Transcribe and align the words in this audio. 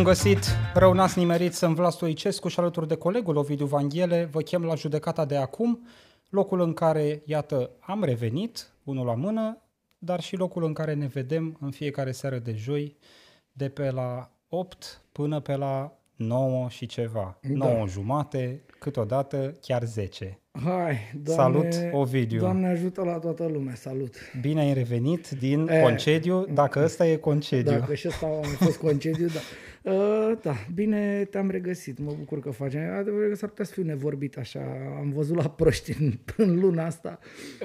Bun 0.00 0.08
găsit! 0.08 0.44
Rău 0.74 0.92
n-ați 0.92 1.18
nimerit, 1.18 1.54
sunt 1.54 1.74
Vlas 1.74 1.94
Stoicescu 1.94 2.48
și 2.48 2.60
alături 2.60 2.88
de 2.88 2.94
colegul 2.94 3.36
Ovidiu 3.36 3.66
Vanghele 3.66 4.28
vă 4.30 4.40
chem 4.40 4.62
la 4.62 4.74
judecata 4.74 5.24
de 5.24 5.36
acum, 5.36 5.86
locul 6.28 6.60
în 6.60 6.72
care, 6.72 7.22
iată, 7.24 7.70
am 7.80 8.04
revenit, 8.04 8.72
unul 8.84 9.06
la 9.06 9.14
mână, 9.14 9.62
dar 9.98 10.20
și 10.20 10.36
locul 10.36 10.64
în 10.64 10.72
care 10.72 10.94
ne 10.94 11.06
vedem 11.06 11.56
în 11.60 11.70
fiecare 11.70 12.12
seară 12.12 12.38
de 12.38 12.52
joi, 12.52 12.96
de 13.52 13.68
pe 13.68 13.90
la 13.90 14.30
8 14.48 15.02
până 15.12 15.40
pe 15.40 15.56
la 15.56 15.98
9 16.16 16.68
și 16.68 16.86
ceva. 16.86 17.38
Da. 17.42 17.72
9 17.72 17.86
jumate, 17.86 18.64
câteodată 18.78 19.54
chiar 19.60 19.84
10. 19.84 20.38
Hai, 20.64 20.96
doamne, 21.22 21.70
Salut, 21.72 21.92
Ovidiu. 21.92 22.38
Doamne 22.38 22.68
ajută 22.68 23.04
la 23.04 23.18
toată 23.18 23.46
lumea, 23.46 23.74
salut. 23.74 24.14
Bine 24.40 24.60
ai 24.60 24.72
revenit 24.72 25.28
din 25.28 25.68
E, 25.68 25.80
concediu, 25.80 26.46
dacă 26.52 26.82
ăsta 26.84 27.06
e 27.06 27.16
concediu. 27.16 27.78
Dacă 27.78 27.94
și 27.94 28.08
ăsta 28.08 28.26
am 28.26 28.42
fost 28.42 28.76
concediu, 28.76 29.26
da. 29.26 29.40
Uh, 29.82 30.32
da, 30.42 30.54
bine 30.74 31.24
te-am 31.24 31.50
regăsit, 31.50 31.98
mă 31.98 32.12
bucur 32.18 32.40
că 32.40 32.50
facem. 32.50 32.80
Adevărul 32.98 33.28
că 33.28 33.34
s-ar 33.34 33.48
putea 33.48 33.64
să 33.64 33.72
fiu 33.72 33.82
nevorbit 33.82 34.36
așa, 34.38 34.60
am 34.98 35.10
văzut 35.12 35.36
la 35.36 35.48
proști 35.50 36.02
în, 36.02 36.12
în 36.36 36.60
luna 36.60 36.84
asta. 36.84 37.18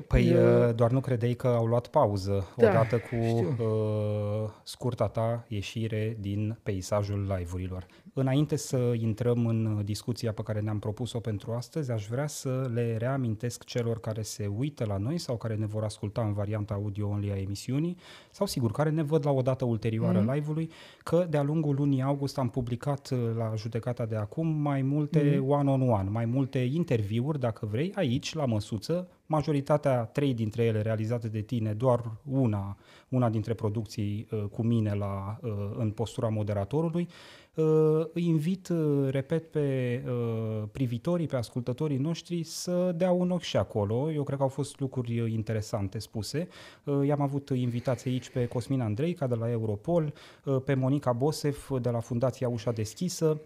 Păi 0.07 0.27
Eu- 0.27 0.67
uh, 0.69 0.75
doar 0.75 0.91
nu 0.91 0.99
credeai 0.99 1.33
că 1.33 1.47
au 1.47 1.66
luat 1.66 1.88
pauză 1.88 2.53
Da, 2.57 2.67
odată 2.69 2.97
cu 2.97 3.16
știu. 3.25 3.55
uh, 3.59 4.49
scurta 4.63 5.07
ta 5.07 5.45
ieșire 5.47 6.17
din 6.19 6.57
peisajul 6.63 7.33
live-urilor. 7.38 7.85
Înainte 8.17 8.55
să 8.55 8.94
intrăm 8.99 9.45
în 9.45 9.81
discuția 9.83 10.31
pe 10.31 10.41
care 10.44 10.59
ne-am 10.59 10.80
propus-o 10.80 11.19
pentru 11.19 11.52
astăzi, 11.52 11.91
aș 11.91 12.08
vrea 12.08 12.27
să 12.27 12.69
le 12.73 12.97
reamintesc 12.97 13.63
celor 13.63 13.99
care 13.99 14.22
se 14.22 14.47
uită 14.57 14.85
la 14.85 14.97
noi 14.97 15.17
sau 15.17 15.38
care 15.38 15.55
ne 15.55 15.66
vor 15.66 15.83
asculta 15.83 16.22
în 16.22 16.33
varianta 16.33 16.73
audio-only 16.73 17.31
a 17.31 17.38
emisiunii 17.38 17.97
sau 18.31 18.45
sigur 18.45 18.72
care 18.72 18.89
ne 18.89 19.03
văd 19.03 19.25
la 19.25 19.31
o 19.31 19.41
dată 19.41 19.66
ulterioară 19.66 20.19
Mhm. 20.19 20.31
live-ului, 20.33 20.69
că 21.03 21.25
de-a 21.30 21.44
lungul 21.44 21.75
lunii 21.75 22.02
august 22.02 22.38
am 22.38 22.49
publicat 22.49 23.09
uh, 23.09 23.19
la 23.38 23.53
judecata 23.55 24.05
de 24.05 24.16
acum 24.16 24.47
mai 24.47 24.81
multe 24.81 25.38
Mhm. 25.39 25.50
one-on-one, 25.50 26.09
mai 26.09 26.25
multe 26.25 26.59
interviuri, 26.59 27.39
dacă 27.39 27.66
vrei, 27.66 27.91
aici, 27.95 28.33
la 28.33 28.45
măsuță, 28.45 29.07
majoritatea, 29.25 30.03
trei 30.03 30.33
dintre 30.33 30.63
ele 30.63 30.81
realizate 30.81 31.27
de 31.27 31.41
tine, 31.41 31.73
doar 31.73 32.11
una, 32.23 32.77
una 33.09 33.29
dintre 33.29 33.53
producții 33.53 34.27
uh, 34.31 34.44
cu 34.52 34.63
mine 34.63 34.94
la, 34.94 35.38
uh, 35.41 35.52
în 35.77 35.89
postura 35.91 36.29
moderatorului. 36.29 37.07
Uh, 37.55 38.05
Îi 38.13 38.25
invit, 38.25 38.67
uh, 38.67 39.09
repet, 39.09 39.51
pe 39.51 40.03
uh, 40.07 40.63
privitorii, 40.71 41.27
pe 41.27 41.35
ascultătorii 41.35 41.97
noștri 41.97 42.43
să 42.43 42.91
dea 42.95 43.11
un 43.11 43.31
ochi 43.31 43.41
și 43.41 43.57
acolo. 43.57 44.11
Eu 44.11 44.23
cred 44.23 44.37
că 44.37 44.43
au 44.43 44.49
fost 44.49 44.79
lucruri 44.79 45.19
uh, 45.19 45.31
interesante 45.31 45.99
spuse. 45.99 46.47
Uh, 46.83 47.07
I-am 47.07 47.21
avut 47.21 47.49
invitații 47.49 48.11
aici 48.11 48.29
pe 48.29 48.45
Cosmin 48.45 48.81
Andreica 48.81 49.27
de 49.27 49.35
la 49.35 49.49
Europol, 49.49 50.13
uh, 50.44 50.61
pe 50.65 50.73
Monica 50.73 51.13
Bosef 51.13 51.71
de 51.81 51.89
la 51.89 51.99
Fundația 51.99 52.49
Ușa 52.49 52.71
Deschisă, 52.71 53.41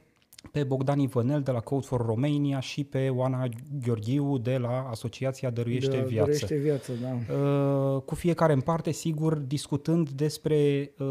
pe 0.51 0.63
Bogdan 0.63 0.99
Ivănel 0.99 1.41
de 1.41 1.51
la 1.51 1.59
Code 1.59 1.85
for 1.85 2.05
Romania 2.05 2.59
și 2.59 2.83
pe 2.83 3.09
Oana 3.09 3.47
Gheorghiu 3.85 4.37
de 4.37 4.57
la 4.57 4.87
Asociația 4.89 5.49
Dăruiește 5.49 5.97
Da, 5.97 6.03
Viață. 6.03 6.15
Dăruiește 6.31 6.55
viață, 6.55 6.91
da. 7.01 7.33
Uh, 7.35 8.01
cu 8.01 8.15
fiecare 8.15 8.53
în 8.53 8.61
parte, 8.61 8.91
sigur, 8.91 9.33
discutând 9.37 10.09
despre 10.09 10.91
uh, 10.99 11.07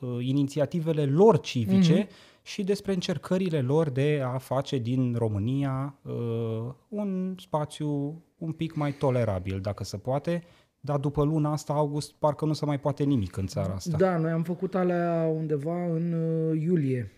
uh, 0.00 0.08
inițiativele 0.20 1.04
lor 1.04 1.40
civice 1.40 1.94
Mhm. 1.94 2.08
și 2.42 2.64
despre 2.64 2.92
încercările 2.92 3.60
lor 3.60 3.90
de 3.90 4.22
a 4.24 4.38
face 4.38 4.78
din 4.78 5.14
România 5.18 5.98
uh, 6.02 6.12
un 6.88 7.34
spațiu 7.38 8.22
un 8.38 8.52
pic 8.52 8.74
mai 8.74 8.92
tolerabil, 8.92 9.58
dacă 9.62 9.84
se 9.84 9.96
poate, 9.96 10.42
dar 10.80 10.98
după 10.98 11.22
luna 11.24 11.52
asta, 11.52 11.72
august, 11.72 12.12
parcă 12.12 12.44
nu 12.44 12.52
se 12.52 12.64
mai 12.64 12.78
poate 12.80 13.04
nimic 13.04 13.36
în 13.36 13.46
țara 13.46 13.72
asta. 13.74 13.96
Da, 13.96 14.16
noi 14.18 14.30
am 14.30 14.42
făcut 14.42 14.74
alea 14.74 15.32
undeva 15.36 15.84
în 15.84 16.12
uh, 16.12 16.60
iulie. 16.62 17.10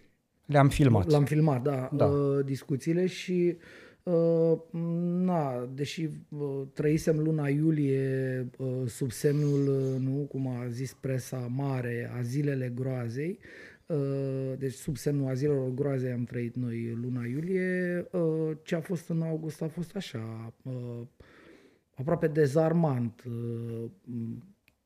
Le-am 0.48 0.68
filmat. 0.68 1.10
L-am 1.10 1.24
filmat, 1.24 1.62
da, 1.62 1.88
Da. 1.92 2.04
Uh, 2.06 2.44
discuțiile 2.44 3.06
și 3.06 3.56
uh, 4.02 4.58
na, 5.24 5.70
deși 5.74 6.08
uh, 6.28 6.62
trăisem 6.72 7.18
luna 7.18 7.48
iulie 7.48 8.46
uh, 8.58 8.82
sub 8.86 9.10
semnul, 9.10 9.68
uh, 9.68 10.00
nu, 10.00 10.26
cum 10.28 10.46
a 10.48 10.68
zis 10.68 10.92
presa 10.92 11.46
mare, 11.50 12.10
a 12.16 12.22
zilele 12.22 12.72
groazei, 12.74 13.38
uh, 13.86 14.52
deci 14.58 14.72
sub 14.72 14.96
semnul 14.96 15.28
a 15.28 15.34
zilelor 15.34 15.70
groazei 15.74 16.12
am 16.12 16.24
trăit 16.24 16.56
noi 16.56 16.98
luna 17.02 17.24
iulie, 17.26 18.06
uh, 18.10 18.56
ce 18.62 18.74
a 18.74 18.80
fost 18.80 19.08
în 19.08 19.22
august 19.22 19.62
a 19.62 19.68
fost 19.68 19.96
așa, 19.96 20.54
uh, 20.62 21.00
aproape 21.94 22.26
dezarmant. 22.26 23.24
Uh, 23.26 23.90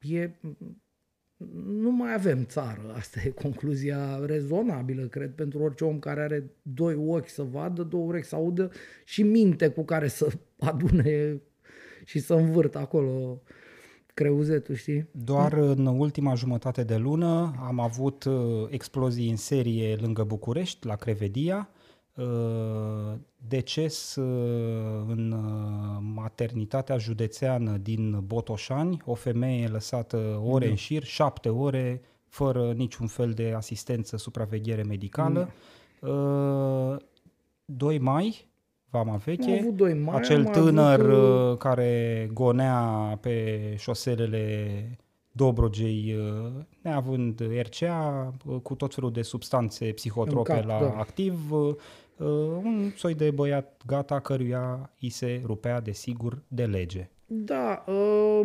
e 0.01 0.31
nu 1.67 1.91
mai 1.91 2.15
avem 2.15 2.45
țară. 2.45 2.95
Asta 2.97 3.21
e 3.25 3.29
concluzia 3.29 4.25
rezonabilă, 4.25 5.03
cred, 5.03 5.31
pentru 5.31 5.59
orice 5.59 5.85
om 5.85 5.99
care 5.99 6.21
are 6.21 6.51
doi 6.63 6.95
ochi 6.95 7.29
să 7.29 7.43
vadă, 7.43 7.83
două 7.83 8.05
urechi 8.05 8.27
să 8.27 8.35
audă 8.35 8.71
și 9.05 9.23
minte 9.23 9.69
cu 9.69 9.85
care 9.85 10.09
să 10.09 10.33
adune 10.71 11.41
și 12.05 12.19
să 12.19 12.35
învârtă 12.35 12.79
acolo 12.79 13.43
creuzetul, 14.15 14.75
știi? 14.75 15.09
Doar 15.11 15.53
în 15.53 15.87
ultima 15.87 16.35
jumătate 16.35 16.83
de 16.83 16.97
lună 16.97 17.55
am 17.67 17.81
avut 17.81 18.25
uh, 18.25 18.35
explozii 18.69 19.31
în 19.31 19.37
serie 19.37 19.97
lângă 20.01 20.25
București, 20.25 20.87
la 20.87 20.97
Crevedia, 20.97 21.69
uh, 21.73 21.82
deces 23.37 24.17
uh, 24.17 25.05
în 25.09 25.33
uh, 25.33 26.03
maternitatea 26.15 26.99
județeană 26.99 27.77
din 27.77 28.21
Botoșani, 28.27 29.03
o 29.05 29.15
femeie 29.15 29.67
lăsată 29.67 30.43
ore 30.45 30.69
în 30.69 30.75
șir, 30.75 31.05
șapte 31.05 31.49
ore, 31.49 32.03
fără 32.29 32.73
niciun 32.73 33.07
fel 33.07 33.31
de 33.31 33.53
asistență, 33.57 34.17
supraveghere 34.17 34.83
medicală. 34.83 35.51
Uh, 36.01 36.97
2 37.65 37.99
mai, 37.99 38.47
Vama 38.91 39.17
Veche, 39.17 39.53
Am 39.53 39.59
avut 39.59 39.77
doi 39.77 39.95
mai, 39.95 40.17
acel 40.17 40.47
am 40.47 40.53
tânăr 40.53 41.01
avut, 41.01 41.13
uh, 41.13 41.51
uh, 41.51 41.57
care 41.57 42.31
gonea 42.33 43.19
pe 43.21 43.75
șoselele 43.79 44.99
Dobrogei, 45.35 46.17
uh, 46.19 46.53
neavând 46.83 47.43
RCA, 47.63 48.33
uh, 48.47 48.57
cu 48.63 48.75
tot 48.75 48.95
felul 48.95 49.13
de 49.13 49.23
substanțe 49.23 49.85
psihotrope 49.85 50.53
În 50.53 50.59
cap, 50.59 50.69
la 50.69 50.81
da. 50.81 50.99
activ, 50.99 51.53
uh, 51.53 51.61
uh, 51.69 51.75
un 52.19 52.91
soi 52.97 53.15
de 53.15 53.31
băiat 53.31 53.83
gata 53.87 54.21
căruia 54.21 54.91
îi 55.01 55.09
se 55.11 55.43
rupea, 55.45 55.81
desigur, 55.81 56.43
de 56.49 56.65
lege. 56.65 57.09
Da, 57.27 57.85
uh, 57.87 58.41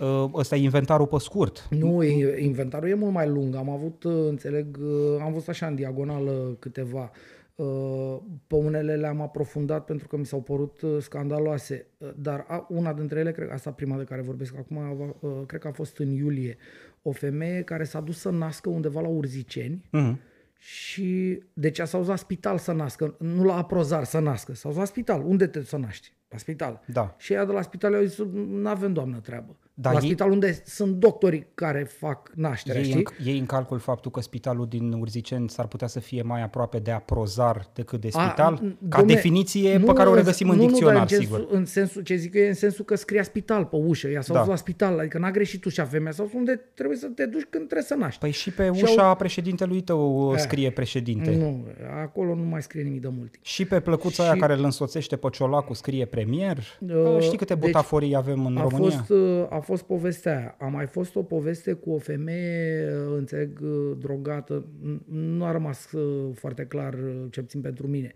Uh, 0.00 0.30
Ăsta 0.34 0.56
e 0.56 0.62
inventarul 0.62 1.06
pe 1.06 1.18
scurt. 1.18 1.66
nu, 1.70 2.02
e- 2.02 2.44
inventarul 2.44 2.88
e 2.88 2.94
mult 2.94 3.12
mai 3.12 3.28
lung. 3.28 3.54
Am 3.54 3.68
avut, 3.70 4.04
uh, 4.04 4.12
înțeleg, 4.28 4.76
uh, 4.80 5.20
am 5.20 5.32
văzut 5.32 5.48
așa 5.48 5.66
în 5.66 5.74
diagonală 5.74 6.56
câteva. 6.58 7.10
Uh, 7.54 8.16
Pe 8.46 8.54
unele 8.54 8.96
le-am 8.96 9.20
aprofundat 9.20 9.84
pentru 9.84 10.08
că 10.08 10.16
mi 10.16 10.26
s-au 10.26 10.40
părut 10.42 10.80
uh, 10.80 10.96
scandaloase, 11.00 11.86
Uh, 11.98 12.08
dar 12.18 12.44
a- 12.48 12.66
una 12.68 12.92
dintre 12.92 13.18
ele, 13.20 13.32
cred, 13.32 13.50
asta 13.52 13.70
prima 13.70 13.96
de 13.96 14.04
care 14.04 14.20
vorbesc 14.22 14.54
acum, 14.58 14.78
ava- 14.78 15.16
uh, 15.20 15.30
cred 15.46 15.60
că 15.60 15.68
a 15.68 15.72
fost 15.72 15.98
în 15.98 16.10
iulie, 16.10 16.56
o 17.02 17.10
femeie 17.12 17.62
care 17.62 17.84
s-a 17.84 18.00
dus 18.00 18.18
să 18.18 18.30
nască 18.30 18.68
undeva 18.68 19.00
la 19.00 19.08
Urziceni 19.08 19.84
Mhm. 19.90 20.20
Și 20.58 21.42
deci 21.52 21.80
s-a 21.80 21.98
dus 21.98 22.06
la 22.06 22.16
spital 22.16 22.58
să 22.58 22.72
nască, 22.72 23.16
nu 23.18 23.44
la 23.44 23.56
aprozar 23.56 24.04
să 24.04 24.18
nască, 24.18 24.54
s-a 24.54 24.68
dus 24.68 24.78
la 24.78 24.84
spital. 24.84 25.22
Unde 25.24 25.46
te 25.46 25.62
să 25.62 25.76
naști? 25.76 26.12
La 26.28 26.38
spital. 26.38 26.82
Da. 26.86 27.14
Și 27.18 27.32
ea 27.32 27.44
de 27.44 27.52
la 27.52 27.62
spital 27.62 27.92
i-a 27.92 28.04
zis, 28.04 28.18
nu 28.34 28.68
avem 28.68 28.92
doamnă 28.92 29.20
treabă. 29.20 29.56
Da, 29.78 29.92
la 29.92 29.98
ei- 29.98 30.06
spital 30.06 30.30
unde 30.30 30.62
sunt 30.64 30.94
doctorii 30.94 31.46
care 31.54 31.82
fac 31.98 32.30
nașterea, 32.34 32.80
Ei 32.80 32.86
știi? 32.86 33.06
în, 33.18 33.26
ei 33.26 33.38
în 33.38 33.46
calcul 33.46 33.78
faptul 33.78 34.10
că 34.10 34.20
spitalul 34.20 34.66
din 34.68 34.92
Urziceni 34.92 35.48
s-ar 35.48 35.66
putea 35.66 35.86
să 35.86 36.00
fie 36.00 36.22
mai 36.22 36.42
aproape 36.42 36.78
de 36.78 36.90
aprozar 36.90 37.66
decât 37.74 38.00
de 38.00 38.08
A, 38.12 38.22
spital, 38.26 38.54
n- 38.56 38.88
ca 38.88 38.98
domne, 38.98 39.14
definiție 39.14 39.76
nu 39.76 39.84
pe 39.86 39.92
care 39.92 40.08
o 40.08 40.10
în- 40.10 40.16
regăsim 40.16 40.48
în 40.48 40.56
nu, 40.56 40.62
nu, 40.62 40.68
dicționar, 40.68 40.94
dar 40.94 41.02
în 41.10 41.18
sigur. 41.20 41.36
sensul, 41.38 41.56
în 41.56 41.64
sensul, 41.64 42.02
ce 42.02 42.14
zic 42.14 42.34
eu, 42.34 42.42
e 42.42 42.48
în 42.48 42.54
sensul 42.54 42.84
că 42.84 42.94
scria 42.96 43.22
spital 43.22 43.64
pe 43.64 43.76
ușă. 43.76 44.08
Ea 44.08 44.20
s-a 44.20 44.32
Da. 44.32 44.38
dus 44.38 44.48
la 44.48 44.56
spital, 44.56 44.98
adică 44.98 45.18
n-a 45.18 45.30
greșit 45.30 45.64
ușa 45.64 45.84
femeia, 45.84 46.12
sau 46.12 46.30
unde 46.34 46.60
trebuie 46.74 46.96
să 46.96 47.06
te 47.06 47.26
duci 47.26 47.44
când 47.50 47.64
trebuie 47.64 47.82
să 47.82 47.94
naști. 47.94 48.20
Păi 48.20 48.30
și 48.30 48.50
pe 48.50 48.70
Și 48.74 48.82
ușa 48.82 49.14
președintelui 49.14 49.80
tău 49.80 50.30
Eh. 50.34 50.38
scrie 50.40 50.70
președinte. 50.70 51.36
Nu, 51.36 51.64
acolo 52.02 52.34
nu 52.34 52.42
mai 52.42 52.62
scrie 52.62 52.82
nimic 52.82 53.00
de 53.00 53.08
mult. 53.16 53.34
Și 53.40 53.64
pe 53.64 53.80
plăcuța 53.80 54.22
Și- 54.22 54.28
aia 54.30 54.38
care 54.40 54.52
îl 54.54 54.64
însoțește 54.64 55.16
pe 55.16 55.28
Ciolacu 55.32 55.74
scrie 55.74 56.04
premier. 56.04 56.58
Uh, 56.80 57.16
Știi 57.20 57.38
câte 57.38 57.54
deci 57.54 57.64
butaforii 57.64 58.16
avem 58.16 58.46
în 58.46 58.56
A 58.56 58.62
România? 58.62 58.90
fost, 58.90 59.10
uh, 59.10 59.46
a 59.50 59.58
fost 59.66 59.82
povestea 59.82 60.36
aia. 60.36 60.56
A 60.58 60.66
mai 60.66 60.86
fost 60.86 61.16
o 61.16 61.22
poveste 61.22 61.72
cu 61.72 61.90
o 61.90 61.98
femeie, 61.98 62.88
uh, 62.92 63.14
înțeleg, 63.16 63.60
uh, 63.62 63.96
drogată, 63.98 64.64
n- 64.64 65.00
nu 65.06 65.44
a 65.44 65.52
rămas 65.52 65.92
uh, 65.92 66.34
foarte 66.34 66.66
clar, 66.66 66.94
uh, 66.94 67.24
ce 67.30 67.40
puțin 67.40 67.60
pentru 67.60 67.86
mine, 67.86 68.12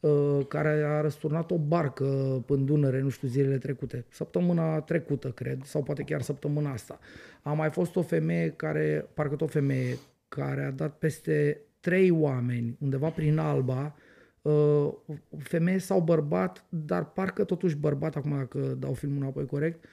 uh, 0.00 0.46
care 0.48 0.68
a 0.68 1.00
răsturnat 1.00 1.50
o 1.50 1.58
barcă 1.58 2.04
în 2.48 2.64
Dunăre, 2.64 3.00
nu 3.00 3.08
știu, 3.08 3.28
zilele 3.28 3.58
trecute. 3.58 4.04
Săptămâna 4.08 4.80
trecută, 4.80 5.28
cred, 5.28 5.62
sau 5.64 5.82
poate 5.82 6.02
chiar 6.02 6.20
săptămâna 6.20 6.70
asta. 6.72 6.98
A 7.42 7.52
mai 7.52 7.70
fost 7.70 7.96
o 7.96 8.02
femeie 8.02 8.50
care, 8.50 9.08
parcă 9.14 9.34
tot 9.34 9.48
o 9.48 9.50
femeie, 9.50 9.96
care 10.28 10.64
a 10.64 10.70
dat 10.70 10.98
peste 10.98 11.60
trei 11.80 12.10
oameni 12.10 12.76
undeva 12.80 13.08
prin 13.08 13.38
Alba, 13.38 13.94
uh, 14.42 14.52
o 15.30 15.38
femeie 15.38 15.78
sau 15.78 16.00
bărbat, 16.00 16.64
dar 16.68 17.12
parcă 17.12 17.44
totuși 17.44 17.76
bărbat, 17.76 18.16
acum 18.16 18.36
dacă 18.36 18.58
dau 18.78 18.92
filmul 18.92 19.22
înapoi 19.22 19.46
corect, 19.46 19.84
uh, 19.84 19.90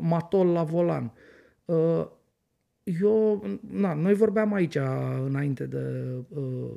matol 0.00 0.46
la 0.46 0.62
volan. 0.62 1.12
Uh, 1.64 2.06
eu, 3.00 3.44
na, 3.70 3.94
noi 3.94 4.14
vorbeam 4.14 4.52
aici 4.52 4.76
înainte 5.24 5.66
de 5.66 6.14
uh, 6.28 6.76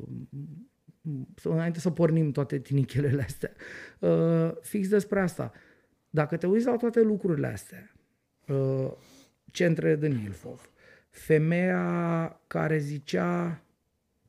înainte 1.44 1.80
să 1.80 1.90
pornim 1.90 2.32
toate 2.32 2.60
tinichelele 2.60 3.22
astea, 3.22 3.52
uh, 4.00 4.52
fix 4.62 4.88
despre 4.88 5.20
asta. 5.20 5.52
Dacă 6.10 6.38
te 6.38 6.48
uiți 6.48 6.66
la 6.66 6.76
toate 6.76 7.02
lucrurile 7.02 7.48
astea, 7.48 7.92
uh, 8.48 8.92
centrele 9.52 9.96
de 9.96 10.08
Nilfov, 10.08 10.72
femeia 11.10 12.40
care 12.48 12.78
zicea 12.78 13.64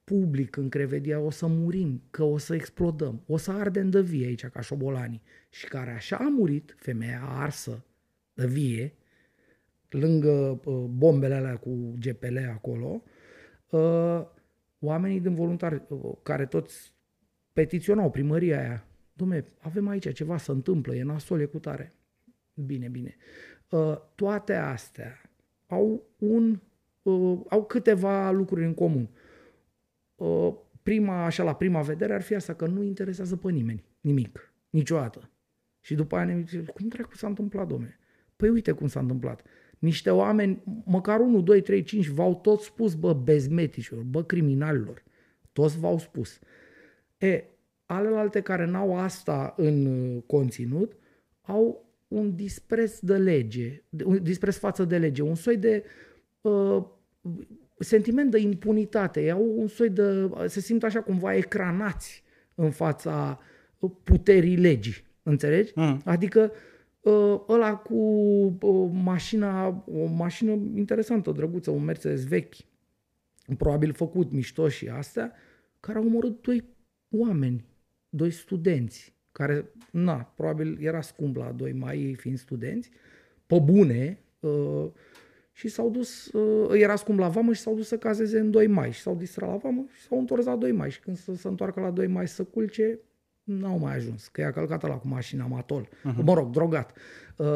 public 0.04 0.56
în 0.56 0.68
Crevedia 0.68 1.20
o 1.20 1.30
să 1.30 1.46
murim, 1.46 2.02
că 2.10 2.22
o 2.22 2.38
să 2.38 2.54
explodăm, 2.54 3.22
o 3.26 3.36
să 3.36 3.50
ardem 3.50 3.90
de 3.90 4.00
vie 4.00 4.26
aici 4.26 4.46
ca 4.46 4.60
șobolanii 4.60 5.22
și 5.50 5.68
care 5.68 5.90
așa 5.90 6.16
a 6.16 6.28
murit, 6.28 6.74
femeia 6.76 7.22
arsă 7.22 7.70
de 7.70 7.91
vie, 8.46 8.94
lângă 9.88 10.60
uh, 10.64 10.84
bombele 10.88 11.34
alea 11.34 11.56
cu 11.56 11.94
GPL 11.98 12.36
acolo, 12.50 13.02
uh, 13.70 14.26
oamenii 14.78 15.20
din 15.20 15.34
voluntari 15.34 15.82
uh, 15.88 16.12
care 16.22 16.46
toți 16.46 16.92
petiționau 17.52 18.10
primăria 18.10 18.58
aia, 18.58 18.86
domne, 19.12 19.44
avem 19.58 19.88
aici 19.88 20.12
ceva 20.12 20.36
să 20.36 20.52
întâmplă, 20.52 20.94
e 20.94 21.02
nasol, 21.02 21.40
e 21.40 21.44
cu 21.44 21.58
tare. 21.58 21.94
Bine, 22.54 22.88
bine. 22.88 23.16
Uh, 23.70 23.96
toate 24.14 24.54
astea 24.54 25.20
au 25.66 26.02
un 26.18 26.60
uh, 27.02 27.40
au 27.48 27.64
câteva 27.64 28.30
lucruri 28.30 28.64
în 28.64 28.74
comun. 28.74 29.08
Uh, 30.14 30.54
prima, 30.82 31.24
așa 31.24 31.42
la 31.42 31.54
prima 31.54 31.82
vedere 31.82 32.14
ar 32.14 32.22
fi 32.22 32.34
asta, 32.34 32.54
că 32.54 32.66
nu 32.66 32.82
interesează 32.82 33.36
pe 33.36 33.50
nimeni, 33.50 33.84
nimic, 34.00 34.52
niciodată. 34.70 35.30
Și 35.80 35.94
după 35.94 36.16
aia 36.16 36.24
ne 36.24 36.40
zice, 36.40 36.72
cum 36.72 36.88
dracu 36.88 37.16
s-a 37.16 37.26
întâmplat, 37.26 37.66
domne? 37.66 37.98
Păi 38.42 38.50
uite 38.50 38.72
cum 38.72 38.86
s-a 38.86 39.00
întâmplat. 39.00 39.42
Niște 39.78 40.10
oameni, 40.10 40.62
măcar 40.84 41.20
1, 41.20 41.40
2, 41.40 41.60
3, 41.60 41.82
5, 41.82 42.06
v-au 42.06 42.34
tot 42.34 42.60
spus, 42.60 42.94
bă, 42.94 43.12
bezmetișilor, 43.12 44.02
bă, 44.02 44.22
criminalilor. 44.22 45.02
Toți 45.52 45.78
v-au 45.78 45.98
spus. 45.98 46.38
E, 47.18 47.44
alelalte 47.86 48.40
care 48.40 48.66
n-au 48.66 48.98
asta 48.98 49.54
în 49.56 49.86
uh, 49.86 50.22
conținut, 50.26 50.92
au 51.42 51.84
un 52.08 52.34
dispreț 52.34 52.98
de 52.98 53.16
lege, 53.16 53.82
un 54.04 54.22
dispreț 54.22 54.56
față 54.56 54.84
de 54.84 54.98
lege, 54.98 55.22
un 55.22 55.34
soi 55.34 55.56
de 55.56 55.84
uh, 56.40 56.84
sentiment 57.78 58.30
de 58.30 58.38
impunitate, 58.38 59.30
au 59.30 59.54
un 59.56 59.66
soi 59.66 59.90
de, 59.90 60.30
se 60.46 60.60
simt 60.60 60.82
așa 60.82 61.02
cumva 61.02 61.34
ecranați 61.34 62.22
în 62.54 62.70
fața 62.70 63.40
puterii 64.02 64.56
legii, 64.56 65.04
înțelegi? 65.22 65.72
Mm. 65.74 66.00
Adică 66.04 66.50
uh, 66.52 66.70
ăla 67.48 67.76
cu 67.76 67.94
uh, 67.94 68.90
mașina, 68.92 69.84
o 69.86 70.06
mașină 70.06 70.50
interesantă, 70.74 71.30
drăguță, 71.30 71.70
un 71.70 71.84
Mercedes 71.84 72.26
vechi, 72.26 72.54
probabil 73.58 73.92
făcut 73.92 74.32
mișto 74.32 74.68
și 74.68 74.88
astea, 74.88 75.32
care 75.80 75.98
au 75.98 76.04
omorât 76.04 76.42
doi 76.42 76.64
oameni, 77.10 77.64
doi 78.08 78.30
studenți, 78.30 79.14
care, 79.32 79.70
na, 79.90 80.14
probabil 80.14 80.78
era 80.80 81.00
scump 81.00 81.36
la 81.36 81.52
2 81.52 81.72
mai 81.72 82.14
fiind 82.14 82.38
studenți, 82.38 82.90
pe 83.46 83.58
bune, 83.58 84.18
uh, 84.40 84.86
și 85.52 85.68
s-au 85.68 85.90
dus, 85.90 86.26
uh, 86.32 86.80
era 86.80 86.96
scump 86.96 87.18
la 87.18 87.28
vamă 87.28 87.52
și 87.52 87.60
s-au 87.60 87.74
dus 87.74 87.86
să 87.86 87.98
cazeze 87.98 88.38
în 88.38 88.50
2 88.50 88.66
mai. 88.66 88.92
Și 88.92 89.00
s-au 89.00 89.14
distrat 89.14 89.48
la 89.48 89.56
vamă 89.56 89.84
și 89.92 90.02
s-au 90.02 90.18
întors 90.18 90.44
la 90.44 90.56
2 90.56 90.72
mai. 90.72 90.90
Și 90.90 91.00
când 91.00 91.16
să 91.16 91.34
se 91.34 91.48
întoarcă 91.48 91.80
la 91.80 91.90
2 91.90 92.06
mai 92.06 92.28
să 92.28 92.44
culce, 92.44 92.98
n-au 93.42 93.78
mai 93.78 93.94
ajuns, 93.94 94.26
că 94.26 94.40
i-a 94.40 94.52
călcat 94.52 94.82
la 94.82 94.94
cu 94.94 95.08
mașina 95.08 95.46
matol, 95.46 95.88
uh-huh. 95.88 96.22
mă 96.24 96.34
rog, 96.34 96.50
drogat. 96.50 96.92
Uh, 97.36 97.46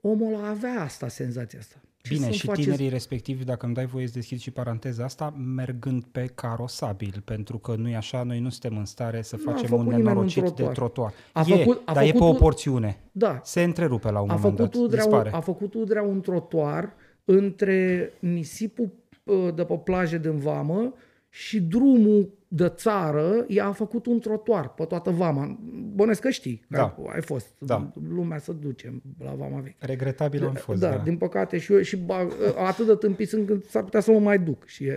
omul 0.00 0.44
avea 0.44 0.82
asta, 0.82 1.08
senzația 1.08 1.58
asta. 1.58 1.80
Ce 2.02 2.14
Bine, 2.14 2.30
și 2.30 2.46
faceți... 2.46 2.62
tinerii 2.62 2.88
respectivi, 2.88 3.44
dacă 3.44 3.66
îmi 3.66 3.74
dai 3.74 3.86
voie 3.86 4.06
să 4.06 4.12
deschid 4.14 4.38
și 4.38 4.50
paranteza 4.50 5.04
asta, 5.04 5.34
mergând 5.54 6.04
pe 6.04 6.30
carosabil, 6.34 7.22
pentru 7.24 7.58
că 7.58 7.74
nu 7.74 7.88
e 7.88 7.96
așa, 7.96 8.22
noi 8.22 8.40
nu 8.40 8.48
suntem 8.48 8.78
în 8.78 8.84
stare 8.84 9.22
să 9.22 9.36
facem 9.36 9.72
un 9.72 9.86
nenorocit 9.86 10.42
un 10.42 10.52
de 10.56 10.64
trotuar. 10.64 11.12
A 11.32 11.44
e, 11.46 11.56
făcut, 11.56 11.82
a 11.84 11.92
dar 11.92 12.04
făcut, 12.04 12.14
e 12.14 12.18
pe 12.18 12.24
o 12.24 12.32
porțiune. 12.32 13.00
Da. 13.12 13.40
Se 13.44 13.62
întrerupe 13.62 14.10
la 14.10 14.20
un 14.20 14.30
a 14.30 14.34
moment 14.34 14.56
făcut 14.56 14.72
dat, 14.72 14.82
udrea, 14.82 15.02
dispare. 15.02 15.30
A 15.32 15.40
făcut 15.40 15.74
Udrea 15.74 16.02
un 16.02 16.20
trotuar 16.20 16.94
între 17.24 18.12
nisipul 18.18 18.90
uh, 19.24 19.54
de 19.54 19.64
pe 19.64 19.80
plaje 19.84 20.18
din 20.18 20.36
Vamă 20.36 20.94
și 21.28 21.60
drumul 21.60 22.37
de 22.48 22.72
țară 22.76 23.44
i-a 23.48 23.72
făcut 23.72 24.06
un 24.06 24.18
trotuar 24.18 24.68
pe 24.68 24.84
toată 24.84 25.10
vama. 25.10 25.58
Bănesc 25.94 26.20
că 26.20 26.30
știi, 26.30 26.64
da. 26.68 26.90
că 26.90 27.02
ai 27.14 27.22
fost. 27.22 27.46
Da. 27.58 27.92
Lumea 28.08 28.38
să 28.38 28.52
duce 28.52 29.02
la 29.24 29.32
vama 29.32 29.60
veche. 29.60 29.76
Regretabil 29.78 30.46
am 30.46 30.54
fost, 30.54 30.80
da. 30.80 30.90
da. 30.90 30.96
din 30.96 31.16
păcate 31.16 31.58
și 31.58 31.72
eu 31.72 31.80
și 31.80 31.96
ba, 31.96 32.28
atât 32.66 32.86
de 32.86 32.94
tâmpiți 32.94 33.34
încât 33.34 33.64
s-ar 33.64 33.82
putea 33.82 34.00
să 34.00 34.10
mă 34.10 34.18
mai 34.18 34.38
duc. 34.38 34.66
Și 34.66 34.90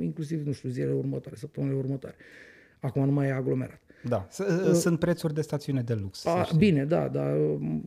inclusiv, 0.00 0.46
nu 0.46 0.52
știu, 0.52 0.68
zilele 0.68 0.92
următoare, 0.92 1.36
săptămânile 1.36 1.78
următoare. 1.78 2.16
Acum 2.80 3.04
nu 3.04 3.12
mai 3.12 3.28
e 3.28 3.32
aglomerat. 3.32 3.80
Da, 4.02 4.28
uh, 4.38 4.72
sunt 4.72 4.98
prețuri 4.98 5.34
de 5.34 5.40
stațiune 5.40 5.82
de 5.82 5.94
lux. 5.94 6.26
A, 6.26 6.48
bine, 6.56 6.84
da, 6.84 7.08
da. 7.08 7.34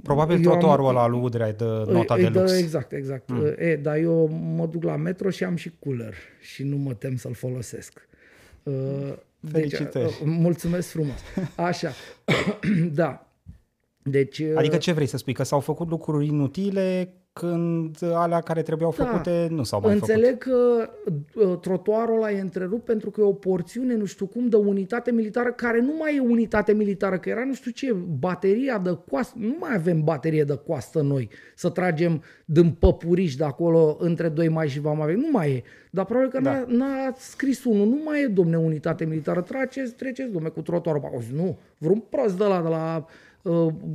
Probabil 0.03 0.39
trotuarul 0.39 0.87
ăla 0.87 1.07
lui 1.07 1.19
Udrea 1.19 1.47
e 1.47 1.51
de 1.51 1.65
nota 1.87 2.19
e, 2.19 2.29
de 2.29 2.39
lux. 2.39 2.57
exact, 2.57 2.91
exact. 2.91 3.29
Mm. 3.29 3.53
E, 3.57 3.75
dar 3.75 3.97
eu 3.97 4.27
mă 4.55 4.67
duc 4.67 4.83
la 4.83 4.95
metro 4.95 5.29
și 5.29 5.43
am 5.43 5.55
și 5.55 5.71
cooler 5.79 6.13
și 6.39 6.63
nu 6.63 6.77
mă 6.77 6.93
tem 6.93 7.15
să-l 7.15 7.33
folosesc. 7.33 8.09
Uh, 8.63 9.13
Felicitări. 9.51 10.05
Deci, 10.05 10.13
mulțumesc 10.23 10.89
frumos. 10.89 11.19
Așa, 11.55 11.91
da. 13.01 13.25
Deci, 14.03 14.41
adică 14.55 14.77
ce 14.77 14.91
vrei 14.91 15.07
să 15.07 15.17
spui? 15.17 15.33
Că 15.33 15.43
s-au 15.43 15.59
făcut 15.59 15.89
lucruri 15.89 16.25
inutile 16.25 17.13
când 17.33 17.97
alea 18.13 18.39
care 18.39 18.61
trebuiau 18.61 18.93
da. 18.97 19.05
făcute 19.05 19.45
da, 19.49 19.55
nu 19.55 19.63
s-au 19.63 19.81
mai 19.83 19.93
Înțeleg 19.93 20.43
făcut. 20.43 20.89
că 20.89 20.89
uh, 21.39 21.59
trotuarul 21.59 22.15
ăla 22.15 22.31
e 22.31 22.39
întrerupt 22.39 22.85
pentru 22.85 23.11
că 23.11 23.21
e 23.21 23.23
o 23.23 23.33
porțiune, 23.33 23.95
nu 23.95 24.05
știu 24.05 24.25
cum, 24.25 24.47
de 24.47 24.55
unitate 24.55 25.11
militară 25.11 25.51
care 25.51 25.81
nu 25.81 25.93
mai 25.99 26.15
e 26.15 26.19
unitate 26.19 26.73
militară, 26.73 27.19
că 27.19 27.29
era 27.29 27.43
nu 27.43 27.53
știu 27.53 27.71
ce, 27.71 27.93
bateria 28.19 28.77
de 28.77 28.97
coastă. 29.09 29.35
Nu 29.39 29.55
mai 29.59 29.75
avem 29.75 30.03
baterie 30.03 30.43
de 30.43 30.59
coastă 30.65 31.01
noi 31.01 31.29
să 31.55 31.69
tragem 31.69 32.23
din 32.45 32.71
păpuriș 32.71 33.35
de 33.35 33.43
acolo 33.43 33.97
între 33.99 34.29
2 34.29 34.49
mai 34.49 34.69
și 34.69 34.79
vom 34.79 35.01
avea. 35.01 35.15
Nu 35.15 35.27
mai 35.31 35.51
e. 35.51 35.63
Dar 35.91 36.05
probabil 36.05 36.29
că 36.29 36.39
da. 36.41 36.51
n-a, 36.51 36.65
n-a 36.67 37.13
scris 37.17 37.63
unul. 37.63 37.87
Nu 37.87 37.99
mai 38.05 38.23
e, 38.23 38.27
domne, 38.27 38.57
unitate 38.57 39.05
militară. 39.05 39.41
Treceți, 39.41 39.93
treceți, 39.93 40.31
domne, 40.31 40.49
cu 40.49 40.61
trotuarul. 40.61 41.23
Nu, 41.33 41.59
vreun 41.77 42.03
prost 42.09 42.37
de 42.37 42.43
la, 42.43 42.61
de 42.61 42.67
la 42.67 43.05
Uh, 43.05 43.30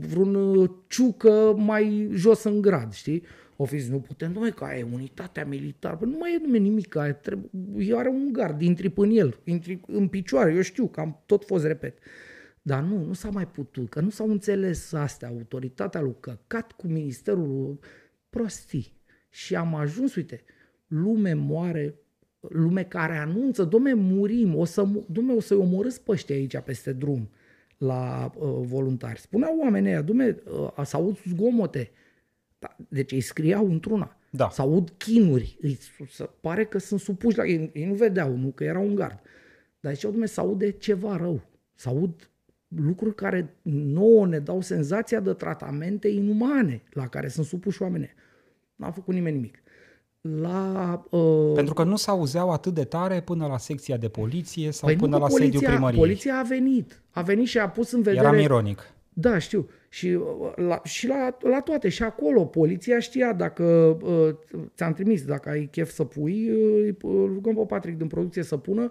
vreun 0.08 0.34
uh, 0.34 0.70
ciucă 0.86 1.54
mai 1.56 2.08
jos 2.12 2.42
în 2.42 2.60
grad, 2.60 2.92
știi? 2.92 3.22
O 3.56 3.64
fi 3.64 3.78
zis, 3.78 3.90
nu 3.90 4.00
putem, 4.00 4.32
domnule, 4.32 4.54
că 4.54 4.66
e 4.78 4.86
unitatea 4.92 5.44
militară. 5.44 5.96
Păi 5.96 6.08
nu 6.08 6.16
mai 6.18 6.34
e 6.34 6.38
nume 6.42 6.58
nimic, 6.58 6.96
aia 6.96 7.14
trebuie, 7.14 7.96
are 7.96 8.08
un 8.08 8.32
gard, 8.32 8.60
intri 8.60 8.92
în 8.94 9.10
el, 9.10 9.40
intri 9.44 9.80
în 9.86 10.08
picioare, 10.08 10.54
eu 10.54 10.60
știu 10.60 10.86
că 10.86 11.00
am 11.00 11.22
tot 11.26 11.44
fost, 11.44 11.64
repet. 11.64 11.98
Dar 12.62 12.82
nu, 12.82 13.04
nu 13.04 13.12
s-a 13.12 13.30
mai 13.30 13.46
putut, 13.46 13.88
că 13.88 14.00
nu 14.00 14.10
s-au 14.10 14.30
înțeles 14.30 14.92
astea, 14.92 15.28
autoritatea 15.28 16.00
lui 16.00 16.16
Căcat 16.20 16.72
cu 16.72 16.86
ministerul 16.86 17.78
prostii. 18.30 18.92
Și 19.28 19.56
am 19.56 19.74
ajuns, 19.74 20.14
uite, 20.14 20.44
lume 20.86 21.32
moare, 21.32 21.94
lume 22.40 22.84
care 22.84 23.16
anunță, 23.16 23.64
domne, 23.64 23.94
murim, 23.94 24.54
o 24.54 24.64
să, 24.64 24.88
domne, 25.10 25.32
o 25.32 25.40
să-i 25.40 25.56
omorâți 25.56 26.02
pe 26.02 26.10
ăștia 26.10 26.34
aici 26.34 26.58
peste 26.58 26.92
drum 26.92 27.30
la 27.76 28.32
uh, 28.36 28.48
voluntari. 28.62 29.20
Spuneau 29.20 29.58
oamenii 29.58 29.90
ăia, 29.90 30.02
dume, 30.02 30.36
uh, 30.76 30.84
să 30.84 30.96
aud 30.96 31.18
zgomote. 31.28 31.90
Da, 32.58 32.76
deci 32.88 33.12
îi 33.12 33.20
scriau 33.20 33.70
într-una. 33.70 34.16
Da. 34.30 34.48
Să 34.50 34.60
aud 34.60 34.90
chinuri. 34.96 35.58
Îi, 35.60 35.78
să 36.08 36.30
pare 36.40 36.64
că 36.64 36.78
sunt 36.78 37.00
supuși 37.00 37.36
la... 37.36 37.44
Ei, 37.46 37.70
ei 37.72 37.84
nu 37.84 37.94
vedeau, 37.94 38.36
nu, 38.36 38.48
că 38.48 38.64
era 38.64 38.78
un 38.78 38.94
gard. 38.94 39.20
Dar 39.80 39.94
ziceau, 39.94 40.10
dume, 40.10 40.26
să 40.26 40.40
aude 40.40 40.70
ceva 40.70 41.16
rău. 41.16 41.40
Să 41.74 41.88
aud 41.88 42.30
lucruri 42.68 43.14
care 43.14 43.54
nouă 43.70 44.26
ne 44.26 44.38
dau 44.38 44.60
senzația 44.60 45.20
de 45.20 45.32
tratamente 45.32 46.08
inumane 46.08 46.82
la 46.90 47.08
care 47.08 47.28
sunt 47.28 47.46
supuși 47.46 47.82
oamenii. 47.82 48.14
N-a 48.74 48.90
făcut 48.90 49.14
nimeni 49.14 49.36
nimic 49.36 49.62
la... 50.40 51.02
Uh... 51.10 51.52
Pentru 51.54 51.74
că 51.74 51.82
nu 51.82 51.96
s-auzeau 51.96 52.50
atât 52.50 52.74
de 52.74 52.84
tare 52.84 53.20
până 53.20 53.46
la 53.46 53.58
secția 53.58 53.96
de 53.96 54.08
poliție 54.08 54.70
sau 54.70 54.88
păi 54.88 54.96
până 54.96 55.16
la 55.16 55.26
poliția, 55.26 55.44
sediul 55.44 55.70
primăriei. 55.72 56.00
Poliția 56.00 56.38
a 56.38 56.42
venit. 56.42 57.02
A 57.10 57.22
venit 57.22 57.46
și 57.46 57.58
a 57.58 57.68
pus 57.68 57.92
în 57.92 58.02
vedere... 58.02 58.26
Eram 58.26 58.38
ironic. 58.38 58.90
Da, 59.12 59.38
știu. 59.38 59.68
Și, 59.88 60.06
uh, 60.06 60.52
la, 60.56 60.80
și 60.84 61.06
la, 61.06 61.36
la 61.40 61.60
toate. 61.60 61.88
Și 61.88 62.02
acolo 62.02 62.44
poliția 62.44 62.98
știa 62.98 63.32
dacă 63.32 63.96
uh, 64.02 64.34
ți-am 64.76 64.92
trimis, 64.92 65.24
dacă 65.24 65.48
ai 65.48 65.68
chef 65.70 65.90
să 65.90 66.04
pui, 66.04 66.50
uh, 66.50 66.94
rugăm 67.02 67.54
pe 67.54 67.64
Patrick 67.68 67.98
din 67.98 68.06
producție 68.06 68.42
să 68.42 68.56
pună 68.56 68.90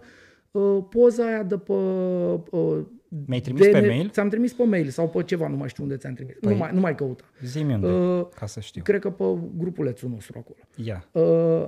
uh, 0.52 0.78
poza 0.90 1.26
aia 1.26 1.44
de 1.44 1.58
pe 1.58 1.74
uh, 1.74 2.80
mi-ai 3.26 3.40
trimis 3.40 3.66
de, 3.66 3.70
pe 3.70 3.80
mail? 3.80 4.10
Ți-am 4.10 4.30
trimis 4.30 4.54
pe 4.54 4.64
mail 4.64 4.90
sau 4.90 5.10
pe 5.10 5.24
ceva, 5.24 5.48
nu 5.48 5.56
mai 5.56 5.70
știu 5.70 5.84
unde 5.84 5.98
ți-am 5.98 6.14
trimis. 6.14 6.36
Păi, 6.42 6.52
nu, 6.52 6.58
mai, 6.58 6.70
nu 6.74 6.80
mai 6.80 6.96
căuta. 6.96 7.24
Zi-mi 7.42 7.74
unde, 7.74 7.88
uh, 7.88 8.28
ca 8.36 8.46
să 8.46 8.60
știu. 8.60 8.82
Cred 8.82 9.02
că 9.02 9.10
pe 9.10 9.24
grupulețul 9.58 10.10
nostru 10.10 10.38
acolo. 10.38 10.58
Ia. 10.76 11.10
Uh, 11.12 11.68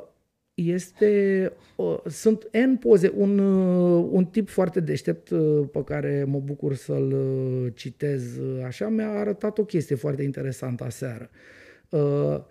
este, 0.53 1.51
uh, 1.75 1.97
sunt 2.05 2.47
N 2.51 2.75
poze, 2.75 3.11
un, 3.15 3.39
uh, 3.39 4.07
un 4.11 4.25
tip 4.25 4.49
foarte 4.49 4.79
deștept 4.79 5.29
uh, 5.29 5.67
pe 5.71 5.83
care 5.83 6.23
mă 6.27 6.39
bucur 6.39 6.75
să-l 6.75 7.11
uh, 7.11 7.71
citez 7.75 8.37
uh, 8.37 8.63
așa, 8.65 8.87
mi-a 8.87 9.09
arătat 9.09 9.57
o 9.57 9.65
chestie 9.65 9.95
foarte 9.95 10.23
interesantă 10.23 10.83
aseară. 10.83 11.29
Uh, 11.89 12.43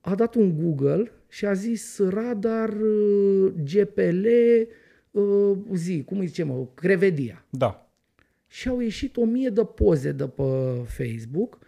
a 0.00 0.14
dat 0.14 0.34
un 0.34 0.58
Google 0.62 1.12
și 1.28 1.46
a 1.46 1.52
zis 1.52 1.98
radar, 2.08 2.68
uh, 2.68 3.52
GPL, 3.64 4.26
uh, 4.26 4.66
zi, 5.72 6.02
cum 6.06 6.18
îi 6.18 6.26
zice 6.26 6.42
mă, 6.42 6.66
Crevedia. 6.74 7.44
Da. 7.50 7.90
Și 8.46 8.68
au 8.68 8.80
ieșit 8.80 9.16
o 9.16 9.24
mie 9.24 9.48
de 9.48 9.64
poze 9.64 10.12
de 10.12 10.28
pe 10.28 10.42
Facebook 10.86 11.58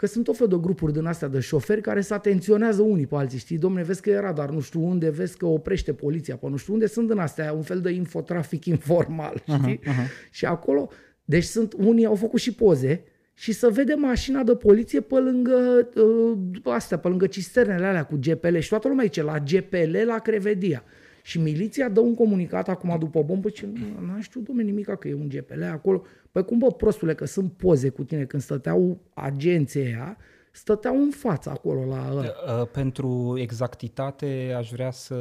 că 0.00 0.06
sunt 0.06 0.28
o 0.28 0.32
fel 0.32 0.46
de 0.46 0.56
grupuri 0.60 0.92
din 0.92 1.04
astea 1.04 1.28
de 1.28 1.40
șoferi 1.40 1.80
care 1.80 2.00
se 2.00 2.14
atenționează 2.14 2.82
unii 2.82 3.06
pe 3.06 3.14
alții, 3.14 3.38
știi? 3.38 3.58
Domne, 3.58 3.82
vezi 3.82 4.02
că 4.02 4.10
e 4.10 4.18
radar, 4.18 4.50
nu 4.50 4.60
știu 4.60 4.84
unde, 4.84 5.10
vezi 5.10 5.36
că 5.36 5.46
oprește 5.46 5.92
poliția 5.92 6.36
pe 6.36 6.48
nu 6.48 6.56
știu 6.56 6.72
unde, 6.72 6.86
sunt 6.86 7.08
din 7.08 7.18
astea, 7.18 7.52
un 7.52 7.62
fel 7.62 7.80
de 7.80 7.90
infotrafic 7.90 8.64
informal, 8.64 9.42
știi? 9.58 9.78
Uh-huh, 9.78 9.92
uh-huh. 9.92 10.30
Și 10.30 10.44
acolo, 10.44 10.90
deci 11.24 11.44
sunt, 11.44 11.74
unii 11.76 12.04
au 12.04 12.14
făcut 12.14 12.40
și 12.40 12.54
poze 12.54 13.04
și 13.34 13.52
să 13.52 13.70
vede 13.70 13.94
mașina 13.94 14.42
de 14.42 14.54
poliție 14.54 15.00
pe 15.00 15.14
lângă 15.18 15.88
uh, 15.94 16.38
astea, 16.62 16.98
pe 16.98 17.08
lângă 17.08 17.26
cisternele 17.26 17.86
alea 17.86 18.04
cu 18.04 18.18
GPL 18.20 18.56
și 18.58 18.68
toată 18.68 18.88
lumea 18.88 19.04
zice 19.04 19.22
la 19.22 19.38
GPL 19.38 19.96
la 20.06 20.18
Crevedia. 20.18 20.84
Și 21.30 21.38
miliția 21.38 21.88
dă 21.88 22.00
un 22.00 22.14
comunicat 22.14 22.68
acum 22.68 22.96
după 22.98 23.22
bombă 23.22 23.48
și 23.48 23.66
nu, 23.66 24.14
nu 24.14 24.20
știu, 24.20 24.40
domne, 24.40 24.62
nimica 24.62 24.96
că 24.96 25.08
e 25.08 25.14
un 25.14 25.28
GPL 25.28 25.62
acolo. 25.62 26.02
Păi 26.30 26.44
cum, 26.44 26.58
bă, 26.58 26.66
prostule, 26.66 27.14
că 27.14 27.24
sunt 27.24 27.52
poze 27.52 27.88
cu 27.88 28.04
tine 28.04 28.24
când 28.24 28.42
stăteau 28.42 28.98
agenții 29.14 29.84
aia, 29.84 30.16
stăteau 30.52 30.96
în 30.96 31.10
față 31.10 31.50
acolo 31.50 31.84
la 31.84 32.08
ăla. 32.10 32.22
Uh, 32.22 32.68
Pentru 32.72 33.34
exactitate 33.38 34.54
aș 34.56 34.70
vrea 34.70 34.90
să 34.90 35.16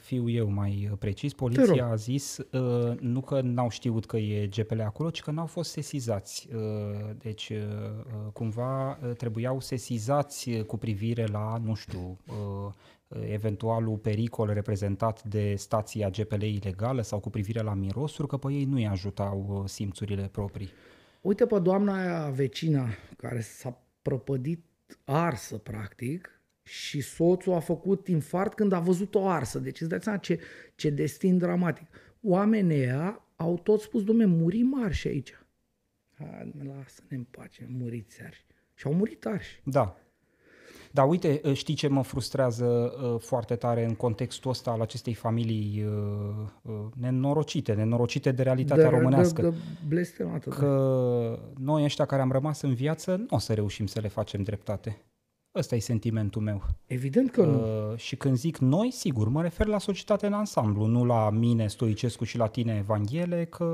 fiu 0.00 0.28
eu 0.28 0.50
mai 0.50 0.90
precis. 0.98 1.32
Poliția 1.32 1.86
a 1.86 1.94
zis 1.94 2.38
uh, 2.38 2.98
nu 3.00 3.20
că 3.20 3.40
n-au 3.40 3.68
știut 3.68 4.06
că 4.06 4.16
e 4.16 4.46
GPL 4.46 4.80
acolo, 4.80 5.10
ci 5.10 5.20
că 5.20 5.30
n-au 5.30 5.46
fost 5.46 5.70
sesizați. 5.70 6.48
Uh, 6.54 6.60
Deci 7.18 7.48
uh, 7.48 8.30
cumva 8.32 8.90
uh, 8.90 9.16
trebuiau 9.16 9.60
sesizați 9.60 10.50
cu 10.66 10.76
privire 10.76 11.26
la, 11.32 11.60
nu 11.64 11.74
știu, 11.74 12.18
uh, 12.26 12.72
eventualul 13.30 13.96
pericol 13.96 14.52
reprezentat 14.52 15.24
de 15.24 15.54
stația 15.56 16.10
GPL 16.10 16.42
ilegală 16.42 17.02
sau 17.02 17.20
cu 17.20 17.30
privire 17.30 17.60
la 17.60 17.74
mirosuri, 17.74 18.28
că 18.28 18.36
pe 18.36 18.52
ei 18.52 18.64
nu-i 18.64 18.86
ajutau 18.86 19.46
uh, 19.48 19.68
simțurile 19.68 20.28
proprii. 20.32 20.68
Uite 21.20 21.46
pe 21.46 21.58
doamna 21.58 22.00
aia 22.00 22.30
vecina 22.30 22.86
care 23.16 23.40
s-a 23.40 23.82
prăpădit 24.02 24.64
arsă, 25.04 25.56
practic, 25.56 26.28
și 26.62 27.00
soțul 27.00 27.52
a 27.52 27.60
făcut 27.60 28.08
infart 28.08 28.54
când 28.54 28.72
a 28.72 28.80
văzut-o 28.80 29.28
arsă. 29.28 29.58
Deci 29.58 29.80
îți 29.80 29.90
dai 29.90 30.00
seama 30.00 30.18
ce, 30.18 30.40
ce 30.74 30.90
destin 30.90 31.38
dramatic. 31.38 31.86
Oamenii 32.22 32.76
ăia 32.76 33.24
au 33.36 33.58
tot 33.58 33.80
spus, 33.80 34.04
domne, 34.04 34.24
muri 34.24 34.62
marși 34.62 35.08
aici. 35.08 35.38
Hai, 36.18 36.52
lasă-ne 36.66 37.16
în 37.16 37.24
pace, 37.30 37.66
muriți 37.70 38.22
arși. 38.22 38.44
Și 38.74 38.86
au 38.86 38.94
murit 38.94 39.26
arși. 39.26 39.60
Da. 39.64 39.96
Dar 40.94 41.08
uite, 41.08 41.40
uh, 41.44 41.52
știi 41.52 41.74
ce 41.74 41.88
mă 41.88 42.02
frustrează 42.02 42.64
uh, 42.64 43.20
foarte 43.20 43.54
tare 43.54 43.84
în 43.84 43.94
contextul 43.94 44.50
ăsta 44.50 44.70
al 44.70 44.80
acestei 44.80 45.14
familii 45.14 45.84
uh, 45.86 46.46
uh, 46.62 46.74
nenorocite, 47.00 47.72
nenorocite 47.72 48.32
de 48.32 48.42
realitatea 48.42 48.90
de, 48.90 48.96
românească? 48.96 49.42
De, 49.42 49.48
de 49.48 49.54
blestemată. 49.88 50.50
da. 50.50 50.56
că 50.56 51.38
noi 51.58 51.84
ăștia 51.84 52.04
care 52.04 52.22
am 52.22 52.32
rămas 52.32 52.60
în 52.60 52.74
viață 52.74 53.16
nu 53.16 53.26
o 53.30 53.38
să 53.38 53.52
reușim 53.52 53.86
să 53.86 54.00
le 54.00 54.08
facem 54.08 54.42
dreptate. 54.42 54.98
Ăsta 55.56 55.74
e 55.74 55.78
sentimentul 55.78 56.42
meu. 56.42 56.62
Evident 56.86 57.30
că 57.30 57.44
nu. 57.44 57.58
Uh, 57.60 57.96
și 57.96 58.16
când 58.16 58.36
zic 58.36 58.58
noi, 58.58 58.90
sigur, 58.90 59.28
mă 59.28 59.42
refer 59.42 59.66
la 59.66 59.78
societate 59.78 60.26
în 60.26 60.32
ansamblu, 60.32 60.84
nu 60.86 61.04
la 61.04 61.30
mine, 61.30 61.66
Stoicescu, 61.66 62.24
și 62.24 62.36
la 62.36 62.46
tine, 62.46 62.76
Evanghele, 62.78 63.44
că 63.44 63.64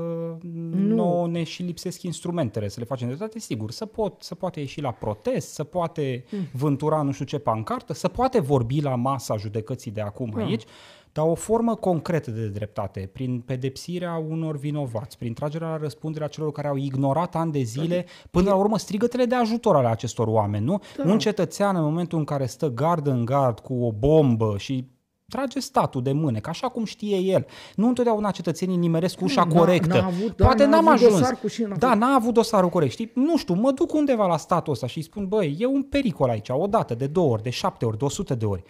nu 0.41 0.95
nouă 0.95 1.27
ne 1.27 1.43
și 1.43 1.63
lipsesc 1.63 2.01
instrumentele 2.01 2.67
să 2.67 2.79
le 2.79 2.85
facem 2.85 3.07
dreptate, 3.07 3.39
sigur, 3.39 3.71
să, 3.71 3.85
pot, 3.85 4.21
să 4.23 4.35
poate 4.35 4.59
ieși 4.59 4.81
la 4.81 4.91
protest, 4.91 5.53
să 5.53 5.63
poate 5.63 6.23
Mm. 6.31 6.39
vântura 6.53 7.01
nu 7.01 7.11
știu 7.11 7.25
ce 7.25 7.37
pancartă, 7.37 7.93
să 7.93 8.07
poate 8.07 8.39
vorbi 8.39 8.81
la 8.81 8.95
masa 8.95 9.37
judecății 9.37 9.91
de 9.91 10.01
acum 10.01 10.31
Da. 10.35 10.43
aici, 10.43 10.63
dar 11.13 11.25
o 11.27 11.35
formă 11.35 11.75
concretă 11.75 12.31
de 12.31 12.47
dreptate, 12.47 13.09
prin 13.13 13.39
pedepsirea 13.39 14.23
unor 14.29 14.57
vinovați, 14.57 15.17
prin 15.17 15.33
tragerea 15.33 15.67
la 15.69 15.77
răspundere 15.77 16.23
a 16.25 16.27
celor 16.27 16.51
care 16.51 16.67
au 16.67 16.75
ignorat 16.75 17.35
ani 17.35 17.51
de 17.51 17.61
zile, 17.61 18.05
până 18.31 18.49
la 18.49 18.55
urmă 18.55 18.77
strigătele 18.77 19.25
de 19.25 19.35
ajutor 19.35 19.75
ale 19.75 19.87
acestor 19.87 20.27
oameni, 20.27 20.65
nu? 20.65 20.81
Da. 20.97 21.03
Un 21.11 21.19
cetățean 21.19 21.75
în 21.75 21.83
momentul 21.83 22.17
în 22.17 22.23
care 22.23 22.45
stă 22.45 22.67
gard 22.69 23.07
în 23.07 23.25
gard 23.25 23.59
cu 23.59 23.73
o 23.73 23.91
bombă 23.91 24.55
și 24.57 24.87
trage 25.27 25.59
statul 25.59 26.01
de 26.01 26.11
mâne, 26.11 26.39
că 26.39 26.49
așa 26.49 26.67
cum 26.67 26.85
știe 26.85 27.17
el. 27.17 27.45
Nu 27.75 27.87
întotdeauna 27.87 28.31
cetățenii 28.31 28.75
nimeresc 28.77 29.21
ușa 29.21 29.43
N-a- 29.43 29.55
corectă. 29.57 29.97
n-a 29.97 30.05
avut- 30.05 30.35
da, 30.35 30.45
Poate 30.45 30.63
n-a 30.63 30.69
n-am 30.69 30.87
avut 30.87 31.05
ajuns. 31.05 31.19
dosar 31.19 31.37
cu 31.41 31.47
și 31.47 31.61
n-a 31.61 31.75
da, 31.75 31.87
avut- 31.87 31.99
n-a 32.01 32.13
avut 32.15 32.33
dosarul 32.33 32.69
corect. 32.69 32.91
Știi? 32.91 33.11
Nu 33.15 33.37
știu, 33.37 33.53
mă 33.53 33.71
duc 33.71 33.93
undeva 33.93 34.25
la 34.27 34.37
statul 34.37 34.73
ăsta 34.73 34.87
și 34.87 34.97
îi 34.97 35.03
spun, 35.03 35.27
băi, 35.27 35.55
e 35.59 35.65
un 35.65 35.83
pericol 35.83 36.29
aici, 36.29 36.49
o 36.51 36.67
dată, 36.67 36.93
de 36.95 37.07
două 37.07 37.31
ori, 37.31 37.43
de 37.43 37.49
șapte 37.49 37.85
ori, 37.85 37.97
de 37.97 38.03
o 38.05 38.09
sută 38.09 38.35
de 38.35 38.45
ori. 38.45 38.63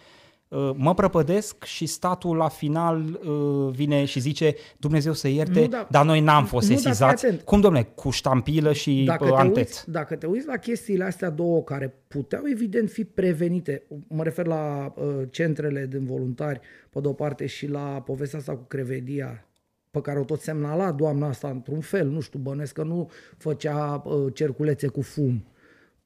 Uh, 0.51 0.71
Mă 0.75 0.93
prăpădesc 0.93 1.63
și 1.63 1.85
statul 1.85 2.35
la 2.35 2.47
final 2.47 3.19
uh, 3.25 3.73
vine 3.73 4.05
și 4.05 4.19
zice 4.19 4.55
Dumnezeu 4.77 5.13
să 5.13 5.27
ierte, 5.27 5.59
Nu, 5.59 5.67
da- 5.67 5.87
dar 5.89 6.05
noi 6.05 6.19
n-am 6.19 6.45
fost 6.45 6.67
nu, 6.67 6.73
dar 6.73 6.81
fii 6.81 6.89
sesizați. 6.89 7.25
atent. 7.25 7.41
Cum, 7.41 7.61
domne, 7.61 7.83
cu 7.83 8.09
ștampilă 8.09 8.73
și 8.73 9.03
dacă 9.05 9.23
uh, 9.23 9.29
te, 9.29 9.35
antet. 9.37 9.55
uiți, 9.57 9.91
dacă 9.91 10.15
te 10.15 10.25
uiți 10.25 10.47
la 10.47 10.57
chestiile 10.57 11.03
astea 11.03 11.29
două 11.29 11.61
care 11.63 11.95
puteau 12.07 12.43
evident 12.51 12.89
fi 12.89 13.03
prevenite, 13.03 13.83
mă 14.07 14.23
refer 14.23 14.45
la 14.45 14.93
uh, 14.95 15.05
centrele 15.29 15.85
din 15.89 16.05
voluntari 16.05 16.59
pe 16.89 16.99
de 16.99 17.07
o 17.07 17.13
parte 17.13 17.45
și 17.45 17.67
la 17.67 18.01
povestea 18.05 18.39
asta 18.39 18.51
cu 18.55 18.63
Crevedia, 18.67 19.45
pe 19.91 20.01
care 20.01 20.19
o 20.19 20.23
tot 20.23 20.39
semnala 20.41 20.91
doamna 20.91 21.27
asta 21.27 21.47
într-un 21.47 21.79
fel, 21.79 22.07
nu 22.07 22.19
știu, 22.19 22.39
bănesc 22.39 22.73
că 22.73 22.83
nu 22.83 23.09
făcea 23.37 24.01
uh, 24.05 24.33
cerculețe 24.33 24.87
cu 24.87 25.01
fum. 25.01 25.45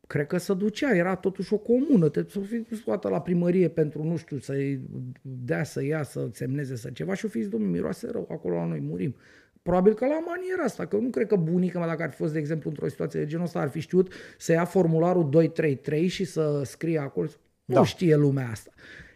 Cred 0.08 0.28
că 0.28 0.38
se 0.38 0.54
ducea, 0.54 0.96
era 0.96 1.16
totuși 1.16 1.54
o 1.54 1.58
comună, 1.58 2.10
te 2.10 2.24
să 2.28 2.40
fi 2.40 2.76
scoată 2.76 3.10
la 3.10 3.22
primărie 3.22 3.68
pentru, 3.68 4.04
nu 4.04 4.16
știu, 4.16 4.38
să-i 4.38 4.82
dea 5.22 5.64
să 5.64 5.84
ia, 5.84 6.04
să 6.04 6.30
semneze, 6.32 6.76
să 6.76 6.90
ceva 6.90 7.14
și 7.14 7.26
o 7.26 7.30
fi 7.30 7.40
domnule, 7.40 7.72
miroase 7.72 8.12
rău, 8.12 8.28
acolo 8.32 8.56
la 8.56 8.66
noi 8.66 8.80
murim. 8.80 9.16
Probabil 9.62 9.94
că 9.94 10.06
la 10.06 10.20
maniera 10.20 10.64
asta, 10.64 10.86
că 10.86 10.98
nu 10.98 11.10
cred 11.10 11.28
că 11.28 11.36
bunica 11.36 11.80
mea, 11.80 11.88
dacă 11.88 12.04
ar 12.04 12.10
fi 12.10 12.16
fost, 12.16 12.34
de 12.34 12.40
exemplu, 12.40 12.70
într-o 12.70 12.88
situație 12.88 13.20
de 13.20 13.26
genul 13.26 13.46
ăsta, 13.46 13.60
ar 13.60 13.70
fi 13.70 13.80
știut 13.80 14.14
să 14.38 14.52
ia 14.52 14.66
formularul 14.66 15.30
233 15.30 16.08
și 16.08 16.24
să 16.24 16.62
scrie 16.66 17.00
acolo. 17.00 17.28
Da. 17.28 17.74
Da. 17.74 17.80
Nu 17.80 17.86
știe 17.86 18.16
lumea 18.16 18.50
asta. 18.50 18.72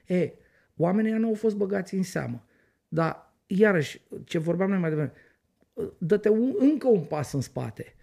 E, 0.07 0.31
oamenii 0.77 1.09
ăia 1.09 1.19
nu 1.19 1.27
au 1.27 1.33
fost 1.33 1.55
băgați 1.55 1.95
în 1.95 2.03
seamă. 2.03 2.45
Dar, 2.87 3.33
iarăși, 3.47 4.01
ce 4.23 4.37
vorbeam 4.37 4.69
noi 4.69 4.79
mai 4.79 4.89
devreme, 4.89 5.11
dă-te 5.97 6.29
un, 6.29 6.55
încă 6.57 6.87
un 6.87 7.01
pas 7.01 7.33
în 7.33 7.41
spate. 7.41 7.93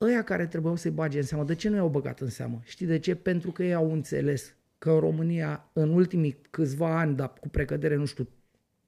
Ăia 0.00 0.24
care 0.24 0.46
trebuiau 0.46 0.76
să-i 0.76 0.90
bage 0.90 1.18
în 1.18 1.24
seamă, 1.24 1.44
de 1.44 1.54
ce 1.54 1.68
nu 1.68 1.76
i-au 1.76 1.88
băgat 1.88 2.20
în 2.20 2.28
seamă? 2.28 2.60
Știi 2.64 2.86
de 2.86 2.98
ce? 2.98 3.14
Pentru 3.14 3.50
că 3.50 3.64
ei 3.64 3.74
au 3.74 3.92
înțeles 3.92 4.54
că 4.78 4.90
în 4.90 4.98
România, 4.98 5.70
în 5.72 5.90
ultimii 5.90 6.38
câțiva 6.50 6.98
ani, 6.98 7.16
dar 7.16 7.32
cu 7.40 7.48
precădere, 7.48 7.94
nu 7.94 8.04
știu, 8.04 8.28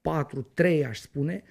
4, 0.00 0.43
3 0.55 0.85
aș 0.85 0.99
spune, 0.99 1.43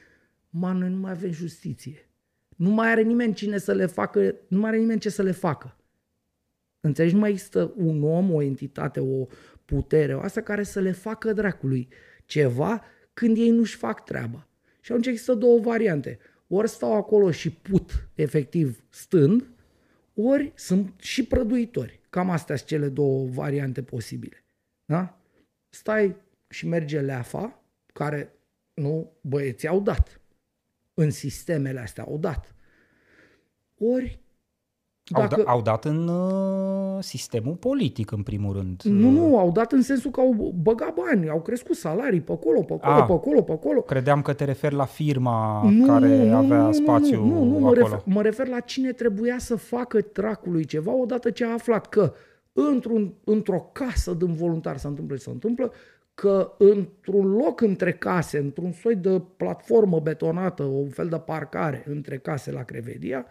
ma, 0.50 0.72
noi 0.72 0.90
nu 0.90 0.98
mai 0.98 1.12
avem 1.12 1.32
justiție. 1.32 2.10
Nu 2.56 2.70
mai 2.70 2.92
are 2.92 3.02
nimeni 3.02 3.34
cine 3.34 3.58
să 3.58 3.74
le 3.74 3.86
facă, 3.86 4.36
nu 4.48 4.60
mai 4.60 4.70
are 4.70 4.80
nimeni 4.80 5.00
ce 5.00 5.10
să 5.10 5.22
le 5.22 5.32
facă. 5.32 5.78
Înțelegi? 6.80 7.14
Nu 7.14 7.20
mai 7.20 7.30
există 7.30 7.74
un 7.76 8.04
om, 8.04 8.34
o 8.34 8.42
entitate, 8.42 9.00
o 9.00 9.28
putere, 9.66 10.16
o 10.16 10.20
asta 10.20 10.42
care 10.42 10.64
să 10.64 10.80
le 10.80 10.92
facă 10.92 11.34
dracului 11.34 11.88
ceva 12.26 12.84
când 13.14 13.38
ei 13.38 13.50
nu-și 13.50 13.76
fac 13.76 14.04
treaba. 14.04 14.48
Și 14.80 14.92
atunci 14.92 15.08
există 15.08 15.34
două 15.34 15.60
variante. 15.60 16.20
Ori 16.52 16.70
stau 16.70 16.96
acolo 16.96 17.32
și 17.32 17.50
put, 17.50 18.08
efectiv, 18.16 18.84
stând, 18.90 19.48
ori 20.16 20.52
sunt 20.56 20.94
și 21.00 21.26
prăduitori. 21.26 22.00
Cam 22.10 22.30
astea 22.30 22.56
sunt 22.56 22.68
cele 22.68 22.90
două 22.90 23.28
variante 23.28 23.84
posibile. 23.84 24.44
Da? 24.86 25.20
Stai 25.70 26.16
și 26.50 26.68
merge 26.68 27.02
leafa, 27.02 27.62
care, 27.94 28.34
nu, 28.74 29.12
băieții 29.22 29.68
au 29.68 29.80
dat. 29.80 30.22
În 30.94 31.12
sistemele 31.12 31.80
astea 31.80 32.04
au 32.04 32.18
dat. 32.18 32.56
Ori, 33.78 34.20
Au, 35.12 35.28
da, 35.28 35.36
au 35.46 35.62
dat 35.62 35.86
în 35.86 36.08
uh, 36.08 37.04
sistemul 37.04 37.54
politic, 37.54 38.12
în 38.12 38.24
primul 38.24 38.54
rând. 38.54 38.82
Nu, 38.84 39.10
nu, 39.10 39.38
au 39.38 39.52
dat 39.52 39.72
în 39.72 39.82
sensul 39.82 40.12
că 40.12 40.20
au 40.20 40.54
băgat 40.62 40.94
bani, 40.94 41.30
au 41.30 41.42
crescut 41.42 41.76
salarii 41.76 42.22
pe 42.22 42.32
acolo, 42.32 42.62
pe 42.62 42.74
acolo, 42.74 42.96
Ah. 43.00 43.06
pe 43.08 43.12
acolo, 43.14 43.42
pe 43.42 43.52
acolo. 43.52 43.82
Credeam 43.82 44.22
că 44.22 44.34
te 44.34 44.44
referi 44.44 44.76
la 44.76 44.86
firma 44.86 45.64
care 45.86 46.30
avea 46.30 46.70
spațiu 46.72 47.26
nu, 47.26 47.34
nu, 47.34 47.44
nu, 47.44 47.50
mă, 47.60 47.68
acolo. 47.68 47.74
refer, 47.74 48.02
mă 48.06 48.22
refer 48.22 48.48
la 48.48 48.60
cine 48.60 48.92
trebuia 48.92 49.36
să 49.38 49.56
facă 49.56 50.02
tracului 50.02 50.66
ceva 50.66 50.94
odată 50.96 51.30
ce 51.30 51.46
a 51.46 51.54
aflat 51.54 51.88
că 51.88 52.14
într-un, 52.54 53.14
într-o 53.24 53.70
casă 53.72 54.14
din 54.14 54.34
voluntar 54.34 54.78
se 54.78 54.88
întâmplă 54.88 55.16
ce 55.16 55.22
se 55.22 55.30
întâmplă, 55.30 55.72
că 56.14 56.52
într-un 56.58 57.26
loc 57.32 57.62
între 57.62 57.94
case, 57.94 58.38
într-un 58.38 58.72
soi 58.72 58.96
de 58.96 59.22
platformă 59.38 60.00
betonată, 60.00 60.64
un 60.64 60.90
fel 60.90 61.08
de 61.08 61.18
parcare 61.18 61.84
între 61.90 62.18
case 62.18 62.52
la 62.52 62.64
Crevedia, 62.64 63.26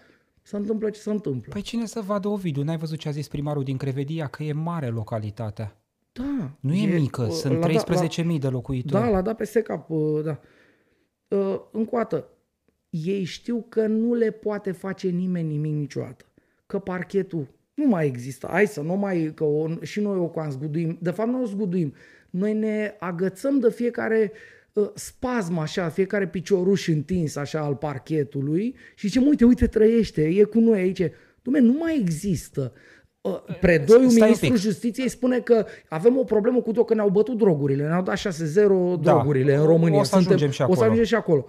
se 0.48 0.56
întâmplă 0.56 0.90
ce 0.90 1.00
se 1.00 1.10
întâmplă. 1.10 1.52
Păi 1.52 1.62
cine 1.62 1.86
să 1.86 2.00
vadă 2.00 2.28
Ovidiu? 2.28 2.62
N-ai 2.62 2.76
văzut 2.76 2.98
ce 2.98 3.08
a 3.08 3.10
zis 3.10 3.28
primarul 3.28 3.62
din 3.64 3.76
Crevedia? 3.76 4.26
Că 4.26 4.42
e 4.42 4.52
mare 4.52 4.86
localitatea. 4.86 5.76
da, 6.12 6.50
Nu 6.60 6.74
e, 6.74 6.98
mică, 6.98 7.22
uh, 7.22 7.30
sunt 7.30 7.52
l-a 7.58 7.68
dat- 7.68 7.88
l-a- 7.88 8.06
13.000 8.24 8.38
de 8.38 8.48
locuitori. 8.48 9.02
Da, 9.04 9.08
l-a 9.10 9.20
dat 9.20 9.36
peste 9.36 9.62
cap, 9.62 9.90
uh, 9.90 10.22
da. 10.24 10.40
Uh, 11.28 11.60
Încă 11.72 11.90
o 11.94 11.96
dată, 11.96 12.28
ei 12.90 13.24
știu 13.24 13.66
că 13.68 13.86
nu 13.86 14.14
le 14.14 14.30
poate 14.30 14.72
face 14.72 15.08
nimeni 15.08 15.48
nimic 15.48 15.72
niciodată. 15.74 16.24
Că 16.66 16.78
parchetul 16.78 17.46
nu 17.74 17.86
mai 17.86 18.06
există. 18.06 18.46
Hai 18.50 18.66
să 18.66 18.80
nu 18.80 18.94
mai, 18.94 19.32
că 19.34 19.44
o, 19.44 19.68
și 19.82 20.00
noi 20.00 20.18
o 20.18 20.28
cam 20.28 20.50
zguduim. 20.50 20.98
De 21.00 21.10
fapt, 21.10 21.28
nu 21.28 21.42
o 21.42 21.44
zguduim. 21.44 21.94
noi 22.30 22.52
ne 22.54 22.94
agățăm 22.98 23.58
de 23.58 23.70
fiecare 23.70 24.32
uh, 24.34 24.57
spasm 24.94 25.58
așa, 25.58 25.88
fiecare 25.88 26.28
picioruș 26.28 26.88
întins 26.88 27.36
așa 27.36 27.60
al 27.60 27.74
parchetului 27.74 28.74
și 28.94 29.06
zicem, 29.06 29.26
uite, 29.26 29.44
uite, 29.44 29.66
trăiește, 29.66 30.22
e 30.26 30.42
cu 30.42 30.58
noi 30.60 30.78
aici. 30.80 31.02
Dumne, 31.42 31.58
nu 31.60 31.72
mai 31.78 31.98
există. 32.00 32.72
Uh, 33.20 33.38
Predoiul 33.60 34.08
Stai 34.08 34.20
un 34.20 34.24
ministrul 34.24 34.50
pic. 34.52 34.60
justiției 34.60 35.08
spune 35.08 35.40
că 35.40 35.66
avem 35.88 36.16
o 36.18 36.24
problemă 36.24 36.60
cu 36.60 36.72
tot 36.72 36.86
că 36.86 36.94
ne-au 36.94 37.08
bătut 37.08 37.36
drogurile, 37.38 37.86
ne-au 37.86 38.02
dat 38.02 38.16
6-0 38.18 38.96
Da. 39.02 39.12
drogurile 39.12 39.54
în 39.54 39.64
România. 39.66 39.98
O 40.00 40.02
să 40.02 40.16
ajungem 40.16 40.50
și 40.50 40.62
O 40.62 40.64
să 40.64 40.72
acolo. 40.72 40.80
ajungem 40.82 41.04
și 41.04 41.14
acolo. 41.14 41.46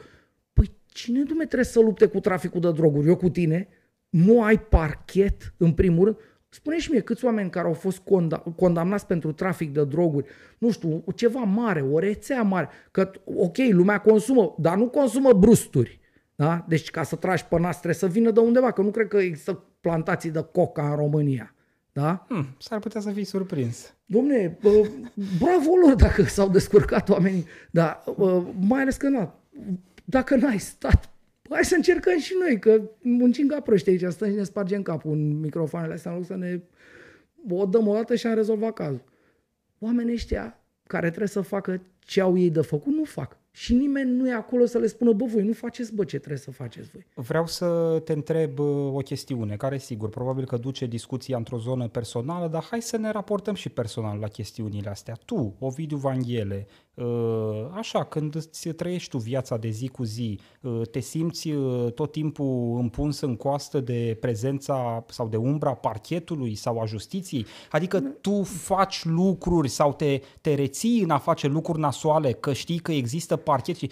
Păi 0.53 0.71
cine 0.86 1.24
dume 1.24 1.45
trebuie 1.45 1.65
să 1.65 1.79
lupte 1.79 2.05
cu 2.05 2.19
traficul 2.19 2.62
de 2.62 2.71
droguri? 2.71 3.07
Eu 3.07 3.15
cu 3.15 3.29
tine? 3.29 3.67
Nu 4.09 4.43
ai 4.43 4.59
parchet, 4.59 5.53
în 5.57 5.71
primul 5.71 6.03
rând? 6.05 6.17
Spune 6.50 6.77
și 6.77 6.91
mie 6.91 7.00
câți 7.00 7.25
oameni 7.25 7.50
care 7.50 7.68
au 7.68 7.74
fost 7.74 8.01
conda- 8.01 8.44
condamnați 8.56 9.06
pentru 9.06 9.32
trafic 9.32 9.74
de 9.74 9.86
droguri, 9.86 10.27
nu 10.58 10.72
știu, 10.72 11.03
ceva 11.15 11.39
mare, 11.39 11.82
o 11.82 12.00
rețea 12.00 12.41
mare, 12.41 12.70
că 12.91 13.12
ok, 13.24 13.58
lumea 13.70 14.01
consumă, 14.01 14.56
dar 14.58 14.77
nu 14.77 14.88
consumă 14.88 15.34
brusturi. 15.34 16.00
Da? 16.36 16.65
Deci 16.68 16.89
ca 16.89 17.03
să 17.03 17.15
tragi 17.15 17.46
pe 17.46 17.60
nas 17.60 17.75
trebuie 17.75 17.94
să 17.94 18.08
vină 18.08 18.32
de 18.32 18.39
undeva, 18.39 18.72
că 18.72 18.82
nu 18.82 18.91
cred 18.91 19.08
că 19.08 19.18
există 19.18 19.63
plantații 19.82 20.32
de 20.32 20.46
coca 20.51 20.89
în 20.89 20.96
România. 20.96 21.53
Da? 21.91 22.25
Hmm, 22.29 22.46
s-ar 22.60 22.79
putea 22.79 23.01
să 23.01 23.12
fii 23.12 23.24
surprins. 23.24 23.94
Domne, 24.06 24.58
bă, 24.62 24.88
bravo 25.39 25.75
lor 25.86 25.96
dacă 25.96 26.24
s-au 26.24 26.50
descurcat 26.50 27.10
oamenii, 27.10 27.46
dar 27.72 28.03
bă, 28.18 28.44
mai 28.60 28.82
ales 28.82 28.98
că 28.98 29.10
na, 29.10 29.36
dacă 30.06 30.36
n-ai 30.36 30.58
stat, 30.60 31.10
hai 31.50 31.65
să 31.65 31.75
încercăm 31.75 32.18
și 32.18 32.34
noi, 32.39 32.60
că 32.60 32.82
muncim 33.01 33.48
ca 33.48 33.60
proști 33.60 33.89
aici, 33.89 34.03
stăm 34.10 34.29
și 34.29 34.36
ne 34.36 34.44
spargem 34.44 34.82
capul 34.82 35.12
în 35.12 35.39
microfoanele 35.39 35.94
astea, 35.94 36.12
în 36.12 36.18
loc 36.18 36.25
să 36.25 36.36
ne 36.36 36.62
o 37.50 37.65
dăm 37.65 37.88
o 37.88 37.94
dată 37.94 38.15
și 38.15 38.27
am 38.27 38.34
rezolvat 38.34 38.74
cazul. 38.74 39.03
Oamenii 39.79 40.13
ăștia 40.13 40.60
care 40.84 41.08
trebuie 41.08 41.27
să 41.27 41.41
facă 41.41 41.82
ce 42.00 42.22
au 42.22 42.38
ei 42.38 42.50
de 42.50 42.62
făcut, 42.62 42.94
nu 42.94 43.03
fac. 43.03 43.38
Și 43.51 43.74
nimeni 43.74 44.12
nu 44.12 44.27
e 44.27 44.34
acolo 44.34 44.65
să 44.65 44.77
le 44.77 44.88
spună, 44.88 45.12
bă, 45.12 45.25
voi 45.25 45.44
nu 45.44 45.53
faceți, 45.53 45.96
bă, 45.96 46.03
ce 46.03 46.18
trebuie 46.18 46.39
să 46.39 46.51
faceți 46.51 46.89
voi. 46.89 47.06
Vreau 47.13 47.48
să 47.48 48.00
te 48.03 48.13
întreb 48.13 48.60
uh, 48.60 48.94
o 48.94 49.00
chestiune, 49.00 49.56
care 49.56 49.77
sigur, 49.77 50.10
probabil 50.10 50.46
că 50.46 50.58
duce 50.58 50.86
discuția 50.86 51.38
într-o 51.38 51.58
zonă 51.58 51.88
personală, 51.88 52.48
dar 52.48 52.63
hai 52.70 52.82
să 52.82 52.98
ne 52.98 53.12
raportăm 53.12 53.53
și 53.53 53.70
personal 53.70 54.20
la 54.20 54.27
chestiunile 54.27 54.89
astea. 54.89 55.18
Tu, 55.25 55.56
Ovidiu 55.60 55.98
Vanghele, 55.98 56.68
uh, 56.68 56.88
așa, 57.72 58.03
când 58.03 58.36
îți 58.36 58.69
trăiești 58.69 59.10
tu 59.10 59.17
viața 59.17 59.58
de 59.58 59.69
zi 59.69 59.88
cu 59.88 60.03
zi, 60.03 60.39
uh, 60.62 60.81
te 60.91 61.00
simți 61.00 61.50
uh, 61.50 61.91
tot 61.91 62.12
timpul 62.12 62.77
împuns 62.79 63.19
în 63.19 63.36
coastă 63.36 63.79
de 63.79 64.17
prezența 64.19 65.05
sau 65.10 65.27
de 65.27 65.38
umbra 65.38 65.74
parchetului 65.74 66.55
sau 66.55 66.79
a 66.79 66.85
justiției? 66.85 67.46
Adică 67.72 68.00
tu 68.00 68.44
faci 68.44 69.05
lucruri 69.05 69.68
sau 69.70 69.94
te, 69.94 70.22
te 70.42 70.53
reții 70.53 71.01
în 71.01 71.09
a 71.09 71.18
face 71.18 71.48
lucruri 71.48 71.79
nasoale, 71.79 72.31
că 72.31 72.53
știi 72.53 72.79
că 72.79 72.92
există 72.92 73.35
parchet 73.35 73.75
și... 73.75 73.90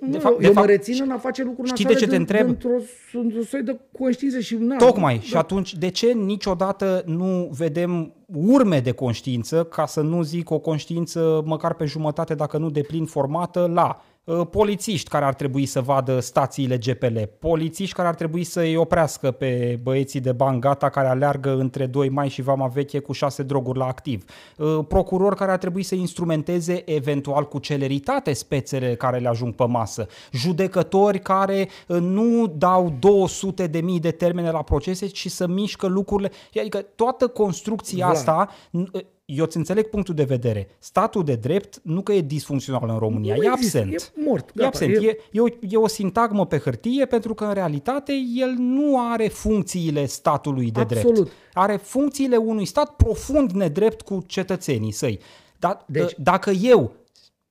uh, 0.00 0.08
De 0.10 0.18
fapt, 0.18 0.44
eu 0.44 0.52
mă 0.52 0.64
rețin 0.64 1.02
în 1.02 1.10
a 1.10 1.18
face 1.18 1.42
lucruri 1.42 1.68
știi 1.68 1.84
nasoale 1.84 2.04
de 2.06 2.06
ce 2.06 2.16
te 2.16 2.20
întreb? 2.20 2.48
într-o, 2.48 2.78
într-o 3.12 3.42
soi 3.42 3.62
de 3.62 3.80
conștiință 3.98 4.40
și 4.40 4.54
na, 4.54 4.76
Tocmai. 4.76 5.14
da. 5.14 5.20
Și 5.20 5.36
atunci, 5.36 5.74
de 5.74 5.88
ce 5.88 6.12
niciodată 6.12 7.02
nu 7.06 7.50
vedem 7.52 8.15
urme 8.26 8.80
de 8.80 8.92
conștiință, 8.92 9.64
ca 9.64 9.86
să 9.86 10.00
nu 10.00 10.22
zic 10.22 10.50
o 10.50 10.58
conștiință 10.58 11.42
măcar 11.44 11.74
pe 11.74 11.84
jumătate, 11.84 12.34
dacă 12.34 12.58
nu 12.58 12.70
deplin 12.70 13.04
formată, 13.04 13.66
la 13.66 13.96
uh, 13.98 14.15
polițiști 14.50 15.08
care 15.08 15.24
ar 15.24 15.34
trebui 15.34 15.66
să 15.66 15.80
vadă 15.80 16.20
stațiile 16.20 16.78
GPL, 16.78 17.18
polițiști 17.38 17.94
care 17.94 18.08
ar 18.08 18.14
trebui 18.14 18.44
să 18.44 18.60
îi 18.60 18.76
oprească 18.76 19.30
pe 19.30 19.78
băieții 19.82 20.20
de 20.20 20.32
bani 20.32 20.60
gata 20.60 20.88
care 20.88 21.08
aleargă 21.08 21.56
între 21.56 21.86
2 21.86 22.08
mai 22.08 22.28
și 22.28 22.42
Vama 22.42 22.66
Veche 22.66 22.98
cu 22.98 23.12
șase 23.12 23.42
droguri 23.42 23.78
la 23.78 23.86
activ, 23.86 24.24
uh, 24.56 24.78
procuror 24.88 25.34
care 25.34 25.50
ar 25.50 25.58
trebui 25.58 25.82
să 25.82 25.94
instrumenteze 25.94 26.90
eventual 26.90 27.48
cu 27.48 27.58
celeritate 27.58 28.32
spețele 28.32 28.94
care 28.94 29.18
le 29.18 29.28
ajung 29.28 29.54
pe 29.54 29.64
masă, 29.64 30.06
judecători 30.32 31.18
care 31.18 31.68
uh, 31.86 31.98
nu 32.00 32.46
dau 32.46 32.94
200 32.98 33.66
de 33.66 33.80
mii 33.80 34.00
de 34.00 34.10
termene 34.10 34.50
la 34.50 34.62
procese, 34.62 35.06
ci 35.06 35.30
să 35.30 35.46
mișcă 35.46 35.86
lucrurile. 35.86 36.30
Adică 36.60 36.78
toată 36.78 37.26
construcția 37.26 38.06
Vlad. 38.06 38.16
asta, 38.16 38.48
n- 38.70 39.04
eu 39.26 39.44
îți 39.44 39.56
înțeleg 39.56 39.86
punctul 39.86 40.14
de 40.14 40.24
vedere. 40.24 40.68
Statul 40.78 41.24
de 41.24 41.34
drept 41.34 41.80
nu 41.82 42.02
că 42.02 42.12
e 42.12 42.20
disfuncțional 42.20 42.88
în 42.88 42.98
România, 42.98 43.34
Nu 43.36 43.42
e 43.42 43.50
există, 43.52 43.78
absent. 43.78 44.12
e 44.16 44.20
mort, 44.28 44.48
E 44.48 44.52
gata, 44.54 44.66
absent. 44.68 44.96
e- 44.96 45.06
E, 45.06 45.16
e, 45.32 45.40
o, 45.40 45.46
e 45.60 45.76
o 45.76 45.86
sintagmă 45.86 46.46
pe 46.46 46.58
hârtie 46.58 47.06
pentru 47.06 47.34
că 47.34 47.44
în 47.44 47.52
realitate 47.52 48.12
el 48.34 48.50
nu 48.58 49.10
are 49.10 49.28
funcțiile 49.28 50.06
statului 50.06 50.70
de 50.70 50.80
Absolut. 50.80 51.14
drept. 51.14 51.30
Are 51.52 51.76
funcțiile 51.76 52.36
unui 52.36 52.64
stat 52.64 52.90
profund 52.96 53.50
nedrept 53.50 54.02
cu 54.02 54.22
cetățenii 54.26 54.92
săi. 54.92 55.18
Dar 55.58 55.84
Deci- 55.86 56.02
deci, 56.02 56.14
dacă 56.18 56.50
eu, 56.50 56.92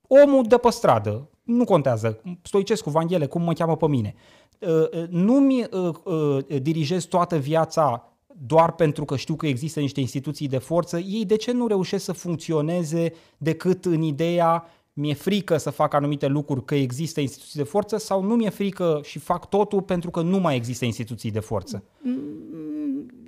omul 0.08 0.44
de 0.48 0.56
pe 0.56 0.70
stradă, 0.70 1.28
nu 1.42 1.64
contează, 1.64 2.20
Stoicescu, 2.42 2.90
Vanghele, 2.90 3.26
cum 3.26 3.42
mă 3.42 3.52
cheamă 3.52 3.76
pe 3.76 3.86
mine, 3.88 4.14
uh, 4.58 4.68
uh, 4.68 5.04
nu-mi 5.08 5.66
uh, 5.70 5.94
uh, 6.04 6.60
dirigez 6.62 7.04
toată 7.04 7.36
viața 7.36 8.10
doar 8.38 8.72
pentru 8.72 9.04
că 9.04 9.16
știu 9.16 9.34
că 9.34 9.46
există 9.46 9.80
niște 9.80 10.00
instituții 10.00 10.48
de 10.48 10.58
forță, 10.58 10.98
ei 10.98 11.24
de 11.24 11.36
ce 11.36 11.52
nu 11.52 11.66
reușesc 11.66 12.04
să 12.04 12.12
funcționeze 12.12 13.12
decât 13.38 13.84
în 13.84 14.02
ideea 14.02 14.64
mi-e 14.98 15.14
frică 15.14 15.56
să 15.56 15.70
fac 15.70 15.94
anumite 15.94 16.26
lucruri 16.26 16.64
că 16.64 16.74
există 16.74 17.20
instituții 17.20 17.58
de 17.58 17.64
forță 17.68 17.96
sau 17.98 18.22
nu 18.22 18.34
mi-e 18.34 18.50
frică 18.50 19.00
și 19.04 19.18
fac 19.18 19.48
totul 19.48 19.82
pentru 19.82 20.10
că 20.10 20.20
nu 20.22 20.38
mai 20.38 20.56
există 20.56 20.84
instituții 20.84 21.30
de 21.30 21.40
forță? 21.40 21.84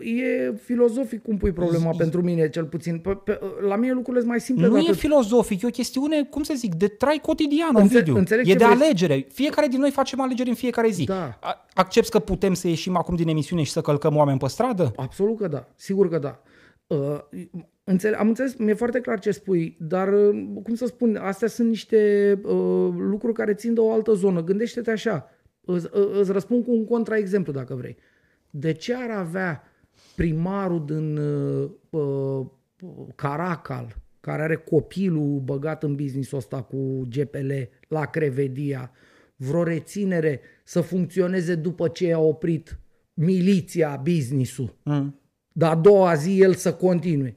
E 0.01 0.55
filozofic 0.63 1.23
cum 1.23 1.37
pui 1.37 1.53
problema 1.53 1.91
pentru 1.97 2.23
mine, 2.23 2.49
cel 2.49 2.65
puțin. 2.65 2.99
Pe, 2.99 3.11
pe, 3.11 3.41
la 3.69 3.77
mine 3.77 3.93
lucrurile 3.93 4.19
sunt 4.19 4.31
mai 4.31 4.41
simple 4.41 4.67
Nu 4.67 4.73
de 4.73 4.79
e 4.79 4.83
atât. 4.83 4.97
filozofic, 4.97 5.63
e 5.63 5.67
o 5.67 5.71
chestiune, 5.71 6.25
cum 6.25 6.43
să 6.43 6.53
zic, 6.57 6.75
de 6.75 6.87
trai 6.89 7.19
cotidian, 7.23 7.69
Înțe- 7.77 7.95
Ovidiu. 7.97 8.17
înțeleg 8.17 8.47
E 8.47 8.51
ce 8.51 8.57
de 8.57 8.65
vrei- 8.65 8.77
alegere. 8.77 9.27
Fiecare 9.33 9.67
din 9.67 9.81
noi 9.81 9.91
facem 9.91 10.21
alegeri 10.21 10.49
în 10.49 10.55
fiecare 10.55 10.91
zi. 10.91 11.05
Da. 11.05 11.39
A- 11.41 11.67
Accepți 11.75 12.11
că 12.11 12.19
putem 12.19 12.55
să 12.55 12.69
ieșim 12.69 12.97
acum 12.97 13.17
din 13.17 13.29
emisiune 13.29 13.63
și 13.63 13.71
să 13.71 13.81
călcăm 13.81 14.17
oameni 14.17 14.39
pe 14.39 14.49
stradă? 14.49 14.93
Absolut 14.97 15.39
că 15.39 15.49
da, 15.49 15.69
sigur 15.75 16.09
că 16.09 16.19
da. 16.19 16.41
Uh, 16.87 17.19
înțele- 17.91 18.17
am 18.17 18.29
înțeles, 18.29 18.55
mi-e 18.57 18.75
foarte 18.75 19.01
clar 19.01 19.19
ce 19.19 19.31
spui, 19.31 19.77
dar, 19.81 20.13
uh, 20.13 20.47
cum 20.63 20.75
să 20.75 20.87
spun, 20.87 21.17
astea 21.17 21.49
sunt 21.49 21.69
niște 21.69 22.33
uh, 22.45 22.95
lucruri 22.97 23.35
care 23.35 23.55
țin 23.55 23.75
de 23.75 23.81
o 23.81 23.93
altă 23.93 24.13
zonă. 24.13 24.45
Gândește-te 24.45 24.91
așa, 24.91 25.31
îți, 25.61 25.87
uh, 25.93 26.19
îți 26.21 26.33
răspund 26.33 26.65
cu 26.65 26.73
un 26.73 26.85
contraexemplu 26.85 27.53
dacă 27.53 27.75
vrei. 27.75 27.97
De 28.51 28.73
ce 28.73 28.95
ar 28.95 29.11
avea 29.11 29.63
primarul 30.17 30.85
din 30.85 31.17
uh, 31.17 31.71
uh, 31.91 32.47
Caracal, 33.15 33.97
care 34.21 34.43
are 34.43 34.57
copilul 34.57 35.41
băgat 35.41 35.83
în 35.83 35.95
business-ul 35.95 36.39
ăsta 36.39 36.63
cu 36.63 37.09
GPL 37.09 37.51
la 37.89 38.05
Crevedia, 38.07 38.91
vreo 39.37 39.63
reținere 39.63 40.41
să 40.65 40.81
funcționeze 40.81 41.55
după 41.55 41.89
ce 41.89 42.13
a 42.13 42.19
oprit 42.19 42.79
miliția 43.15 44.01
business-ul? 44.03 44.77
Mm. 44.83 45.21
dar 45.53 45.73
a 45.73 45.75
doua 45.75 46.15
zi 46.15 46.41
el 46.41 46.55
să 46.55 46.73
continue. 46.75 47.37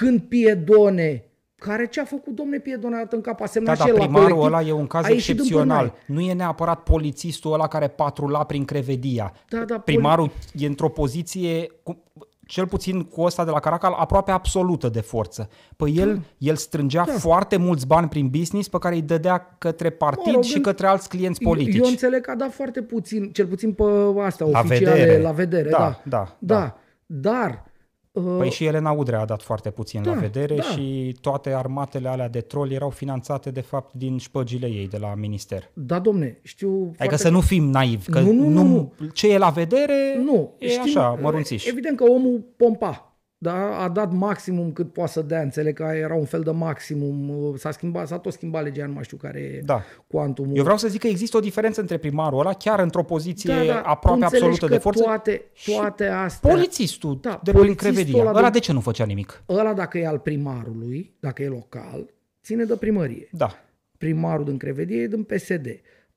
Când 0.00 0.20
Piedone, 0.20 1.24
care 1.56 1.86
ce 1.86 2.00
a 2.00 2.04
făcut 2.04 2.34
domne 2.34 2.58
Piedone 2.58 2.94
a 2.94 2.98
dat 2.98 3.12
în 3.12 3.20
cap, 3.20 3.34
a 3.40 3.44
Da, 3.44 3.46
semnat 3.46 3.74
și 3.76 3.80
dar 3.80 3.88
el 3.88 3.94
la 3.94 4.00
primarul 4.04 4.28
colectiv, 4.36 4.52
ăla 4.54 4.62
e 4.68 4.72
un 4.72 4.86
caz 4.86 5.04
a 5.04 5.08
ieșit 5.08 5.26
din 5.26 5.34
excepțional. 5.36 5.88
pârnaie. 5.88 6.04
Nu 6.06 6.20
e 6.30 6.32
neapărat 6.34 6.82
polițistul 6.82 7.52
ăla 7.52 7.68
care 7.68 7.88
patrula 7.88 8.44
prin 8.44 8.64
Crevedia. 8.64 9.32
Da, 9.48 9.58
da, 9.64 9.78
Primarul 9.78 10.30
e 10.54 10.66
într-o 10.66 10.88
poziție, 10.88 11.66
cu, 11.82 12.02
cel 12.46 12.66
puțin 12.66 13.02
cu 13.02 13.22
ăsta 13.22 13.44
de 13.44 13.50
la 13.50 13.60
Caracal, 13.60 13.92
aproape 13.98 14.30
absolută 14.30 14.88
de 14.88 15.00
forță. 15.00 15.48
Păi 15.76 15.94
el, 15.96 16.20
el 16.38 16.56
strângea 16.56 17.04
Da. 17.06 17.12
foarte 17.12 17.56
mulți 17.56 17.86
bani 17.86 18.08
prin 18.08 18.28
business 18.28 18.68
pe 18.68 18.78
care 18.78 18.94
îi 18.94 19.02
dădea 19.02 19.54
către 19.58 19.90
partid 19.90 20.26
Mă 20.26 20.32
rog, 20.32 20.42
și 20.42 20.56
în- 20.56 20.62
către 20.62 20.86
alți 20.86 21.08
clienți 21.08 21.42
Eu- 21.42 21.48
politici. 21.48 21.76
Eu 21.76 21.84
înțeleg 21.88 22.20
că 22.20 22.30
a 22.30 22.34
dat 22.34 22.52
foarte 22.52 22.82
puțin, 22.82 23.30
cel 23.32 23.46
puțin 23.46 23.72
pe 23.72 23.82
astea 24.24 24.46
La 24.46 24.58
oficiale, 24.58 24.98
vedere. 25.00 25.22
la 25.22 25.30
vedere, 25.30 25.68
Da, 25.70 25.78
da. 25.78 26.00
da, 26.04 26.36
da. 26.38 26.54
da. 26.58 26.76
Dar, 27.06 27.50
uh, 27.50 27.68
Păi 28.12 28.50
și 28.50 28.64
Elena 28.64 28.90
Udrea 28.90 29.20
a 29.20 29.24
dat 29.24 29.42
foarte 29.42 29.70
puțin 29.70 30.02
Da, 30.02 30.10
la 30.12 30.20
vedere 30.20 30.54
da. 30.54 30.62
și 30.62 31.16
toate 31.20 31.50
armatele 31.54 32.08
alea 32.08 32.28
de 32.28 32.40
troli 32.40 32.74
erau 32.74 32.90
finanțate 32.90 33.50
de 33.50 33.60
fapt 33.60 33.94
din 33.94 34.18
șpăgile 34.18 34.66
ei 34.66 34.88
de 34.88 34.96
la 34.98 35.14
minister. 35.14 35.70
da, 35.74 35.98
domne, 35.98 36.38
știu 36.42 36.82
Adică 36.84 36.94
foarte 36.98 37.16
să 37.16 37.28
nu 37.28 37.40
fim 37.40 37.64
naivi, 37.70 38.10
că 38.10 38.20
Nu, 38.20 38.32
nu, 38.32 38.48
nu, 38.48 38.62
nu. 38.62 38.92
ce 39.12 39.32
e 39.32 39.38
la 39.38 39.48
vedere 39.50 40.16
Nu, 40.24 40.54
e 40.58 40.68
știu, 40.68 40.82
așa, 40.84 41.18
mărunțiș. 41.22 41.66
Evident 41.66 41.96
că 41.96 42.04
omul 42.04 42.44
pompa. 42.56 43.09
Da, 43.42 43.76
a 43.82 43.88
dat 43.88 44.12
maximum 44.12 44.72
cât 44.72 44.92
poate 44.92 45.10
să 45.10 45.22
dea, 45.22 45.40
înțeleg 45.40 45.74
că 45.74 45.82
era 45.82 46.14
un 46.14 46.24
fel 46.24 46.40
de 46.40 46.50
maximum, 46.50 47.54
s-a 47.56 47.70
schimbat, 47.70 48.06
s-a 48.08 48.18
tot 48.18 48.32
schimbat 48.32 48.62
legea, 48.62 48.86
nu 48.86 48.92
mai 48.92 49.04
știu 49.04 49.16
care 49.16 49.38
e 49.40 49.60
Da. 49.64 49.82
cuantumul. 50.06 50.56
Eu 50.56 50.62
vreau 50.62 50.78
să 50.78 50.88
zic 50.88 51.00
că 51.00 51.06
există 51.06 51.36
o 51.36 51.40
diferență 51.40 51.80
între 51.80 51.96
primarul 51.96 52.38
ăla, 52.40 52.52
chiar 52.52 52.80
într-o 52.80 53.02
poziție 53.02 53.54
da, 53.54 53.64
da, 53.64 53.80
aproape 53.80 54.04
tu 54.06 54.12
înțelegi 54.12 54.34
absolută 54.44 54.66
că 54.66 54.72
de 54.72 54.78
forță, 54.78 55.02
Toate, 55.02 55.42
și 55.52 55.72
toate 55.74 56.06
astea, 56.06 56.50
polițistul 56.50 57.18
Da, 57.20 57.40
de 57.42 57.50
la 57.52 57.58
polițistul 57.58 57.92
Crevedia. 57.92 58.20
ăla 58.20 58.30
Ăla 58.30 58.42
de- 58.50 58.50
de 58.50 58.58
ce 58.58 58.72
nu 58.72 58.80
făcea 58.80 59.04
nimic? 59.04 59.42
ăla 59.48 59.72
dacă 59.74 59.98
e 59.98 60.06
al 60.06 60.18
primarului, 60.18 61.14
dacă 61.20 61.42
e 61.42 61.48
local, 61.48 62.10
ține 62.42 62.64
de 62.64 62.76
primărie. 62.76 63.28
Da. 63.32 63.58
Primarul 63.98 64.44
din 64.44 64.56
Crevedia 64.56 64.96
e 64.96 65.06
din 65.06 65.22
PSD. 65.22 65.66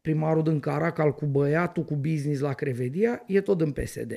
Primarul 0.02 0.44
din 0.44 0.60
Caracal 0.60 1.14
cu 1.14 1.26
băiatul 1.26 1.84
cu 1.84 1.96
business 1.96 2.42
la 2.42 2.54
Crevedia 2.54 3.24
e 3.28 3.42
tot 3.42 3.58
din 3.58 3.72
PSD. 3.72 4.12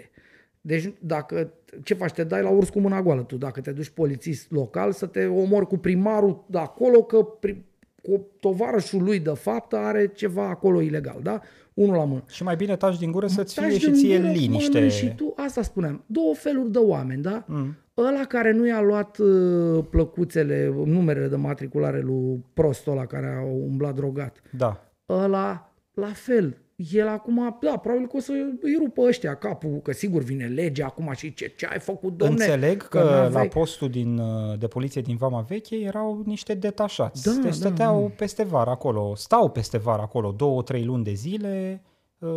Deci 0.66 0.92
dacă, 0.98 1.52
ce 1.82 1.94
faci, 1.94 2.12
te 2.12 2.24
dai 2.24 2.42
la 2.42 2.48
urs 2.48 2.68
cu 2.68 2.80
mâna 2.80 3.02
goală 3.02 3.22
tu, 3.22 3.36
dacă 3.36 3.60
te 3.60 3.70
duci 3.72 3.88
polițist 3.88 4.50
local 4.50 4.92
să 4.92 5.06
te 5.06 5.26
omori 5.26 5.66
cu 5.66 5.76
primarul 5.76 6.44
de 6.46 6.58
acolo, 6.58 7.02
că 7.02 7.22
pri, 7.22 7.64
cu 8.02 8.26
tovarășul 8.40 9.02
lui 9.02 9.18
de 9.18 9.32
fapt 9.34 9.72
are 9.72 10.06
ceva 10.06 10.48
acolo 10.48 10.80
ilegal, 10.80 11.18
da? 11.22 11.40
Unul 11.74 11.94
la 11.94 12.04
mână. 12.04 12.22
Și 12.28 12.42
mai 12.42 12.56
bine 12.56 12.76
taci 12.76 12.98
din 12.98 13.10
gură 13.10 13.26
să-ți 13.26 13.54
Taci 13.54 13.64
fie 13.64 13.78
și 13.78 13.84
din 13.84 13.94
ție 13.94 14.18
gură, 14.18 14.30
liniște. 14.30 14.72
mănânci 14.72 14.92
Și 14.92 15.14
tu, 15.14 15.32
asta 15.36 15.62
spuneam, 15.62 16.04
două 16.06 16.34
feluri 16.34 16.70
de 16.70 16.78
oameni, 16.78 17.22
da? 17.22 17.44
Mm. 17.46 17.76
Ăla 17.96 18.24
care 18.24 18.52
nu 18.52 18.66
i-a 18.66 18.80
luat 18.80 19.18
uh, 19.18 19.84
plăcuțele, 19.90 20.72
numerele 20.84 21.28
de 21.28 21.36
matriculare 21.36 22.00
lui 22.00 22.44
prostul 22.54 22.92
ăla 22.92 23.06
care 23.06 23.26
a 23.26 23.44
umblat 23.44 23.94
drogat. 23.94 24.42
Da. 24.56 24.90
Ăla, 25.08 25.72
la 25.94 26.10
fel, 26.12 26.56
el 26.76 27.08
acum, 27.08 27.58
da, 27.60 27.76
probabil 27.76 28.06
că 28.06 28.16
o 28.16 28.20
să 28.20 28.32
îi 28.60 28.76
rupă 28.78 29.00
ăștia 29.02 29.34
capul, 29.34 29.80
că 29.82 29.92
sigur 29.92 30.22
vine 30.22 30.46
legea 30.46 30.86
acum 30.86 31.12
și 31.16 31.34
ce, 31.34 31.52
ce 31.56 31.66
ai 31.66 31.78
făcut, 31.78 32.16
domne? 32.16 32.32
Înțeleg 32.44 32.88
că, 32.88 32.98
n-aveai- 32.98 33.30
la 33.32 33.48
postul 33.60 33.88
din, 33.88 34.18
uh, 34.18 34.58
de 34.58 34.66
poliție 34.66 35.00
din 35.00 35.16
Vama 35.16 35.40
Veche 35.40 35.76
erau 35.76 36.22
niște 36.24 36.54
detașați. 36.54 37.22
Da, 37.24 37.30
deci 37.30 37.42
da, 37.44 37.50
stăteau 37.50 38.00
da. 38.00 38.14
peste 38.16 38.42
vară 38.44 38.70
acolo, 38.70 39.14
stau 39.14 39.50
peste 39.50 39.78
vară 39.78 40.02
acolo, 40.02 40.30
două, 40.36 40.62
trei 40.62 40.84
luni 40.84 41.04
de 41.04 41.12
zile. 41.12 41.82
Uh, 42.18 42.28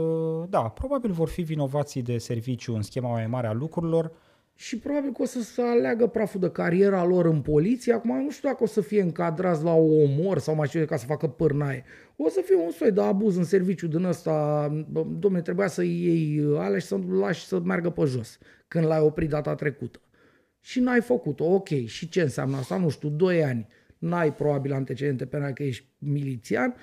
Da, 0.49 0.60
probabil 0.62 1.12
vor 1.12 1.28
fi 1.30 1.41
vinovații 1.41 2.02
de 2.02 2.17
serviciu 2.17 2.75
în 2.75 2.82
schema 2.82 3.10
mai 3.10 3.28
mare 3.28 3.47
a 3.47 3.54
lucrurilor. 3.54 4.12
Și 4.62 4.78
probabil 4.78 5.12
că 5.12 5.22
o 5.22 5.26
să 5.26 5.41
se 5.41 5.62
aleagă 5.62 6.08
praful 6.08 6.39
de 6.39 6.50
cariera 6.50 7.06
lor 7.06 7.26
în 7.26 7.41
poliție. 7.41 7.93
Acum 7.93 8.24
nu 8.24 8.30
știu 8.30 8.50
dacă 8.50 8.63
o 8.63 8.65
să 8.65 8.82
fie 8.82 9.02
încadrați 9.02 9.63
la 9.63 9.74
o 9.74 10.02
omor 10.02 10.39
sau 10.39 10.56
mai 10.56 10.67
știu 10.67 10.80
eu 10.80 10.86
ca 10.86 10.98
să 10.98 11.06
facă 11.06 11.28
pârnaie. 11.28 11.84
O 12.15 12.30
să 12.30 12.41
fie 12.45 12.56
un 12.56 12.72
soi 12.72 12.91
de 12.91 13.02
abuz 13.02 13.36
în 13.36 13.43
serviciu 13.43 13.88
din 13.88 14.04
ăsta. 14.04 14.67
Bă, 14.89 15.06
Domne, 15.19 15.41
trebuia 15.41 15.67
să 15.67 15.84
iei 15.84 16.56
alea 16.58 16.80
și 16.80 16.86
să 16.86 17.00
lași 17.10 17.45
să 17.45 17.60
meargă 17.60 17.89
pe 17.89 18.04
jos 18.06 18.38
când 18.67 18.86
l-ai 18.86 19.00
oprit 19.00 19.30
data 19.30 19.56
trecută. 19.56 20.00
Și 20.60 20.80
n-ai 20.80 21.02
făcut-o. 21.02 21.45
Ok. 21.45 21.67
Și 21.86 22.10
ce 22.10 22.22
înseamnă 22.22 22.58
asta? 22.58 22.78
Nu 22.78 22.89
știu, 22.89 23.10
2 23.10 23.43
ani. 23.43 23.67
N-ai 23.98 24.34
probabil 24.34 24.74
antecedente 24.74 25.26
penale 25.26 25.54
că 25.54 25.63
ești 25.63 25.86
milițian. 25.98 26.76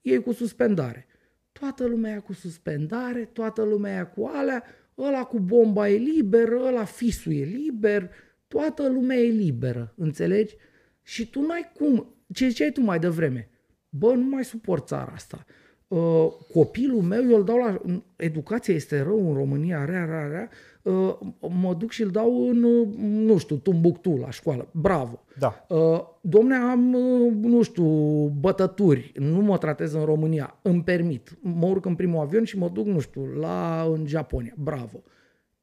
Iei 0.00 0.22
cu 0.22 0.32
suspendare. 0.32 1.06
Toată 1.52 1.86
lumea 1.86 2.14
e 2.14 2.18
cu 2.18 2.32
suspendare, 2.32 3.28
toată 3.32 3.62
lumea 3.62 4.00
e 4.00 4.20
cu 4.20 4.30
alea, 4.34 4.64
ăla 4.98 5.24
cu 5.24 5.38
bomba 5.38 5.88
e 5.88 5.96
liber, 5.96 6.52
ăla 6.52 6.84
fisul 6.84 7.32
e 7.32 7.44
liber, 7.44 8.10
toată 8.48 8.88
lumea 8.88 9.16
e 9.16 9.28
liberă, 9.28 9.94
înțelegi? 9.96 10.56
Și 11.02 11.30
tu 11.30 11.40
n-ai 11.40 11.70
cum, 11.74 12.14
ce 12.32 12.48
ziceai 12.48 12.70
tu 12.70 12.80
mai 12.80 12.98
devreme, 12.98 13.50
bă, 13.88 14.14
nu 14.14 14.28
mai 14.28 14.44
suport 14.44 14.86
țara 14.86 15.12
asta. 15.12 15.44
Uh, 15.92 16.32
copilul 16.52 17.02
meu, 17.02 17.30
eu 17.30 17.36
îl 17.36 17.44
dau 17.44 17.56
la... 17.56 17.80
Educația 18.16 18.74
este 18.74 19.00
rău 19.00 19.28
în 19.28 19.34
România, 19.34 19.84
rea, 19.84 20.04
rea, 20.04 20.26
rea. 20.26 20.48
Uh, 20.82 21.18
mă 21.60 21.74
duc 21.74 21.90
și 21.90 22.02
îl 22.02 22.10
dau 22.10 22.48
în, 22.48 22.62
uh, 22.62 22.88
nu 22.98 23.38
știu, 23.38 23.56
Tumbuctu 23.56 24.16
la 24.16 24.30
școală. 24.30 24.68
Bravo. 24.70 25.24
Da. 25.38 25.66
Uh, 25.68 26.00
domne, 26.20 26.54
am, 26.54 26.94
uh, 26.94 27.32
nu 27.40 27.62
știu, 27.62 27.84
bătături, 28.26 29.12
nu 29.16 29.40
mă 29.40 29.58
tratez 29.58 29.92
în 29.92 30.04
România, 30.04 30.58
îmi 30.62 30.82
permit. 30.82 31.38
Mă 31.40 31.66
urc 31.66 31.84
în 31.84 31.94
primul 31.94 32.20
avion 32.20 32.44
și 32.44 32.58
mă 32.58 32.68
duc, 32.68 32.86
nu 32.86 33.00
știu, 33.00 33.24
la, 33.24 33.86
în 33.92 34.06
Japonia. 34.06 34.54
Bravo. 34.56 35.02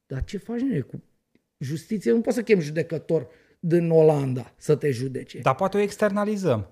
Dar 0.06 0.24
ce 0.24 0.38
faci, 0.38 0.60
nene, 0.60 0.80
cu 0.80 1.02
justiție? 1.58 2.12
Nu 2.12 2.20
poți 2.20 2.36
să 2.36 2.42
chem 2.42 2.60
judecător 2.60 3.26
din 3.60 3.90
Olanda 3.90 4.52
să 4.56 4.74
te 4.74 4.90
judece. 4.90 5.38
Dar 5.38 5.54
poate 5.54 5.76
o 5.76 5.80
externalizăm. 5.80 6.66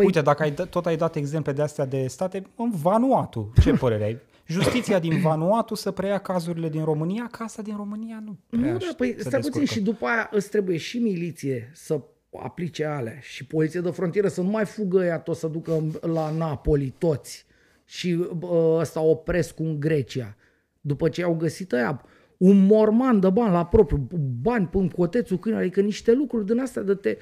Păi- 0.00 0.04
Uite, 0.04 0.20
dacă 0.20 0.42
ai, 0.42 0.50
dat- 0.50 0.68
tot 0.68 0.86
ai 0.86 0.96
dat 0.96 1.16
exemple 1.16 1.52
de 1.52 1.62
astea 1.62 1.84
de 1.84 2.06
state, 2.06 2.42
în 2.56 2.70
Vanuatu, 2.70 3.52
ce 3.62 3.72
părere 3.84 4.04
ai? 4.04 4.18
Justiția 4.46 4.98
din 4.98 5.20
Vanuatu 5.20 5.74
să 5.74 5.90
preia 5.90 6.18
cazurile 6.18 6.68
din 6.68 6.84
România, 6.84 7.28
că 7.30 7.42
asta 7.42 7.62
din 7.62 7.76
România 7.76 8.22
nu 8.24 8.36
prea 8.50 8.72
Nu, 8.72 8.78
da, 8.78 8.86
păi 8.96 9.14
se 9.16 9.20
stai 9.20 9.40
puțin 9.40 9.40
descurcă. 9.60 9.64
și 9.64 9.80
după 9.80 10.06
aia 10.06 10.28
îți 10.32 10.48
trebuie 10.50 10.76
și 10.76 10.98
miliție 10.98 11.70
să 11.74 12.00
aplice 12.42 12.84
alea 12.84 13.18
și 13.20 13.46
poliție 13.46 13.80
de 13.80 13.90
frontieră 13.90 14.28
să 14.28 14.40
nu 14.42 14.48
mai 14.50 14.64
fugă 14.64 15.04
ea 15.04 15.18
tot 15.18 15.36
să 15.36 15.46
ducă 15.46 15.82
la 16.00 16.30
Napoli 16.30 16.94
toți 16.98 17.46
și 17.84 18.26
bă, 18.36 18.76
ăsta 18.80 19.00
opresc 19.00 19.58
în 19.58 19.80
Grecia. 19.80 20.36
După 20.80 21.08
ce 21.08 21.22
au 21.22 21.34
găsit 21.34 21.72
ăia 21.72 22.02
un 22.36 22.66
morman 22.66 23.20
de 23.20 23.30
bani 23.30 23.52
la 23.52 23.66
propriu, 23.66 24.08
bani 24.42 24.66
până 24.66 24.88
cotețul 24.96 25.38
câine, 25.38 25.58
adică 25.58 25.80
niște 25.80 26.12
lucruri 26.12 26.46
din 26.46 26.58
astea 26.60 26.82
de 26.82 26.94
te... 26.94 27.16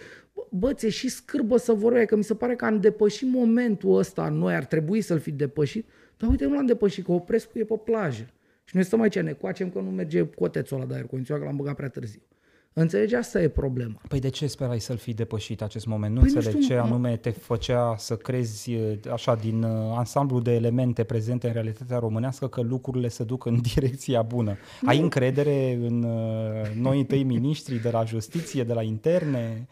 Bă, 0.51 0.73
ți 0.73 0.89
și 0.89 1.09
scârbă 1.09 1.57
să 1.57 1.73
vorbeai, 1.73 2.07
că 2.07 2.17
mi 2.17 2.25
se 2.25 2.35
pare 2.35 2.57
că 2.57 2.65
am 2.65 2.81
depășit 2.81 3.29
momentul 3.29 3.97
ăsta, 3.97 4.29
noi 4.29 4.55
ar 4.55 4.65
trebui 4.65 5.01
să-l 5.01 5.19
fi 5.19 5.31
depășit, 5.31 5.89
dar 6.17 6.31
uite, 6.31 6.45
nu 6.45 6.55
l-am 6.55 6.67
depășit, 6.67 7.05
că 7.05 7.13
Oprescu 7.13 7.59
e 7.59 7.65
pe 7.65 7.81
plajă. 7.85 8.31
Și 8.65 8.77
noi 8.77 8.85
stăm 8.85 9.01
aici, 9.01 9.19
ne 9.19 9.33
coacem 9.33 9.71
că 9.71 9.81
nu 9.81 9.91
merge 9.91 10.29
cotețul 10.29 10.77
ăla 10.77 10.87
de 10.87 10.95
aer 10.95 11.07
condiționat, 11.07 11.43
că 11.43 11.49
l-am 11.49 11.57
băgat 11.57 11.77
prea 11.77 11.89
târziu. 11.89 12.21
Înțelegi? 12.75 13.15
Asta 13.15 13.43
e 13.43 13.49
problema. 13.49 14.01
Păi 14.09 14.21
de 14.21 14.29
ce 14.29 14.47
sperai 14.47 14.81
să-l 14.81 14.97
fi 14.97 15.13
depășit 15.15 15.63
acest 15.63 15.87
moment? 15.87 16.15
Nu 16.15 16.21
Păi 16.21 16.31
nu 16.31 16.37
înțeleg 16.37 16.63
știu, 16.63 16.75
ce 16.75 16.81
mă- 16.81 16.87
anume 16.87 17.17
te 17.17 17.31
făcea 17.31 17.95
să 17.99 18.17
crezi 18.17 18.73
e, 18.73 18.99
așa 19.13 19.35
din 19.35 19.63
uh, 19.63 19.95
ansamblu 19.97 20.41
de 20.41 20.55
elemente 20.55 21.05
prezente 21.05 21.47
în 21.47 21.53
realitatea 21.53 21.99
românească 21.99 22.49
că 22.49 22.61
lucrurile 22.61 23.09
se 23.09 23.25
duc 23.25 23.45
în 23.47 23.61
direcția 23.75 24.23
bună. 24.23 24.57
Ai 24.87 24.99
încredere 24.99 25.79
în 25.83 26.03
uh, 26.03 26.71
noii 26.81 27.05
tăi 27.05 27.23
miniștri 27.23 27.83
de 27.83 27.91
la 27.91 28.05
justiție, 28.05 28.65
de 28.65 28.73
la 28.73 28.83
interne? 28.83 29.69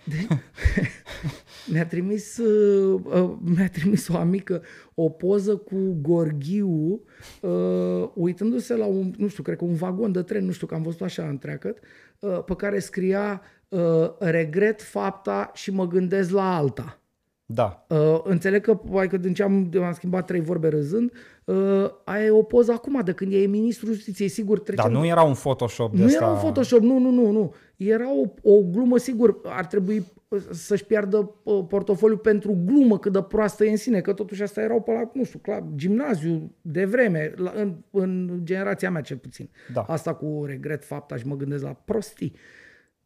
Mi-a 1.72 1.86
trimis, 1.86 2.36
uh, 2.36 3.00
uh, 3.04 3.30
mi-a 3.40 3.68
trimis 3.68 4.08
o 4.08 4.16
amică 4.16 4.62
o 5.04 5.08
poză 5.08 5.56
cu 5.56 5.96
Gorghiu 6.02 7.00
uh, 7.40 8.10
uitându-se 8.14 8.76
la 8.76 8.84
un, 8.84 9.12
nu 9.16 9.28
știu, 9.28 9.42
cred 9.42 9.56
că 9.56 9.64
un 9.64 9.74
vagon 9.74 10.12
de 10.12 10.22
tren, 10.22 10.44
nu 10.44 10.50
știu, 10.50 10.66
că 10.66 10.74
am 10.74 10.82
văzut 10.82 11.00
așa 11.00 11.28
întreagăt, 11.28 11.78
uh, 12.18 12.44
pe 12.44 12.54
care 12.54 12.78
scria 12.78 13.42
uh, 13.68 13.80
regret 14.18 14.82
fapta 14.82 15.50
și 15.54 15.70
mă 15.70 15.86
gândesc 15.86 16.30
la 16.30 16.56
alta. 16.56 17.00
Da. 17.52 17.86
Uh, 17.88 18.20
înțeleg 18.24 18.62
că, 18.62 18.80
hai 18.94 19.08
că 19.08 19.16
din 19.16 19.34
ce 19.34 19.42
am, 19.42 19.70
am 19.84 19.92
schimbat 19.92 20.26
trei 20.26 20.40
vorbe 20.40 20.68
râzând, 20.68 21.12
uh, 21.44 21.90
aia 22.04 22.24
e 22.24 22.30
o 22.30 22.42
poză 22.42 22.72
acum, 22.72 23.00
de 23.04 23.12
când 23.12 23.32
e 23.32 23.36
ministrul 23.36 23.92
justiției, 23.92 24.28
sigur 24.28 24.58
trecem... 24.58 24.84
Dar 24.84 24.92
nu 24.92 25.06
era 25.06 25.22
un 25.22 25.34
Photoshop 25.34 25.92
de 25.92 25.98
Nu 26.00 26.04
asta. 26.04 26.24
era 26.24 26.32
un 26.32 26.38
Photoshop, 26.38 26.80
nu, 26.80 26.98
nu, 26.98 27.10
nu, 27.10 27.30
nu. 27.30 27.54
Era 27.76 28.12
o, 28.12 28.52
o 28.52 28.60
glumă, 28.62 28.96
sigur, 28.96 29.40
ar 29.44 29.66
trebui 29.66 29.96
uh, 29.96 30.04
să-și 30.50 30.84
piardă 30.84 31.34
uh, 31.42 31.64
portofoliul 31.68 32.18
pentru 32.18 32.58
glumă 32.64 32.98
cât 32.98 33.12
de 33.12 33.22
proastă 33.22 33.64
e 33.64 33.70
în 33.70 33.76
sine, 33.76 34.00
că 34.00 34.12
totuși 34.12 34.42
asta 34.42 34.60
erau 34.60 34.82
pe 34.82 34.92
la, 34.92 35.10
nu 35.14 35.24
știu, 35.24 35.38
clar, 35.38 35.64
gimnaziu 35.74 36.54
de 36.60 36.84
vreme, 36.84 37.32
la, 37.36 37.52
în, 37.54 37.76
în 37.90 38.40
generația 38.42 38.90
mea 38.90 39.00
cel 39.00 39.16
puțin. 39.16 39.50
Da. 39.72 39.80
Asta 39.80 40.14
cu 40.14 40.44
regret 40.46 40.84
fapta 40.84 41.16
și 41.16 41.26
mă 41.26 41.36
gândesc 41.36 41.62
la 41.62 41.72
prostii. 41.72 42.34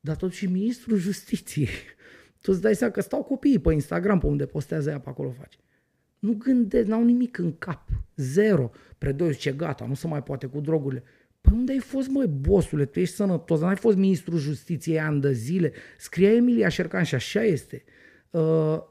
Dar 0.01 0.17
totuși 0.17 0.47
ministrul 0.47 0.97
justiției. 0.97 1.69
Tu 2.41 2.53
îți 2.53 2.61
dai 2.61 2.75
seama 2.75 2.93
că 2.93 3.01
stau 3.01 3.23
copiii 3.23 3.59
pe 3.59 3.73
Instagram, 3.73 4.19
pe 4.19 4.27
unde 4.27 4.47
postează 4.47 4.91
ea, 4.91 5.01
pe 5.01 5.09
acolo 5.09 5.31
face. 5.31 5.59
Nu 6.19 6.35
gândesc, 6.35 6.87
n-au 6.87 7.05
nimic 7.05 7.39
în 7.39 7.59
cap. 7.59 7.89
Zero. 8.17 8.71
Predoi 8.99 9.33
zice, 9.33 9.53
gata, 9.53 9.87
nu 9.87 9.95
se 9.95 10.07
mai 10.07 10.23
poate 10.23 10.47
cu 10.47 10.61
drogurile. 10.61 11.03
Păi 11.45 11.53
unde 11.53 11.73
ai 11.73 11.79
fost, 11.79 12.09
măi, 12.09 12.27
bosule? 12.27 12.85
Tu 12.85 13.01
ești 13.01 13.15
sănătos, 13.15 13.61
n-ai 13.61 13.77
fost 13.77 13.97
ministrul 13.97 14.39
justiției 14.39 15.01
ani 15.01 15.21
de 15.21 15.33
zile. 15.33 15.73
Scria 15.99 16.33
Emilia 16.33 16.69
Șercan 16.69 17.03
și 17.03 17.15
așa 17.15 17.43
este. 17.43 17.85
Uh, 18.31 18.83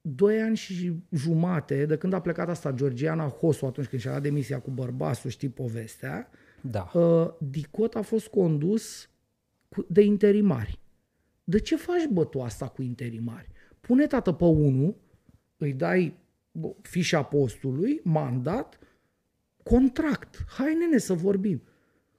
doi 0.00 0.40
ani 0.40 0.56
și 0.56 0.92
jumate 1.10 1.86
de 1.86 1.96
când 1.96 2.12
a 2.12 2.20
plecat 2.20 2.48
asta 2.48 2.72
Georgiana 2.72 3.28
Hosu 3.28 3.66
atunci 3.66 3.86
când 3.86 4.00
și-a 4.02 4.12
dat 4.12 4.22
demisia 4.22 4.58
cu 4.60 4.70
bărbasul, 4.70 5.30
știi 5.30 5.48
povestea, 5.48 6.30
Da. 6.60 6.90
uh, 6.94 7.30
Dicot 7.38 7.94
a 7.94 8.02
fost 8.02 8.26
condus 8.28 9.10
cu, 9.68 9.86
de 9.88 10.00
interimari. 10.02 10.78
De 11.44 11.58
ce 11.58 11.76
faci, 11.76 12.06
bă, 12.12 12.24
tu 12.24 12.40
asta 12.40 12.68
cu 12.68 12.82
interimari? 12.82 13.48
Pune 13.80 14.06
tată 14.06 14.32
pe 14.32 14.44
unul, 14.44 14.96
îi 15.56 15.72
dai 15.72 16.14
bă, 16.52 16.68
fișa 16.82 17.22
postului, 17.22 18.00
mandat, 18.04 18.78
contract. 19.70 20.44
Hai, 20.56 20.74
nene, 20.74 20.98
să 20.98 21.14
vorbim. 21.14 21.62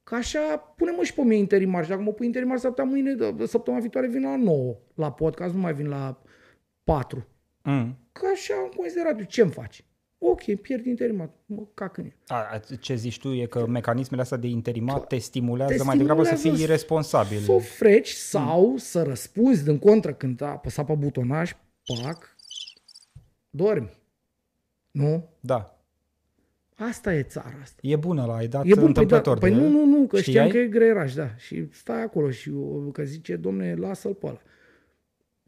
Că 0.04 0.16
așa, 0.16 0.58
pune-mă 0.58 1.04
și 1.04 1.14
pe 1.14 1.22
mine 1.22 1.36
interimar. 1.36 1.84
Și 1.84 1.90
dacă 1.90 2.02
mă 2.02 2.12
pui 2.12 2.26
interimar, 2.26 2.58
s-ar 2.58 2.70
putea 2.70 2.84
mâine, 2.84 3.14
de- 3.14 3.46
săptămâna 3.46 3.82
viitoare 3.82 4.08
vin 4.08 4.22
la 4.22 4.36
9 4.36 4.76
la 4.96 5.12
podcast, 5.12 5.54
nu 5.54 5.60
mai 5.60 5.74
vin 5.74 5.88
la 5.88 6.22
4. 6.84 7.28
Mm. 7.64 7.98
Că 8.12 8.26
așa 8.34 8.54
am 8.54 8.72
considerat 8.76 9.20
eu. 9.20 9.26
Ce-mi 9.26 9.52
faci? 9.52 9.86
Ok, 10.18 10.56
pierd 10.62 10.86
interimar. 10.86 11.30
Mă 11.46 11.64
cac 11.74 11.98
în 11.98 12.04
el. 12.06 12.16
A, 12.28 12.36
a, 12.52 12.60
ce 12.80 12.96
zici 12.96 13.20
tu 13.20 13.28
e 13.34 13.46
că 13.46 13.68
mecanismele 13.68 14.22
astea 14.22 14.38
de 14.38 14.48
interimat 14.48 15.08
te 15.08 15.18
stimulează 15.18 15.76
te 15.76 15.84
mai 15.84 15.98
degrabă 15.98 16.24
să 16.24 16.28
stimulează 16.36 16.58
fii 16.58 16.70
irresponsabil. 16.70 17.40
Să 17.40 17.52
o 17.52 17.60
freci 17.60 18.10
sau 18.10 18.78
să 18.78 19.04
răspunzi 19.04 19.64
din 19.64 19.80
contră 19.80 20.14
când 20.14 20.42
a 20.42 20.48
apăsat 20.48 20.86
pe 20.86 20.94
butonaj, 20.96 21.52
pac, 22.04 22.36
dormi. 23.50 23.92
Nu? 24.92 25.30
Da. 25.40 25.81
Asta 26.88 27.14
e 27.14 27.24
țara 27.24 27.56
asta. 27.62 27.80
E 27.82 27.96
bună 27.96 28.26
la 28.26 28.36
ai 28.36 28.48
dat 28.48 28.66
E 28.66 28.74
bun, 28.74 28.74
păi, 28.74 28.82
da, 28.82 28.88
întâmplător 28.88 29.38
păi 29.38 29.50
de 29.50 29.56
nu, 29.56 29.64
el. 29.64 29.70
nu, 29.70 29.86
nu, 29.86 30.08
că 30.08 30.18
Știai? 30.18 30.34
știam 30.36 30.50
că 30.50 30.58
e 30.58 30.68
greieraș, 30.68 31.14
da. 31.14 31.36
Și 31.38 31.68
stai 31.72 32.04
acolo 32.04 32.30
și 32.30 32.50
uh, 32.50 32.92
că 32.94 33.04
zice, 33.04 33.36
domne, 33.36 33.76
lasă-l 33.76 34.14
pe 34.14 34.26
ăla. 34.26 34.42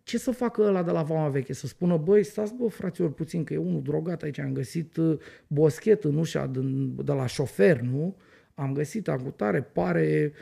Ce 0.04 0.18
să 0.18 0.32
facă 0.32 0.62
ăla 0.62 0.84
de 0.84 0.92
la 0.92 1.04
Vama 1.04 1.28
Veche? 1.28 1.54
Să 1.54 1.68
spună, 1.68 1.98
băi, 1.98 2.24
stați 2.24 2.54
bă, 2.54 2.68
fraților, 2.68 3.12
puțin, 3.12 3.44
că 3.44 3.54
e 3.54 3.58
unul 3.58 3.82
drogat 3.82 4.22
aici, 4.22 4.40
am 4.40 4.54
găsit 4.54 4.96
uh, 4.96 5.18
boschet 5.48 6.04
în 6.04 6.18
ușa 6.18 6.46
din, 6.46 6.96
de 7.06 7.12
la 7.12 7.26
șofer, 7.26 7.80
nu? 7.80 8.16
am 8.56 8.74
găsit 8.74 9.08
acutare, 9.08 9.62
pare... 9.62 10.34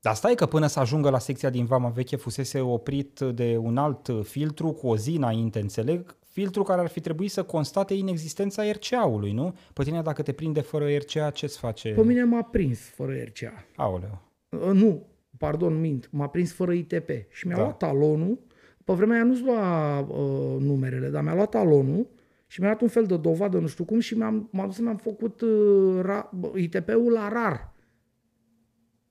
Dar 0.00 0.14
stai 0.14 0.34
că 0.34 0.46
până 0.46 0.66
să 0.66 0.80
ajungă 0.80 1.10
la 1.10 1.18
secția 1.18 1.50
din 1.50 1.64
Vama 1.64 1.88
Veche 1.88 2.16
fusese 2.16 2.60
oprit 2.60 3.20
de 3.20 3.56
un 3.56 3.76
alt 3.76 4.10
filtru 4.22 4.72
cu 4.72 4.86
o 4.86 4.96
zi 4.96 5.10
înainte, 5.10 5.60
înțeleg, 5.60 6.16
filtru 6.34 6.62
care 6.62 6.80
ar 6.80 6.86
fi 6.86 7.00
trebuit 7.00 7.30
să 7.30 7.42
constate 7.42 7.94
inexistența 7.94 8.70
RCA-ului, 8.72 9.32
nu? 9.32 9.54
Pe 9.72 9.82
tine 9.82 10.02
dacă 10.02 10.22
te 10.22 10.32
prinde 10.32 10.60
fără 10.60 10.86
RCA, 10.96 11.30
ce-ți 11.30 11.58
face? 11.58 11.92
Pe 11.92 12.02
mine 12.04 12.24
m-a 12.24 12.42
prins 12.42 12.80
fără 12.80 13.12
RCA. 13.12 13.64
Aoleu. 13.76 14.20
Uh, 14.48 14.70
Nu, 14.72 15.06
pardon, 15.38 15.80
mint, 15.80 16.08
m-a 16.12 16.28
prins 16.28 16.52
fără 16.52 16.72
ITP 16.72 17.10
și 17.28 17.46
mi-a 17.46 17.56
Da. 17.56 17.62
luat 17.62 17.76
talonul. 17.76 18.38
Pe 18.84 18.92
vremea 18.92 19.14
aia 19.16 19.24
nu-ți 19.24 19.42
lua 19.42 19.98
uh, 20.00 20.60
numerele, 20.60 21.08
dar 21.08 21.22
mi-a 21.22 21.34
luat 21.34 21.50
talonul 21.50 22.06
și 22.46 22.60
mi-a 22.60 22.68
dat 22.70 22.80
un 22.80 22.88
fel 22.88 23.04
de 23.06 23.16
dovadă, 23.16 23.58
nu 23.58 23.66
știu 23.66 23.84
cum, 23.84 23.98
și 24.00 24.16
mi-am, 24.16 24.48
m-am 24.52 24.66
dus 24.66 24.74
să 24.74 24.82
mi-am 24.82 24.96
făcut 24.96 25.40
uh, 25.40 25.98
ra, 26.02 26.30
bă, 26.32 26.50
ITP-ul 26.58 27.12
la 27.12 27.28
rar. 27.28 27.72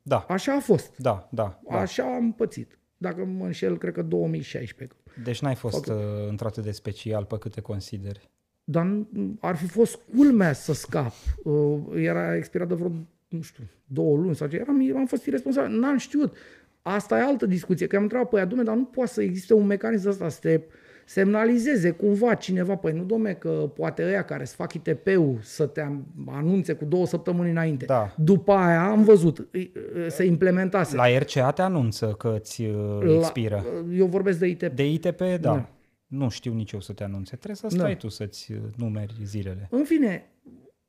Da, 0.02 0.26
Așa 0.30 0.56
a 0.56 0.60
fost. 0.60 0.98
da, 0.98 1.28
da. 1.32 1.60
da. 1.70 1.78
Așa 1.80 2.04
am 2.16 2.34
pățit. 2.34 2.78
Dacă 3.04 3.26
mă 3.26 3.46
înșel, 3.46 3.78
cred 3.78 3.94
că 3.94 4.02
2016. 4.02 4.98
Deci 5.24 5.42
n-ai 5.42 5.56
fost 5.56 5.88
Ok. 5.90 5.96
uh, 5.96 6.02
într-atât 6.30 6.64
de 6.64 6.72
special 6.72 7.26
pe 7.26 7.38
câte 7.38 7.62
consideri. 7.62 8.30
Dar 8.64 9.06
n- 9.06 9.40
ar 9.40 9.56
fi 9.56 9.68
fost 9.68 10.00
culmea 10.16 10.54
să 10.54 10.74
scap. 10.74 11.12
Uh, 11.44 11.80
Era 11.96 12.36
expirat 12.36 12.68
de 12.68 12.74
vreo, 12.74 12.92
nu 13.28 13.42
știu, 13.42 13.64
două 13.86 14.18
luni 14.18 14.36
sau 14.36 14.48
ce. 14.48 14.56
Eram, 14.56 14.96
am 14.98 15.06
fost 15.06 15.26
irresponsabil. 15.26 15.80
N-am 15.80 15.98
știut. 15.98 16.36
Asta 16.82 17.18
e 17.18 17.22
altă 17.22 17.46
discuție. 17.46 17.88
Că 17.88 17.96
am 17.96 18.02
întrebat 18.02 18.30
pe 18.30 18.38
ea, 18.38 18.46
domne, 18.46 18.64
dar 18.64 18.76
nu 18.76 18.84
poate 18.86 19.12
să 19.12 19.22
existe 19.22 19.54
un 19.54 19.66
mecanism 19.66 20.10
ăsta 20.10 20.30
să 20.30 20.40
te 20.42 20.62
semnalizeze 21.06 21.92
cumva 21.92 22.34
cineva. 22.34 22.76
Păi 22.76 22.94
nu, 22.94 23.04
domne, 23.04 23.34
că 23.34 23.50
poate 23.76 24.04
ăia 24.04 24.24
care 24.24 24.42
îți 24.42 24.56
fac 24.56 24.74
ITP-ul 24.74 25.38
să 25.42 25.66
te 25.66 25.84
anunțe 26.28 26.74
cu 26.74 26.86
două 26.86 27.06
săptămâni 27.06 27.50
înainte. 27.50 27.86
Da. 27.86 28.14
După 28.18 28.52
aia 28.54 28.84
am 28.90 29.04
văzut, 29.04 29.48
îi- 29.52 29.72
se 30.08 30.24
implementase. 30.24 30.96
La 30.96 31.18
RCA 31.18 31.52
te 31.52 31.62
anunță 31.62 32.06
că 32.18 32.36
ți 32.40 32.62
uh, 32.62 33.16
expiră. 33.18 33.66
La, 33.90 33.96
eu 33.96 34.06
vorbesc 34.06 34.40
de 34.40 34.48
ITP. 34.48 34.76
De 34.76 34.92
ITP, 34.92 35.20
da. 35.20 35.36
Da. 35.38 35.70
Nu 36.08 36.30
știu 36.30 36.54
nici 36.54 36.72
eu 36.72 36.80
să 36.80 36.94
te 36.94 37.04
anunțe. 37.04 37.36
Trebuie 37.36 37.56
să 37.56 37.68
Da. 37.68 37.84
stai 37.84 37.98
tu 37.98 38.08
să-ți 38.10 38.52
uh, 38.52 38.58
numeri 38.76 39.14
zilele. 39.24 39.68
În 39.72 39.84
fine, 39.84 40.30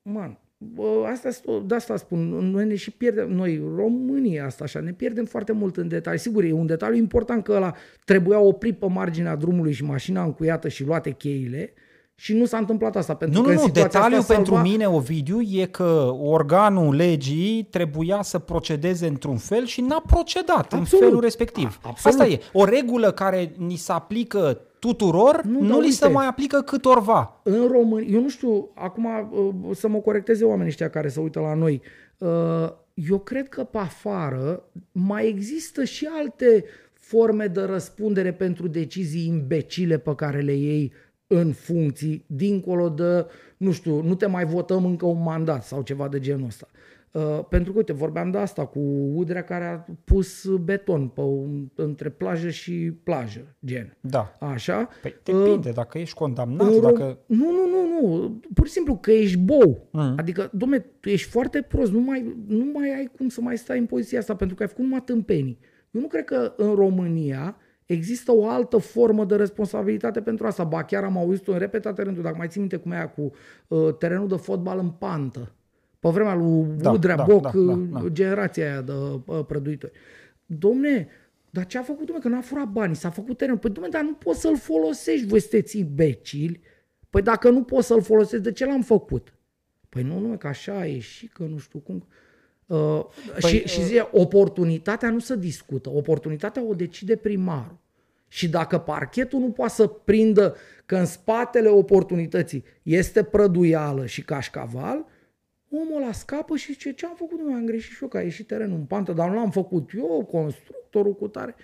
man, 0.02 0.28
bă, 0.30 0.36
asta, 1.10 1.28
de 1.66 1.74
asta 1.74 1.96
spun, 1.96 2.28
noi 2.28 2.66
ne 2.66 2.74
și 2.74 2.90
pierdem, 2.90 3.30
noi 3.32 3.62
românii 3.76 4.40
asta 4.40 4.64
așa, 4.64 4.80
ne 4.80 4.92
pierdem 4.92 5.24
foarte 5.24 5.52
mult 5.52 5.76
în 5.76 5.88
detalii. 5.88 6.18
Sigur, 6.18 6.44
e 6.44 6.52
un 6.52 6.66
detaliu 6.66 6.96
important 6.98 7.44
că 7.44 7.52
ăla 7.52 7.72
trebuia 8.04 8.38
oprit 8.38 8.78
pe 8.78 8.86
marginea 8.86 9.36
drumului 9.36 9.72
și 9.72 9.84
mașina 9.84 10.22
încuiată 10.24 10.68
și 10.68 10.84
luate 10.84 11.10
cheile 11.10 11.72
și 12.16 12.34
nu 12.34 12.44
s-a 12.44 12.56
întâmplat 12.58 12.96
asta. 12.96 13.14
Pentru 13.14 13.40
Nu, 13.40 13.46
că 13.46 13.52
nu, 13.52 13.58
în 13.58 13.60
nu. 13.60 13.66
situația 13.66 13.98
Detaliul 13.98 14.20
asta 14.20 14.34
pentru 14.34 14.54
salva- 14.54 14.62
mine, 14.70 14.86
Ovidiu, 14.88 15.40
e 15.40 15.64
că 15.66 16.10
organul 16.20 16.94
legii 16.94 17.62
trebuia 17.70 18.22
să 18.22 18.38
procedeze 18.38 19.06
într-un 19.06 19.36
fel 19.36 19.64
și 19.66 19.80
n-a 19.80 20.02
procedat 20.06 20.72
în 20.72 20.78
Absolut. 20.78 21.04
felul 21.04 21.20
respectiv. 21.20 21.78
A- 21.82 21.88
absolut. 21.88 22.20
Asta 22.20 22.32
e. 22.32 22.40
O 22.52 22.64
regulă 22.64 23.10
care 23.12 23.52
ni 23.58 23.76
se 23.76 23.92
aplică 23.92 24.60
tuturor, 24.86 25.42
nu, 25.44 25.60
Nu, 25.60 25.66
nu 25.66 25.72
dar 25.74 25.82
li 25.82 25.90
se 25.90 26.04
uite. 26.04 26.16
mai 26.16 26.26
aplică 26.26 26.60
câtorva. 26.60 27.40
în 27.42 27.66
România, 27.66 28.08
eu 28.14 28.20
nu 28.20 28.28
știu, 28.28 28.70
acum 28.74 29.04
uh, 29.04 29.76
să 29.76 29.88
mă 29.88 29.98
corecteze 29.98 30.44
oamenii 30.44 30.68
ăștia 30.68 30.90
care 30.90 31.08
se 31.08 31.20
uită 31.20 31.40
la 31.40 31.54
noi, 31.54 31.82
uh, 32.18 32.28
eu 32.94 33.18
cred 33.18 33.48
că 33.48 33.64
pe 33.64 33.78
afară 33.78 34.62
mai 34.92 35.28
există 35.28 35.84
și 35.84 36.08
alte 36.18 36.64
forme 36.92 37.46
de 37.46 37.60
răspundere 37.60 38.32
pentru 38.32 38.68
decizii 38.68 39.26
imbecile 39.26 39.98
pe 39.98 40.14
care 40.14 40.40
le 40.40 40.52
iei 40.52 40.92
în 41.26 41.52
funcții, 41.52 42.24
dincolo 42.26 42.88
de, 42.88 43.26
nu 43.56 43.72
știu, 43.72 44.02
nu 44.02 44.14
te 44.14 44.26
mai 44.26 44.44
votăm 44.44 44.84
încă 44.84 45.06
un 45.06 45.22
mandat 45.22 45.64
sau 45.64 45.82
ceva 45.82 46.08
de 46.08 46.18
genul 46.18 46.46
ăsta. 46.46 46.68
Uh, 46.72 46.78
pentru 47.48 47.72
că, 47.72 47.78
uite, 47.78 47.92
vorbeam 47.92 48.30
de 48.30 48.38
asta 48.38 48.66
cu 48.66 48.78
Udrea 49.14 49.44
care 49.44 49.64
a 49.64 49.92
pus 50.04 50.46
beton 50.56 51.08
pe 51.08 51.20
un, 51.20 51.68
între 51.74 52.08
plajă 52.08 52.50
și 52.50 52.72
plajă, 53.02 53.56
gen. 53.64 53.96
Da. 54.00 54.32
Așa? 54.40 54.88
Păi 55.02 55.14
Uh, 55.28 55.42
depinde, 55.44 55.70
dacă 55.70 55.98
ești 55.98 56.14
condamnat, 56.14 56.66
în 56.72 56.78
Rom- 56.78 56.82
dacă... 56.82 57.18
Nu, 57.26 57.50
nu, 57.50 57.66
nu, 57.70 58.00
nu. 58.00 58.40
Pur 58.54 58.66
și 58.66 58.72
simplu 58.72 58.96
că 58.96 59.10
ești 59.10 59.38
bou. 59.38 59.88
Mm. 59.90 60.14
Adică, 60.16 60.50
domne, 60.52 60.78
tu 60.78 61.08
ești 61.08 61.30
foarte 61.30 61.62
prost. 61.62 61.92
Nu 61.92 62.00
mai, 62.00 62.36
nu 62.46 62.64
mai 62.72 62.94
ai 62.96 63.10
cum 63.16 63.28
să 63.28 63.40
mai 63.40 63.56
stai 63.58 63.78
în 63.78 63.86
poziția 63.86 64.18
asta 64.18 64.34
pentru 64.36 64.56
că 64.56 64.62
ai 64.62 64.68
făcut 64.68 64.84
numai 64.84 65.02
tâmpenii. 65.02 65.58
Eu 65.90 66.00
nu 66.00 66.06
cred 66.06 66.24
că 66.24 66.52
în 66.56 66.74
România 66.74 67.56
există 67.86 68.32
o 68.34 68.48
altă 68.48 68.76
formă 68.76 69.24
de 69.24 69.36
responsabilitate 69.36 70.20
pentru 70.20 70.46
asta. 70.46 70.64
Ba 70.64 70.82
chiar 70.84 71.04
am 71.04 71.16
auzit-o 71.16 71.52
în 71.52 71.58
repetate 71.58 72.02
rânduri, 72.02 72.24
dacă 72.24 72.36
mai 72.38 72.48
ții 72.48 72.60
minte 72.60 72.76
cum 72.76 72.90
e 72.90 72.96
aia 72.96 73.08
cu 73.08 73.30
uh, 73.68 73.94
terenul 73.98 74.28
de 74.28 74.36
fotbal 74.36 74.78
în 74.78 74.90
pantă. 74.90 75.52
Pe 76.04 76.10
vremea 76.10 76.34
lui 76.34 76.66
Da, 76.78 76.90
Udrea 76.90 77.16
da, 77.16 77.22
Boc, 77.22 77.42
da, 77.42 77.58
uh, 77.58 77.78
da, 77.90 78.00
da. 78.00 78.08
generația 78.08 78.70
aia 78.70 78.80
de 78.80 78.92
uh, 79.24 79.44
prăduitori. 79.46 79.92
Domne, 80.46 81.08
dar 81.50 81.66
ce 81.66 81.78
a 81.78 81.82
făcut, 81.82 82.06
domne, 82.06 82.20
că 82.20 82.28
n-a 82.28 82.40
furat 82.40 82.68
banii, 82.68 82.96
s-a 82.96 83.10
făcut 83.10 83.36
terenul. 83.36 83.58
Păi, 83.58 83.70
domne, 83.70 83.88
dar 83.88 84.02
nu 84.02 84.14
poți 84.14 84.40
să-l 84.40 84.56
folosești, 84.56 85.26
voi 85.26 85.40
sunteți 85.40 85.78
imbecili. 85.78 86.60
Păi 87.10 87.22
dacă 87.22 87.50
nu 87.50 87.62
poți 87.62 87.86
să-l 87.86 88.02
folosești, 88.02 88.44
de 88.44 88.52
ce 88.52 88.66
l-am 88.66 88.82
făcut? 88.82 89.34
Păi 89.88 90.02
nu, 90.02 90.18
nu, 90.18 90.36
că 90.36 90.46
așa 90.46 90.86
e 90.86 90.98
și 90.98 91.26
că 91.26 91.42
nu 91.42 91.58
știu 91.58 91.78
cum. 91.78 92.06
Uh, 92.66 93.04
Păi, 93.40 93.50
și, 93.50 93.66
și 93.66 93.84
zice, 93.84 94.08
oportunitatea 94.12 95.10
nu 95.10 95.18
se 95.18 95.36
discută, 95.36 95.90
oportunitatea 95.90 96.64
o 96.64 96.74
decide 96.74 97.16
primarul. 97.16 97.78
Și 98.28 98.48
dacă 98.48 98.78
parchetul 98.78 99.38
nu 99.38 99.50
poate 99.50 99.72
să 99.72 99.86
prindă 99.86 100.56
că 100.86 100.96
în 100.96 101.06
spatele 101.06 101.68
oportunității 101.68 102.64
este 102.82 103.22
prăduială 103.22 104.06
și 104.06 104.22
cașcaval, 104.22 105.12
omul 105.76 106.02
ăla 106.02 106.12
scapă 106.12 106.56
și 106.56 106.72
zice, 106.72 106.92
ce 106.92 107.06
am 107.06 107.14
făcut 107.16 107.40
noi? 107.40 107.52
Am 107.52 107.64
greșit 107.64 107.92
și 107.92 108.02
eu 108.02 108.08
că 108.08 108.16
a 108.16 108.20
ieșit 108.20 108.46
terenul 108.46 108.76
în 108.76 108.84
pantă, 108.84 109.12
dar 109.12 109.28
nu 109.28 109.34
l-am 109.34 109.50
făcut 109.50 109.90
eu, 109.94 110.28
constructorul 110.30 111.14
cu 111.14 111.28
tare. 111.28 111.54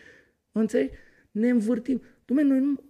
Înțelegi? 0.53 0.95
Ne 1.31 1.49
învârtim. 1.49 2.03
Dumne, 2.25 2.43
noi 2.43 2.61
nu, 2.61 2.81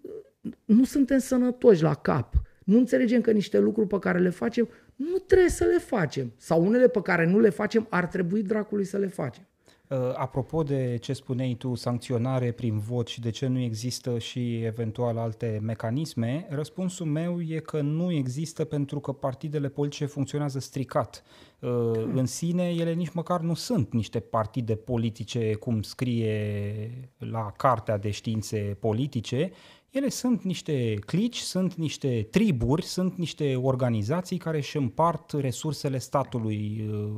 nu 0.64 0.84
suntem 0.84 1.18
sănătoși 1.18 1.82
la 1.82 1.94
cap. 1.94 2.34
Nu 2.64 2.78
înțelegem 2.78 3.20
că 3.20 3.30
niște 3.30 3.58
lucruri 3.58 3.88
pe 3.88 3.98
care 3.98 4.18
le 4.18 4.28
facem 4.30 4.68
nu 4.96 5.16
trebuie 5.18 5.48
să 5.48 5.64
le 5.64 5.78
facem. 5.78 6.32
Sau 6.36 6.66
unele 6.66 6.88
pe 6.88 7.02
care 7.02 7.26
nu 7.26 7.38
le 7.38 7.48
facem 7.48 7.86
ar 7.90 8.06
trebui 8.06 8.42
dracului 8.42 8.84
să 8.84 8.98
le 8.98 9.06
facem. 9.06 9.44
Uh, 9.90 10.12
Apropo 10.14 10.62
de 10.62 10.98
ce 11.00 11.12
spuneai 11.12 11.54
tu, 11.58 11.74
sancționare 11.74 12.52
prin 12.52 12.78
vot 12.78 13.06
și 13.08 13.20
de 13.20 13.30
ce 13.30 13.46
nu 13.46 13.58
există 13.58 14.18
și 14.18 14.62
eventual 14.62 15.18
alte 15.18 15.58
mecanisme, 15.62 16.46
răspunsul 16.50 17.06
meu 17.06 17.40
e 17.40 17.58
că 17.58 17.80
nu 17.80 18.12
există 18.12 18.64
pentru 18.64 19.00
că 19.00 19.12
partidele 19.12 19.68
politice 19.68 20.06
funcționează 20.06 20.58
stricat. 20.58 21.22
Uh, 21.58 21.70
În 22.14 22.26
sine, 22.26 22.68
ele 22.68 22.92
nici 22.94 23.12
măcar 23.12 23.40
nu 23.40 23.54
sunt 23.54 23.92
niște 23.92 24.20
partide 24.20 24.74
politice 24.74 25.54
cum 25.54 25.82
scrie 25.82 27.10
la 27.18 27.52
Cartea 27.56 27.98
de 27.98 28.10
Științe 28.10 28.76
Politice, 28.80 29.50
ele 29.90 30.08
sunt 30.08 30.42
niște 30.42 30.94
clici, 30.94 31.38
sunt 31.38 31.74
niște 31.74 32.26
triburi, 32.30 32.82
sunt 32.82 33.16
niște 33.16 33.56
organizații 33.56 34.36
care 34.38 34.56
își 34.56 34.76
împart 34.76 35.32
resursele 35.32 35.98
statului. 35.98 36.88
uh, 36.90 37.10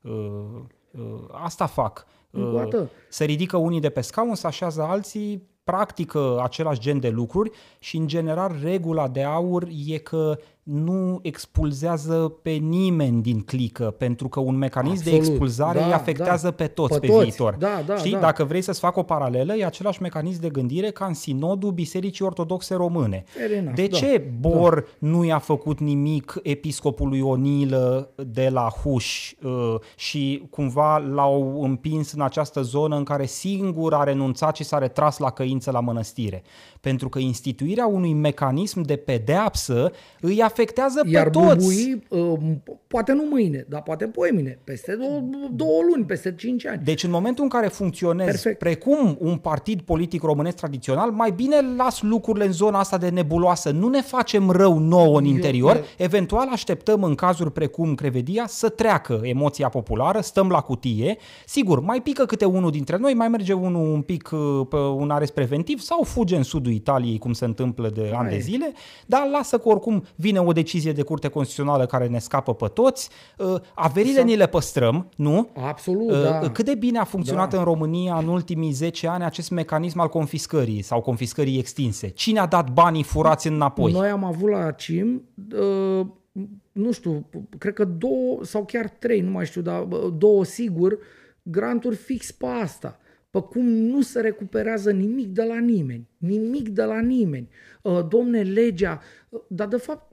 uh, 0.00 0.12
uh, 0.12 0.62
Asta 1.32 1.66
fac. 1.66 2.06
Încă 2.30 2.48
o 2.48 2.52
Uh, 2.52 2.56
dată. 2.56 2.90
Se 3.08 3.24
ridică 3.24 3.56
unii 3.56 3.80
de 3.80 3.90
pe 3.90 4.00
scaun, 4.00 4.34
se 4.34 4.46
așează 4.46 4.82
alții, 4.82 5.48
practică 5.64 6.40
același 6.42 6.80
gen 6.80 7.00
de 7.00 7.08
lucruri 7.08 7.50
și, 7.78 7.96
în 7.96 8.06
general, 8.06 8.56
regula 8.62 9.08
de 9.08 9.22
aur 9.22 9.68
e 9.86 9.98
că 9.98 10.38
nu 10.72 11.18
expulzează 11.22 12.32
pe 12.42 12.50
nimeni 12.50 13.22
din 13.22 13.40
clică, 13.40 13.84
pentru 13.98 14.28
că 14.28 14.40
un 14.40 14.56
mecanism 14.56 15.04
de 15.04 15.10
Absolut. 15.10 15.28
expulzare 15.28 15.78
Da, 15.78 15.86
îi 15.86 15.92
afectează 15.92 16.46
da. 16.48 16.52
pe 16.52 16.66
toți 16.66 16.92
Pe 16.92 17.06
pe, 17.06 17.06
toți. 17.06 17.22
viitor. 17.22 17.54
Da, 17.58 17.82
da, 17.86 17.96
Știi, 17.96 18.12
da. 18.12 18.18
dacă 18.18 18.44
vrei 18.44 18.62
să-ți 18.62 18.80
fac 18.80 18.96
o 18.96 19.02
paralelă, 19.02 19.54
e 19.54 19.64
același 19.64 20.02
mecanism 20.02 20.40
de 20.40 20.48
gândire 20.48 20.90
ca 20.90 21.04
în 21.04 21.14
sinodul 21.14 21.70
Bisericii 21.70 22.24
Ortodoxe 22.24 22.74
Române. 22.74 23.24
Fair 23.26 23.52
enough, 23.52 23.74
De 23.74 23.86
da, 23.86 23.96
ce 23.96 24.30
Bor 24.40 24.86
nu 24.98 25.24
i-a 25.24 25.38
făcut 25.38 25.80
nimic 25.80 26.40
episcopului 26.42 27.20
Onilă 27.20 28.10
de 28.26 28.48
la 28.48 28.68
Huș 28.82 29.32
uh, 29.42 29.74
și 29.96 30.42
cumva 30.50 30.98
l-au 30.98 31.62
împins 31.62 32.12
în 32.12 32.20
această 32.20 32.62
zonă 32.62 32.96
în 32.96 33.04
care 33.04 33.26
singur 33.26 33.94
a 33.94 34.02
renunțat 34.04 34.56
și 34.56 34.64
s-a 34.64 34.78
retras 34.78 35.18
la 35.18 35.30
căință 35.30 35.70
la 35.70 35.80
mănăstire? 35.80 36.42
Pentru 36.80 37.08
că 37.08 37.18
instituirea 37.18 37.86
unui 37.86 38.12
mecanism 38.12 38.80
de 38.80 38.96
pedeapsă 38.96 39.90
îi 40.20 40.42
afectează 40.42 40.58
Iar 41.06 41.24
pe 41.24 41.30
toți. 41.30 41.56
bubui, 41.56 42.02
uh, 42.08 42.38
poate 42.86 43.12
nu 43.12 43.22
mâine, 43.30 43.66
dar 43.68 43.82
poate 43.82 44.04
poimine, 44.06 44.58
peste 44.64 44.94
două, 44.94 45.20
două 45.52 45.80
luni, 45.90 46.04
peste 46.04 46.34
cinci 46.34 46.66
ani. 46.66 46.80
Deci 46.84 47.02
în 47.04 47.10
momentul 47.10 47.44
în 47.44 47.50
care 47.50 47.66
funcționezi 47.66 48.30
Perfect. 48.30 48.58
precum 48.58 49.16
un 49.20 49.36
partid 49.36 49.80
politic 49.80 50.22
românesc 50.22 50.56
tradițional, 50.56 51.10
mai 51.10 51.30
bine 51.30 51.56
las 51.76 52.02
lucrurile 52.02 52.44
în 52.44 52.52
zona 52.52 52.78
asta 52.78 52.98
de 52.98 53.08
nebuloasă. 53.08 53.70
Nu 53.70 53.88
ne 53.88 54.00
facem 54.00 54.50
rău 54.50 54.78
nouă 54.78 55.18
în 55.18 55.24
Eu- 55.24 55.30
interior, 55.30 55.76
eu- 55.76 55.82
eventual 55.96 56.48
așteptăm 56.52 57.02
în 57.02 57.14
cazuri 57.14 57.52
precum 57.52 57.94
Crevedia 57.94 58.44
să 58.46 58.68
treacă 58.68 59.20
emoția 59.22 59.68
populară, 59.68 60.20
stăm 60.20 60.48
la 60.48 60.60
cutie. 60.60 61.16
Sigur, 61.46 61.80
mai 61.80 62.00
pică 62.00 62.24
câte 62.24 62.44
unul 62.44 62.70
dintre 62.70 62.96
noi, 62.96 63.14
mai 63.14 63.28
merge 63.28 63.52
unul 63.52 63.92
un 63.92 64.02
pic 64.02 64.30
uh, 64.32 64.66
pe 64.68 64.76
un 64.76 65.10
arest 65.10 65.32
preventiv 65.32 65.80
sau 65.80 66.02
fuge 66.02 66.36
în 66.36 66.42
sudul 66.42 66.72
Italiei, 66.72 67.18
cum 67.18 67.32
se 67.32 67.44
întâmplă 67.44 67.88
de 67.88 68.12
ani 68.14 68.28
de 68.28 68.34
e. 68.34 68.38
zile, 68.38 68.72
dar 69.06 69.28
lasă 69.32 69.58
că 69.58 69.68
oricum 69.68 70.04
vine 70.14 70.38
o 70.46 70.52
decizie 70.52 70.92
de 70.92 71.02
curte 71.02 71.28
constituțională 71.28 71.86
care 71.86 72.06
ne 72.06 72.18
scapă 72.18 72.54
pe 72.54 72.66
toți, 72.66 73.10
uh, 73.38 73.54
averile 73.74 74.14
Sau- 74.16 74.24
ni 74.24 74.36
le 74.36 74.46
păstrăm, 74.46 75.08
nu? 75.16 75.48
Absolut, 75.56 76.10
Uh, 76.10 76.22
da. 76.22 76.50
Cât 76.50 76.64
de 76.64 76.74
bine 76.74 76.98
a 76.98 77.04
funcționat 77.04 77.50
Da. 77.50 77.58
în 77.58 77.64
România 77.64 78.16
în 78.16 78.28
ultimii 78.28 78.70
10 78.70 79.06
ani 79.08 79.24
acest 79.24 79.50
mecanism 79.50 79.98
al 80.00 80.08
confiscării 80.08 80.82
sau 80.82 81.00
confiscării 81.00 81.58
extinse? 81.58 82.08
Cine 82.08 82.38
a 82.38 82.46
dat 82.46 82.72
banii 82.72 83.02
furați 83.02 83.46
înapoi? 83.46 83.92
Noi 83.92 84.08
am 84.08 84.24
avut 84.24 84.50
la 84.50 84.70
CIM, 84.70 85.22
uh, 85.58 86.06
nu 86.72 86.92
știu, 86.92 87.26
cred 87.58 87.74
că 87.74 87.84
două 87.84 88.38
sau 88.42 88.64
chiar 88.64 88.88
trei, 88.88 89.20
nu 89.20 89.30
mai 89.30 89.46
știu, 89.46 89.60
dar 89.60 89.86
uh, 89.90 90.12
două 90.18 90.44
sigur, 90.44 90.98
granturi 91.42 91.96
fix 91.96 92.30
pe 92.32 92.46
asta. 92.46 92.98
Pe 93.30 93.40
cum 93.40 93.66
nu 93.66 94.00
se 94.02 94.20
recuperează 94.20 94.90
nimic 94.90 95.26
de 95.28 95.42
la 95.42 95.58
nimeni. 95.58 96.08
Nimic 96.18 96.68
de 96.68 96.82
la 96.82 97.00
nimeni. 97.00 97.48
Uh, 97.82 98.06
Domne, 98.08 98.42
legea... 98.42 99.00
uh, 99.28 99.40
Dar 99.48 99.66
de 99.68 99.76
fapt, 99.76 100.09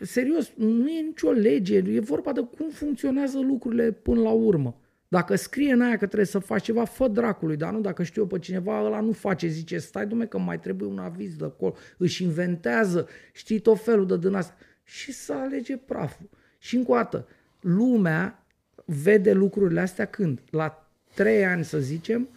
serios, 0.00 0.52
nu 0.56 0.88
e 0.88 1.00
nicio 1.00 1.30
lege. 1.30 1.76
E 1.76 2.00
vorba 2.00 2.32
de 2.32 2.40
cum 2.56 2.68
funcționează 2.70 3.38
lucrurile 3.38 3.90
până 3.90 4.20
la 4.20 4.30
urmă. 4.30 4.76
Dacă 5.08 5.34
scrie 5.36 5.72
în 5.72 5.80
aia 5.80 5.96
că 5.96 6.06
trebuie 6.06 6.26
să 6.26 6.38
faci 6.38 6.62
ceva, 6.62 6.84
fă 6.84 7.08
dracului, 7.08 7.56
dar 7.56 7.72
nu 7.72 7.80
dacă 7.80 8.02
știu 8.02 8.22
eu 8.22 8.28
pe 8.28 8.38
cineva, 8.38 8.84
ăla 8.84 9.00
nu 9.00 9.12
face, 9.12 9.46
zice, 9.46 9.78
stai 9.78 10.06
dume 10.06 10.26
că 10.26 10.38
mai 10.38 10.60
trebuie 10.60 10.88
un 10.88 10.98
aviz 10.98 11.36
de 11.36 11.44
acolo, 11.44 11.74
își 11.96 12.22
inventează, 12.22 13.08
știi 13.32 13.58
tot 13.58 13.84
felul 13.84 14.06
de 14.06 14.18
din 14.18 14.34
asta 14.34 14.54
și 14.82 15.12
să 15.12 15.32
alege 15.32 15.76
praful. 15.76 16.28
Și 16.58 16.76
încă 16.76 16.90
o 16.90 16.94
dată, 16.94 17.28
lumea 17.60 18.46
vede 18.84 19.32
lucrurile 19.32 19.80
astea 19.80 20.04
când? 20.04 20.40
La 20.50 20.88
trei 21.14 21.44
ani, 21.44 21.64
să 21.64 21.78
zicem, 21.78 22.28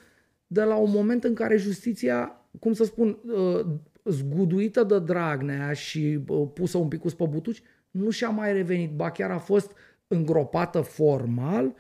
de 0.48 0.64
la 0.64 0.76
un 0.76 0.92
moment 0.92 1.24
în 1.24 1.34
care 1.34 1.58
justiția, 1.58 2.42
cum 2.60 2.74
să 2.74 2.84
spun, 2.84 3.18
uh, 3.26 3.66
zguduită 4.06 4.84
de 4.84 5.00
Dragnea 5.00 5.74
și 5.74 6.20
uh, 6.28 6.48
pusă 6.54 6.78
un 6.78 6.88
pic 6.88 7.12
pe 7.12 7.26
butuci, 7.30 7.62
nu 7.92 8.10
și-a 8.10 8.30
mai 8.30 8.54
revenit, 8.54 8.92
ba 8.92 9.12
chiar 9.12 9.32
a 9.32 9.38
fost 9.38 9.72
îngropată 10.08 10.82
formal 10.82 11.74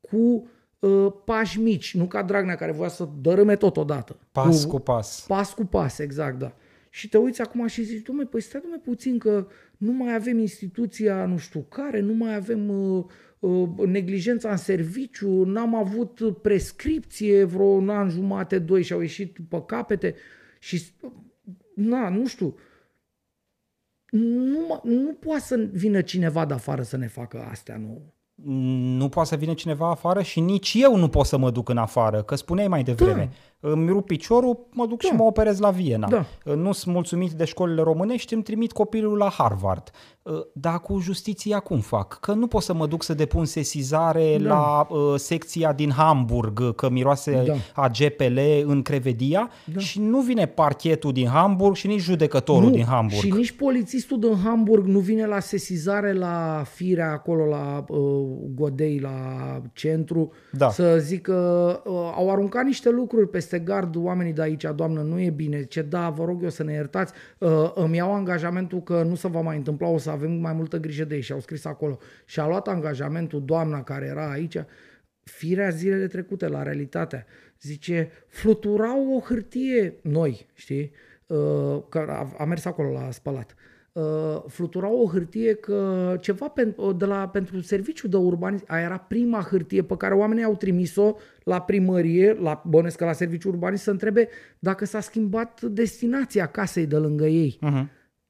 cu 0.00 0.48
uh, 0.78 1.12
pași 1.24 1.60
mici, 1.60 1.94
nu 1.94 2.06
ca 2.06 2.22
Dragnea 2.22 2.54
care 2.54 2.72
voia 2.72 2.88
să 2.88 3.08
dărâme 3.20 3.56
tot 3.56 3.76
odată. 3.76 4.18
Pas 4.32 4.64
cu 4.64 4.78
pas. 4.78 5.24
Pas 5.28 5.54
cu 5.54 5.64
pas, 5.64 5.98
exact, 5.98 6.38
da. 6.38 6.56
Și 6.90 7.08
te 7.08 7.18
uiți 7.18 7.40
acum 7.40 7.66
și 7.66 7.82
zici, 7.82 8.02
dom'le, 8.02 8.30
păi 8.30 8.40
stai 8.40 8.60
dumne 8.60 8.78
puțin 8.78 9.18
că 9.18 9.46
nu 9.76 9.92
mai 9.92 10.14
avem 10.14 10.38
instituția 10.38 11.26
nu 11.26 11.36
știu 11.36 11.60
care, 11.60 12.00
nu 12.00 12.12
mai 12.12 12.34
avem 12.34 12.68
uh, 12.68 13.04
uh, 13.38 13.68
neglijența 13.86 14.50
în 14.50 14.56
serviciu, 14.56 15.44
n-am 15.44 15.74
avut 15.74 16.40
prescripție 16.42 17.44
vreo 17.44 17.64
un 17.64 17.88
an 17.88 18.08
jumate, 18.08 18.58
doi 18.58 18.82
și 18.82 18.92
au 18.92 19.00
ieșit 19.00 19.36
pe 19.48 19.62
capete 19.66 20.14
și, 20.58 20.82
na, 21.88 22.08
nu 22.08 22.26
știu, 22.26 22.54
nu, 24.10 24.66
mă- 24.68 24.80
nu 24.84 25.12
poate 25.12 25.40
să 25.42 25.68
vină 25.72 26.00
cineva 26.00 26.44
de 26.44 26.54
afară 26.54 26.82
să 26.82 26.96
ne 26.96 27.06
facă 27.06 27.46
astea 27.50 27.76
nouă. 27.76 28.00
nu 28.96 29.08
poate 29.08 29.28
să 29.28 29.36
vină 29.36 29.54
cineva 29.54 29.90
afară 29.90 30.22
și 30.22 30.40
nici 30.40 30.74
eu 30.76 30.96
nu 30.96 31.08
pot 31.08 31.26
să 31.26 31.36
mă 31.36 31.50
duc 31.50 31.68
în 31.68 31.76
afară, 31.76 32.22
că 32.22 32.34
spuneai 32.34 32.68
mai 32.68 32.82
devreme. 32.82 33.30
Îmi 33.64 33.88
rup 33.88 34.06
piciorul, 34.06 34.66
mă 34.70 34.86
duc 34.86 35.02
Da. 35.02 35.08
și 35.08 35.14
mă 35.14 35.22
operez 35.24 35.58
la 35.58 35.70
Viena. 35.70 36.08
Da. 36.08 36.24
Nu 36.54 36.72
sunt 36.72 36.94
mulțumit 36.94 37.30
de 37.32 37.44
școlile 37.44 37.82
românești, 37.82 38.34
îmi 38.34 38.42
trimit 38.42 38.72
copilul 38.72 39.16
la 39.16 39.28
Harvard. 39.30 39.90
Dar 40.52 40.80
cu 40.80 40.98
justiția 40.98 41.58
cum 41.60 41.78
fac? 41.78 42.18
Că 42.20 42.32
nu 42.32 42.46
pot 42.46 42.62
să 42.62 42.74
mă 42.74 42.86
duc 42.86 43.02
să 43.02 43.14
depun 43.14 43.44
sesizare 43.44 44.38
Da. 44.38 44.48
la 44.48 44.86
uh, 44.96 45.14
secția 45.16 45.72
din 45.72 45.90
Hamburg, 45.90 46.74
că 46.74 46.90
miroase 46.90 47.42
Da. 47.46 47.54
a 47.82 47.88
GPL 47.88 48.38
în 48.64 48.82
Crevedia 48.82 49.50
Da. 49.74 49.80
și 49.80 50.00
nu 50.00 50.20
vine 50.20 50.46
parchetul 50.46 51.12
din 51.12 51.26
Hamburg 51.26 51.74
și 51.74 51.86
nici 51.86 52.00
judecătorul 52.00 52.70
din 52.70 52.84
Hamburg. 52.84 53.20
Și 53.22 53.30
nici 53.32 53.52
polițistul 53.52 54.18
din 54.18 54.36
Hamburg 54.44 54.86
nu 54.86 54.98
vine 54.98 55.26
la 55.26 55.40
sesizare 55.40 56.12
la 56.12 56.62
firea 56.74 57.10
acolo 57.12 57.44
la 57.44 57.84
uh, 57.88 57.98
Godei, 58.54 58.98
la 58.98 59.12
centru, 59.72 60.32
Da. 60.52 60.70
să 60.70 60.96
zică 61.00 61.32
uh, 61.84 61.92
au 62.16 62.30
aruncat 62.30 62.64
niște 62.64 62.90
lucruri 62.90 63.28
peste 63.28 63.51
gard 63.58 63.96
oamenii 63.96 64.32
de 64.32 64.42
aici, 64.42 64.66
doamnă, 64.74 65.02
nu 65.02 65.20
e 65.20 65.30
bine. 65.30 65.64
Ce 65.64 65.82
da, 65.82 66.10
vă 66.10 66.24
rog 66.24 66.42
eu 66.42 66.48
să 66.48 66.62
ne 66.62 66.72
iertați, 66.72 67.12
uh, 67.38 67.72
îmi 67.74 67.96
iau 67.96 68.14
angajamentul 68.14 68.82
că 68.82 69.02
nu 69.02 69.14
se 69.14 69.28
va 69.28 69.40
mai 69.40 69.56
întâmpla, 69.56 69.88
o 69.88 69.98
să 69.98 70.10
avem 70.10 70.32
mai 70.32 70.52
multă 70.52 70.76
grijă 70.76 71.04
de 71.04 71.14
ei 71.14 71.20
și 71.20 71.32
au 71.32 71.40
scris 71.40 71.64
acolo. 71.64 71.98
Și 72.24 72.40
a 72.40 72.46
luat 72.46 72.68
angajamentul 72.68 73.44
doamna 73.44 73.82
care 73.82 74.06
era 74.06 74.30
aici, 74.30 74.56
firea 75.22 75.68
zilele 75.68 76.06
trecute 76.06 76.48
la 76.48 76.62
realitatea. 76.62 77.26
Zice, 77.60 78.10
fluturau 78.28 79.16
o 79.16 79.20
hârtie 79.20 79.94
noi, 80.02 80.46
știi? 80.54 80.92
Uh, 81.26 81.82
că 81.88 81.98
a, 82.08 82.34
a 82.38 82.44
mers 82.44 82.64
acolo 82.64 82.90
la 82.90 83.10
spălat. 83.10 83.54
Uh, 83.92 84.42
fluturau 84.46 85.02
o 85.02 85.08
hârtie 85.08 85.54
că 85.54 86.16
ceva 86.20 86.48
pen, 86.48 86.76
de 86.96 87.04
la, 87.04 87.28
pentru 87.28 87.60
serviciu 87.60 88.08
de 88.08 88.16
urbanism, 88.16 88.64
aia 88.68 88.84
era 88.84 88.98
prima 88.98 89.40
hârtie 89.40 89.82
pe 89.82 89.96
care 89.96 90.14
oamenii 90.14 90.44
au 90.44 90.56
trimis-o 90.56 91.16
la 91.44 91.60
primărie, 91.60 92.32
la 92.32 92.62
bănesc 92.66 92.96
că 92.96 93.04
la 93.04 93.12
serviciu 93.12 93.48
urbanism, 93.48 93.82
să 93.82 93.90
întrebe 93.90 94.28
dacă 94.58 94.84
s-a 94.84 95.00
schimbat 95.00 95.62
destinația 95.62 96.46
casei 96.46 96.86
de 96.86 96.96
lângă 96.96 97.26
ei. 97.26 97.58
Uh-huh. 97.58 97.86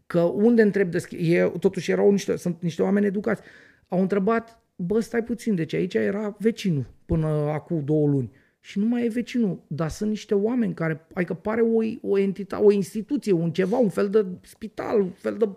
Că 0.06 0.20
unde 0.20 0.62
întreb 0.62 0.90
de 0.90 0.98
schi- 0.98 1.18
e, 1.18 1.52
totuși 1.60 1.90
erau 1.90 2.10
niște, 2.10 2.36
sunt 2.36 2.62
niște 2.62 2.82
oameni 2.82 3.06
educați. 3.06 3.42
Au 3.88 4.00
întrebat, 4.00 4.62
bă, 4.76 5.00
stai 5.00 5.22
puțin, 5.22 5.54
deci 5.54 5.74
aici 5.74 5.94
era 5.94 6.36
vecinul 6.38 6.86
până 7.06 7.26
acum 7.28 7.84
două 7.84 8.08
luni. 8.08 8.30
Și 8.64 8.78
nu 8.78 8.86
mai 8.86 9.04
e 9.04 9.08
vecinul, 9.08 9.62
dar 9.66 9.88
sunt 9.88 10.08
niște 10.10 10.34
oameni 10.34 10.74
care, 10.74 11.06
adică 11.14 11.34
pare 11.34 11.60
o, 11.60 11.80
o 12.00 12.18
entitate, 12.18 12.64
o 12.64 12.70
instituție, 12.70 13.32
un 13.32 13.52
ceva, 13.52 13.76
un 13.76 13.88
fel 13.88 14.08
de 14.08 14.26
spital, 14.40 15.00
un 15.00 15.10
fel 15.10 15.36
de 15.36 15.48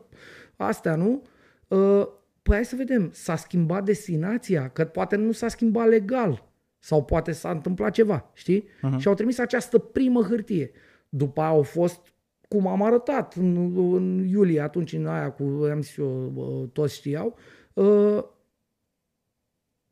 astea, 0.56 0.96
nu? 0.96 1.24
Uh, 1.68 2.08
Păi 2.46 2.56
hai 2.56 2.66
să 2.66 2.76
vedem, 2.76 3.10
s-a 3.12 3.36
schimbat 3.36 3.84
destinația, 3.84 4.70
că 4.70 4.86
poate 4.86 5.16
nu 5.16 5.32
s-a 5.32 5.48
schimbat 5.48 5.88
legal 5.88 6.50
sau 6.80 7.04
poate 7.04 7.32
s-a 7.32 7.52
întâmplat 7.52 7.92
ceva, 7.92 8.32
știi? 8.34 8.64
Uh-huh. 8.64 8.98
Și 8.98 9.08
au 9.08 9.14
trimis 9.14 9.38
această 9.38 9.78
primă 9.78 10.22
hârtie. 10.22 10.72
După 11.10 11.42
aia 11.42 11.50
au 11.50 11.62
fost 11.62 12.14
cum 12.48 12.68
am 12.68 12.84
arătat 12.84 13.34
în, 13.34 13.76
în 13.94 14.28
iulie, 14.28 14.60
atunci 14.60 14.94
în 14.94 15.08
aia 15.08 15.32
cu, 15.32 15.44
am 15.72 15.82
zis 15.82 15.98
eu, 15.98 16.32
bă, 16.34 16.68
toți 16.74 16.96
știau, 16.96 17.38
uh, 17.74 18.24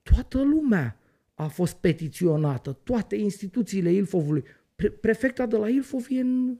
toată 0.02 0.44
lumea 0.44 1.00
a 1.34 1.48
fost 1.48 1.76
petiționată, 1.76 2.80
toate 2.84 3.16
instituțiile 3.16 3.92
Ilfovului. 3.92 4.44
Pre- 4.76 4.90
prefecta 4.90 5.46
de 5.46 5.58
la 5.58 5.70
Ilfov 5.70 6.06
e 6.10 6.20
în, 6.20 6.58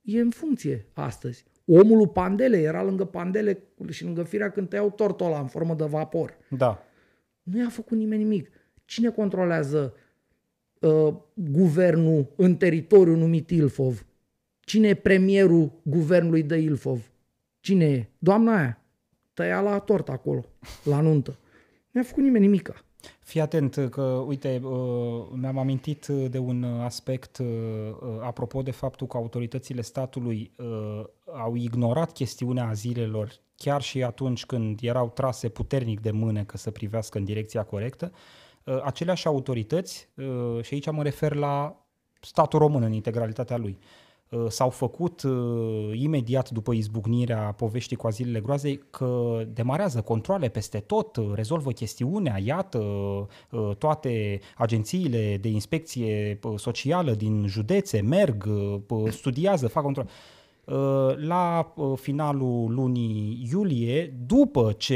e 0.00 0.20
în 0.20 0.30
funcție 0.30 0.86
astăzi. 0.92 1.44
Omul 1.64 1.96
lui 1.96 2.08
Pandele 2.08 2.60
era 2.60 2.82
lângă 2.82 3.04
Pandele 3.04 3.62
și 3.90 4.04
lângă 4.04 4.22
firea 4.22 4.50
când 4.50 4.68
tăiau 4.68 4.90
tortul 4.90 5.26
ăla 5.26 5.40
în 5.40 5.46
formă 5.46 5.74
de 5.74 5.84
vapor. 5.84 6.36
Da. 6.48 6.82
Nu 7.42 7.58
i-a 7.58 7.68
făcut 7.68 7.98
nimeni 7.98 8.22
nimic. 8.22 8.50
Cine 8.84 9.10
controlează 9.10 9.94
uh, 10.80 11.14
guvernul 11.34 12.32
în 12.36 12.56
teritoriul 12.56 13.16
numit 13.16 13.50
Ilfov? 13.50 14.06
Cine 14.60 14.88
e 14.88 14.94
premierul 14.94 15.80
guvernului 15.82 16.42
de 16.42 16.56
Ilfov? 16.56 17.10
Cine 17.60 17.84
e? 17.84 18.08
Doamna 18.18 18.56
aia. 18.56 18.76
Tăia 19.34 19.60
la 19.60 19.78
tort 19.78 20.08
acolo, 20.08 20.44
la 20.84 21.00
nuntă. 21.00 21.38
Nu 21.90 22.00
i-a 22.00 22.06
făcut 22.06 22.22
nimeni 22.22 22.44
nimica. 22.44 22.84
Fii 23.20 23.40
atent 23.40 23.88
că, 23.90 24.02
uite, 24.02 24.60
uh, 24.64 25.26
mi-am 25.32 25.58
amintit 25.58 26.06
de 26.06 26.38
un 26.38 26.64
aspect 26.64 27.38
uh, 27.38 27.46
apropo 28.20 28.62
de 28.62 28.70
faptul 28.70 29.06
că 29.06 29.16
autoritățile 29.16 29.80
statului 29.80 30.52
uh, 30.58 31.04
au 31.32 31.54
ignorat 31.54 32.12
chestiunea 32.12 32.68
azilelor 32.68 33.32
chiar 33.56 33.82
și 33.82 34.02
atunci 34.02 34.46
când 34.46 34.78
erau 34.82 35.10
trase 35.10 35.48
puternic 35.48 36.00
de 36.00 36.10
mânecă 36.10 36.56
să 36.56 36.70
privească 36.70 37.18
în 37.18 37.24
direcția 37.24 37.62
corectă. 37.62 38.12
Aceleași 38.84 39.26
autorități, 39.26 40.08
și 40.62 40.74
aici 40.74 40.90
mă 40.90 41.02
refer 41.02 41.34
la 41.34 41.86
statul 42.20 42.58
român 42.58 42.82
în 42.82 42.92
integralitatea 42.92 43.56
lui, 43.56 43.78
s-au 44.48 44.70
făcut 44.70 45.22
uh, 45.22 45.90
imediat 45.92 46.50
după 46.50 46.72
izbucnirea 46.72 47.38
poveștii 47.38 47.96
cu 47.96 48.06
azilele 48.06 48.40
groazei 48.40 48.80
că 48.90 49.42
demarează 49.52 50.00
controle 50.00 50.48
peste 50.48 50.78
tot, 50.78 51.16
uh, 51.16 51.30
rezolvă 51.34 51.70
chestiunea, 51.70 52.38
iată, 52.44 52.78
uh, 52.78 53.76
toate 53.78 54.40
agențiile 54.56 55.38
de 55.40 55.48
inspecție 55.48 56.38
socială 56.56 57.12
din 57.12 57.46
județe 57.46 58.00
merg, 58.00 58.48
studiază, 59.08 59.68
fac 59.68 59.82
control. 59.82 60.08
La 61.16 61.72
finalul 61.96 62.74
lunii 62.74 63.48
iulie, 63.52 64.14
după 64.26 64.72
ce 64.72 64.94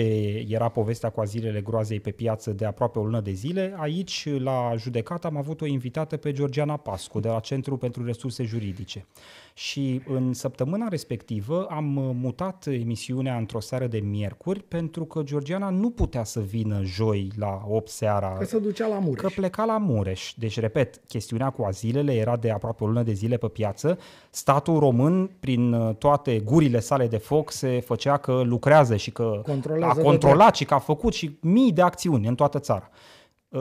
era 0.48 0.68
povestea 0.68 1.10
cu 1.10 1.20
azilele 1.20 1.60
groazei 1.60 2.00
pe 2.00 2.10
piață 2.10 2.52
de 2.52 2.64
aproape 2.64 2.98
o 2.98 3.04
lună 3.04 3.20
de 3.20 3.32
zile, 3.32 3.74
aici 3.76 4.28
la 4.38 4.74
judecat 4.76 5.24
am 5.24 5.36
avut 5.36 5.60
o 5.60 5.66
invitată 5.66 6.16
pe 6.16 6.32
Georgiana 6.32 6.76
Pascu 6.76 7.20
de 7.20 7.28
la 7.28 7.40
Centrul 7.40 7.76
pentru 7.76 8.04
Resurse 8.04 8.42
Juridice. 8.42 9.06
Și 9.58 10.02
în 10.08 10.32
săptămâna 10.32 10.88
respectivă 10.88 11.66
am 11.70 11.84
mutat 12.20 12.66
emisiunea 12.66 13.36
într-o 13.36 13.60
seară 13.60 13.86
de 13.86 13.98
miercuri 13.98 14.62
pentru 14.62 15.04
că 15.04 15.22
Georgiana 15.22 15.70
nu 15.70 15.90
putea 15.90 16.24
să 16.24 16.40
vină 16.40 16.80
joi 16.82 17.30
la 17.38 17.62
8 17.68 17.88
seara. 17.88 18.36
Că 18.38 18.44
se 18.44 18.58
ducea 18.58 18.86
la 18.86 18.98
Mureș. 18.98 19.20
Că 19.20 19.28
pleca 19.34 19.64
la 19.64 19.78
Mureș. 19.78 20.32
Deci, 20.36 20.60
repet, 20.60 21.00
chestiunea 21.08 21.50
cu 21.50 21.62
azilele 21.62 22.14
era 22.14 22.36
de 22.36 22.50
aproape 22.50 22.84
o 22.84 22.86
lună 22.86 23.02
de 23.02 23.12
zile 23.12 23.36
pe 23.36 23.48
piață. 23.48 23.98
Statul 24.30 24.78
român, 24.78 25.30
prin 25.40 25.56
prin 25.56 25.72
uh, 25.72 25.94
toate 25.94 26.38
gurile 26.38 26.80
sale 26.80 27.06
de 27.06 27.16
foc 27.16 27.50
se 27.50 27.80
făcea 27.80 28.16
că 28.16 28.42
lucrează 28.44 28.96
și 28.96 29.10
că 29.10 29.40
Controlează 29.44 29.92
a 29.92 30.02
de 30.02 30.02
controlat 30.02 30.54
și 30.56 30.64
că 30.64 30.74
a 30.74 30.78
făcut 30.78 31.12
și 31.12 31.38
mii 31.40 31.72
de 31.72 31.82
acțiuni 31.82 32.26
în 32.26 32.34
toată 32.34 32.58
țara. 32.58 32.90
Uh, 33.48 33.60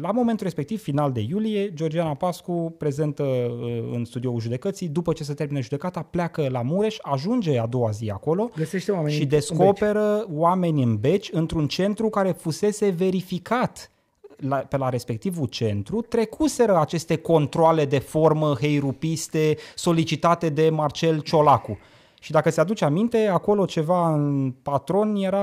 La 0.00 0.10
momentul 0.10 0.44
respectiv, 0.44 0.82
final 0.82 1.12
de 1.12 1.20
iulie, 1.20 1.72
Georgiana 1.72 2.14
Pascu 2.14 2.74
prezentă 2.78 3.22
uh, 3.22 3.84
în 3.92 4.04
studioul 4.04 4.40
judecății, 4.40 4.88
după 4.88 5.12
ce 5.12 5.24
se 5.24 5.34
termină 5.34 5.60
judecata, 5.60 6.02
pleacă 6.02 6.48
la 6.50 6.62
Mureș, 6.62 6.96
ajunge 7.02 7.58
a 7.58 7.66
doua 7.66 7.90
zi 7.90 8.10
acolo 8.10 8.50
Găsește 8.56 8.90
oameni 8.92 9.14
și 9.14 9.22
în 9.22 9.28
beci. 9.28 9.38
descoperă 9.38 10.26
oameni 10.32 10.82
în 10.82 10.96
beci 10.96 11.28
într-un 11.32 11.66
centru 11.68 12.08
care 12.08 12.30
fusese 12.30 12.88
verificat 12.88 13.90
la, 14.36 14.56
pe 14.56 14.76
la 14.76 14.88
respectivul 14.88 15.46
centru, 15.46 16.00
trecuseră 16.00 16.80
aceste 16.80 17.16
controle 17.16 17.84
de 17.84 17.98
formă 17.98 18.54
heirupiste 18.60 19.56
solicitate 19.74 20.48
de 20.48 20.70
Marcel 20.70 21.20
Ciolacu. 21.20 21.78
Și 22.24 22.30
dacă 22.30 22.50
se 22.50 22.60
aduce 22.60 22.84
aminte, 22.84 23.26
acolo 23.32 23.64
ceva 23.64 24.14
în 24.14 24.52
patron 24.62 25.16
era 25.16 25.42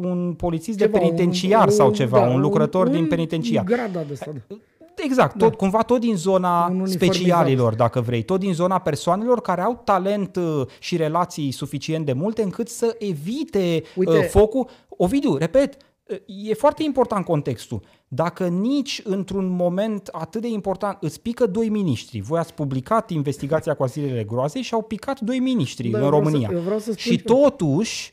un 0.00 0.34
polițist 0.36 0.78
Ceva, 0.78 0.90
de 0.92 0.98
penitenciar 0.98 1.66
un- 1.66 1.72
sau 1.72 1.86
un- 1.86 1.92
ceva, 1.92 2.18
da, 2.20 2.26
un 2.26 2.40
lucrător 2.40 2.86
un 2.86 2.92
din 2.92 3.06
penitenciar. 3.08 3.64
Grada 3.64 4.00
de 4.06 4.12
asta, 4.12 4.30
da. 4.48 4.56
Exact, 5.04 5.38
tot, 5.38 5.54
cumva 5.54 5.82
tot 5.82 6.00
din 6.00 6.16
zona 6.16 6.64
Un 6.70 6.80
uniformizat. 6.80 7.14
specialilor, 7.14 7.74
dacă 7.74 8.00
vrei, 8.00 8.22
tot 8.22 8.40
din 8.40 8.54
zona 8.54 8.78
persoanelor 8.78 9.40
care 9.40 9.60
au 9.60 9.80
talent 9.84 10.36
uh, 10.36 10.66
și 10.78 10.96
relații 10.96 11.50
suficient 11.50 12.06
de 12.06 12.12
multe 12.12 12.42
încât 12.42 12.68
să 12.68 12.96
evite 12.98 13.82
Uite- 13.96 14.16
uh, 14.16 14.24
focul. 14.28 14.66
Ovidiu, 14.88 15.36
repet, 15.36 15.74
uh, 15.74 15.80
e 16.26 16.54
foarte 16.54 16.82
important 16.82 17.24
contextul. 17.24 17.80
Dacă 18.08 18.46
nici 18.48 19.00
într-un 19.04 19.46
moment 19.46 20.06
atât 20.12 20.40
de 20.40 20.48
important 20.48 20.96
îți 21.00 21.20
pică 21.20 21.46
doi 21.46 21.68
miniștri, 21.68 22.20
voi 22.20 22.38
ați 22.38 22.54
publicat 22.54 23.10
investigația 23.10 23.74
cu 23.74 23.82
azilele 23.82 24.24
groazei 24.24 24.62
și 24.62 24.74
au 24.74 24.82
picat 24.82 25.20
doi 25.20 25.38
miniștri 25.38 25.88
Da, 25.88 25.98
în 25.98 26.02
eu 26.04 26.08
vreau 26.10 26.22
România. 26.22 26.48
să- 26.48 26.54
eu 26.54 26.60
vreau 26.60 26.78
să 26.78 26.84
spun 26.92 26.96
și 27.12 27.16
ce- 27.16 27.22
totuși, 27.22 28.12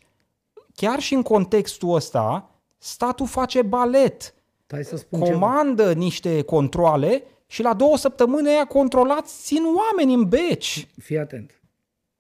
chiar 0.76 1.00
și 1.00 1.14
în 1.14 1.22
contextul 1.22 1.94
ăsta, 1.96 2.52
statul 2.78 3.26
face 3.28 3.62
balet 3.62 4.34
Hai 4.68 4.84
să 4.84 4.98
spun 4.98 5.22
ceva. 5.22 5.32
comandă 5.40 5.94
niște 5.94 6.42
controle 6.42 7.24
și 7.48 7.62
la 7.62 7.74
două 7.74 7.98
săptămâni 7.98 8.48
aia 8.48 8.66
controlați 8.66 9.42
țin 9.44 9.62
oameni 9.78 10.14
în 10.14 10.24
beci. 10.30 10.88
Fii 11.02 11.18
atent. 11.18 11.62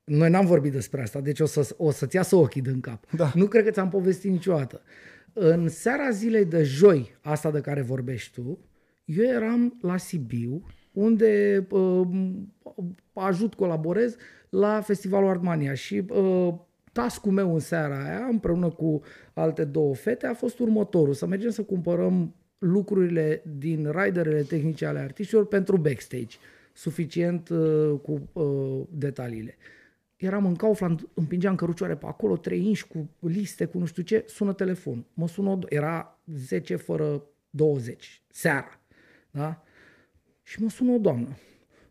Noi 0.03 0.29
n-am 0.29 0.45
vorbit 0.45 0.71
despre 0.71 1.01
asta, 1.01 1.19
deci 1.19 1.39
o, 1.39 1.45
să, 1.45 1.75
o 1.77 1.91
să-ți 1.91 2.15
iasă 2.15 2.35
ochii 2.35 2.61
din 2.61 2.79
cap. 2.79 3.03
Da. 3.11 3.31
Nu 3.35 3.45
cred 3.45 3.63
că 3.63 3.71
ți-am 3.71 3.89
povestit 3.89 4.31
niciodată. 4.31 4.81
În 5.39 5.67
seara 5.67 6.09
zilei 6.09 6.45
de 6.45 6.63
joi, 6.63 7.15
asta 7.21 7.51
de 7.51 7.61
care 7.61 7.81
vorbești 7.81 8.41
tu, 8.41 8.59
eu 9.05 9.25
eram 9.25 9.77
la 9.81 9.97
Sibiu, 9.97 10.63
unde 10.91 11.65
uh, 11.69 12.07
ajut, 13.13 13.53
colaborez 13.53 14.15
la 14.49 14.81
Festivalul 14.81 15.29
Artmania 15.29 15.73
și 15.73 16.03
uh, 16.09 16.53
tascul 16.91 17.31
meu 17.31 17.53
în 17.53 17.59
seara 17.59 18.03
aia, 18.03 18.27
împreună 18.29 18.69
cu 18.69 19.01
alte 19.33 19.63
două 19.63 19.95
fete, 19.95 20.27
a 20.27 20.33
fost 20.33 20.59
următorul, 20.59 21.13
să 21.13 21.25
mergem 21.25 21.49
să 21.49 21.63
cumpărăm 21.63 22.35
lucrurile 22.57 23.43
din 23.57 23.91
riderele 23.95 24.41
tehnice 24.41 24.85
ale 24.85 24.99
artiștilor 24.99 25.47
pentru 25.47 25.77
backstage, 25.77 26.37
suficient 26.73 27.49
uh, 27.49 27.99
cu 28.01 28.29
uh, 28.33 28.87
detaliile. 28.89 29.55
Eram 30.17 30.45
în 30.45 30.55
Kaufland, 30.55 31.07
împingeam 31.13 31.55
cărucioare 31.55 31.95
pe 31.95 32.05
acolo, 32.05 32.37
trei 32.37 32.65
inși 32.65 32.87
cu 32.87 33.09
liste, 33.19 33.65
cu 33.65 33.77
nu 33.77 33.85
știu 33.85 34.03
ce, 34.03 34.23
sună 34.27 34.53
telefon. 34.53 35.05
Mă 35.13 35.27
sună, 35.27 35.49
o- 35.49 35.59
era 35.69 36.19
10 36.25 36.75
fără 36.75 37.23
20, 37.49 38.21
seara. 38.31 38.79
Da? 39.31 39.63
Și 40.43 40.61
mă 40.63 40.69
sună 40.69 40.91
o 40.91 40.97
doamnă. 40.97 41.27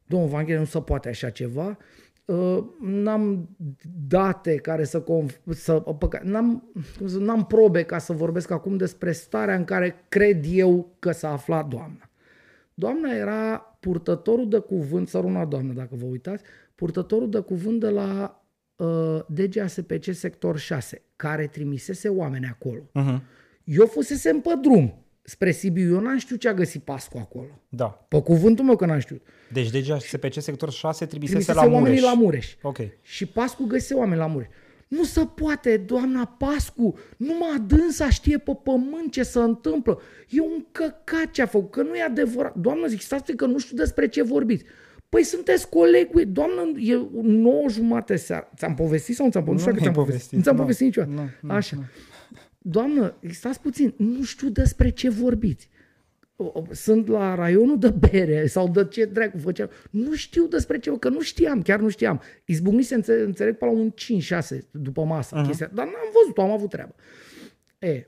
Domnul 0.07 0.29
Vanghele, 0.29 0.59
nu 0.59 0.65
se 0.65 0.81
poate 0.81 1.09
așa 1.09 1.31
ceva. 1.31 1.77
Uh, 2.25 2.65
n-am 2.81 3.49
date 4.09 4.55
care 4.57 4.85
să, 4.85 5.03
conf- 5.03 5.41
să 5.51 5.81
păca- 5.99 6.23
n-am, 6.23 6.71
cum 6.99 7.07
să- 7.09 7.19
n-am 7.19 7.47
probe 7.47 7.83
ca 7.83 7.99
să 7.99 8.13
vorbesc 8.13 8.51
acum 8.51 8.77
despre 8.77 9.13
starea 9.13 9.55
în 9.55 9.65
care 9.65 10.05
cred 10.09 10.45
eu 10.49 10.97
că 10.99 11.13
s-a 11.13 11.33
aflat 11.33 11.69
doamna. 11.69 12.11
Doamna 12.75 13.13
era 13.13 13.59
purtătorul 13.81 14.49
de 14.49 14.59
cuvânt, 14.59 15.09
săruna 15.09 15.45
doamnă, 15.45 15.73
dacă 15.73 15.95
vă 15.95 16.05
uitați, 16.05 16.43
purtătorul 16.77 17.31
de 17.31 17.39
cuvânt 17.41 17.81
de 17.81 17.89
la 17.89 18.43
uh, 18.77 19.21
DGASPC 19.27 20.13
sector 20.13 20.59
6, 20.59 21.03
care 21.17 21.47
trimisese 21.47 22.09
oameni 22.09 22.47
acolo. 22.47 22.81
Uh-huh. 22.81 23.21
Eu 23.65 23.87
fusesem 23.87 24.41
pe 24.41 24.51
drum 24.63 25.07
spre 25.27 25.51
Sibiu, 25.51 25.95
eu 25.95 26.01
n-am 26.01 26.19
știut 26.19 26.41
ce 26.41 26.49
a 26.49 26.55
găsit 26.55 26.83
Pascu 26.83 27.19
acolo. 27.19 27.63
Da. 27.69 27.87
Pe 27.87 28.23
cuvântul 28.23 28.65
meu 28.65 28.77
că 28.77 28.87
n-am 28.87 28.99
știut. 28.99 29.23
Deci 29.53 29.71
deja 29.71 29.99
SPC 29.99 30.41
sector 30.41 30.71
6 30.71 31.07
trimisese 31.07 31.39
Trimisese 31.39 31.67
la 31.67 31.75
oamenii 31.75 32.01
Mureș. 32.01 32.03
la 32.03 32.15
Mureș. 32.15 32.55
Ok. 32.63 32.79
Și 33.03 33.27
Pascu 33.27 33.65
găsise 33.65 33.95
oameni 33.95 34.21
la 34.21 34.27
Mureș. 34.27 34.49
Nu 34.89 35.05
se 35.05 35.29
poate, 35.35 35.77
doamna 35.77 36.25
Pascu, 36.39 36.99
numai 37.17 37.65
dânsa 37.67 38.11
știe 38.11 38.39
pe 38.39 38.59
pământ 38.63 39.11
ce 39.11 39.23
se 39.23 39.39
întâmplă. 39.39 40.01
E 40.29 40.41
un 40.41 40.67
căcat 40.73 41.31
ce 41.31 41.43
a 41.43 41.47
făcut, 41.47 41.71
că 41.71 41.83
nu 41.83 41.95
e 41.97 42.03
adevărat. 42.03 42.55
Doamnă, 42.55 42.87
zic, 42.87 43.01
stați 43.01 43.33
că 43.33 43.47
nu 43.47 43.59
știu 43.59 43.77
despre 43.77 44.09
ce 44.09 44.23
vorbiți. 44.23 44.65
Păi 45.09 45.23
sunteți 45.23 45.69
colegi, 45.69 46.25
doamnă, 46.25 46.63
e 46.81 46.95
9 47.23 47.69
jumate 47.69 48.17
seara. 48.17 48.51
Ți-am 48.57 48.75
povestit 48.75 49.15
sau 49.15 49.25
nu 49.25 49.31
ți-am 49.33 49.45
povestit? 49.45 49.71
Nu 49.73 49.75
Nu 49.75 49.79
știu 49.81 49.95
că 49.95 50.01
mi-ai 50.01 50.05
ți-am 50.05 50.05
povestit. 50.05 50.31
povestit, 50.31 50.37
Nu 50.39 50.43
ți-am 50.43 50.55
nu. 50.55 50.61
povestit 50.61 50.87
niciodată. 50.87 51.37
Nu, 51.41 51.49
nu, 51.49 51.55
Așa. 51.55 51.77
Doamnă, 52.59 53.15
stați 53.31 53.61
puțin, 53.61 53.95
nu 53.97 54.23
știu 54.23 54.49
despre 54.49 54.89
ce 54.91 55.09
vorbiți. 55.11 55.69
O- 56.37 56.51
o- 56.55 56.63
Sunt 56.71 57.09
la 57.09 57.35
raionul 57.35 57.79
de 57.79 57.89
bere 58.11 58.47
sau 58.47 58.69
de 58.69 58.85
ce 58.91 59.05
dracu 59.05 59.39
făceam. 59.39 59.71
Nu 59.91 60.15
știu 60.15 60.47
despre 60.47 60.79
ce, 60.79 60.99
că 60.99 61.09
nu 61.09 61.21
știam, 61.21 61.63
chiar 61.63 61.81
nu 61.81 61.89
știam. 61.89 62.21
Izbucnise, 62.45 62.95
înțeleg, 62.95 63.27
înțeleg, 63.27 63.57
pe 63.57 63.65
la 63.65 63.71
un 63.71 63.91
5-6 63.95 64.59
după 64.71 65.05
masă, 65.05 65.41
uh-huh. 65.43 65.47
chestia. 65.47 65.71
Dar 65.75 65.85
n-am 65.85 66.11
văzut, 66.23 66.39
am 66.39 66.51
avut 66.51 66.71
treabă. 66.71 66.95
E, 67.79 68.07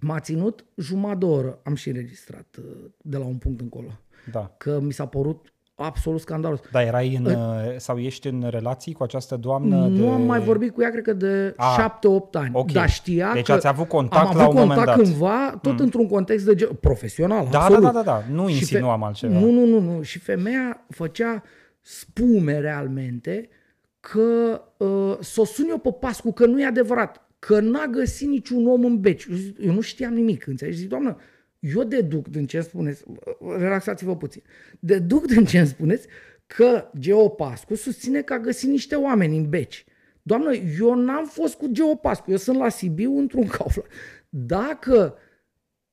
m-a 0.00 0.20
ținut 0.20 0.64
jumătate 0.76 1.18
de 1.18 1.24
oră, 1.24 1.60
am 1.62 1.74
și 1.74 1.88
înregistrat 1.88 2.56
uh, 2.58 2.90
de 3.02 3.16
la 3.16 3.24
un 3.24 3.36
punct 3.36 3.60
încolo, 3.60 4.00
Da. 4.32 4.54
că 4.58 4.80
mi 4.80 4.92
s-a 4.92 5.06
părut 5.06 5.52
absolut 5.84 6.20
scandalos. 6.20 6.58
Dar 6.72 6.82
erai 6.86 7.14
în, 7.14 7.24
uh, 7.24 7.34
sau 7.76 7.98
ești 7.98 8.26
în 8.28 8.46
relații 8.50 8.92
cu 8.92 9.02
această 9.02 9.36
doamnă 9.36 9.76
Nu 9.86 10.04
de... 10.04 10.10
am 10.10 10.22
mai 10.22 10.40
vorbit 10.40 10.72
cu 10.72 10.82
ea, 10.82 10.90
cred 10.90 11.02
că 11.04 11.12
de 11.12 11.54
A, 11.56 11.98
7-8 11.98 12.32
ani. 12.32 12.50
ok. 12.52 12.72
Dar 12.72 12.90
știa 12.90 13.30
Deci 13.34 13.46
că 13.46 13.52
ați 13.52 13.66
avut 13.66 13.88
contact 13.88 14.28
am 14.30 14.36
la 14.36 14.42
avut 14.42 14.54
un 14.54 14.60
moment 14.60 14.78
contact 14.78 14.96
dat. 14.98 15.06
cândva, 15.06 15.58
tot 15.62 15.72
mm. 15.72 15.78
într-un 15.84 16.06
context 16.08 16.44
de 16.44 16.54
ge- 16.54 16.66
profesional, 16.80 17.48
Da, 17.50 17.60
absolut. 17.60 17.82
da, 17.82 17.90
da, 17.90 18.02
da, 18.02 18.22
da. 18.28 18.34
Nu 18.34 18.48
Și 18.48 18.56
insinuam 18.56 18.98
fe- 19.00 19.04
altceva. 19.06 19.38
Nu, 19.38 19.50
nu, 19.50 19.66
nu, 19.66 19.80
nu. 19.80 20.02
Și 20.02 20.18
femeia 20.18 20.84
făcea 20.88 21.42
spume 21.80 22.58
realmente 22.60 23.48
că 24.00 24.60
uh, 24.76 25.16
să 25.20 25.40
o 25.40 25.44
sun 25.44 25.66
eu 25.68 25.78
pe 25.78 25.92
Pascu, 26.00 26.32
că 26.32 26.46
nu 26.46 26.60
e 26.60 26.66
adevărat, 26.66 27.28
că 27.38 27.60
n-a 27.60 27.86
găsit 27.86 28.28
niciun 28.28 28.66
om 28.66 28.84
în 28.84 29.00
beci. 29.00 29.26
Eu 29.30 29.36
zic, 29.36 29.56
Eu 29.64 29.72
nu 29.72 29.80
știam 29.80 30.12
nimic, 30.12 30.46
înțelegi? 30.46 30.76
Zic, 30.78 30.88
doamnă, 30.88 31.16
eu 31.60 31.84
deduc 31.84 32.28
din 32.28 32.46
ce 32.46 32.56
îmi 32.56 32.66
spuneți, 32.66 33.04
relaxați-vă 33.58 34.16
puțin, 34.16 34.42
deduc 34.78 35.26
din 35.26 35.44
ce 35.44 35.58
îmi 35.58 35.68
spuneți 35.68 36.06
că 36.46 36.90
Geo 36.98 37.28
Pascu 37.28 37.74
susține 37.74 38.22
că 38.22 38.32
a 38.32 38.38
găsit 38.38 38.68
niște 38.68 38.94
oameni 38.94 39.36
în 39.36 39.48
beci. 39.48 39.84
Doamnă, 40.22 40.54
eu 40.54 40.94
n-am 40.94 41.26
fost 41.26 41.54
cu 41.54 41.66
Geo 41.66 41.94
Pascu, 41.94 42.30
eu 42.30 42.36
sunt 42.36 42.58
la 42.58 42.68
Sibiu 42.68 43.18
într-un 43.18 43.46
Kaufland. 43.46 43.88
Dacă 44.28 45.16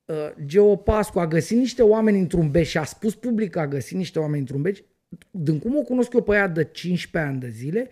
uh, 0.04 0.30
Geo 0.44 0.76
Pascu 0.76 1.18
a 1.18 1.26
găsit 1.26 1.58
niște 1.58 1.82
oameni 1.82 2.18
într-un 2.18 2.50
beci 2.50 2.66
și 2.66 2.78
a 2.78 2.84
spus 2.84 3.14
public 3.14 3.50
că 3.50 3.60
a 3.60 3.68
găsit 3.68 3.96
niște 3.96 4.18
oameni 4.18 4.40
într-un 4.40 4.62
beci, 4.62 4.84
din 5.30 5.58
cum 5.58 5.76
o 5.76 5.82
cunosc 5.82 6.12
eu 6.12 6.22
pe 6.22 6.34
ea 6.34 6.48
de 6.48 6.64
15 6.64 7.30
ani 7.30 7.40
de 7.40 7.48
zile, 7.48 7.88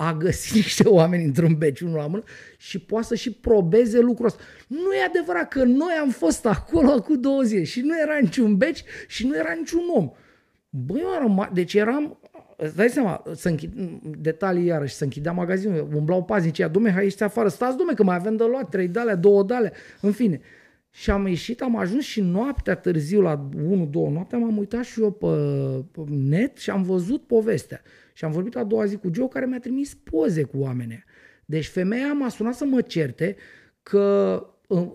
a 0.00 0.14
găsit 0.14 0.54
niște 0.64 0.88
oameni 0.88 1.24
într-un 1.24 1.54
beci, 1.54 1.80
unul 1.80 1.96
la 1.96 2.06
mână, 2.06 2.22
și 2.56 2.78
poate 2.78 3.06
să 3.06 3.14
și 3.14 3.32
probeze 3.32 4.00
lucrul 4.00 4.26
ăsta. 4.26 4.42
Nu 4.66 4.92
e 4.92 5.04
adevărat 5.08 5.48
că 5.48 5.64
noi 5.64 5.92
am 6.00 6.10
fost 6.10 6.46
acolo 6.46 7.00
cu 7.00 7.16
două 7.16 7.42
zile 7.42 7.64
și 7.64 7.80
nu 7.80 8.00
era 8.00 8.18
niciun 8.18 8.56
beci 8.56 8.84
și 9.06 9.26
nu 9.26 9.36
era 9.36 9.52
niciun 9.52 9.82
om. 9.94 10.10
Băi, 10.70 11.00
eu 11.00 11.08
am 11.08 11.22
rămas, 11.22 11.48
deci 11.52 11.74
eram, 11.74 12.20
îți 12.56 12.76
dai 12.76 12.88
seama, 12.88 13.22
să 13.34 13.48
închid, 13.48 13.72
detalii 14.18 14.64
iarăși, 14.64 14.94
să 14.94 15.04
închidea 15.04 15.32
magazinul, 15.32 15.88
umblau 15.94 16.24
paznicii, 16.24 16.62
ea, 16.62 16.68
domne, 16.68 16.90
hai 16.90 17.02
ieși 17.02 17.22
afară, 17.22 17.48
stați, 17.48 17.76
domne, 17.76 17.94
că 17.94 18.02
mai 18.02 18.16
avem 18.16 18.36
de 18.36 18.44
luat, 18.44 18.68
trei 18.68 18.88
dale, 18.88 19.14
două 19.14 19.42
dale, 19.42 19.72
în 20.00 20.12
fine. 20.12 20.40
Și 20.90 21.10
am 21.10 21.26
ieșit, 21.26 21.62
am 21.62 21.76
ajuns 21.76 22.04
și 22.04 22.20
noaptea 22.20 22.74
târziu, 22.74 23.20
la 23.20 23.48
1-2 23.56 23.90
noaptea, 23.90 24.38
m-am 24.38 24.58
uitat 24.58 24.84
și 24.84 25.00
eu 25.00 25.10
pe, 25.10 25.26
pe 25.92 26.10
net 26.10 26.56
și 26.56 26.70
am 26.70 26.82
văzut 26.82 27.22
povestea. 27.26 27.82
Și 28.18 28.24
am 28.24 28.30
vorbit 28.30 28.56
a 28.56 28.64
doua 28.64 28.84
zi 28.84 28.96
cu 28.96 29.10
Joe, 29.12 29.28
care 29.28 29.46
mi-a 29.46 29.58
trimis 29.58 29.94
poze 29.94 30.42
cu 30.42 30.58
oamenii. 30.58 31.04
Deci 31.44 31.66
femeia 31.66 32.12
m-a 32.12 32.28
sunat 32.28 32.54
să 32.54 32.64
mă 32.64 32.80
certe 32.80 33.36
că 33.82 34.46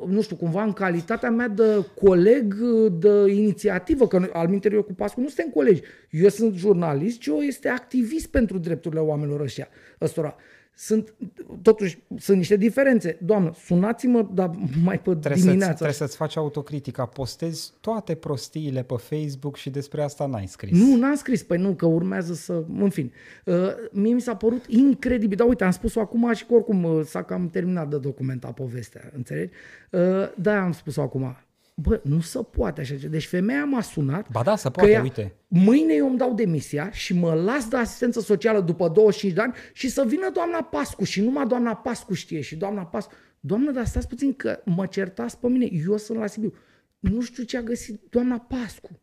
nu 0.07 0.21
știu, 0.21 0.36
cumva 0.36 0.63
în 0.63 0.74
calitatea 0.74 1.32
mea 1.32 1.47
de 1.47 1.86
coleg 2.01 2.53
de 2.91 3.32
inițiativă, 3.32 4.07
că 4.07 4.30
al 4.34 4.47
minterii 4.47 4.78
eu 4.78 4.84
cu 4.84 4.93
Pascu 4.93 5.21
nu 5.21 5.28
suntem 5.28 5.51
colegi. 5.53 5.82
Eu 6.09 6.30
sunt 6.30 6.55
jurnalist, 6.55 7.21
Joe 7.21 7.45
este 7.45 7.67
activist 7.67 8.28
pentru 8.28 8.57
drepturile 8.57 9.01
oamenilor 9.01 9.39
ăștia, 9.39 9.67
ăstora. 10.01 10.36
Sunt, 10.76 11.13
totuși, 11.61 11.97
sunt 12.17 12.38
niște 12.38 12.55
diferențe. 12.55 13.17
Doamnă, 13.21 13.53
sunați-mă, 13.65 14.28
dar 14.34 14.51
mai 14.84 14.99
pe 14.99 15.15
Trebuie, 15.15 15.41
dimineața. 15.41 15.65
să 15.65 15.74
trebuie 15.74 15.93
să-ți 15.97 16.15
faci 16.15 16.38
autocritica. 16.38 17.05
Postezi 17.05 17.74
toate 17.82 18.15
prostiile 18.15 18.84
pe 18.84 18.95
Facebook 18.97 19.55
și 19.55 19.69
despre 19.69 20.01
asta 20.01 20.26
n-ai 20.26 20.47
scris. 20.47 20.80
Nu, 20.80 20.95
n-am 20.95 21.15
scris, 21.15 21.43
păi 21.43 21.57
nu, 21.57 21.74
că 21.74 21.86
urmează 21.86 22.34
să... 22.34 22.63
În 22.80 22.89
fin, 22.89 23.11
uh, 23.45 23.55
mie 23.91 24.13
mi 24.13 24.21
s-a 24.21 24.36
părut 24.36 24.65
incredibil. 24.67 25.38
Dar 25.38 25.47
uite, 25.47 25.63
am 25.63 25.71
spus-o 25.71 25.99
acum 25.99 26.34
și 26.34 26.45
că 26.45 26.53
oricum 26.53 26.84
uh, 26.84 27.05
s-a 27.05 27.24
cam 27.24 27.49
terminat 27.49 27.89
de 27.89 27.97
documentat 27.97 28.53
povestea, 28.53 29.11
înțelegi? 29.15 29.51
Uh, 29.91 30.01
da, 30.36 30.61
am 30.63 30.71
spus-o 30.71 31.01
acum. 31.01 31.36
Bă, 31.76 31.99
nu 32.03 32.19
se 32.19 32.39
poate 32.51 32.82
așa 32.82 32.95
ceva. 32.95 33.11
Deci 33.11 33.26
femeia 33.28 33.65
m-a 33.65 33.82
sunat 33.82 34.32
Ba 34.32 34.43
da, 34.43 34.55
se 34.55 34.63
că 34.63 34.69
poate, 34.69 34.91
ea, 34.91 35.01
uite. 35.01 35.34
mâine 35.47 35.93
eu 35.93 36.07
îmi 36.07 36.17
dau 36.17 36.34
demisia 36.34 36.91
și 36.91 37.13
mă 37.13 37.34
las 37.34 37.67
de 37.67 37.78
asistență 37.78 38.19
socială 38.19 38.61
după 38.61 38.88
25 38.89 39.34
de 39.34 39.41
ani 39.41 39.53
și 39.74 39.89
să 39.89 40.05
vină 40.07 40.30
doamna 40.34 40.63
Pascu 40.63 41.03
și 41.03 41.21
numai 41.21 41.47
doamna 41.47 41.76
Pascu 41.76 42.13
știe 42.13 42.41
și 42.41 42.55
doamna 42.55 42.86
Pascu. 42.86 43.11
Doamnă, 43.39 43.71
dar 43.71 43.86
stați 43.86 44.07
puțin 44.07 44.34
că 44.34 44.61
mă 44.65 44.86
certați 44.86 45.39
pe 45.39 45.47
mine, 45.47 45.69
eu 45.88 45.97
sunt 45.97 46.17
la 46.17 46.28
Sibiu. 46.28 46.53
Nu 46.99 47.21
știu 47.21 47.43
ce 47.43 47.57
a 47.57 47.61
găsit 47.61 48.01
doamna 48.09 48.39
Pascu. 48.39 48.99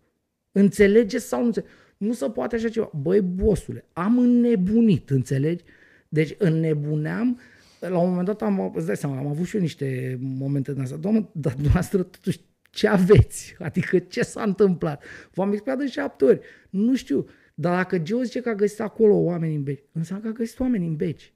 Înțelegeți 0.52 1.26
sau 1.26 1.40
nu 1.40 1.46
înțelegeți? 1.46 1.74
Nu 1.96 2.12
se 2.12 2.30
poate 2.30 2.54
așa 2.56 2.68
ceva. 2.68 2.90
Băi, 3.02 3.20
bosule, 3.20 3.84
am 3.92 4.18
înnebunit, 4.18 5.10
înțelegi? 5.10 5.64
Deci 6.08 6.34
înnebuneam, 6.38 7.38
la 7.80 7.98
un 7.98 8.08
moment 8.08 8.26
dat 8.26 8.42
am, 8.42 8.72
îți 8.74 8.86
dai 8.86 8.96
seama, 8.96 9.18
am 9.18 9.26
avut 9.26 9.46
și 9.46 9.56
eu 9.56 9.62
niște 9.62 10.18
momente 10.20 10.72
din 10.72 10.82
astea. 10.82 10.96
Doamnă, 10.96 11.28
dar 11.32 11.52
dumneavoastră 11.52 12.02
totuși 12.02 12.40
ce 12.70 12.88
aveți? 12.88 13.54
Adică 13.58 13.98
ce 13.98 14.22
s-a 14.22 14.42
întâmplat? 14.42 15.04
V-am 15.32 15.52
explicat 15.52 15.78
de 15.78 15.86
șapte 15.86 16.24
ori. 16.24 16.40
Nu 16.70 16.94
știu. 16.94 17.26
Dar 17.54 17.76
dacă 17.76 17.98
Geo 17.98 18.22
zice 18.22 18.40
că 18.40 18.48
a 18.48 18.54
găsit 18.54 18.80
acolo 18.80 19.14
oameni 19.14 19.54
în 19.54 19.62
beci, 19.62 19.84
înseamnă 19.92 20.24
că 20.24 20.30
a 20.30 20.34
găsit 20.36 20.60
oameni 20.60 20.86
în 20.86 20.96
beci. 20.96 21.34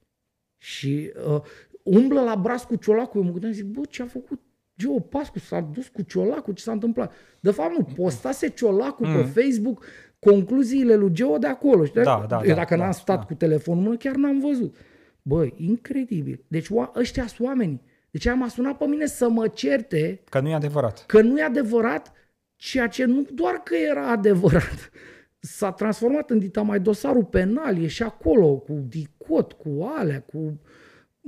Și 0.58 1.12
uh, 1.26 1.40
umblă 1.82 2.20
la 2.20 2.36
braț 2.36 2.62
cu 2.62 2.76
ciolacul. 2.76 3.20
Eu 3.20 3.26
mă 3.26 3.32
gândeam, 3.32 3.52
zic, 3.52 3.64
bă, 3.64 3.80
ce 3.88 4.02
a 4.02 4.06
făcut 4.06 4.40
Geo 4.78 5.00
Pascu? 5.00 5.38
S-a 5.38 5.60
dus 5.60 5.88
cu 5.88 6.02
ciolacul, 6.02 6.54
ce 6.54 6.62
s-a 6.62 6.72
întâmplat? 6.72 7.12
De 7.40 7.50
fapt, 7.50 7.76
nu, 7.76 7.84
postase 7.84 8.48
ciolacul 8.48 9.06
mm. 9.06 9.14
pe 9.14 9.22
Facebook 9.22 9.84
concluziile 10.18 10.94
lui 10.94 11.12
Geo 11.12 11.38
de 11.38 11.46
acolo. 11.46 11.84
Și 11.84 11.92
de 11.92 12.02
Da, 12.02 12.24
da, 12.28 12.40
eu 12.42 12.48
da, 12.48 12.54
dacă 12.54 12.76
da, 12.76 12.82
n-am 12.82 12.92
stat 12.92 13.18
da. 13.18 13.24
cu 13.24 13.34
telefonul 13.34 13.78
în 13.78 13.86
mână, 13.86 13.98
chiar 13.98 14.14
n-am 14.14 14.40
văzut. 14.40 14.76
Băi, 15.22 15.54
incredibil. 15.56 16.44
Deci 16.48 16.66
oa- 16.66 16.92
ăștia 16.96 17.26
sunt 17.26 17.48
oamenii. 17.48 17.82
Deci 18.14 18.26
am 18.26 18.48
sunat 18.48 18.76
pe 18.76 18.86
mine 18.86 19.06
să 19.06 19.28
mă 19.28 19.48
certe 19.48 20.20
Că 20.28 20.40
nu 20.40 20.48
e 20.48 20.54
adevărat. 20.54 21.04
că 21.06 21.20
nu 21.20 21.38
e 21.38 21.42
adevărat 21.42 22.12
ceea 22.56 22.86
ce 22.86 23.04
nu 23.04 23.26
doar 23.32 23.54
că 23.54 23.74
era 23.90 24.10
adevărat, 24.10 24.90
s-a 25.56 25.72
transformat 25.72 26.30
în 26.30 26.38
dita 26.38 26.62
mai 26.62 26.80
dosarul 26.80 27.24
penal, 27.24 27.82
e 27.82 27.86
și 27.86 28.02
acolo 28.02 28.56
cu 28.56 28.72
dicot, 28.88 29.52
cu 29.52 29.92
alea, 29.98 30.22
cu... 30.22 30.60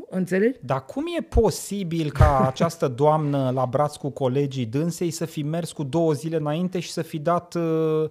Înțelegi? 0.08 0.58
Dar 0.62 0.84
cum 0.84 1.04
e 1.18 1.22
posibil 1.22 2.10
ca 2.10 2.40
această 2.50 2.88
doamnă 2.88 3.50
la 3.54 3.66
braț 3.66 3.96
cu 3.96 4.10
colegii 4.10 4.66
dânsei 4.66 5.10
să 5.10 5.24
fi 5.24 5.42
mers 5.42 5.72
cu 5.72 5.82
două 5.82 6.12
zile 6.12 6.36
înainte 6.36 6.78
și 6.78 6.90
să 6.90 7.02
fi 7.02 7.18
dat 7.18 7.54
uh, 7.54 7.62
uh, 7.62 8.10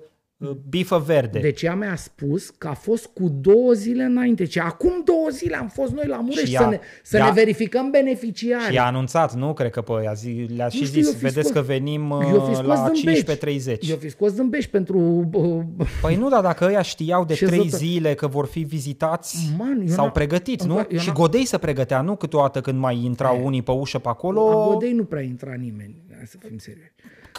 bifă 0.69 0.97
verde? 1.05 1.39
Deci 1.39 1.61
ea 1.61 1.75
mi-a 1.75 1.95
spus 1.95 2.49
că 2.49 2.67
a 2.67 2.73
fost 2.73 3.05
cu 3.05 3.29
două 3.41 3.71
zile 3.73 4.03
înainte. 4.03 4.43
Ce 4.45 4.59
acum 4.59 5.01
două 5.05 5.27
zile 5.31 5.55
am 5.55 5.67
fost 5.67 5.91
noi 5.93 6.07
la 6.07 6.17
Mureș 6.17 6.39
Și 6.39 6.55
să, 6.55 6.63
ea- 6.63 6.69
ne, 6.69 6.79
să 7.03 7.17
ea- 7.17 7.25
ne 7.25 7.31
verificăm 7.31 7.89
beneficiarii. 7.89 8.71
Și 8.73 8.77
a 8.77 8.85
anunțat, 8.85 9.33
nu? 9.35 9.53
Cred 9.53 9.71
că 9.71 9.81
pe 9.81 9.91
ea 10.03 10.13
zi, 10.13 10.45
le-a 10.55 10.67
și 10.67 10.79
Nu 10.79 10.85
știu, 10.85 10.99
eu 10.99 11.05
zis, 11.05 11.15
fi 11.15 11.23
vedeți 11.23 11.47
scos- 11.47 11.51
că 11.51 11.61
venim 11.61 12.09
uh, 12.09 12.29
Eu 12.33 12.39
fi 12.39 12.53
scos 12.53 12.65
la 12.67 12.89
din 12.93 13.01
beci. 13.05 13.23
15.30. 13.37 13.89
Eu 13.89 13.95
fi 13.97 14.09
scos 14.09 14.33
din 14.33 14.49
beș 14.49 14.65
pentru... 14.67 15.29
Uh, 15.33 15.63
Păi 16.01 16.15
nu, 16.15 16.29
dar 16.29 16.41
dacă 16.41 16.65
ăia 16.65 16.81
știau 16.81 17.25
de 17.25 17.33
Ce 17.33 17.45
trei 17.45 17.67
zătă- 17.67 17.77
zile 17.77 18.13
că 18.13 18.27
vor 18.27 18.45
fi 18.45 18.59
vizitați, 18.59 19.37
Man, 19.57 19.79
eu 19.81 19.87
s-au 19.87 20.03
n-am- 20.03 20.11
pregătit, 20.13 20.61
îmi 20.61 20.69
nu? 20.73 20.79
pla- 20.81 20.87
eu 20.91 20.99
Și 20.99 21.05
n-am- 21.05 21.15
Godei 21.15 21.45
să 21.45 21.57
pregătea, 21.57 22.01
nu 22.01 22.15
câteodată 22.15 22.61
când 22.61 22.79
mai 22.79 23.03
intrau 23.03 23.45
unii 23.45 23.61
pe 23.61 23.71
ușă 23.71 23.97
pe 23.97 24.03
la 24.05 24.09
acolo. 24.11 24.67
Godei 24.71 24.91
nu 24.93 25.03
prea 25.03 25.21
intra 25.21 25.53
nimeni, 25.53 25.95
hai 26.15 26.23
să 26.27 26.37
fim 26.47 26.57
serioși. 26.57 26.89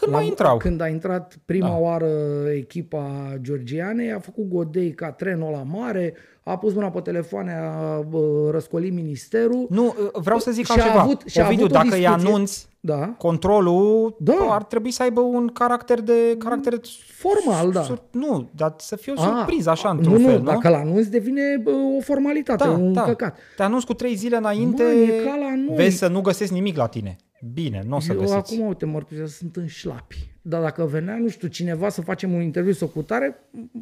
Când 0.00 0.12
La- 0.12 0.16
mai 0.18 0.26
intrau? 0.26 0.56
Când 0.56 0.80
a 0.80 0.88
intrat 0.88 1.34
prima 1.44 1.68
Da. 1.68 1.76
oară 1.78 2.08
echipa 2.54 3.34
georgianei, 3.40 4.12
a 4.12 4.18
făcut 4.18 4.48
Godei 4.48 4.90
ca 4.94 5.10
trenul 5.12 5.50
la 5.50 5.62
mare, 5.78 6.14
a 6.42 6.58
pus 6.58 6.74
mâna 6.74 6.90
pe 6.90 7.00
telefoane, 7.00 7.52
a 7.52 8.00
bă, 8.08 8.48
răscolit 8.50 8.92
ministerul. 8.92 9.66
Nu, 9.70 9.94
vreau 10.12 10.38
să 10.38 10.50
zic 10.50 10.64
Și 10.64 10.72
a 10.72 10.74
altceva. 10.74 11.00
avut- 11.02 11.22
și 11.26 11.40
a 11.40 11.44
Ovidiu, 11.46 11.64
avut 11.64 11.74
o 11.76 11.78
dacă 11.78 11.94
îi 11.94 12.00
discuție- 12.00 12.28
anunți, 12.28 12.68
Da, 12.80 13.14
controlul 13.18 14.16
Da. 14.18 14.32
ar 14.50 14.64
trebui 14.64 14.90
să 14.90 15.02
aibă 15.02 15.20
un 15.20 15.46
caracter 15.48 16.00
de 16.00 16.36
caracter 16.38 16.72
Formal, 17.16 17.70
da. 17.72 17.82
sur- 17.82 18.02
nu, 18.10 18.48
dar 18.54 18.74
să 18.78 18.96
fie 18.96 19.12
o 19.16 19.20
A, 19.20 19.24
surpriză 19.24 19.70
așa 19.70 19.88
a, 19.88 19.90
într-un 19.90 20.20
nu, 20.20 20.28
fel, 20.28 20.38
nu, 20.38 20.44
dacă 20.44 20.68
l-anunți 20.68 21.10
devine 21.10 21.60
bă, 21.62 21.70
o 21.70 22.00
formalitate, 22.00 22.64
Da, 22.64 22.70
un 22.70 22.92
da. 22.92 23.02
căcat. 23.02 23.36
Te 23.56 23.62
anunți 23.62 23.86
cu 23.86 23.94
trei 23.94 24.14
zile 24.14 24.36
înainte, 24.36 24.82
Mă, 24.82 24.88
e 24.88 25.24
ca 25.24 25.36
la 25.36 25.54
noi. 25.66 25.76
vezi 25.76 25.96
să 25.96 26.08
nu 26.08 26.20
găsești 26.20 26.54
nimic 26.54 26.76
la 26.76 26.86
tine. 26.86 27.16
Bine, 27.52 27.82
nu 27.86 27.96
o 27.96 28.00
să 28.00 28.12
Eu 28.12 28.18
găsiți. 28.18 28.36
acum, 28.36 28.66
uite, 28.66 28.84
mărturisesc, 28.84 29.36
sunt 29.36 29.56
în 29.56 29.66
șlapi. 29.66 30.30
Dar 30.42 30.62
dacă 30.62 30.84
venea, 30.84 31.16
nu 31.16 31.28
știu, 31.28 31.48
cineva 31.48 31.88
să 31.88 32.00
facem 32.00 32.32
un 32.32 32.40
interviu 32.40 32.72
sau 32.72 32.88
cu 32.88 33.02
tare, 33.02 33.36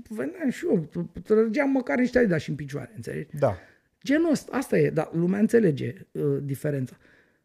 veneam 0.08 0.50
și 0.50 0.66
eu, 0.66 0.90
trăgeam 1.22 1.70
măcar 1.70 1.98
niște 1.98 2.18
adidas 2.18 2.42
și 2.42 2.50
în 2.50 2.56
picioare, 2.56 2.92
înțelegi? 2.96 3.36
Da. 3.38 3.56
Genul 4.02 4.30
ăsta, 4.30 4.56
asta 4.56 4.78
e, 4.78 4.90
dar 4.90 5.08
lumea 5.12 5.38
înțelege 5.38 5.94
uh, 6.12 6.38
diferența. 6.42 6.96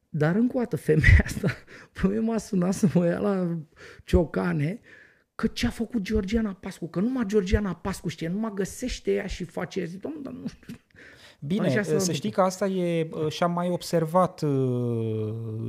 Dar 0.10 0.36
încă 0.36 0.58
o 0.58 0.60
dată, 0.60 0.76
femeia 0.76 1.22
asta, 1.26 1.48
pe 2.02 2.08
mine 2.08 2.20
m-a 2.20 2.38
sunat 2.38 2.74
să 2.74 2.88
mă 2.94 3.06
ia 3.06 3.20
la 3.20 3.58
ciocane, 4.04 4.80
că 5.36 5.48
ce 5.48 5.68
a 5.68 5.70
făcut 5.70 6.02
Georgiana 6.02 6.54
Pascu, 6.54 6.88
că 6.88 7.00
numai 7.00 7.26
Georgiana 7.26 7.76
Pascu 7.76 8.08
știe, 8.08 8.28
numai 8.28 8.52
găsește 8.56 9.12
ea 9.14 9.26
și 9.26 9.44
face, 9.44 9.86
zic, 9.86 10.02
domnul, 10.02 10.22
dar 10.24 10.34
nu 10.34 10.48
știu. 10.48 10.76
Bine, 11.42 11.66
Așa 11.68 11.76
se 11.78 11.84
să 11.84 11.90
întâmplă. 11.92 12.14
știi 12.14 12.30
că 12.32 12.42
asta 12.42 12.68
e 12.68 13.10
uh, 13.12 13.28
și-am 13.32 13.52
mai 13.52 13.70
observat 13.70 14.42
uh, 14.42 14.50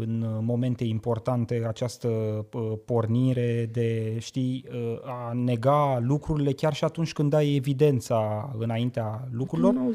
în 0.00 0.38
momente 0.42 0.84
importante 0.84 1.64
această 1.68 2.08
uh, 2.52 2.72
pornire 2.84 3.68
de, 3.72 4.16
știi, 4.18 4.64
uh, 4.72 4.98
a 5.04 5.32
nega 5.34 5.98
lucrurile 6.02 6.52
chiar 6.52 6.72
și 6.74 6.84
atunci 6.84 7.12
când 7.12 7.32
ai 7.32 7.54
evidența 7.54 8.50
înaintea 8.58 9.28
lucrurilor, 9.32 9.72
Nu, 9.72 9.94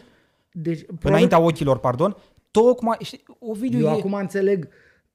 Deci, 0.51 0.81
probabil- 0.85 1.09
înaintea 1.09 1.39
ochilor, 1.39 1.77
pardon, 1.77 2.15
tocmai, 2.51 2.97
știi, 3.01 3.23
Ovidiu, 3.39 3.79
Eu 3.79 3.85
e, 3.85 3.89
acum 3.89 4.13
înțeleg, 4.13 4.67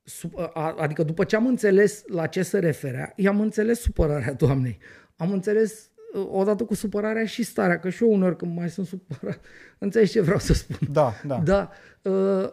su- 0.02 0.30
a- 0.52 0.74
adică 0.78 1.02
după 1.02 1.24
ce 1.24 1.36
am 1.36 1.46
înțeles 1.46 2.02
la 2.06 2.26
ce 2.26 2.42
se 2.42 2.58
referea, 2.58 3.12
i-am 3.16 3.40
înțeles 3.40 3.80
supărarea 3.80 4.32
doamnei. 4.44 4.78
Am 5.16 5.32
înțeles 5.32 5.72
uh, 5.82 5.89
odată 6.14 6.64
cu 6.64 6.74
supărarea 6.74 7.26
și 7.26 7.42
starea, 7.42 7.78
că 7.78 7.88
și 7.90 8.02
eu 8.02 8.12
uneori 8.12 8.36
când 8.36 8.56
mai 8.56 8.70
sunt 8.70 8.86
supărat, 8.86 9.40
înțelegi 9.78 10.10
ce 10.10 10.20
vreau 10.20 10.38
să 10.38 10.52
spun. 10.52 10.88
da, 10.92 11.12
da, 11.26 11.38
Da. 11.38 11.70
Uh, 12.10 12.48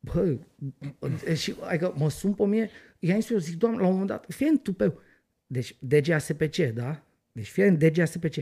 bă, 0.00 0.36
și 1.34 1.54
adică 1.60 1.94
mă 1.96 2.10
sun 2.10 2.32
pe 2.34 2.44
mine, 2.46 2.70
i-am 2.98 3.20
zis 3.20 3.30
eu, 3.30 3.38
zic, 3.38 3.56
doamne, 3.58 3.78
la 3.80 3.84
un 3.86 3.90
moment 3.92 4.08
dat, 4.10 4.24
fie 4.28 4.48
în 4.48 4.58
tupeu. 4.58 5.00
Deci 5.46 5.76
DGASPC, 5.78 6.56
da? 6.56 7.02
Deci 7.32 7.48
fie 7.48 7.66
în 7.66 7.78
DGASPC. 7.78 8.34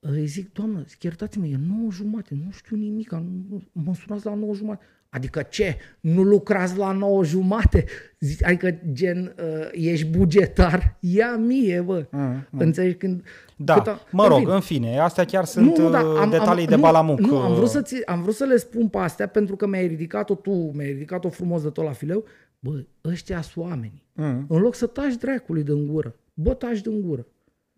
Îi 0.00 0.26
zic, 0.26 0.52
doamnă, 0.52 0.84
zic, 0.88 1.02
iertați-mă, 1.02 1.46
e 1.46 1.56
9 1.68 1.90
jumate, 1.90 2.34
nu 2.44 2.50
știu 2.50 2.76
nimic, 2.76 3.10
nu, 3.12 3.44
nu- 3.48 3.68
mă 3.72 3.94
sunați 3.94 4.24
la 4.26 4.34
9 4.34 4.54
jumate. 4.54 4.84
Adică 5.10 5.42
ce? 5.42 5.76
Nu 6.00 6.22
lucrați 6.22 6.76
la 6.76 6.92
9 6.92 7.24
jumate? 7.24 7.84
Zic, 8.20 8.46
adică 8.46 8.78
gen, 8.92 9.34
uh, 9.38 9.68
ești 9.72 10.06
bugetar? 10.06 10.96
Ia 11.00 11.36
mie, 11.36 11.80
bă. 11.80 12.06
Mm, 12.10 12.20
mm. 12.20 12.60
Înțelegi 12.60 12.94
când... 12.94 13.22
da. 13.56 13.74
cât 13.74 13.98
mă 14.10 14.22
în 14.22 14.28
rog, 14.28 14.38
fine. 14.38 14.52
în 14.52 14.60
fine, 14.60 14.98
astea 14.98 15.24
chiar 15.24 15.44
sunt 15.44 15.76
Nu, 15.76 15.82
nu, 15.82 15.90
dar 15.90 16.02
uh, 16.02 16.18
am, 16.20 16.30
detalii 16.30 16.62
am, 16.62 16.68
de 16.68 16.74
nu, 16.74 16.80
balamuc. 16.80 17.18
Nu, 17.18 17.38
am 17.38 17.52
vrut, 17.52 17.64
uh, 17.64 17.70
să 17.70 17.82
ți, 17.82 18.06
am 18.06 18.22
vrut 18.22 18.34
să 18.34 18.44
le 18.44 18.56
spun 18.56 18.88
pe 18.88 18.98
astea 18.98 19.26
pentru 19.26 19.56
că 19.56 19.66
mi-ai 19.66 19.86
ridicat-o 19.86 20.34
tu, 20.34 20.50
mi-ai 20.50 20.90
ridicat-o 20.90 21.28
frumos 21.28 21.62
de 21.62 21.68
tot 21.68 21.84
la 21.84 21.92
fileu. 21.92 22.24
Bă, 22.58 22.84
ăștia 23.04 23.42
sunt 23.42 23.64
oamenii. 23.64 24.06
Mm. 24.12 24.46
În 24.48 24.60
loc 24.60 24.74
să 24.74 24.86
taci 24.86 25.14
dracului 25.14 25.62
din 25.62 25.86
gură, 25.86 26.14
bă, 26.34 26.54
taci 26.54 26.80
din 26.80 27.00
gură. 27.00 27.26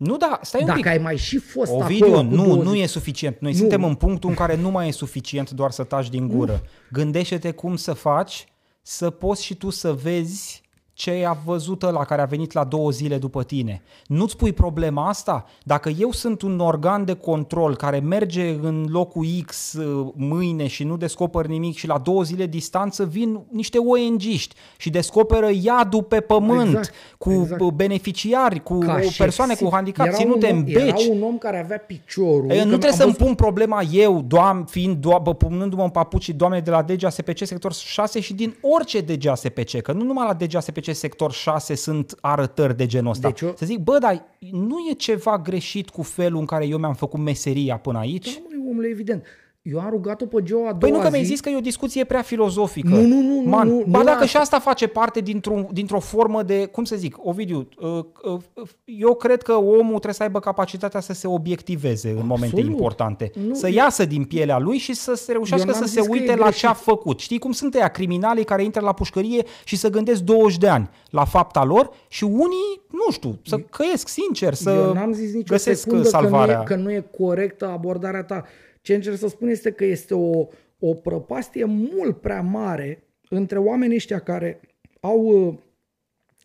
Nu, 0.03 0.17
da, 0.17 0.39
stai 0.41 0.61
un 0.61 0.67
Dacă 0.67 0.79
pic. 0.79 0.87
ai 0.89 0.97
mai 0.97 1.17
și 1.17 1.37
fost 1.37 1.71
Ovidiu, 1.71 2.05
acolo 2.05 2.17
cu 2.27 2.35
nu, 2.35 2.43
două 2.45 2.63
nu 2.63 2.69
zile- 2.71 2.83
e 2.83 2.87
suficient. 2.87 3.39
Noi 3.39 3.51
Nu. 3.51 3.57
suntem 3.57 3.83
în 3.83 3.95
punctul 3.95 4.29
în 4.29 4.35
care 4.35 4.55
nu 4.55 4.69
mai 4.71 4.87
e 4.87 4.91
suficient 4.91 5.49
doar 5.49 5.71
să 5.71 5.83
taci 5.83 6.09
din 6.09 6.27
gură. 6.27 6.61
Gândește-te 6.91 7.51
cum 7.51 7.75
să 7.75 7.93
faci 7.93 8.45
să 8.81 9.09
poți 9.09 9.43
și 9.43 9.55
tu 9.55 9.69
să 9.69 9.93
vezi 9.93 10.60
ce 11.01 11.25
a 11.27 11.37
văzut 11.45 11.81
la 11.81 12.03
care 12.05 12.21
a 12.21 12.25
venit 12.25 12.51
la 12.51 12.63
două 12.63 12.89
zile 12.91 13.17
după 13.17 13.43
tine. 13.43 13.81
Nu-ți 14.07 14.35
pui 14.37 14.53
problema 14.53 15.07
asta? 15.07 15.45
Dacă 15.63 15.89
eu 15.89 16.11
sunt 16.11 16.41
un 16.41 16.59
organ 16.59 17.05
de 17.05 17.13
control 17.13 17.75
care 17.75 17.99
merge 17.99 18.49
în 18.61 18.85
locul 18.89 19.25
X 19.45 19.73
uh, 19.73 20.07
mâine 20.15 20.67
și 20.67 20.83
nu 20.83 20.97
descoper 20.97 21.45
nimic 21.45 21.75
și 21.77 21.87
la 21.87 21.97
două 21.97 22.23
zile 22.23 22.45
distanță 22.45 23.05
vin 23.05 23.39
niște 23.51 23.77
ONG-ști 23.77 24.55
și 24.77 24.89
descoperă 24.89 25.49
iadul 25.61 26.03
pe 26.03 26.19
pământ 26.19 26.67
Exact, 26.67 26.93
cu 27.17 27.31
exact. 27.31 27.61
uh, 27.61 27.71
beneficiari, 27.73 28.63
cu 28.63 28.77
Ca 28.77 28.99
o 29.05 29.09
și 29.09 29.17
persoane 29.17 29.51
exist- 29.51 29.69
cu 29.69 29.75
handicap 29.75 30.05
era 30.05 30.15
ținute 30.15 30.45
un 30.45 30.51
în 30.51 30.57
om, 30.57 30.63
beci. 30.63 31.03
Era 31.05 31.13
un 31.15 31.21
om 31.23 31.37
care 31.37 31.59
avea 31.63 31.77
piciorul. 31.79 32.49
Eu 32.49 32.57
că 32.57 32.63
nu 32.63 32.63
trebuie 32.77 32.89
am 32.91 32.95
să-mi 32.97 33.11
văzut- 33.11 33.25
pun 33.25 33.35
problema 33.35 33.81
eu, 33.91 34.21
doam, 34.27 34.65
fiind 34.69 34.97
doabă, 34.97 35.33
punându-mă 35.33 35.83
în 35.83 35.89
papucii 35.89 36.33
doamnei 36.33 36.61
de 36.61 36.69
la 36.71 36.81
DGASPC 36.81 37.37
sector 37.45 37.73
6 37.73 38.19
și 38.19 38.33
din 38.33 38.55
orice 38.61 39.01
DGASPC, 39.01 39.81
că 39.81 39.91
nu 39.91 40.03
numai 40.03 40.25
la 40.27 40.33
DGASPC 40.33 40.90
sector 40.93 41.31
6 41.31 41.75
sunt 41.75 42.15
arătări 42.21 42.77
de 42.77 42.85
genul 42.85 43.11
ăsta. 43.11 43.27
Deci 43.27 43.41
eu- 43.41 43.53
Să 43.57 43.65
zic, 43.65 43.79
bă, 43.79 43.97
dar 43.99 44.25
nu 44.51 44.75
e 44.91 44.93
ceva 44.93 45.37
greșit 45.39 45.89
cu 45.89 46.01
felul 46.01 46.39
în 46.39 46.45
care 46.45 46.65
eu 46.67 46.77
mi-am 46.77 46.93
făcut 46.93 47.19
meseria 47.19 47.77
până 47.77 47.97
aici? 47.97 48.33
Da, 48.33 48.39
măi, 48.49 48.69
omule, 48.69 48.87
evident. 48.87 49.23
Eu 49.61 49.79
am 49.79 49.89
rugat-o 49.89 50.25
pe 50.25 50.43
Geo 50.43 50.57
a 50.57 50.61
doua 50.61 50.77
Păi 50.77 50.89
nu 50.91 50.97
că 50.97 51.03
zi. 51.05 51.11
mi-ai 51.11 51.23
zis 51.23 51.39
că 51.39 51.49
e 51.49 51.55
o 51.55 51.59
discuție 51.59 52.03
prea 52.03 52.21
filozofică. 52.21 52.87
Nu, 52.89 53.01
nu, 53.01 53.21
nu, 53.21 53.41
Man, 53.49 53.67
nu, 53.67 53.83
ba 53.87 53.97
nu 53.97 54.03
dacă 54.03 54.19
la 54.19 54.25
și 54.25 54.37
asta 54.37 54.59
face 54.59 54.87
parte 54.87 55.19
dintr-o, 55.19 55.67
dintr-o 55.71 55.99
formă 55.99 56.43
de, 56.43 56.65
cum 56.65 56.83
să 56.83 56.95
zic, 56.95 57.15
Ovidiu, 57.19 57.67
uh, 57.79 57.89
uh, 58.23 58.39
eu 58.85 59.15
cred 59.15 59.41
că 59.41 59.53
omul 59.53 59.89
trebuie 59.89 60.13
să 60.13 60.23
aibă 60.23 60.39
capacitatea 60.39 60.99
să 60.99 61.13
se 61.13 61.27
obiectiveze 61.27 62.09
în 62.09 62.25
momente 62.25 62.59
importante. 62.59 63.31
Nu, 63.47 63.53
să 63.53 63.67
eu- 63.67 63.73
iasă 63.73 64.05
din 64.05 64.23
pielea 64.23 64.59
lui 64.59 64.77
și 64.77 64.93
să 64.93 65.13
se 65.13 65.31
reușească 65.31 65.67
Eu 65.67 65.73
n-am 65.73 65.83
să 65.83 65.93
se 65.93 65.99
zis 65.99 66.09
că 66.09 66.15
e 66.15 66.19
uite 66.19 66.35
la 66.35 66.43
greșit. 66.43 66.59
ce 66.59 66.67
a 66.67 66.73
făcut. 66.73 67.19
Știi 67.19 67.39
cum 67.39 67.51
sunt 67.51 67.73
ăia 67.75 67.87
criminalii 67.87 68.43
care 68.43 68.63
intră 68.63 68.81
la 68.81 68.93
pușcărie 68.93 69.43
și 69.63 69.75
să 69.75 69.89
gândesc 69.89 70.21
20 70.21 70.57
de 70.57 70.67
ani 70.67 70.89
la 71.09 71.25
fapta 71.25 71.63
lor 71.63 71.89
și 72.07 72.23
unii, 72.23 72.81
nu 72.91 73.11
știu, 73.11 73.39
să 73.45 73.57
căiesc 73.57 74.07
sincer, 74.07 74.53
să 74.53 74.69
Eu 74.69 74.93
n-am 74.93 75.13
zis 75.13 75.33
nicio 75.33 75.53
găsesc 75.53 75.81
secundă 75.81 76.07
salvarea. 76.07 76.63
Că, 76.63 76.75
nu 76.75 76.79
e, 76.81 76.83
că 76.83 76.89
nu 76.89 76.91
e 76.91 77.25
corectă 77.25 77.67
abordarea 77.67 78.23
ta. 78.23 78.45
Ce 78.81 78.93
încerc 78.93 79.17
să 79.17 79.27
spun 79.27 79.47
este 79.47 79.71
că 79.71 79.85
este 79.85 80.13
o, 80.13 80.47
o 80.79 80.93
prăpastie 80.93 81.65
mult 81.65 82.21
prea 82.21 82.41
mare 82.41 83.03
între 83.29 83.57
oamenii 83.57 83.95
ăștia 83.95 84.19
care 84.19 84.59
au 84.99 85.19
uh, 85.19 85.57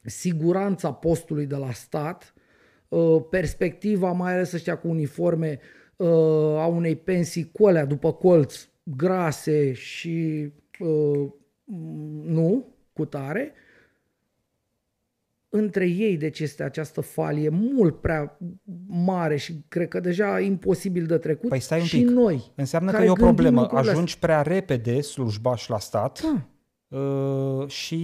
siguranța 0.05 0.93
postului 0.93 1.47
de 1.47 1.57
la 1.57 1.73
stat, 1.73 2.35
uh, 2.89 3.23
perspectiva, 3.31 4.13
mai 4.13 4.33
ales 4.33 4.53
ăștia 4.53 4.79
cu 4.79 4.89
uniforme, 4.89 5.61
uh, 5.97 6.09
a 6.59 6.67
unei 6.67 6.97
pensii 6.97 7.51
cu 7.53 7.67
alea 7.67 7.85
după 7.85 8.13
colț, 8.13 8.69
grase 8.83 9.73
și 9.73 10.49
uh, 10.79 11.29
nu, 12.23 12.75
cu 12.93 13.05
tare, 13.05 13.53
între 15.57 15.87
ei 15.87 16.17
deci 16.17 16.41
este 16.41 16.63
această 16.63 17.01
falie 17.01 17.49
mult 17.49 18.01
prea 18.01 18.39
mare 18.87 19.37
și 19.37 19.55
cred 19.69 19.89
că 19.89 20.01
deja 20.01 20.41
imposibil 20.41 21.07
de 21.07 21.19
trecut 21.19 21.49
Păi 21.49 21.61
stai 21.61 21.79
un 21.81 21.85
și 21.85 21.97
pic. 21.99 22.09
noi. 22.09 22.53
Înseamnă 22.55 22.91
că 22.91 22.95
care 22.97 23.09
e 23.09 23.11
o 23.11 23.15
gândim 23.15 23.35
problemă. 23.35 23.61
lucrurile 23.61 23.79
astea. 23.81 23.93
Ajungi 23.95 24.19
prea 24.19 24.43
repede 24.43 25.01
slujbaș 25.01 25.67
la 25.69 25.79
stat 25.79 26.23
Da. 26.23 26.47
uh, 26.99 27.69
și, 27.69 27.97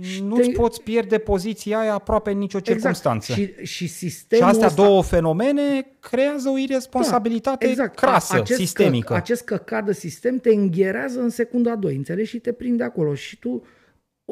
Și 0.00 0.22
nu-ți 0.22 0.48
te- 0.48 0.56
poți 0.56 0.82
pierde 0.82 1.18
poziția 1.18 1.78
aia 1.78 1.94
aproape 1.94 2.30
în 2.30 2.38
nicio 2.38 2.60
circunstanță. 2.60 3.32
Exact. 3.32 3.58
Și, 3.58 3.64
și 3.66 3.76
Și 3.86 3.86
sistemul 3.88 4.44
astea 4.44 4.66
ăsta, 4.66 4.82
două 4.82 5.02
fenomene 5.02 5.86
creează 6.00 6.48
o 6.48 6.58
irresponsabilitate 6.58 7.64
Da, 7.64 7.70
exact. 7.70 7.94
crasă, 7.98 8.34
acest 8.36 8.58
sistemică. 8.58 9.06
Că, 9.12 9.14
acest 9.14 9.42
căcat 9.44 9.84
de 9.84 9.92
sistem 9.92 10.36
te 10.38 10.54
îngherează 10.54 11.20
în 11.20 11.28
secunda 11.30 11.76
2, 11.76 11.96
înțelegi? 11.96 12.28
Și 12.28 12.38
te 12.38 12.52
prinde 12.52 12.82
acolo. 12.84 13.14
Și 13.14 13.38
tu, 13.38 13.62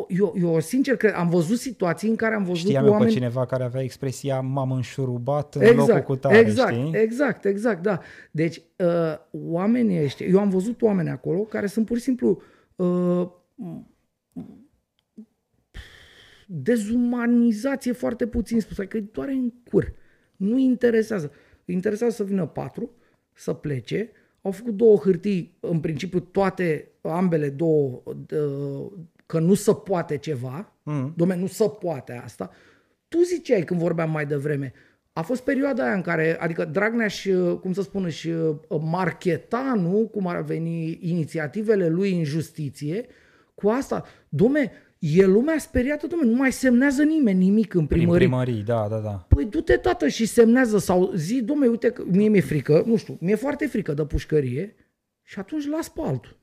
eu, 0.09 0.35
eu 0.41 0.61
sincer 0.61 0.97
cred, 0.97 1.15
am 1.15 1.29
văzut 1.29 1.59
situații 1.59 2.09
în 2.09 2.17
care 2.17 2.35
am 2.35 2.43
văzut 2.43 2.57
Știam 2.57 2.85
eu 2.85 2.91
oameni... 2.91 3.11
pe 3.11 3.17
cineva 3.17 3.47
care 3.47 3.63
avea 3.65 3.83
expresia 3.83 4.41
m-am 4.41 4.73
înșurubat 4.73 5.55
în 5.55 5.63
locul 5.63 5.81
Exact, 5.81 6.05
cu 6.05 6.17
tare, 6.17 6.39
exact, 6.39 6.73
știi? 6.73 6.91
exact, 6.95 7.45
exact, 7.45 7.83
da. 7.83 8.01
Deci, 8.31 8.63
uh, 8.77 9.19
oamenii 9.31 10.03
ăștia, 10.03 10.27
eu 10.27 10.39
am 10.39 10.49
văzut 10.49 10.83
oameni 10.83 11.09
acolo 11.09 11.41
care 11.41 11.67
sunt 11.67 11.87
pur 11.87 11.97
și 11.97 12.03
simplu 12.03 12.43
uh, 12.77 13.29
dezumanizație 16.47 17.93
foarte 17.93 18.27
puțin 18.27 18.61
spus, 18.61 18.79
adică 18.79 18.97
îi 18.97 19.09
doare 19.13 19.33
în 19.33 19.53
cur. 19.71 19.93
Nu 20.37 20.59
interesează. 20.59 21.33
Îi 21.65 21.75
interesează 21.75 22.15
să 22.15 22.25
vină 22.25 22.47
patru, 22.47 22.91
să 23.33 23.53
plece, 23.53 24.11
au 24.43 24.51
făcut 24.51 24.77
două 24.77 24.97
hârtii, 24.97 25.57
în 25.61 25.81
principiu 25.81 26.21
toate, 26.21 26.91
ambele 27.01 27.51
două, 27.51 28.03
uh, 28.05 28.93
că 29.29 29.39
nu 29.39 29.55
se 29.55 29.73
poate 29.75 30.17
ceva, 30.17 30.73
mm. 30.83 31.13
domne, 31.17 31.37
nu 31.37 31.47
se 31.47 31.65
poate 31.81 32.21
asta. 32.25 32.51
Tu 33.09 33.23
ziceai 33.23 33.65
când 33.65 33.81
vorbeam 33.81 34.11
mai 34.11 34.27
devreme, 34.27 34.73
a 35.13 35.23
fost 35.23 35.43
perioada 35.43 35.85
aia 35.85 35.95
în 35.95 36.01
care, 36.01 36.37
adică 36.41 36.65
Dragnea 36.65 37.09
și, 37.09 37.33
cum 37.61 37.73
să 37.73 37.83
spun, 37.83 38.09
și 38.09 38.33
marcheta, 38.81 39.75
nu, 39.77 40.09
cum 40.13 40.27
ar 40.27 40.43
veni 40.43 40.99
inițiativele 41.01 41.89
lui 41.89 42.19
în 42.19 42.25
justiție, 42.25 43.07
cu 43.55 43.69
asta, 43.69 44.05
domne, 44.29 44.73
e 44.99 45.25
lumea 45.25 45.59
speriată, 45.59 46.07
domne, 46.07 46.27
nu 46.27 46.37
mai 46.37 46.53
semnează 46.53 47.03
nimeni 47.03 47.39
nimic 47.39 47.75
în 47.75 47.87
Prin 47.87 47.99
primărie. 47.99 48.27
primării, 48.27 48.63
da, 48.63 48.87
da, 48.91 48.99
da. 48.99 49.27
Păi 49.29 49.45
du-te, 49.45 49.77
tată, 49.77 50.09
și 50.09 50.27
semnează 50.27 50.79
sau 50.79 51.13
zi, 51.15 51.43
domne, 51.43 51.67
uite, 51.67 51.91
că 51.91 52.03
mie 52.07 52.29
mi-e 52.29 52.41
frică, 52.41 52.83
nu 52.87 52.97
știu, 52.97 53.17
mi-e 53.21 53.35
foarte 53.35 53.67
frică 53.67 53.93
de 53.93 54.05
pușcărie 54.05 54.75
și 55.23 55.39
atunci 55.39 55.67
las 55.67 55.89
pe 55.89 56.01
altul 56.05 56.38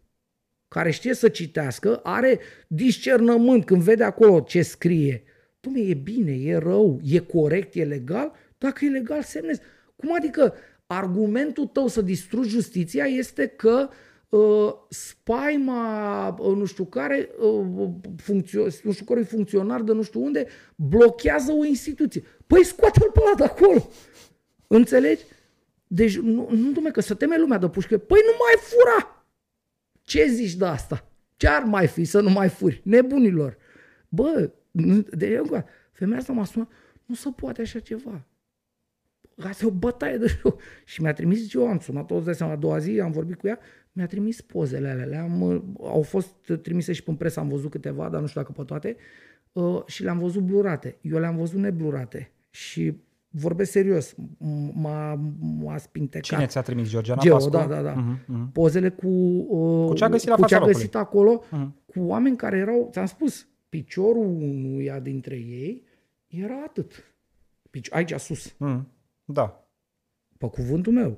care 0.67 0.91
știe 0.91 1.13
să 1.13 1.27
citească, 1.27 1.99
are 2.03 2.39
discernământ 2.67 3.65
când 3.65 3.81
vede 3.81 4.03
acolo 4.03 4.39
ce 4.39 4.61
scrie. 4.61 5.23
Dom'le, 5.59 5.89
e 5.89 5.93
bine, 5.93 6.31
e 6.31 6.57
rău, 6.57 6.99
e 7.03 7.19
corect, 7.19 7.75
e 7.75 7.83
legal? 7.83 8.31
Dacă 8.57 8.85
e 8.85 8.89
legal, 8.89 9.21
semnezi. 9.21 9.61
Cum 9.95 10.15
adică 10.15 10.53
argumentul 10.87 11.65
tău 11.65 11.87
să 11.87 12.01
distrugi 12.01 12.49
justiția 12.49 13.05
este 13.05 13.47
că 13.47 13.89
uh, 14.29 14.73
spaima, 14.89 16.27
uh, 16.39 16.55
nu 16.55 16.65
știu 16.65 16.85
care, 16.85 17.29
uh, 17.39 17.89
funcțio- 18.17 18.81
nu 18.83 18.91
știu 18.91 19.05
cărui 19.05 19.23
funcționar 19.23 19.81
de 19.81 19.91
nu 19.91 20.01
știu 20.01 20.23
unde, 20.23 20.47
blochează 20.75 21.51
o 21.51 21.65
instituție. 21.65 22.23
Păi 22.47 22.65
scoate-l 22.65 23.11
pe 23.13 23.19
ăla 23.25 23.35
de 23.35 23.43
acolo. 23.43 23.89
Înțelegi? 24.67 25.23
Deci, 25.87 26.17
nu, 26.17 26.47
nu 26.51 26.71
dumne, 26.71 26.91
că 26.91 27.01
să 27.01 27.13
teme 27.13 27.37
lumea 27.37 27.57
de 27.57 27.69
pușcă. 27.69 27.97
Păi 27.97 28.19
nu 28.25 28.33
mai 28.39 28.53
fura! 28.61 29.14
Ce 30.05 30.27
zici 30.27 30.55
de 30.55 30.65
asta? 30.65 31.07
Ce 31.35 31.47
ar 31.47 31.63
mai 31.63 31.87
fi 31.87 32.03
să 32.03 32.21
nu 32.21 32.29
mai 32.29 32.49
furi? 32.49 32.81
Nebunilor! 32.83 33.57
Bă, 34.09 34.51
nu- 34.71 35.01
de 35.01 35.37
încă, 35.37 35.65
femeia 35.91 36.17
asta 36.19 36.33
m-a 36.33 36.45
sunat, 36.45 36.71
nu 37.05 37.15
se 37.15 37.29
poate 37.35 37.61
așa 37.61 37.79
ceva. 37.79 38.25
Asta 39.37 39.65
e 39.65 39.67
o 39.67 39.71
bătaie 39.71 40.17
de 40.17 40.27
șou. 40.27 40.59
Și 40.85 41.01
mi-a 41.01 41.13
trimis 41.13 41.53
eu, 41.53 41.67
am 41.67 41.79
sunat 41.79 42.11
o 42.11 42.31
seama 42.33 42.53
a 42.53 42.55
doua 42.55 42.77
zi, 42.77 42.99
am 42.99 43.11
vorbit 43.11 43.37
cu 43.39 43.47
ea, 43.47 43.59
mi-a 43.91 44.05
trimis 44.07 44.41
pozele 44.41 44.89
alea. 44.89 45.05
Le-am, 45.05 45.41
uh, 45.41 45.61
au 45.79 46.01
fost 46.01 46.35
trimise 46.61 46.93
și 46.93 47.03
în 47.05 47.15
presă, 47.15 47.39
am 47.39 47.47
văzut 47.47 47.71
câteva, 47.71 48.09
dar 48.09 48.21
nu 48.21 48.27
știu 48.27 48.41
dacă 48.41 48.53
pe 48.53 48.63
toate, 48.63 48.95
uh, 49.51 49.81
și 49.85 50.03
le-am 50.03 50.19
văzut 50.19 50.41
blurate. 50.41 50.97
Eu 51.01 51.19
le-am 51.19 51.35
văzut 51.35 51.59
neblurate. 51.59 52.31
Și 52.49 53.01
vorbesc 53.37 53.71
serios, 53.71 54.13
m- 54.13 54.71
m-a, 54.73 55.19
m-a 55.39 55.77
spintecat. 55.77 56.23
Cine 56.23 56.45
ți-a 56.45 56.61
trimis, 56.61 56.89
Georgiana 56.89 57.21
Geo, 57.21 57.33
Pascu? 57.33 57.49
da, 57.49 57.65
da, 57.65 57.81
da. 57.81 57.91
Mhm, 57.93 58.19
mhm. 58.27 58.51
Pozele 58.51 58.89
cu, 58.89 59.07
uh, 59.07 59.87
Cu 59.87 59.93
ce 59.93 60.03
a 60.03 60.09
găsit 60.09 60.27
la 60.29 60.35
cu 60.35 60.41
ce 60.45 60.53
fața 60.53 60.63
a 60.65 60.67
găsit 60.67 60.93
locului. 60.93 61.05
acolo, 61.05 61.43
Mhm. 61.51 61.75
cu 61.85 61.99
oameni 62.09 62.35
care 62.37 62.57
erau, 62.57 62.89
ți-am 62.91 63.05
spus, 63.05 63.47
piciorul 63.69 64.25
unuia 64.25 64.99
dintre 64.99 65.35
ei 65.35 65.83
era 66.27 66.55
atât. 66.65 66.91
Pici- 67.69 67.91
aici 67.93 68.13
sus, 68.13 68.55
Mhm. 68.57 68.87
Da. 69.25 69.67
pe 70.37 70.47
cuvântul 70.49 70.93
meu. 70.93 71.17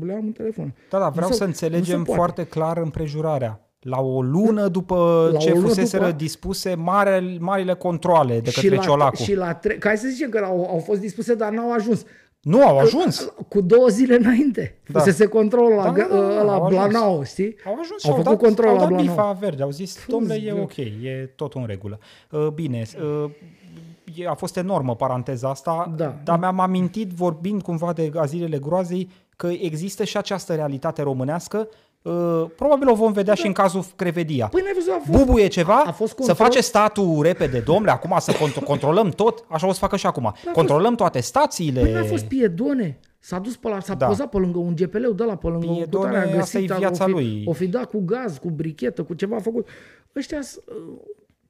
Le 0.00 0.12
am 0.12 0.26
în 0.26 0.32
telefon. 0.32 0.74
Da, 0.90 0.98
da, 0.98 1.08
vreau 1.08 1.26
Nu 1.28 1.32
să 1.34 1.38
se- 1.38 1.44
nu 1.44 1.50
înțelegem 1.50 1.98
se 1.98 2.04
poate. 2.04 2.12
foarte 2.20 2.46
clar 2.46 2.76
împrejurarea. 2.78 3.67
La 3.80 4.00
o 4.00 4.22
lună 4.22 4.68
după 4.68 5.28
La 5.32 5.38
ce 5.38 5.50
o 5.50 5.54
lună 5.54 5.66
fuseseră 5.66 6.04
după- 6.04 6.16
dispuse 6.16 6.74
mare, 6.74 7.36
marile 7.40 7.74
controle 7.74 8.40
de 8.40 8.50
și 8.50 8.60
către 8.60 8.76
la, 8.76 8.82
Ciolacu. 8.82 9.16
și 9.22 9.34
la 9.34 9.54
tre- 9.54 9.74
ca 9.78 9.94
să 9.94 10.08
zicem 10.08 10.30
că 10.30 10.38
au, 10.44 10.68
au 10.70 10.78
fost 10.78 11.00
dispuse, 11.00 11.34
dar 11.34 11.50
n-au 11.52 11.72
ajuns. 11.72 12.04
Nu 12.40 12.66
au 12.66 12.78
ajuns. 12.78 13.32
Cu 13.48 13.60
două 13.60 13.88
zile 13.88 14.16
înainte. 14.16 14.78
Da. 14.92 14.98
Fusese 14.98 15.26
control 15.26 15.68
la, 15.72 15.82
Da, 15.82 15.90
da, 15.90 16.16
da, 16.16 16.34
da, 16.34 16.42
la 16.42 16.52
au 16.54 16.64
ajuns. 16.64 16.88
Blanau, 16.88 17.22
știi? 17.24 17.56
Au 17.66 17.76
ajuns 17.80 18.00
și 18.00 18.08
Au 18.08 18.12
au, 18.16 18.22
făcut 18.22 18.38
dat, 18.38 18.46
control 18.46 18.68
au 18.68 18.74
la 18.74 18.80
dat 18.80 18.88
Blanau. 18.88 19.06
bifa 19.06 19.32
verde, 19.40 19.62
au 19.62 19.70
zis, 19.70 20.04
domnule, 20.08 20.34
e 20.34 20.40
greu. 20.40 20.62
ok, 20.62 20.76
e 20.76 21.32
totul 21.36 21.60
în 21.60 21.66
regulă. 21.66 21.98
Uh, 22.30 22.46
Bine, 22.54 22.82
uh, 23.24 23.30
e- 24.16 24.26
a 24.28 24.34
fost 24.34 24.56
enormă 24.56 24.96
paranteza 24.96 25.48
asta, 25.48 25.92
Da. 25.96 26.18
dar 26.24 26.38
mi-am 26.38 26.60
amintit, 26.60 27.10
vorbind 27.10 27.62
cumva 27.62 27.92
de 27.92 28.12
zilele 28.26 28.58
groazei, 28.58 29.08
că 29.36 29.46
există 29.60 30.04
și 30.04 30.16
această 30.16 30.54
realitate 30.54 31.02
românească. 31.02 31.68
Uh, 32.08 32.50
Probabil 32.56 32.88
o 32.88 32.94
vom 32.94 33.12
vedea 33.12 33.34
și 33.34 33.46
în 33.46 33.52
cazul 33.52 33.84
Crevedia. 33.96 34.46
Păi 34.48 34.60
n-ai 34.62 34.72
văzut, 34.74 34.92
a 34.92 35.00
fost, 35.04 35.18
Bubuie 35.24 35.46
ceva, 35.46 35.82
a 35.86 35.92
fost 35.92 36.10
să 36.10 36.14
control- 36.16 36.36
face 36.36 36.60
statul 36.60 37.22
repede, 37.22 37.60
domnule, 37.60 37.90
acum 37.90 38.16
să 38.18 38.32
cont- 38.32 38.64
controlăm 38.64 39.08
tot, 39.10 39.44
așa 39.48 39.66
o 39.66 39.72
să 39.72 39.78
facă 39.78 39.96
și 39.96 40.06
acum. 40.06 40.34
Controlăm 40.52 40.94
toate 40.94 41.20
stațiile. 41.20 41.80
Păi 41.80 41.92
n-a 41.92 42.04
fost 42.04 42.24
piedone. 42.24 42.98
S-a 43.18 43.38
dus 43.38 43.56
pe 43.56 43.68
la, 43.68 43.80
s-a 43.80 43.92
Da. 43.92 43.98
da. 43.98 44.06
pozat 44.06 44.28
pe 44.28 44.36
lângă 44.38 44.58
un 44.58 44.74
GPL-ul 44.74 45.14
de 45.14 45.24
la 45.24 45.36
pe 45.36 45.46
lângă 45.46 45.66
Piedone, 45.66 46.06
cu 46.08 46.12
tare, 46.14 46.28
a 46.32 46.36
găsit, 46.36 46.40
asta 46.40 46.72
e 46.72 46.76
a- 46.76 46.78
viața 46.78 47.04
o 47.04 47.06
fi, 47.06 47.12
lui. 47.12 47.42
O 47.46 47.52
fi 47.52 47.66
dat 47.66 47.84
cu 47.84 48.00
gaz, 48.04 48.38
cu 48.38 48.50
brichetă, 48.50 49.02
cu 49.02 49.14
ceva 49.14 49.36
a 49.36 49.40
făcut. 49.40 49.68
Ăștia 50.16 50.40
s- 50.42 50.56
uh, 50.56 50.98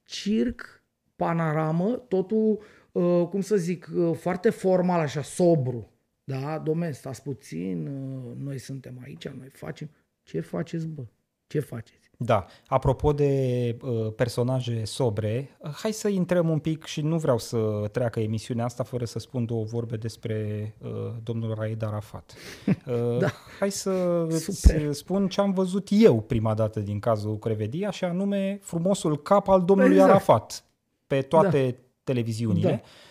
circ, 0.04 0.82
panoramă, 1.16 2.04
totul, 2.08 2.58
uh, 2.92 3.26
cum 3.30 3.40
să 3.40 3.56
zic, 3.56 3.88
uh, 3.96 4.10
foarte 4.16 4.50
formal, 4.50 5.00
așa, 5.00 5.22
sobru. 5.22 5.90
Da, 6.24 6.58
domne, 6.64 6.90
stați 6.90 7.22
puțin, 7.22 7.86
uh, 7.86 8.32
noi 8.44 8.58
suntem 8.58 8.92
aici, 9.04 9.28
noi 9.28 9.48
facem. 9.52 9.90
Ce 10.28 10.40
faceți, 10.40 10.86
bă? 10.86 11.02
Ce 11.46 11.60
faceți? 11.60 12.10
Da, 12.16 12.46
apropo 12.66 13.12
de 13.12 13.76
uh, 13.82 14.12
personaje 14.16 14.84
sobre, 14.84 15.56
uh, 15.58 15.70
hai 15.70 15.92
să 15.92 16.08
intrăm 16.08 16.48
un 16.48 16.58
pic 16.58 16.84
și 16.84 17.00
nu 17.00 17.18
vreau 17.18 17.38
să 17.38 17.88
treacă 17.92 18.20
emisiunea 18.20 18.64
asta 18.64 18.82
fără 18.82 19.04
să 19.04 19.18
spun 19.18 19.44
două 19.44 19.64
vorbe 19.64 19.96
despre 19.96 20.74
uh, 20.78 20.90
domnul 21.22 21.54
Raed 21.54 21.82
Arafat. 21.82 22.34
Uh, 22.66 23.18
Da. 23.18 23.30
Hai 23.58 23.70
să 23.70 24.26
Super. 24.30 24.86
îți 24.86 24.98
spun 24.98 25.28
ce 25.28 25.40
am 25.40 25.52
văzut 25.52 25.88
eu 25.90 26.20
prima 26.20 26.54
dată 26.54 26.80
din 26.80 26.98
cazul 26.98 27.38
Crevedia 27.38 27.90
și 27.90 28.04
anume 28.04 28.58
frumosul 28.62 29.22
cap 29.22 29.48
al 29.48 29.64
domnului 29.64 29.92
Exact. 29.92 30.10
Arafat 30.10 30.64
pe 31.06 31.22
toate 31.22 31.78
televiziunile. 32.04 32.82
Uh, 32.84 33.07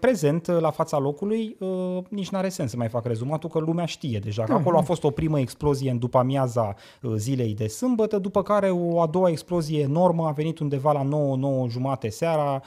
prezent, 0.00 0.46
uh, 0.46 0.56
la 0.60 0.70
fața 0.70 0.98
locului, 0.98 1.56
uh, 1.58 1.68
nici 2.08 2.28
n-are 2.30 2.48
sens 2.48 2.70
să 2.70 2.76
mai 2.76 2.88
fac 2.88 3.06
rezumatul, 3.06 3.48
că 3.50 3.58
lumea 3.58 3.84
știe 3.84 4.18
deja. 4.18 4.42
Că 4.42 4.52
Da, 4.52 4.58
acolo 4.58 4.74
da. 4.74 4.80
a 4.80 4.84
fost 4.84 5.04
o 5.04 5.10
primă 5.10 5.40
explozie 5.40 5.90
în 5.90 5.98
după 5.98 6.18
amiaza 6.18 6.74
zilei 7.16 7.54
de 7.54 7.66
sâmbătă, 7.66 8.18
după 8.18 8.42
care 8.42 8.70
o 8.70 9.00
a 9.00 9.06
doua 9.06 9.28
explozie 9.28 9.80
enormă 9.80 10.26
a 10.26 10.30
venit 10.30 10.58
undeva 10.58 10.92
la 10.92 11.02
9, 11.02 11.36
9 11.36 11.68
jumate 11.68 12.08
seara, 12.08 12.62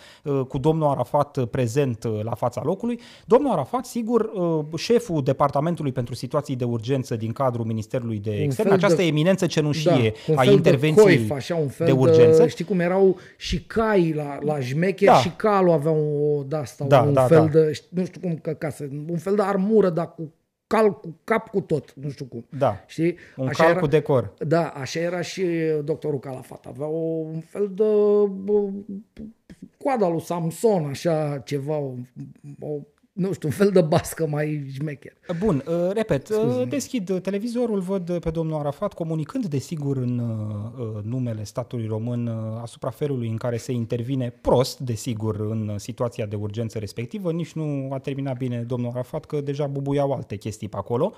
cu 0.47 0.57
domnul 0.57 0.87
Arafat 0.87 1.45
prezent 1.45 2.03
la 2.23 2.33
fața 2.33 2.61
locului. 2.65 2.99
Domnul 3.25 3.51
Arafat, 3.51 3.85
sigur, 3.85 4.29
șeful 4.77 5.23
Departamentului 5.23 5.91
pentru 5.91 6.13
Situații 6.15 6.55
de 6.55 6.63
Urgență 6.63 7.15
din 7.15 7.31
cadrul 7.31 7.65
Ministerului 7.65 8.19
de 8.19 8.31
Externe, 8.31 8.53
fel 8.69 8.79
de- 8.79 8.85
această 8.85 9.01
eminență 9.03 9.45
cenușie 9.45 10.13
Da, 10.27 10.31
un 10.31 10.37
a 10.37 10.41
fel 10.41 10.53
intervenției 10.53 11.05
de, 11.05 11.15
coif, 11.17 11.31
așa, 11.31 11.55
un 11.55 11.67
fel 11.67 11.85
de 11.85 11.91
urgență. 11.91 12.41
De, 12.41 12.47
știi 12.47 12.65
cum 12.65 12.79
erau 12.79 13.15
și 13.37 13.63
cai 13.63 14.13
la, 14.15 14.37
la 14.41 14.59
șmecher 14.59 15.07
Da. 15.09 15.15
și 15.15 15.29
calul 15.35 15.71
avea 15.71 15.91
o 15.91 16.43
de 16.47 16.55
asta, 16.55 16.84
Da, 16.87 17.01
un 17.01 17.13
da, 17.13 17.25
fel 17.25 17.49
da. 17.53 17.59
de, 17.59 17.71
știi, 17.71 17.89
nu 17.91 18.05
știu 18.05 18.21
cum 18.21 18.35
că 18.35 18.53
ca 18.53 18.69
să, 18.69 18.87
un 19.09 19.17
fel 19.17 19.35
de 19.35 19.41
armură, 19.41 19.89
dar 19.89 20.13
cu 20.13 20.33
cal, 20.67 20.99
cu 20.99 21.19
cap 21.23 21.49
cu 21.49 21.61
tot, 21.61 21.93
nu 21.93 22.09
știu 22.09 22.25
cum. 22.25 22.45
Da, 22.57 22.83
Știi? 22.87 23.17
un 23.35 23.47
cal 23.47 23.75
cu 23.75 23.87
decor. 23.87 24.33
Da, 24.37 24.67
așa 24.67 24.99
era 24.99 25.21
și 25.21 25.45
doctorul 25.83 26.19
Calafat. 26.19 26.65
Avea 26.65 26.87
o, 26.87 27.17
un 27.17 27.39
fel 27.39 27.71
de 27.73 27.83
bă, 28.29 28.69
coada 29.77 30.09
lui 30.09 30.21
Samson, 30.21 30.85
așa 30.85 31.41
ceva, 31.45 31.77
o, 31.77 31.93
o, 32.59 32.79
nu 33.15 33.33
știu, 33.33 33.47
un 33.47 33.53
fel 33.53 33.69
de 33.69 33.81
bască 33.81 34.27
mai 34.27 34.71
șmecher. 34.73 35.13
Bun, 35.39 35.63
uh, 35.67 35.91
repet, 35.93 36.29
uh, 36.29 36.35
Scuze-mă. 36.35 36.65
deschid 36.65 37.19
televizorul, 37.21 37.79
văd 37.79 38.17
pe 38.19 38.29
domnul 38.29 38.59
Arafat 38.59 38.93
comunicând, 38.93 39.45
desigur, 39.45 39.97
în 39.97 40.19
uh, 40.19 41.03
numele 41.03 41.43
statului 41.43 41.87
român 41.87 42.27
uh, 42.27 42.33
asupra 42.61 42.89
felului 42.89 43.27
în 43.27 43.37
care 43.37 43.57
se 43.57 43.71
intervine 43.71 44.33
prost, 44.41 44.79
desigur, 44.79 45.39
în 45.39 45.73
situația 45.77 46.25
de 46.25 46.35
urgență 46.35 46.79
respectivă. 46.79 47.31
Nici 47.31 47.53
nu 47.53 47.89
a 47.91 47.99
terminat 47.99 48.37
bine 48.37 48.61
domnul 48.67 48.89
Arafat, 48.89 49.25
că 49.25 49.41
deja 49.41 49.67
bubuiau 49.67 50.11
alte 50.11 50.35
chestii 50.35 50.69
pe 50.69 50.77
acolo. 50.77 51.13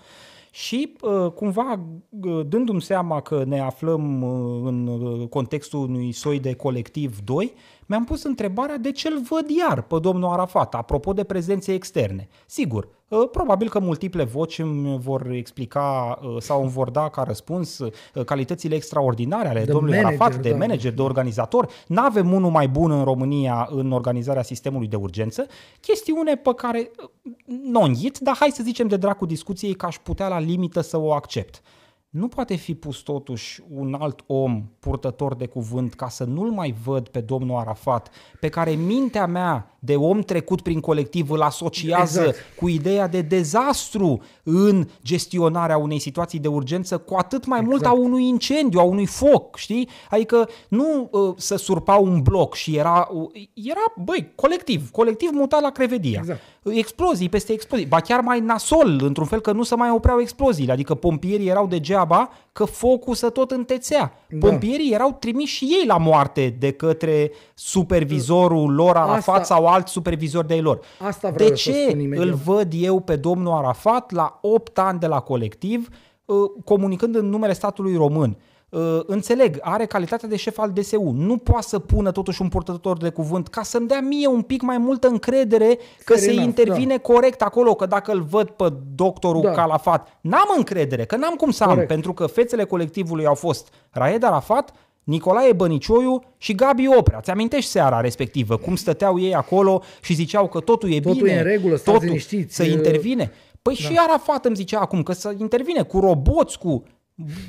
Și 0.52 0.94
uh, 1.02 1.32
cumva, 1.32 1.80
uh, 2.22 2.46
dându-mi 2.48 2.82
seama 2.82 3.22
că 3.22 3.44
ne 3.44 3.60
aflăm 3.60 4.22
uh, 4.22 4.62
în 4.68 4.88
uh, 4.88 5.28
contextul 5.28 5.80
unui 5.80 6.12
soi 6.12 6.40
de 6.40 6.54
colectiv 6.54 7.20
2, 7.24 7.54
mi-am 7.88 8.04
pus 8.04 8.24
întrebarea 8.24 8.78
de 8.78 8.92
ce 8.92 9.08
îl 9.08 9.22
văd 9.30 9.50
iar 9.50 9.82
pe 9.82 10.00
domnul 10.00 10.30
Arafat, 10.30 10.76
apropo 10.76 11.14
de 11.14 11.24
prezențe 11.24 11.74
externe. 11.74 12.28
Sigur, 12.46 12.88
uh, 13.08 13.30
probabil 13.32 13.70
că 13.70 13.80
multiple 13.80 14.24
voci 14.24 14.60
îmi 14.60 14.98
vor 15.00 15.30
explica 15.30 16.20
uh, 16.22 16.42
sau 16.42 16.62
îmi 16.62 16.70
vor 16.70 16.90
da 16.90 17.10
ca 17.10 17.24
răspuns 17.24 17.80
uh, 17.80 17.92
calitățile 18.26 18.76
extraordinare 18.76 19.48
ale 19.48 19.64
De 19.64 19.72
domnului 19.72 20.02
manager, 20.02 20.22
Arafat, 20.22 20.42
de 20.42 20.50
da. 20.50 20.58
manager, 20.58 20.94
de 20.94 21.02
organizator. 21.02 21.70
N-avem 21.88 22.34
unul 22.34 22.52
mai 22.52 22.68
bun 22.68 22.92
în 22.92 23.04
România 23.04 23.68
în 23.72 23.92
organizarea 23.92 24.44
sistemului 24.44 24.88
de 24.88 24.96
urgență. 24.96 25.46
Chestiune 25.80 26.36
pe 26.36 26.54
care 26.56 26.92
uh, 27.02 27.34
nu 27.64 27.82
o 27.82 27.84
înghit, 27.84 28.18
dar 28.18 28.36
hai 28.36 28.50
să 28.50 28.64
zicem 28.64 28.88
de 28.88 28.98
dracu 28.98 29.26
discuției 29.26 29.74
că 29.74 29.86
aș 29.86 29.98
putea 29.98 30.28
la 30.28 30.40
limită 30.40 30.82
să 30.82 30.98
o 30.98 31.14
accept. 31.14 31.62
Nu 32.10 32.28
poate 32.28 32.56
fi 32.56 32.76
pus 32.76 32.98
totuși 32.98 33.62
un 33.70 33.94
alt 33.94 34.24
om 34.28 34.70
purtător 34.80 35.36
de 35.36 35.46
cuvânt 35.46 35.94
ca 35.94 36.10
să 36.10 36.24
nu-l 36.24 36.52
mai 36.52 36.72
văd 36.84 37.08
pe 37.08 37.22
domnul 37.22 37.58
Arafat, 37.58 38.10
pe 38.40 38.50
care 38.50 38.72
mintea 38.72 39.26
mea 39.26 39.77
de 39.88 39.96
om 39.96 40.22
trecut 40.22 40.62
prin 40.62 40.80
colectiv 40.80 41.32
îl 41.32 41.42
asociază 41.42 42.20
Exact. 42.20 42.46
cu 42.56 42.68
ideea 42.68 43.08
de 43.08 43.22
dezastru 43.22 44.22
în 44.44 44.88
gestionarea 45.04 45.78
unei 45.78 46.00
situații 46.00 46.40
de 46.40 46.48
urgență, 46.48 46.98
cu 46.98 47.16
atât 47.16 47.46
mai 47.46 47.62
mult 47.62 47.86
a 47.86 47.90
Exact. 47.90 48.06
unui 48.06 48.28
incendiu, 48.28 48.80
a 48.80 48.84
unui 48.84 49.06
foc, 49.06 49.56
știi? 49.56 49.90
Adică 50.10 50.50
nu 50.68 51.10
uh, 51.12 51.34
să 51.38 51.56
surpa 51.56 51.96
un 51.96 52.22
bloc 52.22 52.56
și 52.56 52.76
era, 52.76 53.08
uh, 53.12 53.48
era, 53.54 53.94
băi, 54.04 54.32
colectiv, 54.36 54.90
colectiv 54.92 55.30
mutat 55.34 55.62
la 55.62 55.70
Crevedia. 55.70 56.20
Exact. 56.20 56.42
Explozii 56.64 57.30
peste 57.30 57.54
explozii, 57.54 57.86
ba 57.86 58.00
chiar 58.00 58.20
mai 58.20 58.40
nasol, 58.40 59.00
într-un 59.04 59.26
fel 59.26 59.40
că 59.40 59.52
nu 59.52 59.64
se 59.64 59.76
mai 59.76 59.90
opreau 59.90 60.20
exploziile, 60.20 60.72
adică 60.72 60.96
pompierii 60.96 61.48
erau 61.48 61.68
degeaba 61.68 62.30
că 62.58 62.66
focul 62.66 63.14
să 63.16 63.30
tot 63.30 63.52
întețea. 63.52 64.14
Da. 64.30 64.48
Pompierii 64.48 64.94
erau 64.94 65.18
trimiși 65.20 65.56
și 65.56 65.66
ei 65.66 65.86
la 65.88 65.98
moarte 65.98 66.56
de 66.60 66.72
către 66.72 67.32
supervizorul 67.54 68.74
lor 68.74 68.96
Arafat 68.96 69.36
Asta- 69.36 69.44
sau 69.56 69.68
alt 69.68 69.88
supervizor 69.88 70.46
de 70.46 70.54
ei 70.56 70.62
lor. 70.62 70.80
Asta 71.00 71.30
vreau 71.30 71.50
de 71.50 71.56
să 71.56 71.72
ce 71.72 71.86
spun 71.88 72.00
imediat. 72.00 72.26
îl 72.28 72.34
văd 72.34 72.72
eu 72.76 73.00
pe 73.00 73.16
domnul 73.16 73.54
Arafat 73.54 74.12
la 74.12 74.40
8 74.42 74.80
ani 74.80 75.00
de 75.00 75.08
la 75.08 75.20
colectiv 75.20 75.88
uh, 76.26 76.36
comunicând 76.64 77.16
în 77.16 77.30
numele 77.30 77.54
statului 77.54 77.96
român? 77.96 78.38
Uh, 78.70 79.00
Înțeleg, 79.06 79.58
are 79.62 79.86
calitatea 79.86 80.28
de 80.28 80.36
șef 80.36 80.58
al 80.60 80.72
DSU. 80.72 81.12
Nu 81.16 81.38
poate 81.38 81.68
să 81.68 81.80
pună 81.80 82.12
totuși 82.12 82.42
un 82.42 82.50
purtător 82.50 82.98
de 82.98 83.10
cuvânt 83.10 83.48
ca 83.48 83.64
să-mi 83.64 83.88
dea 83.88 84.00
mie 84.00 84.28
un 84.28 84.42
pic 84.42 84.62
mai 84.62 84.78
multă 84.78 85.08
încredere 85.08 85.78
că 86.04 86.14
Fair 86.14 86.20
se 86.20 86.30
enough, 86.32 86.46
intervine 86.46 86.98
corect 86.98 87.42
acolo, 87.42 87.76
că 87.76 87.86
dacă 87.86 88.12
îl 88.12 88.22
văd 88.22 88.50
pe 88.50 88.74
doctorul 88.96 89.42
Da. 89.42 89.52
Calafat, 89.52 90.18
n-am 90.22 90.54
încredere, 90.58 91.06
că 91.06 91.16
n-am 91.16 91.34
cum 91.36 91.52
să 91.52 91.64
am, 91.64 91.70
Corect. 91.70 91.88
pentru 91.88 92.14
că 92.14 92.26
fețele 92.26 92.64
colectivului 92.64 93.26
au 93.26 93.34
fost 93.36 93.74
Raed 93.92 94.24
Arafat, 94.24 94.74
Nicolae 95.04 95.54
Bănicioiu 95.54 96.24
și 96.38 96.56
Gabi 96.56 96.88
Oprea. 96.98 97.20
Ți 97.22 97.30
amintești 97.30 97.70
seara 97.70 98.02
respectivă, 98.02 98.58
cum 98.58 98.76
stăteau 98.76 99.20
ei 99.20 99.36
acolo 99.36 99.82
și 100.02 100.14
ziceau 100.14 100.48
că 100.48 100.60
totul 100.60 100.92
e 100.92 101.00
Totul 101.00 101.22
bine, 101.22 101.32
e 101.32 101.38
în 101.38 101.44
regulă, 101.44 101.76
stați 101.76 101.92
totul 101.92 102.06
liniștiți. 102.06 102.56
să 102.56 102.64
intervine. 102.64 103.32
Păi 103.62 103.76
da. 103.82 103.88
și 103.90 103.98
Arafat 104.08 104.46
îmi 104.46 104.56
zicea 104.56 104.80
acum 104.80 105.04
că 105.04 105.14
să 105.14 105.34
intervine 105.40 105.82
cu 105.82 106.00
roboți, 106.00 106.58
cu... 106.58 106.84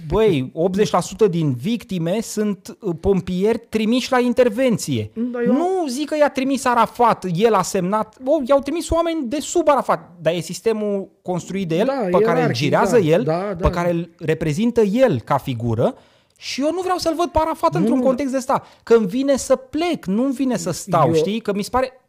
Băi, 0.08 0.52
80% 1.26 1.30
din 1.30 1.52
victime 1.54 2.20
sunt 2.20 2.76
uh, 2.80 2.94
pompieri 3.00 3.58
trimiși 3.68 4.10
la 4.10 4.18
intervenție. 4.18 5.10
Da, 5.14 5.42
eu- 5.42 5.52
Nu 5.52 5.86
zic 5.88 6.08
că 6.08 6.16
i-a 6.16 6.28
trimis 6.30 6.64
Arafat, 6.64 7.26
el 7.34 7.54
a 7.54 7.62
semnat, 7.62 8.16
oh, 8.24 8.42
i-au 8.48 8.60
trimis 8.60 8.90
oameni 8.90 9.24
de 9.28 9.40
sub 9.40 9.68
Arafat, 9.68 10.10
dar 10.20 10.34
e 10.34 10.40
sistemul 10.40 11.08
construit 11.22 11.68
de 11.68 11.76
el, 11.76 11.86
Da, 11.86 11.92
pe 11.92 12.10
care 12.10 12.20
îl 12.20 12.24
ierarhic, 12.36 12.56
girează 12.56 12.98
da, 12.98 13.04
el, 13.04 13.22
da, 13.22 13.34
pe 13.34 13.54
da. 13.60 13.70
care 13.70 13.90
îl 13.90 14.10
reprezintă 14.18 14.80
el 14.80 15.20
ca 15.20 15.36
figură 15.36 15.94
și 16.36 16.60
eu 16.60 16.72
nu 16.72 16.80
vreau 16.80 16.98
să-l 16.98 17.14
văd 17.16 17.26
pe 17.28 17.38
Arafat 17.40 17.72
Nu, 17.72 17.78
într-un 17.78 17.98
nu. 17.98 18.04
context 18.04 18.30
de 18.32 18.38
ăsta, 18.38 18.66
că 18.82 18.94
îmi 18.94 19.06
vine 19.06 19.36
să 19.36 19.56
plec, 19.56 20.04
nu-mi 20.06 20.32
vine 20.32 20.56
să 20.56 20.70
stau, 20.70 21.06
Eu- 21.08 21.14
știi? 21.14 21.40
Că 21.40 21.52
mi 21.54 21.62
se 21.62 21.68
pare, 21.70 22.00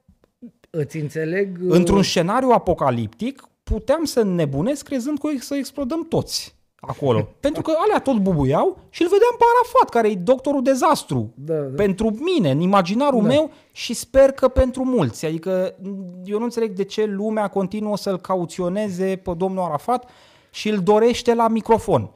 Îți 0.70 0.98
înțeleg... 0.98 1.58
uh, 1.64 1.76
într-un 1.76 2.04
scenariu 2.04 2.50
apocaliptic, 2.50 3.48
puteam 3.64 4.04
să 4.04 4.24
nebunesc 4.24 4.84
crezând 4.86 5.20
că 5.20 5.28
o 5.28 5.30
să 5.40 5.56
explodăm 5.56 6.06
toți 6.08 6.56
acolo. 6.80 7.30
Pentru 7.40 7.62
că 7.62 7.72
alea 7.78 8.00
tot 8.00 8.18
bubuiau 8.18 8.78
și 8.90 9.02
îl 9.02 9.08
vedeam 9.08 9.36
pe 9.38 9.44
Arafat, 9.56 9.90
care 9.90 10.10
e 10.10 10.16
doctorul 10.16 10.64
dezastru. 10.64 11.34
Da, 11.36 11.54
da. 11.54 11.76
Pentru 11.76 12.18
mine, 12.20 12.52
în 12.52 12.60
imaginarul 12.60 13.22
Da. 13.22 13.28
meu 13.28 13.52
și 13.72 13.94
sper 13.94 14.32
că 14.32 14.48
pentru 14.48 14.84
mulți. 14.84 15.26
Adică 15.26 15.76
eu 16.24 16.38
nu 16.38 16.44
înțeleg 16.44 16.72
de 16.72 16.84
ce 16.84 17.06
lumea 17.06 17.48
continuă 17.48 17.98
să-l 17.98 18.20
cauționeze 18.20 19.20
pe 19.24 19.34
domnul 19.38 19.64
Arafat 19.64 20.10
și 20.52 20.70
îl 20.70 20.78
dorește 20.78 21.34
la 21.34 21.48
microfon. 21.48 22.12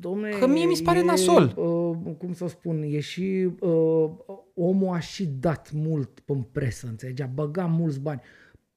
Domne, 0.00 0.28
Că 0.28 0.46
mie 0.46 0.64
mi 0.66 0.74
se 0.74 0.82
pare 0.82 0.98
e, 0.98 1.02
nasol. 1.02 1.54
Uh, 1.56 2.14
cum 2.18 2.32
să 2.32 2.46
spun, 2.46 2.82
e 2.82 3.00
și 3.00 3.48
uh, 3.60 4.10
omul 4.54 4.94
a 4.94 4.98
și 4.98 5.26
dat 5.26 5.70
mult 5.72 6.22
în 6.26 6.42
presă, 6.42 6.86
înțelegi? 6.86 7.22
A 7.22 7.26
băgat 7.34 7.70
mulți 7.70 8.00
bani. 8.00 8.20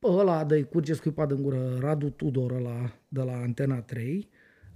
Ăla 0.03 0.43
de 0.43 0.61
curge 0.61 0.93
scuipat 0.93 1.31
în 1.31 1.41
gură, 1.41 1.77
Radu 1.79 2.09
Tudor 2.09 2.51
ăla 2.51 2.91
de 3.07 3.21
la 3.21 3.31
Antena 3.31 3.81
3, 3.81 4.29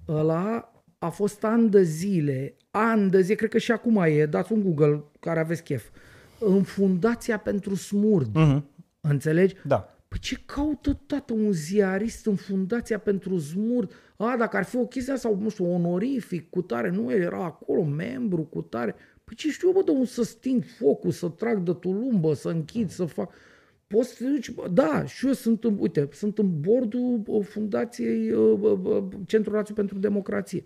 ăla 0.08 0.74
a 0.99 1.10
fost 1.10 1.43
ani 1.43 1.70
de 1.70 1.82
zile, 1.82 2.56
ani 2.72 3.10
de 3.10 3.22
zile, 3.22 3.36
cred 3.36 3.49
că 3.49 3.58
și 3.58 3.72
acum 3.72 3.97
e, 3.97 4.26
dați 4.26 4.52
un 4.52 4.64
Google 4.64 5.04
care 5.20 5.39
aveți 5.39 5.64
chef, 5.64 5.89
în 6.39 6.64
Fundația 6.64 7.38
pentru 7.38 7.76
Smurd. 7.76 8.36
Mhm. 8.36 8.66
Înțelegi? 9.02 9.56
Da. 9.64 9.95
Păi 10.08 10.20
ce 10.20 10.38
caută 10.45 10.99
tată 11.06 11.34
un 11.34 11.52
ziarist 11.52 12.26
în 12.26 12.36
Fundația 12.36 12.97
pentru 12.97 13.38
Zmurd? 13.38 13.91
A, 14.18 14.36
dacă 14.38 14.58
ar 14.58 14.64
fi 14.64 14.78
o 14.78 14.86
chestie 14.86 15.18
sau, 15.18 15.38
nu 15.39 15.49
știu, 15.49 15.74
onorific, 15.74 16.49
cu 16.49 16.62
tare, 16.62 16.89
nu, 16.89 17.12
el 17.12 17.22
era 17.22 17.43
acolo, 17.43 17.84
membru, 17.84 18.41
cu 18.41 18.62
tare. 18.62 18.95
Păi 19.24 19.36
ce 19.36 19.49
știu 19.49 19.68
eu, 19.68 19.74
bă, 19.74 19.82
de 19.84 19.91
un 19.91 20.06
să 20.06 20.24
sting 20.24 20.64
focul, 20.80 21.12
să 21.12 21.28
trag 21.28 21.60
de 21.60 21.74
tulumbă, 21.74 22.34
să 22.34 22.49
închid, 22.49 22.89
să 22.89 23.06
fac... 23.06 23.34
Poți 23.92 24.10
să 24.10 24.24
te 24.24 24.30
duci, 24.30 24.52
bă, 24.52 24.68
da, 24.72 25.06
și 25.06 25.26
eu 25.26 25.34
sunt, 25.34 25.64
în, 25.64 25.78
uite, 25.80 26.10
sunt 26.12 26.38
în 26.38 26.60
bordul 26.60 27.22
uh, 27.26 27.46
Fundației 27.46 28.32
uh, 28.32 28.60
uh, 28.62 28.80
uh, 28.84 29.04
Centrul 29.26 29.56
Național 29.56 29.84
pentru 29.84 29.98
Democrație. 30.00 30.64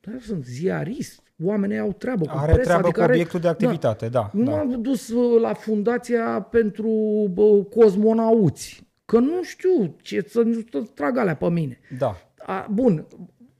Dar 0.00 0.14
eu 0.14 0.20
sunt 0.20 0.44
ziarist, 0.44 1.22
oamenii 1.42 1.78
au 1.78 1.92
treabă 1.92 2.24
cu 2.24 2.32
Are 2.34 2.52
presa, 2.52 2.62
treabă 2.62 2.82
adică 2.82 2.98
cu 2.98 3.04
are- 3.04 3.12
obiectul 3.12 3.40
de 3.40 3.48
activitate, 3.48 4.08
da. 4.08 4.30
nu 4.32 4.44
da. 4.44 4.50
m-am 4.50 4.82
dus 4.82 5.08
uh, 5.08 5.40
la 5.40 5.52
fundația 5.54 6.40
pentru 6.50 6.90
bă, 7.32 7.64
cosmonauți. 7.64 8.82
Că 9.04 9.18
nu 9.18 9.42
știu 9.42 9.96
ce 10.02 10.24
să 10.28 10.40
nu 10.40 10.52
să 10.52 10.82
trag 10.94 11.16
alea 11.16 11.36
pe 11.36 11.48
mine. 11.48 11.78
da. 11.98 12.16
A, 12.46 12.68
bun, 12.70 13.06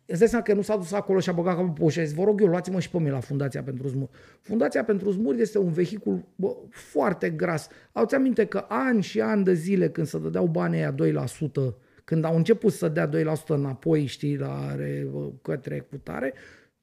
îți 0.07 0.19
dai 0.19 0.29
seama 0.29 0.45
că 0.45 0.55
nu 0.55 0.63
s-a 0.63 0.77
dus 0.77 0.93
acolo 0.93 1.21
și 1.21 1.29
a 1.29 1.33
băgat 1.33 1.57
capul 1.57 1.71
pe 1.71 1.83
ușă 1.83 1.93
și 1.93 2.01
a 2.01 2.05
zis, 2.05 2.15
vă 2.15 2.25
rog 2.25 2.41
eu, 2.41 2.47
luați-mă 2.47 2.81
și 2.81 2.91
pe 2.91 2.99
mine 2.99 3.11
la 3.11 3.21
Fundația 3.21 3.63
pentru 3.63 3.89
Zmur. 3.89 4.09
Fundația 4.41 4.85
pentru 4.85 5.11
Zmur 5.11 5.35
este 5.35 5.59
un 5.59 5.73
vehicul 5.73 6.25
bă, 6.35 6.57
foarte 6.71 7.31
gras. 7.31 7.69
Au-ți 7.93 8.15
aminte 8.15 8.45
că 8.45 8.65
ani 8.69 9.03
și 9.03 9.21
ani 9.21 9.45
de 9.45 9.55
zile 9.55 9.91
când 9.91 10.07
se 10.07 10.19
dădeau 10.19 10.47
banii 10.47 10.79
aia 10.79 10.95
2%, 10.95 11.75
când 12.05 12.25
au 12.25 12.37
început 12.37 12.73
să 12.73 12.89
dea 12.89 13.09
2% 13.09 13.13
înapoi, 13.47 14.07
știi, 14.07 14.37
la 14.37 14.75
re, 14.75 15.07
către 15.43 15.81
cutare, 15.81 16.35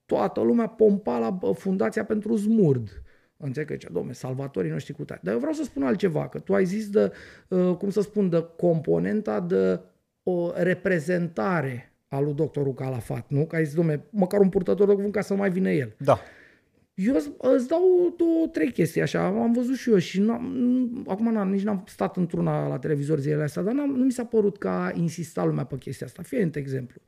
toată 0.05 0.41
lumea 0.41 0.67
pompa 0.67 1.17
la 1.17 1.29
bă, 1.29 1.51
Fundația 1.51 2.05
pentru 2.05 2.35
Zmurd. 2.35 3.01
Înțeleg 3.37 3.67
că 3.67 3.73
zicea, 3.73 3.89
domne, 3.91 4.13
salvatorii 4.13 4.71
noștri 4.71 4.93
cu 4.93 5.03
tare. 5.03 5.19
Dar 5.23 5.33
eu 5.33 5.39
vreau 5.39 5.53
să 5.53 5.63
spun 5.63 5.83
altceva, 5.83 6.27
că 6.27 6.39
tu 6.39 6.53
ai 6.53 6.65
zis 6.65 6.89
de, 6.89 7.11
uh, 7.47 7.75
cum 7.75 7.89
să 7.89 8.01
spun, 8.01 8.29
de 8.29 8.45
componenta 8.57 9.39
de 9.39 9.79
o 10.23 10.51
reprezentare 10.55 11.90
a 12.13 12.19
lui 12.19 12.33
doctorul 12.33 12.73
Calafat, 12.73 13.25
nu? 13.27 13.45
Că 13.45 13.55
ai 13.55 13.65
zis, 13.65 13.73
domne, 13.75 14.03
măcar 14.09 14.39
un 14.39 14.49
purtător 14.49 14.87
de 14.87 14.93
cuvânt 14.93 15.13
ca 15.13 15.21
să 15.21 15.33
nu 15.33 15.39
mai 15.39 15.49
vină 15.51 15.69
el. 15.71 15.95
Da. 15.97 16.19
Eu 16.93 17.15
îți- 17.15 17.31
îți 17.37 17.67
dau 17.67 18.13
două, 18.17 18.47
trei 18.51 18.71
chestii 18.71 19.01
așa, 19.01 19.25
am 19.25 19.51
văzut 19.51 19.75
și 19.75 19.89
eu 19.91 19.97
și 19.97 20.19
n-am, 20.21 21.05
acum 21.07 21.31
n-am, 21.33 21.49
nici 21.49 21.63
n-am 21.63 21.83
stat 21.87 22.17
într-una 22.17 22.67
la 22.67 22.79
televizor 22.79 23.19
zilele 23.19 23.43
astea, 23.43 23.61
dar 23.61 23.73
n-am, 23.73 23.89
nu 23.89 24.03
mi 24.03 24.11
s-a 24.11 24.25
părut 24.25 24.57
că 24.57 24.67
a 24.67 24.91
insistat 24.95 25.45
lumea 25.45 25.63
pe 25.63 25.77
chestia 25.77 26.05
asta. 26.07 26.21
Fie 26.21 26.43
un 26.43 26.49
exemplu 26.53 27.01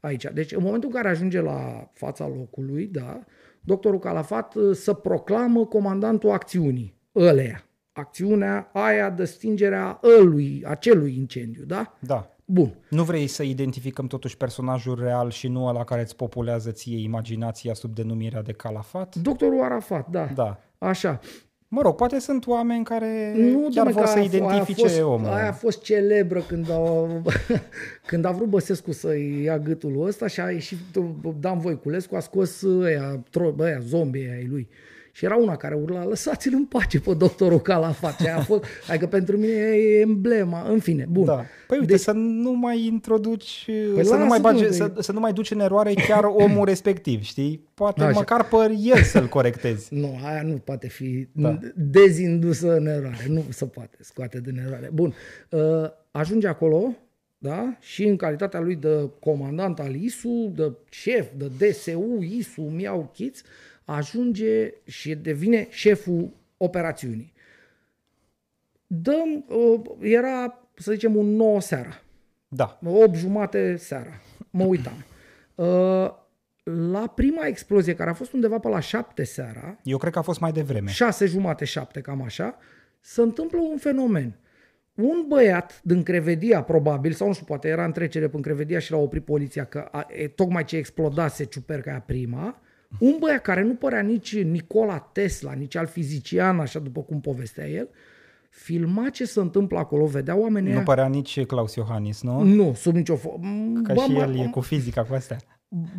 aici. 0.00 0.24
Deci 0.34 0.52
în 0.52 0.62
momentul 0.62 0.88
în 0.88 0.94
care 0.94 1.08
ajunge 1.08 1.40
la 1.40 1.90
fața 1.92 2.26
locului, 2.28 2.86
da, 2.86 3.20
doctorul 3.60 3.98
Calafat 3.98 4.54
uh, 4.54 4.74
să 4.76 4.92
proclamă 4.92 5.66
comandantul 5.66 6.30
acțiunii, 6.30 6.94
ăleia. 7.14 7.64
Acțiunea 7.92 8.70
aia 8.72 9.10
de 9.10 9.24
stingerea 9.24 10.00
ălui, 10.20 10.62
acelui 10.66 11.16
incendiu, 11.16 11.64
da? 11.64 11.96
Da. 12.00 12.36
Bun. 12.52 12.74
Nu 12.88 13.02
vrei 13.02 13.26
să 13.26 13.42
identificăm 13.42 14.06
totuși 14.06 14.36
personajul 14.36 14.98
real 15.02 15.30
și 15.30 15.48
nu 15.48 15.64
ăla 15.66 15.84
care 15.84 16.00
îți 16.00 16.16
populează 16.16 16.70
ție 16.70 17.02
imaginația 17.02 17.74
sub 17.74 17.94
denumirea 17.94 18.42
de 18.42 18.52
calafat? 18.52 19.14
Doctorul 19.14 19.62
Arafat, 19.62 20.08
da. 20.10 20.28
Da. 20.34 20.60
Așa. 20.78 21.20
Mă 21.68 21.82
rog, 21.82 21.94
poate 21.94 22.18
sunt 22.18 22.46
oameni 22.46 22.84
care 22.84 23.32
Nu, 23.36 23.68
chiar 23.74 23.86
dom'le, 23.88 23.92
vor 23.92 24.02
că 24.02 24.08
să 24.08 24.18
aia- 24.18 24.22
identifice 24.24 24.86
aia 24.86 24.94
a 25.02 25.06
fost, 25.06 25.14
omul. 25.14 25.28
Aia 25.28 25.48
a 25.48 25.52
fost 25.52 25.82
celebră 25.82 26.40
când 26.40 26.70
a, 26.70 27.06
când 28.06 28.24
a 28.24 28.30
vrut 28.30 28.48
Băsescu 28.48 28.92
să-i 28.92 29.42
ia 29.42 29.58
gâtul 29.58 30.06
ăsta 30.06 30.26
și 30.26 30.40
a 30.40 30.50
ieșit 30.50 30.78
Dan 31.40 31.58
Voiculescu, 31.58 32.16
a 32.16 32.20
scos 32.20 32.62
ăia, 32.62 33.22
tro, 33.30 33.54
ăia 33.58 33.78
zombie 33.80 34.34
ai 34.38 34.46
lui. 34.50 34.68
Și 35.12 35.24
era 35.24 35.36
una 35.36 35.56
care 35.56 35.74
urla, 35.74 36.04
lăsați-l 36.04 36.52
în 36.54 36.64
pace 36.64 37.00
pe 37.00 37.14
doctorul 37.14 37.60
Calafat. 37.60 38.18
Și 38.20 38.26
aia 38.26 38.36
a 38.36 38.40
fost, 38.40 38.64
adică 38.88 39.06
pentru 39.06 39.36
mine 39.36 39.52
e 39.52 40.00
emblema. 40.00 40.68
În 40.68 40.78
fine, 40.78 41.06
bun. 41.10 41.24
Da. 41.24 41.44
Păi 41.66 41.78
uite, 41.78 41.92
deci, 41.92 42.00
să 42.00 42.12
nu 42.12 42.52
mai 42.52 42.84
introduci, 42.86 43.64
Păi 43.94 44.04
să, 44.04 44.12
nu 44.14 44.18
lasă, 44.18 44.28
mai 44.28 44.40
bage, 44.40 44.66
dom'le. 44.66 44.70
să, 44.70 44.92
să 44.98 45.12
nu 45.12 45.20
mai 45.20 45.32
duci 45.32 45.50
în 45.50 45.60
eroare 45.60 45.92
chiar 45.94 46.24
omul 46.44 46.64
respectiv, 46.64 47.22
știi? 47.22 47.68
Poate 47.74 48.02
Așa. 48.02 48.18
măcar 48.18 48.48
pe 48.48 48.56
el 48.82 49.02
să-l 49.02 49.26
corectezi. 49.26 49.94
Nu, 49.94 50.18
aia 50.24 50.42
nu 50.42 50.54
poate 50.56 50.88
fi 50.88 51.28
Da. 51.32 51.50
da. 51.50 51.58
dezindusă 51.76 52.76
în 52.76 52.86
eroare. 52.86 53.26
Nu 53.28 53.44
se 53.48 53.64
poate 53.66 53.96
scoate 54.00 54.40
din 54.40 54.58
eroare. 54.66 54.90
Bun. 54.92 55.14
Uh, 55.50 55.60
ajunge 56.10 56.46
acolo, 56.46 56.96
da? 57.38 57.76
Și 57.80 58.04
în 58.04 58.16
calitatea 58.16 58.60
lui 58.60 58.74
de 58.76 59.10
comandant 59.20 59.78
al 59.78 59.94
ISU, 59.94 60.52
de 60.56 60.72
șef, 60.90 61.26
de 61.36 61.50
DSU, 61.58 62.18
ISU, 62.20 62.60
Miau 62.62 63.10
Kids, 63.14 63.42
ajunge 63.94 64.72
și 64.84 65.14
devine 65.14 65.66
șeful 65.70 66.32
operațiunii. 66.56 67.32
Dăm, 68.86 69.44
uh, 69.48 69.80
era, 70.00 70.68
să 70.74 70.92
zicem, 70.92 71.16
un 71.16 71.36
9 71.36 71.60
seara. 71.60 72.02
Da. 72.48 72.78
8 72.84 73.14
jumate 73.14 73.76
seara. 73.76 74.20
Mă 74.50 74.64
uitam. 74.64 74.92
Uh, 75.54 76.10
la 76.62 77.06
prima 77.14 77.46
explozie, 77.46 77.94
care 77.94 78.10
a 78.10 78.12
fost 78.12 78.32
undeva 78.32 78.58
pe 78.58 78.68
la 78.68 78.80
7 78.80 79.24
seara, 79.24 79.78
Eu 79.82 79.98
cred 79.98 80.12
că 80.12 80.18
a 80.18 80.22
fost 80.22 80.40
mai 80.40 80.52
devreme. 80.52 80.90
6 80.90 81.26
jumate, 81.26 81.64
7, 81.64 82.00
cam 82.00 82.22
așa, 82.22 82.58
se 83.00 83.20
întâmplă 83.20 83.58
un 83.58 83.78
fenomen. 83.78 84.38
Un 84.94 85.24
băiat 85.28 85.80
din 85.82 86.02
Crevedia, 86.02 86.62
probabil, 86.62 87.12
sau 87.12 87.26
nu 87.26 87.32
știu, 87.32 87.46
poate 87.46 87.68
era 87.68 87.84
în 87.84 87.92
trecere 87.92 88.28
prin 88.28 88.42
Crevedia 88.42 88.78
și 88.78 88.90
l-a 88.90 88.96
oprit 88.96 89.24
poliția, 89.24 89.64
că 89.64 89.88
a, 89.90 90.06
e, 90.08 90.28
tocmai 90.28 90.64
ce 90.64 90.76
explodase 90.76 91.44
ciuperca 91.44 91.90
aia 91.90 92.00
prima, 92.00 92.60
un 92.98 93.16
băiat 93.18 93.42
care 93.42 93.62
nu 93.62 93.74
părea 93.74 94.00
nici 94.00 94.42
Nicola 94.42 94.98
Tesla, 94.98 95.52
nici 95.52 95.76
al 95.76 95.86
fizician, 95.86 96.60
așa 96.60 96.78
după 96.78 97.00
cum 97.00 97.20
povestea 97.20 97.68
el, 97.68 97.88
filma 98.50 99.08
ce 99.08 99.24
se 99.24 99.40
întâmplă 99.40 99.78
acolo, 99.78 100.06
vedea 100.06 100.36
oamenii 100.36 100.72
Nu 100.72 100.78
aia- 100.78 100.84
părea 100.84 101.06
nici 101.06 101.44
Claus 101.46 101.74
Iohannis, 101.74 102.22
nu? 102.22 102.42
Nu, 102.42 102.72
sub 102.74 102.94
nicio 102.94 103.16
formă. 103.16 103.80
Că 103.82 103.94
și 103.94 104.16
el 104.16 104.38
e 104.38 104.48
cu 104.50 104.60
fizica 104.60 105.02
cu 105.04 105.14
astea. 105.14 105.36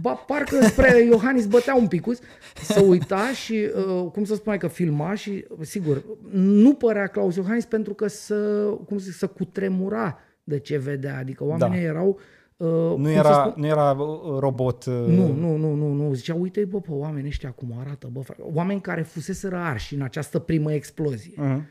Ba, 0.01 0.13
parcă 0.13 0.61
spre 0.61 0.99
Iohannis 1.11 1.45
bătea 1.45 1.75
un 1.75 1.87
picus, 1.87 2.19
să 2.61 2.81
uita 2.81 3.31
și, 3.43 3.69
uh, 3.75 4.11
cum 4.11 4.23
să 4.23 4.35
spune, 4.35 4.57
că 4.57 4.67
filma 4.67 5.13
și, 5.13 5.45
sigur, 5.61 6.03
nu 6.31 6.73
părea 6.73 7.07
Claus 7.07 7.35
Iohannis 7.35 7.65
pentru 7.65 7.93
că 7.93 8.07
să, 8.07 8.63
cum 8.85 8.97
să 8.97 9.03
zic, 9.05 9.13
să 9.13 9.27
cutremura 9.27 10.19
de 10.43 10.59
ce 10.59 10.77
vedea. 10.77 11.17
Adică 11.17 11.43
oamenii 11.43 11.79
Da. 11.79 11.85
erau... 11.85 12.07
Uh, 12.07 12.21
Nu 12.67 12.93
cum 12.93 13.03
să 13.03 13.09
era, 13.11 13.33
spun? 13.33 13.53
nu 13.61 13.67
era 13.67 13.91
uh, 13.91 14.39
robot. 14.39 14.85
uh, 14.85 14.93
Nu, 14.93 15.33
nu, 15.33 15.55
nu, 15.55 15.73
nu, 15.73 15.93
nu. 15.93 16.13
Zicea, 16.13 16.35
uite 16.35 16.65
bă, 16.65 16.79
pe 16.79 16.91
oamenii 16.91 17.29
ăștia 17.29 17.51
cum 17.51 17.73
arată, 17.79 18.09
bă, 18.11 18.19
frate. 18.19 18.41
Oameni 18.53 18.81
care 18.81 19.01
fuseseră 19.01 19.55
arși 19.55 19.95
în 19.95 20.01
această 20.01 20.39
primă 20.39 20.73
explozie. 20.73 21.33
Mhm. 21.35 21.67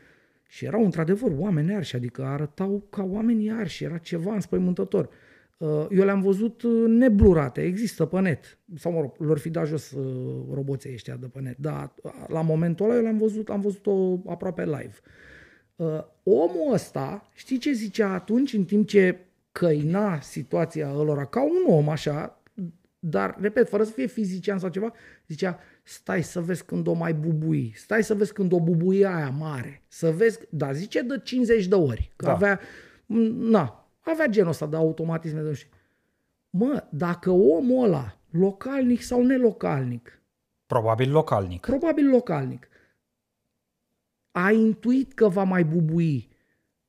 Și 0.47 0.65
erau 0.65 0.83
într-adevăr 0.83 1.31
oameni 1.37 1.75
arși, 1.75 1.95
adică 1.95 2.23
arătau 2.23 2.83
ca 2.89 3.03
oamenii 3.11 3.51
arși, 3.51 3.83
era 3.83 3.97
ceva 3.97 4.33
înspăimântător. 4.33 5.09
Uh, 5.57 5.85
Eu 5.89 6.03
le-am 6.03 6.21
văzut 6.21 6.61
uh, 6.61 6.87
neblurate, 6.87 7.61
există 7.61 8.05
pe 8.05 8.19
net. 8.19 8.57
Sau, 8.75 8.91
mă 8.91 8.99
rog, 8.99 9.13
lor 9.17 9.37
fi 9.39 9.49
dat 9.49 9.67
jos 9.67 9.91
uh, 9.91 10.03
roboții 10.53 10.93
ăștia 10.93 11.15
de 11.15 11.27
pe 11.27 11.39
net. 11.39 11.57
Dar 11.57 11.93
uh, 12.01 12.11
la 12.27 12.41
momentul 12.41 12.85
ăla 12.85 12.95
eu 12.95 13.01
le-am 13.01 13.17
văzut, 13.17 13.49
am 13.49 13.61
văzut-o 13.61 14.17
aproape 14.25 14.63
live. 14.65 14.93
Uh, 15.75 16.03
Omul 16.23 16.73
ăsta, 16.73 17.29
știi 17.33 17.57
ce 17.57 17.71
zicea 17.71 18.13
atunci, 18.13 18.53
în 18.53 18.63
timp 18.63 18.87
ce 18.87 19.19
căina 19.51 20.19
situația 20.19 20.91
ălora, 20.93 21.25
ca 21.25 21.41
un 21.43 21.73
om 21.75 21.89
așa, 21.89 22.41
dar, 22.99 23.37
repet, 23.39 23.69
fără 23.69 23.83
să 23.83 23.91
fie 23.91 24.05
fizician 24.07 24.59
sau 24.59 24.69
ceva, 24.69 24.91
zicea, 25.27 25.59
stai 25.83 26.23
să 26.23 26.41
vezi 26.41 26.65
când 26.65 26.87
o 26.87 26.93
mai 26.93 27.13
bubui, 27.13 27.73
stai 27.75 28.03
să 28.03 28.13
vezi 28.15 28.33
când 28.33 28.51
o 28.51 28.59
bubuie 28.61 29.05
aia 29.05 29.29
mare, 29.29 29.83
să 29.87 30.11
vezi, 30.11 30.39
da, 30.49 30.71
zice 30.71 31.01
de 31.01 31.19
50 31.23 31.67
de 31.67 31.75
ori, 31.75 32.11
că 32.15 32.25
Da. 32.25 32.31
avea, 32.33 32.59
na, 33.35 33.89
avea 33.99 34.27
genul 34.27 34.49
ăsta 34.49 34.65
de 34.67 34.75
automatisme, 34.75 35.41
de 35.41 35.47
nu 35.47 35.53
știu. 35.53 35.69
Mă, 36.49 36.83
dacă 36.89 37.29
omul 37.31 37.83
ăla, 37.85 38.17
localnic 38.29 39.01
sau 39.01 39.23
nelocalnic, 39.25 40.21
Probabil 40.65 41.11
localnic. 41.11 41.59
probabil 41.65 42.09
localnic, 42.09 42.67
a 44.31 44.51
intuit 44.51 45.13
că 45.13 45.27
va 45.27 45.43
mai 45.43 45.63
bubui. 45.63 46.29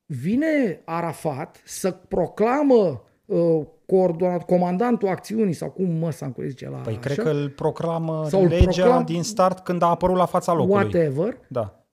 Vine 0.06 0.82
Arafat 0.84 1.62
să 1.64 1.90
proclamă 1.90 3.02
uh, 3.24 3.66
coordonat, 3.86 4.44
comandantul 4.44 5.08
acțiunii 5.08 5.52
sau 5.52 5.70
cum 5.70 5.90
mă 5.90 6.10
să 6.10 6.32
zice 6.46 6.68
la 6.68 6.76
Păi 6.76 6.92
așa, 6.92 7.00
cred 7.00 7.18
că 7.18 7.30
îl 7.30 7.48
proclamă 7.50 8.26
Sau 8.28 8.42
îl 8.42 8.48
legea 8.48 9.02
proclam- 9.02 9.04
din 9.04 9.22
start 9.22 9.58
când 9.58 9.82
a 9.82 9.86
apărut 9.86 10.16
la 10.16 10.26
fața 10.26 10.52
locului. 10.52 10.74
whatever 10.82 11.38
Da. 11.48 11.84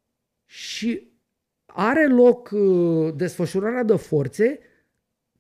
și 0.46 1.08
are 1.66 2.08
loc 2.08 2.50
uh, 2.54 3.14
desfășurarea 3.16 3.84
de 3.84 3.96
forțe 3.96 4.60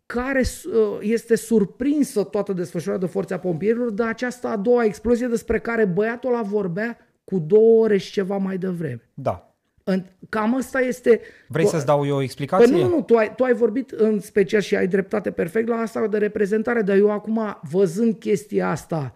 care 0.05 0.39
uh, 0.39 0.97
este 1.01 1.36
surprinsă 1.36 2.24
toată 2.24 2.53
desfășurarea 2.53 3.05
de 3.05 3.11
forțe 3.11 3.34
a 3.34 3.39
pompierilor 3.39 3.91
de 3.91 4.03
această 4.03 4.47
a 4.47 4.57
doua 4.57 4.84
explozie 4.84 5.28
despre 5.28 5.59
care 5.59 5.86
băiatul 5.86 6.34
ăla 6.34 6.41
vorbea 6.41 6.97
cu 7.24 7.39
două 7.39 7.84
ore 7.84 7.97
și 7.97 8.11
ceva 8.11 8.38
mai 8.38 8.57
devreme. 8.57 9.09
Da. 9.13 9.49
În- 9.84 10.06
Cam 10.30 10.56
asta 10.56 10.80
este... 10.80 11.22
Vrei 11.48 11.66
să-ți 11.66 11.86
dau 11.86 12.06
eu 12.06 12.16
o 12.16 12.22
explicație? 12.22 12.72
Păi 12.72 12.82
nu, 12.82 12.88
nu, 12.88 12.96
nu, 12.96 13.02
tu 13.02 13.16
ai, 13.16 13.36
tu 13.36 13.44
ai 13.44 13.54
vorbit 13.54 13.92
în 13.92 14.20
special 14.20 14.62
și 14.62 14.76
ai 14.76 14.88
dreptate 14.88 15.32
perfect 15.32 15.68
la 15.68 15.76
asta 15.76 16.08
de 16.08 16.18
reprezentare, 16.18 16.82
dar 16.82 16.98
eu 16.98 17.12
acum, 17.12 17.60
văzând 17.72 18.16
chestia 18.16 18.70
asta, 18.70 19.16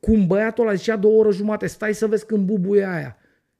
cum 0.00 0.26
băiatul 0.26 0.66
ăla 0.66 0.74
zicea 0.74 0.96
două 0.96 1.18
ore 1.18 1.30
jumate, 1.30 1.66
stai 1.66 1.94
să 1.94 2.06
vezi 2.06 2.26
când 2.26 2.46
bubuie 2.46 2.84
aia. 2.84 3.16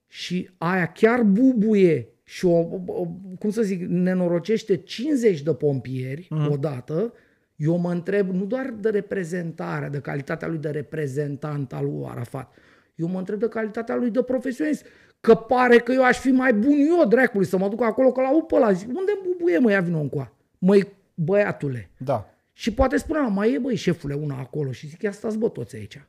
Și 0.07 0.51
aia 0.59 0.87
chiar 0.87 1.23
bubuie 1.23 2.09
și 2.25 2.47
o, 2.47 2.59
o 2.87 3.07
cum 3.39 3.51
să 3.51 3.63
zic, 3.63 3.87
nenorocește 3.89 4.77
50 4.77 5.41
de 5.41 5.55
pompieri 5.55 6.27
mm. 6.31 6.51
odată, 6.51 7.13
eu 7.57 7.77
mă 7.77 7.91
întreb 7.91 8.31
nu 8.31 8.45
doar 8.45 8.75
de 8.81 8.89
reprezentarea, 8.89 9.89
de 9.89 9.99
calitatea 9.99 10.49
lui 10.49 10.59
de 10.59 10.71
reprezentant 10.71 11.73
al 11.73 11.85
lui 11.85 12.07
Arafat, 12.09 12.53
eu 12.95 13.09
mă 13.09 13.19
întreb 13.19 13.39
de 13.39 13.49
calitatea 13.49 13.97
lui 13.97 14.11
de 14.11 14.23
profesionist. 14.23 14.85
Că 15.21 15.35
pare 15.35 15.79
că 15.79 15.93
eu 15.93 16.05
aș 16.05 16.19
fi 16.19 16.31
mai 16.31 16.53
bun 16.53 16.73
eu, 16.73 17.05
dracului, 17.05 17.47
să 17.47 17.59
mă 17.59 17.69
duc 17.69 17.83
acolo, 17.83 18.13
că 18.13 18.21
la 18.21 18.35
upă 18.35 18.59
la 18.59 18.73
zic, 18.73 18.89
unde 18.89 19.13
bubuie, 19.23 19.59
mă, 19.59 19.71
ia 19.71 19.81
vină 19.81 19.99
încoa. 19.99 20.33
Măi, 20.59 20.93
băiatule. 21.15 21.91
Da. 21.97 22.31
Și 22.53 22.75
poate 22.75 22.97
spunea, 22.97 23.23
mai 23.23 23.53
e, 23.53 23.59
băi, 23.59 23.75
șefule, 23.75 24.15
una 24.15 24.39
acolo. 24.39 24.73
Și 24.73 24.87
zic, 24.87 25.03
ia 25.03 25.11
stați, 25.11 25.39
bă, 25.39 25.49
toți 25.49 25.77
aici. 25.77 26.03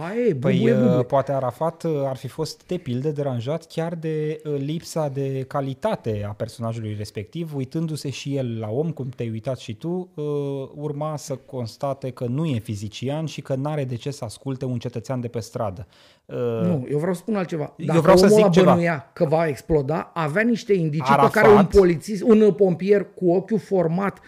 Aia 0.00 0.20
e, 0.20 0.34
Păi 0.34 0.54
bubuie, 0.56 0.74
bubuie. 0.74 0.96
uh, 0.98 1.04
poate 1.06 1.32
Arafat 1.32 1.82
uh, 1.82 1.92
ar 2.04 2.16
fi 2.16 2.28
fost 2.28 2.66
de 2.66 2.76
pildă 2.76 3.08
deranjat 3.08 3.66
chiar 3.66 3.94
de 3.94 4.40
uh, 4.44 4.54
lipsa 4.58 5.08
de 5.08 5.44
calitate 5.48 6.24
a 6.28 6.32
personajului 6.32 6.94
respectiv, 6.98 7.54
uitându-se 7.54 8.10
și 8.10 8.36
el 8.36 8.58
la 8.58 8.68
om, 8.70 8.90
cum 8.90 9.08
te-ai 9.08 9.30
uitat 9.30 9.58
și 9.58 9.74
tu, 9.74 10.08
uh, 10.14 10.24
urma 10.74 11.16
să 11.16 11.34
constate 11.36 12.10
că 12.10 12.24
nu 12.26 12.44
e 12.46 12.58
fizician 12.58 13.26
și 13.26 13.40
că 13.40 13.54
n-are 13.54 13.84
de 13.84 13.94
ce 13.94 14.10
să 14.10 14.24
asculte 14.24 14.64
un 14.64 14.78
cetățean 14.78 15.20
de 15.20 15.28
pe 15.28 15.40
stradă. 15.40 15.86
Uh, 16.26 16.36
Nu, 16.62 16.86
eu 16.90 16.98
vreau 16.98 17.14
să 17.14 17.20
spun 17.20 17.36
altceva. 17.36 17.72
Eu 17.76 17.86
Dacă 17.86 18.00
vreau 18.00 18.16
să 18.16 18.24
omul 18.24 18.34
zic 18.36 18.44
ăla 18.44 18.52
ceva. 18.52 18.70
bănuia 18.70 19.10
că 19.12 19.24
va 19.24 19.46
exploda, 19.46 20.10
avea 20.14 20.42
niște 20.42 20.72
indicii 20.72 21.14
Arafat- 21.14 21.32
pe 21.32 21.40
care 21.40 21.52
un 21.52 21.66
polițist, 21.66 22.22
un 22.22 22.52
pompier 22.52 23.06
cu 23.14 23.30
ochiul 23.32 23.58
format 23.58 24.18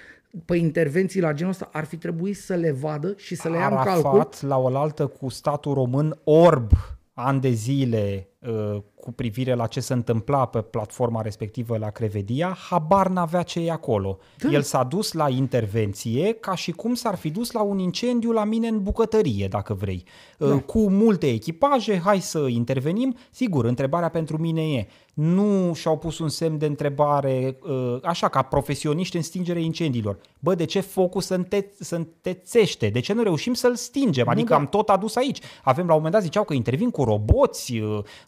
pe 0.44 0.56
intervenții 0.56 1.20
la 1.20 1.32
genul 1.32 1.52
ăsta 1.52 1.68
ar 1.72 1.84
fi 1.84 1.96
trebuit 1.96 2.36
să 2.36 2.54
le 2.54 2.72
vadă 2.72 3.14
și 3.16 3.34
să 3.34 3.48
le 3.48 3.56
ia 3.56 3.68
în 3.68 3.84
calcul. 3.84 4.10
Arafat, 4.10 4.42
la 4.42 4.58
oaltă 4.58 5.06
cu 5.06 5.28
statul 5.28 5.74
român 5.74 6.18
orb, 6.24 6.70
ani 7.12 7.40
de 7.40 7.50
zile, 7.50 8.26
uh, 8.26 8.31
cu 9.02 9.12
privire 9.12 9.54
la 9.54 9.66
ce 9.66 9.80
se 9.80 9.92
întâmpla 9.92 10.46
pe 10.46 10.60
platforma 10.60 11.20
respectivă 11.20 11.76
la 11.78 11.90
Crevedia, 11.90 12.56
habar 12.70 13.08
n-avea 13.08 13.42
ce 13.42 13.60
e 13.60 13.70
acolo. 13.70 14.18
Da. 14.38 14.48
El 14.50 14.62
s-a 14.62 14.82
dus 14.82 15.12
la 15.12 15.28
intervenție 15.28 16.32
ca 16.32 16.54
și 16.54 16.70
cum 16.70 16.94
s-ar 16.94 17.14
fi 17.14 17.30
dus 17.30 17.50
la 17.50 17.62
un 17.62 17.78
incendiu 17.78 18.30
la 18.30 18.44
mine 18.44 18.68
în 18.68 18.82
bucătărie, 18.82 19.48
dacă 19.48 19.74
vrei. 19.74 20.04
Uh, 20.38 20.48
da. 20.48 20.60
Cu 20.60 20.90
multe 20.90 21.28
echipaje, 21.28 22.00
hai 22.04 22.20
să 22.20 22.46
intervenim. 22.48 23.16
Sigur, 23.30 23.64
întrebarea 23.64 24.08
pentru 24.08 24.38
mine 24.38 24.72
e, 24.72 24.86
nu 25.14 25.74
și-au 25.74 25.98
pus 25.98 26.18
un 26.18 26.28
semn 26.28 26.58
de 26.58 26.66
întrebare, 26.66 27.58
uh, 27.62 27.98
așa, 28.02 28.28
ca 28.28 28.42
profesioniști 28.42 29.16
în 29.16 29.22
stingerea 29.22 29.62
incendiilor. 29.62 30.18
Bă, 30.38 30.54
de 30.54 30.64
ce 30.64 30.80
focul 30.80 31.20
se, 31.20 31.34
înte- 31.34 31.72
se 31.78 31.96
întețește? 31.96 32.88
De 32.88 33.00
ce 33.00 33.12
nu 33.12 33.22
reușim 33.22 33.54
să-l 33.54 33.74
stingem? 33.74 34.28
Adică 34.28 34.48
da. 34.48 34.56
am 34.56 34.66
tot 34.66 34.88
adus 34.88 35.16
aici. 35.16 35.38
Avem, 35.62 35.86
la 35.86 35.92
un 35.92 35.96
moment 35.96 36.14
dat, 36.14 36.22
ziceau 36.22 36.44
că 36.44 36.54
intervin 36.54 36.90
cu 36.90 37.04
roboți, 37.04 37.82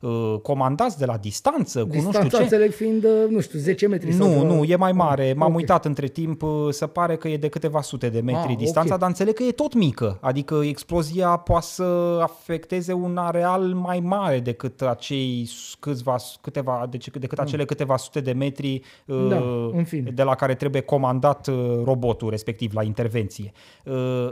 uh, 0.05 0.33
uh, 0.33 0.41
comandați 0.41 0.99
de 0.99 1.05
la 1.05 1.17
distanță, 1.17 1.81
cu 1.81 1.95
nu 1.95 2.13
știu 2.13 2.29
ce. 2.29 2.43
înțeleg 2.43 2.73
fiind, 2.73 3.07
nu 3.29 3.41
știu, 3.41 3.59
10 3.59 3.87
metri. 3.87 4.15
Nu, 4.15 4.25
sau 4.25 4.47
nu, 4.47 4.65
e 4.65 4.77
mai 4.77 4.93
mare. 4.93 5.33
M-am 5.37 5.49
okay. 5.49 5.61
uitat 5.61 5.85
între 5.85 6.07
timp, 6.07 6.43
să 6.71 6.87
pare 6.87 7.17
că 7.17 7.29
e 7.29 7.37
de 7.37 7.49
câteva 7.49 7.81
sute 7.81 8.09
de 8.09 8.21
metri 8.21 8.51
ah, 8.51 8.57
distanța, 8.57 8.95
okay. 8.95 8.99
dar 8.99 9.09
înțeleg 9.09 9.35
că 9.35 9.43
e 9.43 9.51
tot 9.51 9.75
mică. 9.75 10.19
Adică 10.21 10.61
explozia 10.65 11.29
poate 11.29 11.67
să 11.67 12.19
afecteze 12.23 12.93
un 12.93 13.17
areal 13.17 13.63
mai 13.63 14.01
mare 14.01 14.41
decât 14.41 14.83
acei 14.83 15.49
câțiva, 15.81 16.17
câteva 16.41 16.87
deci 16.91 17.11
decât 17.11 17.39
acele 17.39 17.61
mm. 17.61 17.67
câteva 17.67 17.97
sute 17.97 18.21
de 18.21 18.33
metri 18.33 18.81
da, 19.05 19.37
uh, 19.37 19.71
în 19.73 19.85
fine. 19.85 20.11
de 20.11 20.23
la 20.23 20.35
care 20.35 20.55
trebuie 20.55 20.83
comandat 20.83 21.47
uh, 21.47 21.81
robotul 21.85 22.31
respectiv 22.31 22.75
la 22.75 22.83
intervenție. 22.83 23.53
Uh, 23.85 24.31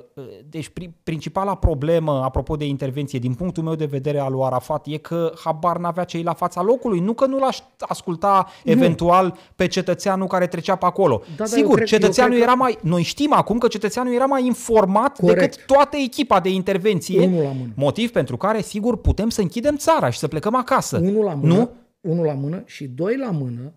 deci 0.48 0.70
principala 1.02 1.54
problemă, 1.54 2.22
apropo 2.24 2.56
de 2.56 2.66
intervenție, 2.66 3.18
din 3.18 3.34
punctul 3.34 3.62
meu 3.62 3.74
de 3.74 3.84
vedere 3.84 4.18
al 4.18 4.32
lui 4.32 4.42
Arafat, 4.42 4.86
e 4.86 4.96
că 4.96 5.32
habar 5.62 5.80
n-avea 5.80 6.04
cei 6.04 6.22
la 6.22 6.32
fața 6.32 6.62
locului, 6.62 7.00
nu 7.00 7.12
că 7.12 7.26
nu 7.26 7.38
l-aș 7.38 7.58
asculta 7.78 8.46
eventual 8.64 9.24
nu. 9.24 9.36
pe 9.56 9.66
cetățeanul 9.66 10.26
care 10.26 10.46
trecea 10.46 10.76
pe 10.76 10.86
acolo. 10.86 11.22
Da, 11.36 11.44
Sigur, 11.44 11.74
cred, 11.74 11.86
cetățeanul 11.86 12.36
era 12.40 12.50
că... 12.50 12.56
mai... 12.56 12.78
Noi 12.82 13.02
știm 13.02 13.32
acum 13.32 13.58
că 13.58 13.68
cetățeanul 13.68 14.14
era 14.14 14.24
mai 14.24 14.46
informat 14.46 15.18
Corect. 15.18 15.40
decât 15.40 15.66
toată 15.66 15.96
echipa 15.96 16.40
de 16.40 16.48
intervenție, 16.48 17.30
motiv 17.74 18.10
pentru 18.10 18.36
care, 18.36 18.60
sigur, 18.60 18.96
putem 18.96 19.28
să 19.28 19.40
închidem 19.40 19.76
țara 19.76 20.10
și 20.10 20.18
să 20.18 20.28
plecăm 20.28 20.54
acasă. 20.54 20.98
Unul 20.98 21.24
la 21.24 21.34
mână, 21.34 21.54
nu? 21.54 21.70
unul 22.00 22.24
la 22.24 22.34
mână 22.34 22.62
și 22.66 22.86
doi 22.86 23.16
la 23.16 23.30
mână, 23.30 23.72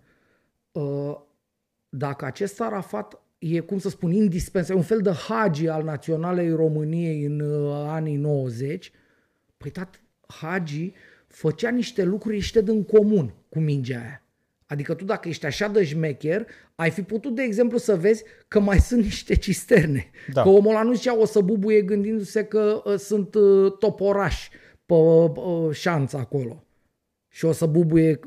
uh, 0.72 1.16
dacă 1.88 2.24
acest 2.24 2.60
Arafat 2.60 3.20
e, 3.38 3.60
cum 3.60 3.78
să 3.78 3.88
spun, 3.88 4.12
indispensabil, 4.12 4.76
un 4.76 4.86
fel 4.86 5.00
de 5.00 5.12
hagi 5.28 5.68
al 5.68 5.84
naționalei 5.84 6.50
României 6.50 7.24
în 7.24 7.40
uh, 7.40 7.86
anii 7.88 8.16
90, 8.16 8.92
păi 9.56 9.70
tat, 9.70 10.00
hagi 10.26 10.92
făcea 11.36 11.70
niște 11.70 12.02
lucruri 12.02 12.34
niște 12.34 12.62
în 12.66 12.84
comun 12.84 13.34
cu 13.48 13.58
mingea 13.58 13.98
aia. 13.98 14.22
Adică 14.66 14.94
tu 14.94 15.04
dacă 15.04 15.28
ești 15.28 15.46
așa 15.46 15.68
de 15.68 15.84
șmecher, 15.84 16.46
ai 16.74 16.90
fi 16.90 17.02
putut, 17.02 17.34
de 17.34 17.42
exemplu, 17.42 17.78
să 17.78 17.96
vezi 17.96 18.24
că 18.48 18.60
mai 18.60 18.78
sunt 18.78 19.02
niște 19.02 19.36
cisterne. 19.36 20.10
Da. 20.32 20.42
Că 20.42 20.48
omul 20.48 20.70
ăla 20.70 20.82
nu 20.82 20.94
zicea 20.94 21.18
o 21.18 21.24
să 21.24 21.40
bubuie 21.40 21.82
gândindu-se 21.82 22.44
că 22.44 22.82
uh, 22.84 22.94
sunt 22.98 23.34
uh, 23.34 23.72
toporași 23.78 24.50
pe 24.86 24.94
uh, 24.94 25.70
șanță 25.72 26.16
acolo 26.16 26.64
și 27.28 27.44
o 27.44 27.52
să 27.52 27.66
bubuie 27.66 28.20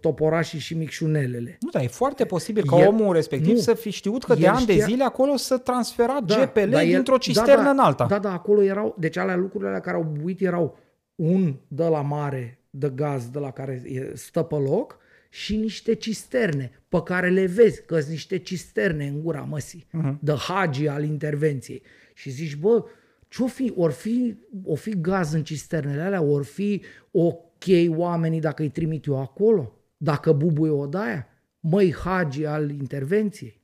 toporașii 0.00 0.58
și 0.58 0.74
micșunelele. 0.74 1.56
Nu, 1.60 1.70
dar 1.70 1.82
e 1.82 1.86
foarte 1.86 2.24
posibil 2.24 2.64
ca 2.66 2.80
el, 2.80 2.88
omul 2.88 3.14
respectiv 3.14 3.54
nu, 3.54 3.60
să 3.60 3.74
fi 3.74 3.90
știut 3.90 4.24
că 4.24 4.34
de 4.34 4.46
ani 4.46 4.60
știa, 4.60 4.74
de 4.74 4.84
zile 4.84 5.04
acolo 5.04 5.36
să 5.36 5.58
transfera 5.58 6.20
da, 6.20 6.44
GPL 6.44 6.68
da, 6.68 6.80
dintr-o 6.80 7.18
cisternă 7.18 7.56
da, 7.56 7.62
da, 7.62 7.70
în 7.70 7.78
alta. 7.78 8.06
Da, 8.06 8.18
da, 8.18 8.32
acolo 8.32 8.62
erau, 8.62 8.96
deci 8.98 9.16
alea 9.16 9.36
lucrurile 9.36 9.80
care 9.82 9.96
au 9.96 10.02
bubuit 10.02 10.40
erau 10.40 10.78
un 11.14 11.56
de 11.68 11.84
la 11.84 12.00
mare 12.00 12.58
de 12.70 12.90
gaz 12.90 13.28
de 13.28 13.38
la 13.38 13.50
care 13.50 13.82
stă 14.14 14.42
pe 14.42 14.54
loc 14.54 14.98
și 15.30 15.56
niște 15.56 15.94
cisterne 15.94 16.84
pe 16.88 17.02
care 17.02 17.30
le 17.30 17.46
vezi, 17.46 17.84
că 17.84 17.98
sunt 17.98 18.10
niște 18.10 18.38
cisterne 18.38 19.06
în 19.06 19.22
gura 19.22 19.40
măsii, 19.40 19.86
uh-huh. 19.86 20.18
de 20.20 20.32
hagi 20.32 20.88
al 20.88 21.04
intervenției. 21.04 21.82
Și 22.14 22.30
zici, 22.30 22.56
bă, 22.56 22.84
ce-o 23.28 23.46
fi? 23.46 23.72
Or 23.76 23.90
fi, 23.90 24.36
o 24.64 24.74
fi 24.74 25.00
gaz 25.00 25.32
în 25.32 25.44
cisternele 25.44 26.02
alea, 26.02 26.22
or 26.22 26.44
fi 26.44 26.82
o 27.10 27.34
chei 27.58 27.88
oamenii 27.88 28.40
dacă 28.40 28.62
îi 28.62 28.70
trimit 28.70 29.04
eu 29.04 29.20
acolo? 29.20 29.78
Dacă 29.96 30.32
bubuie 30.32 30.70
odaia? 30.70 31.28
Măi, 31.60 31.92
hagi 31.92 32.44
al 32.44 32.70
intervenției. 32.70 33.60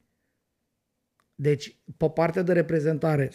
Deci, 1.35 1.77
pe 1.97 2.09
partea 2.09 2.43
de 2.43 2.53
reprezentare, 2.53 3.29
100% 3.29 3.33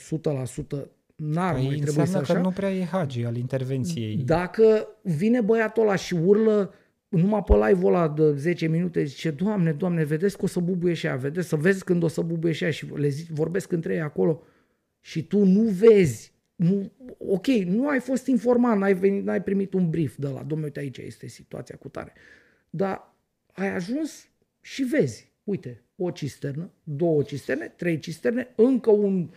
n-ar 1.15 1.53
păi 1.53 1.65
mai 1.65 1.75
trebui 1.75 2.07
să 2.07 2.21
că 2.21 2.31
așa. 2.31 2.39
nu 2.39 2.51
prea 2.51 2.71
e 2.71 2.83
hagi 2.83 3.23
al 3.23 3.35
intervenției. 3.35 4.15
Dacă 4.15 4.87
vine 5.01 5.41
băiatul 5.41 5.83
ăla 5.83 5.95
și 5.95 6.13
urlă 6.13 6.73
numai 7.07 7.43
pe 7.43 7.53
live-ul 7.53 7.93
ăla 7.93 8.09
de 8.09 8.33
10 8.35 8.67
minute 8.67 9.03
zice, 9.03 9.31
Doamne, 9.31 9.71
Doamne, 9.71 10.03
vedeți 10.03 10.37
că 10.37 10.43
o 10.43 10.47
să 10.47 10.59
bubuie 10.59 10.93
și 10.93 11.05
ea, 11.05 11.15
vedeți, 11.15 11.47
să 11.47 11.55
vezi 11.55 11.83
când 11.83 12.03
o 12.03 12.07
să 12.07 12.21
bubuie 12.21 12.53
și 12.53 12.63
ea 12.63 12.71
și 12.71 12.85
le 12.93 13.07
zic, 13.07 13.29
vorbesc 13.29 13.71
între 13.71 13.93
ei 13.93 14.01
acolo 14.01 14.43
și 14.99 15.23
tu 15.23 15.43
nu 15.43 15.61
vezi 15.61 16.33
nu, 16.55 16.91
ok, 17.17 17.47
nu 17.47 17.87
ai 17.87 17.99
fost 17.99 18.27
informat, 18.27 18.77
n-ai, 18.77 18.93
venit, 18.93 19.23
n-ai 19.23 19.43
primit 19.43 19.73
un 19.73 19.89
brief 19.89 20.15
de 20.17 20.27
la, 20.27 20.39
domnule, 20.39 20.63
uite 20.63 20.79
aici 20.79 20.97
este 20.97 21.27
situația 21.27 21.75
cu 21.75 21.89
tare. 21.89 22.13
Dar 22.69 23.15
ai 23.51 23.75
ajuns 23.75 24.27
și 24.61 24.83
vezi, 24.83 25.31
uite, 25.43 25.83
o 25.95 26.11
cisternă, 26.11 26.71
două 26.83 27.23
cisterne, 27.23 27.73
trei 27.75 27.99
cisterne, 27.99 28.53
încă 28.55 28.89
un 28.89 29.29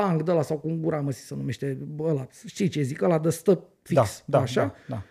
tank 0.00 0.22
de 0.22 0.32
la 0.32 0.42
sau 0.42 0.58
cu 0.58 0.68
un 0.68 0.82
gura 0.82 1.00
măsi 1.00 1.20
să 1.20 1.34
numește 1.34 1.78
ăla, 1.98 2.26
știi 2.46 2.68
ce 2.68 2.82
zic, 2.82 3.02
ăla 3.02 3.18
de 3.18 3.30
stă 3.30 3.64
fix, 3.82 4.22
da, 4.26 4.38
da, 4.38 4.42
așa? 4.42 4.64
Da, 4.64 4.74
da. 4.88 5.02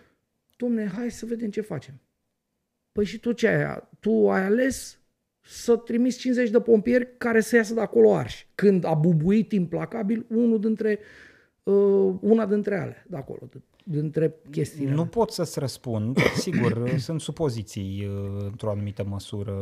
Domne, 0.56 0.86
hai 0.86 1.10
să 1.10 1.26
vedem 1.26 1.50
ce 1.50 1.60
facem. 1.60 2.00
Păi 2.92 3.04
și 3.04 3.18
tu 3.18 3.32
ce 3.32 3.48
ai? 3.48 3.82
Tu 4.00 4.30
ai 4.30 4.44
ales 4.44 4.98
să 5.40 5.76
trimiți 5.76 6.18
50 6.18 6.50
de 6.50 6.60
pompieri 6.60 7.16
care 7.18 7.40
să 7.40 7.56
iasă 7.56 7.74
de 7.74 7.80
acolo 7.80 8.16
arși. 8.16 8.48
Când 8.54 8.84
a 8.84 8.94
bubuit 8.94 9.52
implacabil 9.52 10.26
unul 10.28 10.60
dintre 10.60 10.98
Uh, 11.66 12.14
una 12.20 12.46
dintre 12.46 12.78
ale 12.78 13.04
de 13.08 13.16
acolo, 13.16 13.48
dintre 13.88 14.34
chestiile. 14.50 14.94
Nu 14.94 15.06
pot 15.06 15.30
să-ți 15.30 15.58
răspund, 15.58 16.18
sigur, 16.44 16.98
sunt 16.98 17.20
supoziții 17.20 18.06
uh, 18.06 18.44
într-o 18.44 18.70
anumită 18.70 19.04
măsură 19.08 19.54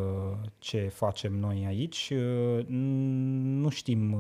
ce 0.59 0.91
facem 0.95 1.33
noi 1.33 1.65
aici. 1.67 2.13
Uh, 2.15 2.65
nu 2.67 3.69
știm 3.69 4.17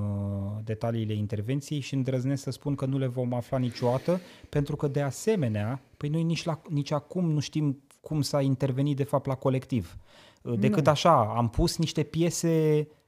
detaliile 0.65 1.15
intervenției 1.15 1.81
și 1.81 1.95
îndrăznesc 1.95 2.43
să 2.43 2.51
spun 2.51 2.75
că 2.75 2.87
nu 2.87 2.99
le 2.99 3.07
vom 3.07 3.35
afla 3.35 3.59
niciodată, 3.59 4.21
pentru 4.49 4.77
că 4.77 4.89
de 4.89 5.01
asemenea, 5.01 5.83
păi 5.97 6.09
noi 6.09 6.23
nici, 6.23 6.45
la, 6.45 6.61
nici 6.69 6.91
acum 6.91 7.31
nu 7.31 7.41
știm 7.41 7.83
cum 8.01 8.23
s-a 8.23 8.41
intervenit 8.41 8.97
de 8.97 9.05
fapt 9.05 9.27
la 9.27 9.35
colectiv. 9.35 9.97
Decât 10.59 10.85
nu. 10.85 10.91
așa, 10.91 11.35
am 11.37 11.49
pus 11.49 11.77
niște 11.77 12.03
piese 12.03 12.87
Uh, 12.89 13.04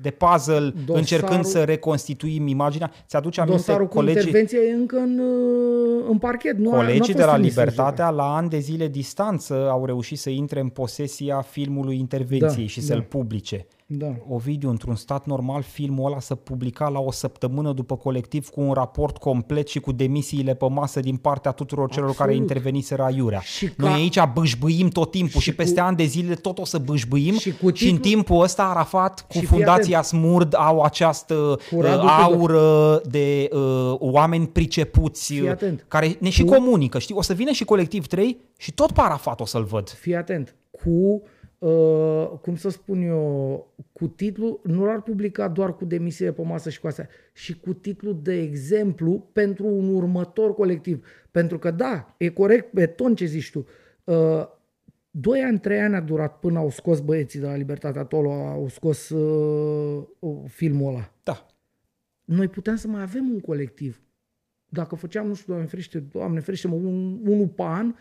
de 0.00 0.10
puzzle 0.10 0.58
dosarul, 0.58 0.96
încercând 0.96 1.44
să 1.44 1.64
reconstituim 1.64 2.46
imaginea. 2.46 2.92
Ți-aduce 3.06 3.40
aminte 3.40 3.58
dosarul 3.58 3.86
colegii... 3.86 4.20
cu 4.20 4.26
intervenție 4.26 4.58
e 4.58 4.72
încă 4.72 4.96
în, 4.96 5.18
uh, 5.18 6.04
în 6.10 6.18
parchet. 6.18 6.56
Nu 6.56 6.70
colegii 6.70 7.14
a, 7.14 7.16
de 7.16 7.24
la 7.24 7.36
Libertatea 7.36 8.10
la 8.10 8.36
ani 8.36 8.48
de 8.48 8.58
zile 8.58 8.88
distanță 8.88 9.68
au 9.70 9.84
reușit 9.84 10.18
să 10.18 10.30
intre 10.30 10.60
în 10.60 10.68
posesia 10.68 11.40
filmului 11.40 11.98
intervenției 11.98 12.64
da, 12.64 12.70
și 12.70 12.80
să-l 12.80 12.98
da. 12.98 13.04
publice. 13.18 13.66
Da. 13.90 14.14
Ovidiu, 14.28 14.70
într-un 14.70 14.94
stat 14.94 15.26
normal, 15.26 15.62
filmul 15.62 16.06
ăla 16.06 16.20
să 16.20 16.34
publica 16.34 16.88
la 16.88 16.98
o 16.98 17.10
săptămână 17.10 17.72
după 17.72 17.96
colectiv 17.96 18.48
cu 18.48 18.60
un 18.60 18.72
raport 18.72 19.16
complet 19.16 19.68
și 19.68 19.80
cu 19.80 19.92
demisiile 19.92 20.54
pe 20.54 20.68
masă 20.68 21.00
din 21.00 21.16
partea 21.16 21.50
tuturor 21.50 21.90
celor 21.90 22.08
Absolut. 22.08 22.30
care 22.30 22.42
interveniseră 22.42 23.02
aiurea. 23.02 23.40
Și 23.40 23.70
Noi 23.76 23.88
ca... 23.88 23.94
aici 23.94 24.18
bâșbâim 24.34 24.88
tot 24.88 25.10
timpul 25.10 25.40
și, 25.40 25.50
și 25.50 25.54
peste 25.54 25.80
cu... 25.80 25.86
ani 25.86 25.96
de 25.96 26.04
zile 26.04 26.34
tot 26.34 26.58
o 26.58 26.64
să 26.64 26.78
bâșbâim 26.78 27.38
și, 27.38 27.50
cu 27.50 27.70
titlu... 27.70 27.74
și 27.74 27.88
în 27.88 27.98
timpul 27.98 28.42
ăsta 28.42 28.64
Arafat 28.64 29.26
cu 29.28 29.38
și 29.38 29.44
Fundația 29.44 30.02
Smurd 30.02 30.54
au 30.56 30.80
această 30.80 31.58
uh, 31.70 31.84
aură 32.22 33.00
de 33.10 33.48
uh, 33.52 33.94
oameni 33.98 34.46
pricepuți 34.46 35.40
uh, 35.40 35.52
care 35.88 36.16
ne 36.20 36.30
și 36.30 36.44
cu... 36.44 36.52
comunică. 36.52 36.98
Știi? 36.98 37.14
O 37.14 37.22
să 37.22 37.32
vină 37.32 37.50
și 37.50 37.64
colectiv 37.64 38.06
3 38.06 38.36
și 38.56 38.72
tot 38.72 38.92
pe 38.92 39.00
Arafat 39.00 39.40
o 39.40 39.44
să-l 39.44 39.64
văd. 39.64 39.88
Fii 39.88 40.16
atent. 40.16 40.54
Cu 40.70 41.22
Uh, 41.58 42.28
cum 42.42 42.56
să 42.56 42.68
spun 42.68 43.02
eu, 43.02 43.74
cu 43.92 44.08
titlu, 44.08 44.60
nu 44.64 44.84
l-ar 44.84 45.02
publica 45.02 45.48
doar 45.48 45.76
cu 45.76 45.84
demisiile 45.84 46.32
pe 46.32 46.42
masă 46.42 46.70
și 46.70 46.80
cu 46.80 46.86
astea, 46.86 47.08
și 47.32 47.60
cu 47.60 47.72
titlu 47.72 48.12
de 48.12 48.40
exemplu 48.40 49.28
pentru 49.32 49.66
un 49.66 49.94
următor 49.94 50.54
colectiv. 50.54 51.06
Pentru 51.30 51.58
că 51.58 51.70
da, 51.70 52.14
e 52.18 52.28
corect 52.28 52.72
pe 52.72 52.86
ton 52.86 53.14
ce 53.14 53.24
zici 53.24 53.50
tu. 53.50 53.66
Uh, 54.04 54.46
doi 55.10 55.40
ani, 55.40 55.58
trei 55.58 55.80
ani 55.80 55.94
a 55.94 56.00
durat 56.00 56.38
până 56.38 56.58
au 56.58 56.70
scos 56.70 57.00
băieții 57.00 57.40
de 57.40 57.46
la 57.46 57.56
Libertatea 57.56 58.04
Tolo, 58.04 58.32
au 58.32 58.68
scos 58.68 59.08
uh, 59.08 60.04
filmul 60.46 60.88
ăla. 60.88 61.12
Da. 61.22 61.46
Noi 62.24 62.48
puteam 62.48 62.76
să 62.76 62.88
mai 62.88 63.02
avem 63.02 63.30
un 63.30 63.40
colectiv. 63.40 64.02
Dacă 64.68 64.94
făceam, 64.94 65.26
nu 65.26 65.34
știu, 65.34 65.46
Doamne 65.52 65.68
ferește, 65.68 65.98
Doamne 65.98 66.40
ferește, 66.40 66.68
mă, 66.68 66.74
un, 66.74 67.20
unul 67.24 67.48
pe 67.48 67.62
an, 67.62 67.94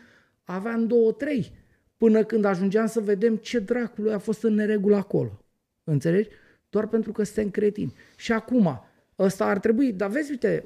aveam 0.43 0.87
două, 0.87 1.11
trei 1.11 1.51
până 1.97 2.23
când 2.23 2.45
ajungeam 2.45 2.85
să 2.85 2.99
vedem 2.99 3.35
ce 3.35 3.59
dracului 3.59 4.13
a 4.13 4.17
fost 4.17 4.43
în 4.43 4.53
neregulă 4.53 4.95
acolo. 4.95 5.39
Înțelegi? 5.83 6.29
Doar 6.69 6.87
pentru 6.87 7.11
că 7.11 7.23
suntem 7.23 7.49
cretini. 7.49 7.93
Și 8.17 8.31
acum, 8.31 8.81
ăsta 9.19 9.45
ar 9.45 9.59
trebui, 9.59 9.93
dar 9.93 10.09
vezi, 10.09 10.31
uite, 10.31 10.65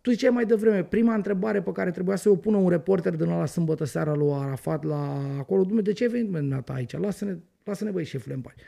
tu 0.00 0.10
ziceai 0.10 0.30
mai 0.30 0.44
devreme, 0.44 0.84
prima 0.84 1.14
întrebare 1.14 1.62
pe 1.62 1.72
care 1.72 1.90
trebuia 1.90 2.16
să 2.16 2.28
o 2.28 2.36
pună 2.36 2.56
un 2.56 2.68
reporter 2.68 3.16
din 3.16 3.28
la 3.28 3.46
sâmbătă 3.46 3.84
seara 3.84 4.14
lui 4.14 4.32
Arafat 4.32 4.84
la 4.84 5.20
acolo, 5.38 5.64
Dumne, 5.64 5.80
de 5.80 5.92
ce 5.92 6.04
ai 6.04 6.10
venit 6.10 6.30
dumneata 6.30 6.72
aici? 6.72 6.96
Lasă-ne, 6.96 7.36
lasă-ne 7.64 7.90
băi 7.90 8.04
șefule 8.04 8.34
în 8.34 8.40
pace. 8.40 8.64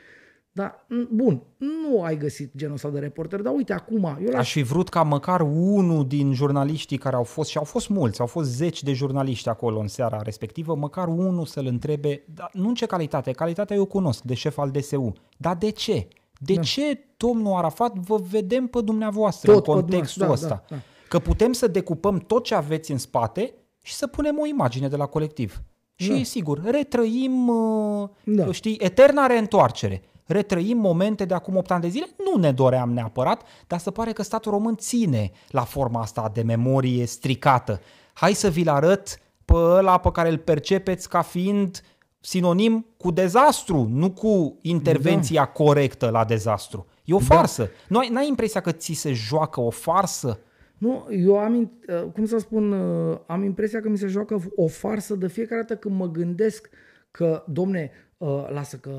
Da, 0.55 0.85
bun, 1.11 1.41
nu 1.57 2.01
ai 2.01 2.17
găsit 2.17 2.51
genul 2.57 2.73
ăsta 2.73 2.89
de 2.89 2.99
reporter, 2.99 3.41
dar 3.41 3.53
uite, 3.55 3.73
acum... 3.73 4.17
Eu 4.21 4.37
Aș 4.37 4.51
fi 4.51 4.61
vrut 4.61 4.89
ca 4.89 5.03
măcar 5.03 5.41
unul 5.41 6.07
din 6.07 6.33
jurnaliștii 6.33 6.97
care 6.97 7.15
au 7.15 7.23
fost, 7.23 7.49
și 7.49 7.57
au 7.57 7.63
fost 7.63 7.89
mulți, 7.89 8.19
au 8.19 8.25
fost 8.25 8.49
zeci 8.49 8.83
de 8.83 8.93
jurnaliști 8.93 9.49
acolo 9.49 9.79
în 9.79 9.87
seara 9.87 10.21
respectivă, 10.21 10.75
măcar 10.75 11.07
unul 11.07 11.45
să-l 11.45 11.65
întrebe, 11.65 12.23
dar 12.33 12.49
nu 12.53 12.67
în 12.67 12.73
ce 12.73 12.85
calitate, 12.85 13.31
calitatea 13.31 13.75
eu 13.75 13.85
cunosc, 13.85 14.23
de 14.23 14.33
șef 14.33 14.57
al 14.57 14.69
DSU, 14.71 15.13
dar 15.37 15.55
de 15.55 15.69
ce? 15.69 16.07
De 16.39 16.53
da. 16.53 16.61
ce, 16.61 17.05
domnul 17.17 17.53
Arafat, 17.53 17.93
vă 17.95 18.17
vedem 18.29 18.67
pe 18.67 18.81
dumneavoastră 18.81 19.51
tot, 19.51 19.67
în 19.67 19.73
contextul 19.73 20.25
da, 20.25 20.31
ăsta? 20.31 20.47
Da, 20.47 20.75
da. 20.75 20.81
Că 21.07 21.19
putem 21.19 21.51
să 21.51 21.67
decupăm 21.67 22.17
tot 22.17 22.43
ce 22.43 22.55
aveți 22.55 22.91
în 22.91 22.97
spate 22.97 23.53
și 23.81 23.93
să 23.93 24.07
punem 24.07 24.39
o 24.39 24.45
imagine 24.45 24.87
de 24.87 24.95
la 24.95 25.05
colectiv. 25.05 25.61
Și, 25.95 26.09
da. 26.09 26.23
sigur, 26.23 26.61
retrăim, 26.63 27.47
uh, 27.47 28.09
da. 28.23 28.51
știi, 28.51 28.77
eterna 28.79 29.25
reîntoarcere 29.25 30.01
retrăim 30.25 30.77
momente 30.77 31.25
de 31.25 31.33
acum 31.33 31.55
8 31.55 31.71
ani 31.71 31.81
de 31.81 31.87
zile? 31.87 32.07
Nu 32.17 32.39
ne 32.39 32.51
doream 32.51 32.93
neapărat, 32.93 33.43
dar 33.67 33.79
se 33.79 33.91
pare 33.91 34.11
că 34.11 34.23
statul 34.23 34.51
român 34.51 34.75
ține 34.75 35.31
la 35.49 35.63
forma 35.63 36.01
asta 36.01 36.31
de 36.33 36.41
memorie 36.41 37.05
stricată. 37.05 37.81
Hai 38.13 38.33
să 38.33 38.49
vi-l 38.49 38.69
arăt 38.69 39.19
pe 39.45 39.53
ăla 39.55 39.97
pe 39.97 40.11
care 40.11 40.29
îl 40.29 40.37
percepeți 40.37 41.09
ca 41.09 41.21
fiind 41.21 41.81
sinonim 42.19 42.85
cu 42.97 43.11
dezastru, 43.11 43.87
nu 43.91 44.11
cu 44.11 44.57
intervenția 44.61 45.41
da. 45.41 45.47
corectă 45.47 46.09
la 46.09 46.25
dezastru. 46.25 46.85
E 47.03 47.13
o 47.13 47.17
da. 47.17 47.23
farsă. 47.23 47.63
Da. 47.63 47.69
Nu 47.87 47.97
ai, 47.97 48.09
n-ai 48.09 48.27
impresia 48.27 48.61
că 48.61 48.71
ți 48.71 48.93
se 48.93 49.13
joacă 49.13 49.61
o 49.61 49.69
farsă? 49.69 50.39
Nu, 50.77 51.07
eu 51.09 51.37
am, 51.37 51.71
uh, 51.87 52.11
cum 52.13 52.25
să 52.25 52.37
spun, 52.37 52.71
uh, 52.71 53.17
am 53.27 53.43
impresia 53.43 53.81
că 53.81 53.89
mi 53.89 53.97
se 53.97 54.07
joacă 54.07 54.41
o 54.55 54.67
farsă 54.67 55.15
de 55.15 55.27
fiecare 55.27 55.61
dată 55.61 55.75
când 55.75 55.95
mă 55.95 56.07
gândesc 56.07 56.69
că, 57.11 57.43
domne, 57.47 57.91
Uh, 57.91 58.04
lasă 58.49 58.77
că 58.77 58.89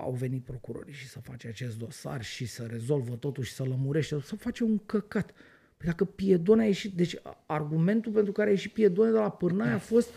au 0.00 0.14
venit 0.18 0.44
procurorii 0.44 0.94
și 0.94 1.08
să 1.08 1.20
face 1.20 1.48
acest 1.48 1.78
dosar 1.78 2.22
și 2.22 2.46
să 2.46 2.66
rezolvă 2.70 3.14
totul 3.14 3.44
și 3.44 3.52
să 3.52 3.62
lămurește, 3.62 4.20
să 4.24 4.36
face 4.36 4.64
un 4.64 4.78
căcat. 4.86 5.30
Păi 5.76 5.86
dacă 5.86 6.04
Piedone 6.04 6.62
a 6.62 6.66
ieșit, 6.66 6.92
deci 6.92 7.16
argumentul 7.46 8.12
pentru 8.12 8.32
care 8.32 8.48
a 8.48 8.52
ieșit 8.52 8.72
Piedone 8.72 9.10
de 9.10 9.18
la 9.18 9.30
Pârnaia 9.30 9.74
a 9.74 9.78
fost 9.78 10.08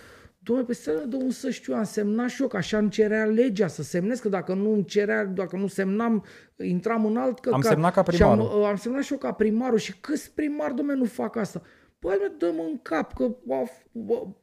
Dom'le, 0.47 0.65
pe 0.65 0.73
să 0.73 1.03
de 1.07 1.15
un 1.15 1.29
să 1.29 1.49
știu, 1.49 1.73
am 1.73 1.83
semnat 1.83 2.29
și 2.29 2.41
eu, 2.41 2.47
că 2.47 2.57
așa 2.57 2.77
îmi 2.77 2.89
cerea 2.89 3.25
legea 3.25 3.67
să 3.67 3.83
semnez, 3.83 4.19
că 4.19 4.29
dacă 4.29 4.53
nu 4.53 4.71
îmi 4.71 4.85
cerea, 4.85 5.25
dacă 5.25 5.55
nu 5.55 5.67
semnam, 5.67 6.25
intram 6.57 7.05
în 7.05 7.17
alt 7.17 7.39
căcat. 7.39 7.53
Am 7.53 7.61
semnat 7.61 7.93
ca 7.93 8.01
primarul. 8.01 8.43
Și 8.43 8.51
am, 8.53 8.63
am 8.63 8.75
semnat 8.75 9.03
și 9.03 9.11
eu 9.11 9.17
ca 9.17 9.31
primarul 9.31 9.77
și 9.77 9.95
câți 9.99 10.31
primari, 10.31 10.73
dom'le, 10.73 10.97
nu 10.97 11.05
fac 11.05 11.35
asta? 11.35 11.61
Păi, 11.99 12.17
dăm 12.37 12.59
în 12.59 12.79
cap, 12.81 13.13
că 13.13 13.35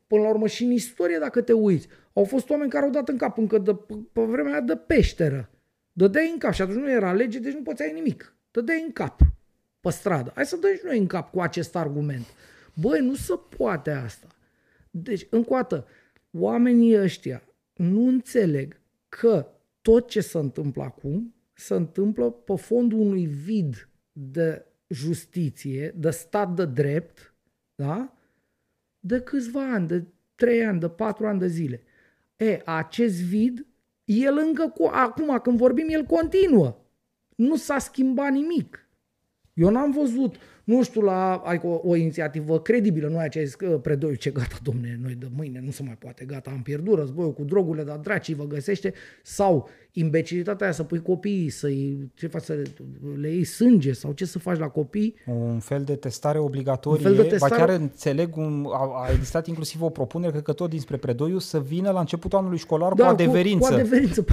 până 0.06 0.22
la 0.22 0.28
urmă 0.28 0.46
și 0.46 0.64
în 0.64 0.70
istorie, 0.70 1.18
dacă 1.18 1.42
te 1.42 1.52
uiți, 1.52 1.88
au 2.12 2.24
fost 2.24 2.50
oameni 2.50 2.70
care 2.70 2.84
au 2.84 2.90
dat 2.90 3.08
în 3.08 3.16
cap 3.16 3.38
încă 3.38 3.58
de, 3.58 3.74
pe 4.12 4.22
vremea 4.22 4.52
aia 4.52 4.60
de 4.60 4.76
peșteră. 4.76 5.50
Dădeai 5.92 6.30
în 6.30 6.38
cap 6.38 6.52
și 6.52 6.62
atunci 6.62 6.78
nu 6.78 6.90
era 6.90 7.12
lege, 7.12 7.38
deci 7.38 7.52
nu 7.52 7.62
poți 7.62 7.92
nimic. 7.92 8.36
Dădeai 8.50 8.82
în 8.86 8.92
cap 8.92 9.20
pe 9.80 9.90
stradă. 9.90 10.32
Hai 10.34 10.46
să 10.46 10.56
dăm 10.56 10.74
și 10.74 10.80
noi 10.84 10.98
în 10.98 11.06
cap 11.06 11.30
cu 11.30 11.40
acest 11.40 11.76
argument. 11.76 12.24
Băi, 12.74 13.00
nu 13.00 13.14
se 13.14 13.32
poate 13.56 13.90
asta. 13.90 14.26
Deci, 14.90 15.26
încoată, 15.30 15.86
oamenii 16.30 17.00
ăștia 17.00 17.42
nu 17.74 18.06
înțeleg 18.06 18.80
că 19.08 19.46
tot 19.82 20.08
ce 20.08 20.20
se 20.20 20.38
întâmplă 20.38 20.82
acum 20.82 21.34
se 21.52 21.74
întâmplă 21.74 22.30
pe 22.30 22.54
fondul 22.56 22.98
unui 22.98 23.26
vid 23.26 23.88
de 24.12 24.66
justiție, 24.88 25.94
de 25.96 26.10
stat 26.10 26.54
de 26.54 26.64
drept, 26.64 27.33
da? 27.74 28.14
de 29.06 29.20
câțiva 29.20 29.72
ani, 29.72 29.86
de 29.86 30.04
trei 30.34 30.64
ani, 30.64 30.80
de 30.80 30.88
patru 30.88 31.26
ani 31.26 31.38
de 31.38 31.46
zile. 31.46 31.82
E, 32.36 32.62
acest 32.64 33.22
vid, 33.22 33.66
el 34.04 34.38
încă, 34.38 34.68
cu, 34.68 34.84
acum 34.92 35.38
când 35.38 35.58
vorbim, 35.58 35.86
el 35.88 36.04
continuă. 36.04 36.76
Nu 37.36 37.56
s-a 37.56 37.78
schimbat 37.78 38.32
nimic. 38.32 38.88
Eu 39.52 39.70
n-am 39.70 39.90
văzut 39.90 40.36
nu 40.64 40.82
știu, 40.82 41.00
la 41.00 41.34
ai 41.44 41.60
o, 41.64 41.80
o 41.82 41.96
inițiativă 41.96 42.60
credibilă, 42.60 43.08
nu 43.08 43.18
ai 43.18 43.28
ce 43.28 43.44
zis 43.44 43.54
că 43.54 43.66
predoiul 43.66 44.16
ce 44.16 44.30
gata, 44.30 44.56
domne, 44.62 44.98
noi 45.02 45.14
de 45.14 45.26
mâine 45.36 45.60
nu 45.64 45.70
se 45.70 45.82
mai 45.82 45.96
poate, 45.98 46.24
gata, 46.24 46.50
am 46.50 46.62
pierdut 46.62 46.98
războiul 46.98 47.32
cu 47.32 47.42
drogurile, 47.44 47.84
dar 47.84 47.96
dracii 47.96 48.34
vă 48.34 48.44
găsește, 48.46 48.92
sau 49.22 49.68
imbecilitatea 49.92 50.66
aia 50.66 50.74
să 50.74 50.82
pui 50.82 51.02
copiii, 51.02 51.50
să-i, 51.50 52.10
ce 52.14 52.26
faci, 52.26 52.42
să 52.42 52.62
le 53.20 53.28
iei 53.28 53.44
sânge 53.44 53.92
sau 53.92 54.12
ce 54.12 54.24
să 54.24 54.38
faci 54.38 54.58
la 54.58 54.68
copii. 54.68 55.14
Un 55.26 55.58
fel 55.58 55.82
de 55.82 55.94
testare 55.94 56.38
obligatorie, 56.38 57.08
un 57.08 57.14
fel 57.14 57.22
de 57.22 57.28
testare... 57.28 57.60
ba 57.60 57.66
chiar 57.66 57.80
înțeleg, 57.80 58.36
un, 58.36 58.66
a, 58.72 59.06
a 59.06 59.12
existat 59.12 59.46
inclusiv 59.46 59.82
o 59.82 59.88
propunere, 59.88 60.30
cred 60.30 60.42
că 60.42 60.52
tot 60.52 60.70
dinspre 60.70 60.96
predoiu, 60.96 61.38
să 61.38 61.60
vină 61.60 61.90
la 61.90 62.00
începutul 62.00 62.38
anului 62.38 62.58
școlar 62.58 62.92
da, 62.92 63.04
cu 63.04 63.10
adeverință. 63.10 63.68
Cu, 63.68 63.74
cu 63.74 63.80
adeverință. 63.80 64.24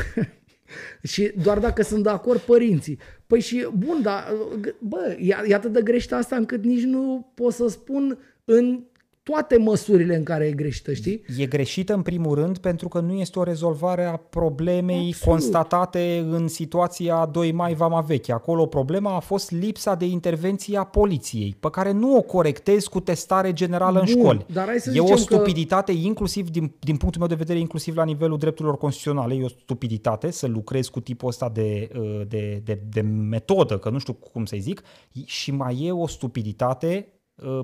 Și 1.03 1.31
doar 1.43 1.59
dacă 1.59 1.81
sunt 1.83 2.03
de 2.03 2.09
acord 2.09 2.39
părinții. 2.39 2.99
Păi 3.27 3.39
și, 3.39 3.67
bun, 3.77 4.01
dar, 4.01 4.33
bă, 4.79 5.17
e, 5.19 5.35
e 5.47 5.53
atât 5.53 5.73
de 5.73 5.81
greșit 5.81 6.13
asta 6.13 6.35
încât 6.35 6.63
nici 6.63 6.83
nu 6.83 7.31
pot 7.33 7.53
să 7.53 7.67
spun 7.67 8.17
în 8.45 8.83
toate 9.23 9.57
măsurile 9.57 10.15
în 10.15 10.23
care 10.23 10.45
e 10.45 10.51
greșită, 10.51 10.93
știi? 10.93 11.23
E 11.37 11.45
greșită 11.45 11.93
în 11.93 12.01
primul 12.01 12.35
rând 12.35 12.57
pentru 12.57 12.87
că 12.87 12.99
nu 12.99 13.13
este 13.13 13.39
o 13.39 13.43
rezolvare 13.43 14.03
a 14.03 14.15
problemei 14.15 15.07
Absolut. 15.07 15.37
constatate 15.37 16.25
în 16.29 16.47
situația 16.47 17.25
2 17.25 17.51
mai 17.51 17.73
Vama 17.73 18.01
Veche. 18.01 18.31
Acolo 18.31 18.65
problema 18.65 19.15
a 19.15 19.19
fost 19.19 19.51
lipsa 19.51 19.95
de 19.95 20.05
intervenție 20.05 20.77
a 20.77 20.83
poliției, 20.83 21.55
pe 21.59 21.69
care 21.69 21.91
nu 21.91 22.15
o 22.15 22.21
corectezi 22.21 22.89
cu 22.89 22.99
testare 22.99 23.53
generală 23.53 23.99
Bun, 23.99 24.07
în 24.07 24.19
școli. 24.19 24.45
Dar 24.53 24.65
hai 24.65 24.79
să 24.79 24.91
e 24.93 24.99
o 24.99 25.15
stupiditate, 25.15 25.91
că... 25.91 25.97
inclusiv 25.97 26.49
din, 26.49 26.73
din 26.79 26.97
punctul 26.97 27.19
meu 27.19 27.29
de 27.29 27.35
vedere, 27.35 27.59
inclusiv 27.59 27.95
la 27.95 28.03
nivelul 28.03 28.37
drepturilor 28.37 28.77
constituționale, 28.77 29.33
e 29.33 29.43
o 29.43 29.47
stupiditate 29.47 30.31
să 30.31 30.47
lucrezi 30.47 30.91
cu 30.91 30.99
tipul 30.99 31.27
ăsta 31.27 31.49
de, 31.49 31.89
uh, 31.95 32.21
de, 32.27 32.61
de, 32.63 32.81
de 32.89 33.01
metodă, 33.01 33.77
că 33.77 33.89
nu 33.89 33.99
știu 33.99 34.13
cum 34.13 34.45
să-i 34.45 34.59
zic, 34.59 34.83
și 35.25 35.51
mai 35.51 35.83
e 35.83 35.91
o 35.91 36.07
stupiditate 36.07 37.05
Uh, 37.05 37.19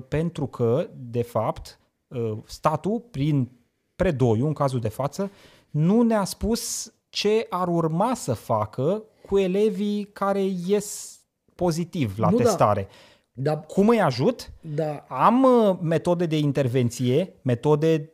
pentru 0.08 0.46
că, 0.46 0.90
de 0.96 1.22
fapt, 1.22 1.78
uh, 2.08 2.32
statul, 2.46 3.00
prin 3.10 3.50
predoiu, 3.96 4.46
în 4.46 4.52
cazul 4.52 4.80
de 4.80 4.88
față, 4.88 5.30
nu 5.70 6.02
ne-a 6.02 6.24
spus 6.24 6.92
ce 7.08 7.46
ar 7.50 7.68
urma 7.68 8.14
să 8.14 8.32
facă 8.32 9.02
cu 9.26 9.38
elevii 9.38 10.04
care 10.04 10.42
ies 10.66 11.18
pozitiv 11.54 12.18
la 12.18 12.30
nu, 12.30 12.36
da. 12.36 12.42
testare. 12.42 12.88
Da. 13.32 13.52
Da. 13.52 13.58
Cum 13.58 13.88
îi 13.88 14.00
ajut? 14.00 14.52
Da. 14.60 15.04
Am 15.08 15.42
uh, 15.42 15.76
metode 15.80 16.26
de 16.26 16.38
intervenție, 16.38 17.32
metode 17.42 18.12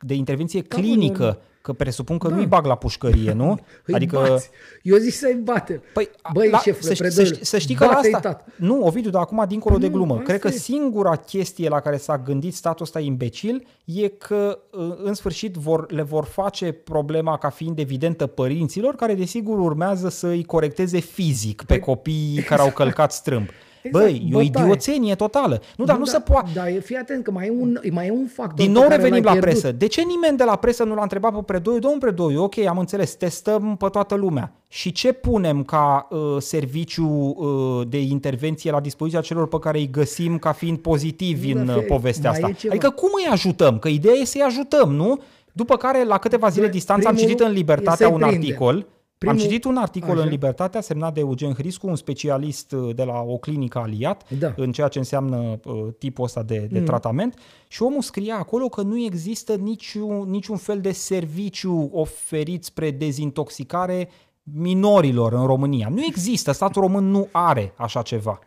de 0.00 0.14
intervenție 0.14 0.60
da, 0.60 0.76
clinică, 0.76 1.24
nu, 1.24 1.38
Că 1.66 1.72
presupun 1.72 2.18
că 2.18 2.28
da. 2.28 2.34
nu-i 2.34 2.46
bag 2.46 2.66
la 2.66 2.74
pușcărie, 2.74 3.32
nu? 3.32 3.58
Îi 3.86 3.94
adică... 3.94 4.16
Bați. 4.28 4.50
Eu 4.82 4.96
zic 4.96 5.12
să-i 5.12 5.34
bate. 5.34 5.82
Păi, 5.92 6.10
Băi, 6.32 6.50
la, 6.50 6.58
șefule, 6.58 6.94
să, 6.94 7.24
să, 7.24 7.38
să 7.40 7.58
știi 7.58 7.74
că 7.74 7.84
la 7.84 7.90
asta... 7.90 8.18
Tat. 8.18 8.46
Nu, 8.56 8.86
Ovidiu, 8.86 9.10
dar 9.10 9.22
acum 9.22 9.44
dincolo 9.48 9.74
păi 9.74 9.84
de 9.84 9.92
glumă. 9.92 10.14
Nu, 10.14 10.20
Cred 10.20 10.40
că 10.40 10.48
e. 10.48 10.50
singura 10.50 11.16
chestie 11.16 11.68
la 11.68 11.80
care 11.80 11.96
s-a 11.96 12.18
gândit 12.18 12.54
statul 12.54 12.84
ăsta 12.84 13.00
imbecil 13.00 13.66
e 13.84 14.08
că 14.08 14.58
în 15.04 15.14
sfârșit 15.14 15.54
vor, 15.54 15.92
le 15.92 16.02
vor 16.02 16.24
face 16.24 16.72
problema 16.72 17.38
ca 17.38 17.50
fiind 17.50 17.78
evidentă 17.78 18.26
părinților, 18.26 18.94
care 18.94 19.14
desigur 19.14 19.58
urmează 19.58 20.08
să 20.08 20.26
îi 20.26 20.44
corecteze 20.44 20.98
fizic 20.98 21.56
pe 21.56 21.64
păi... 21.64 21.78
copiii 21.78 22.42
care 22.42 22.62
au 22.62 22.70
călcat 22.70 23.12
strâmb. 23.12 23.48
Exact, 23.86 24.04
Băi, 24.04 24.28
e 24.32 24.36
o 24.36 24.40
idioțenie 24.40 25.14
totală. 25.14 25.60
Nu, 25.76 25.84
dar 25.84 25.94
nu, 25.94 26.00
nu 26.00 26.06
da, 26.06 26.10
se 26.10 26.18
poate. 26.32 26.50
Dar 26.54 26.68
fii 26.82 26.96
atent 26.96 27.24
că 27.24 27.30
mai 27.30 27.46
e 27.46 27.50
un, 27.50 27.80
mai 27.90 28.06
e 28.06 28.10
un 28.10 28.26
factor 28.26 28.54
Din 28.54 28.72
nou 28.72 28.88
revenim 28.88 29.22
la 29.24 29.30
pierdut. 29.30 29.50
presă. 29.50 29.72
De 29.72 29.86
ce 29.86 30.02
nimeni 30.02 30.36
de 30.36 30.44
la 30.44 30.56
presă 30.56 30.84
nu 30.84 30.94
l-a 30.94 31.02
întrebat 31.02 31.34
pe 31.34 31.42
Predoiu? 31.42 31.78
Domnul 31.78 32.00
Predoiu, 32.00 32.42
ok, 32.42 32.58
am 32.58 32.78
înțeles, 32.78 33.14
testăm 33.14 33.76
pe 33.76 33.86
toată 33.88 34.14
lumea. 34.14 34.52
Și 34.68 34.92
ce 34.92 35.12
punem 35.12 35.64
ca 35.64 36.08
uh, 36.10 36.18
serviciu 36.38 37.06
uh, 37.08 37.86
de 37.88 38.00
intervenție 38.00 38.70
la 38.70 38.80
dispoziția 38.80 39.20
celor 39.20 39.48
pe 39.48 39.58
care 39.58 39.78
îi 39.78 39.90
găsim 39.90 40.38
ca 40.38 40.52
fiind 40.52 40.78
pozitivi 40.78 41.52
nu, 41.52 41.60
în 41.60 41.68
uh, 41.68 41.84
povestea 41.88 42.30
asta? 42.30 42.50
Adică 42.68 42.90
cum 42.90 43.10
îi 43.24 43.28
ajutăm? 43.32 43.78
Că 43.78 43.88
ideea 43.88 44.14
e 44.14 44.24
să-i 44.24 44.42
ajutăm, 44.46 44.94
nu? 44.94 45.20
După 45.52 45.76
care, 45.76 46.04
la 46.04 46.18
câteva 46.18 46.48
zile 46.48 46.68
distanță, 46.68 47.08
am 47.08 47.14
citit 47.14 47.40
în 47.40 47.52
Libertatea 47.52 48.08
un 48.08 48.18
prinde. 48.18 48.34
articol 48.34 48.86
Primul... 49.18 49.36
Am 49.36 49.42
citit 49.42 49.64
un 49.64 49.76
articol 49.76 50.10
Așa. 50.10 50.22
în 50.22 50.28
Libertatea 50.28 50.80
semnat 50.80 51.14
de 51.14 51.20
Eugen 51.20 51.52
Hriscu, 51.52 51.86
un 51.86 51.96
specialist 51.96 52.72
uh, 52.72 52.94
de 52.94 53.02
la 53.02 53.20
o 53.20 53.36
clinică 53.36 53.78
aliat, 53.78 54.30
da. 54.30 54.54
în 54.56 54.72
ceea 54.72 54.88
ce 54.88 54.98
înseamnă 54.98 55.60
uh, 55.64 55.86
tipul 55.98 56.24
ăsta 56.24 56.42
de, 56.42 56.68
de 56.70 56.78
mm. 56.78 56.84
tratament 56.84 57.38
și 57.68 57.82
omul 57.82 58.02
scria 58.02 58.36
acolo 58.36 58.68
că 58.68 58.82
nu 58.82 59.04
există 59.04 59.54
niciun, 59.54 60.30
niciun 60.30 60.56
fel 60.56 60.80
de 60.80 60.92
serviciu 60.92 61.90
oferit 61.92 62.64
spre 62.64 62.90
dezintoxicare 62.90 64.08
minorilor 64.42 65.32
în 65.32 65.46
România. 65.46 65.88
Nu 65.88 66.04
există, 66.04 66.52
statul 66.52 66.82
român 66.82 67.04
nu 67.04 67.28
are 67.30 67.72
așa 67.76 68.02
ceva. 68.02 68.38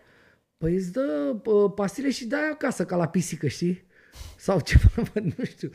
Păi 0.58 0.74
îți 0.74 0.92
dă 0.92 1.36
uh, 1.46 1.72
pastile 1.76 2.12
și 2.12 2.26
dai 2.26 2.50
acasă 2.52 2.86
ca 2.86 2.96
la 2.96 3.08
pisică, 3.08 3.48
știi? 3.48 3.84
Sau 4.38 4.60
ceva, 4.60 4.90
nu 5.38 5.44
știu. 5.44 5.70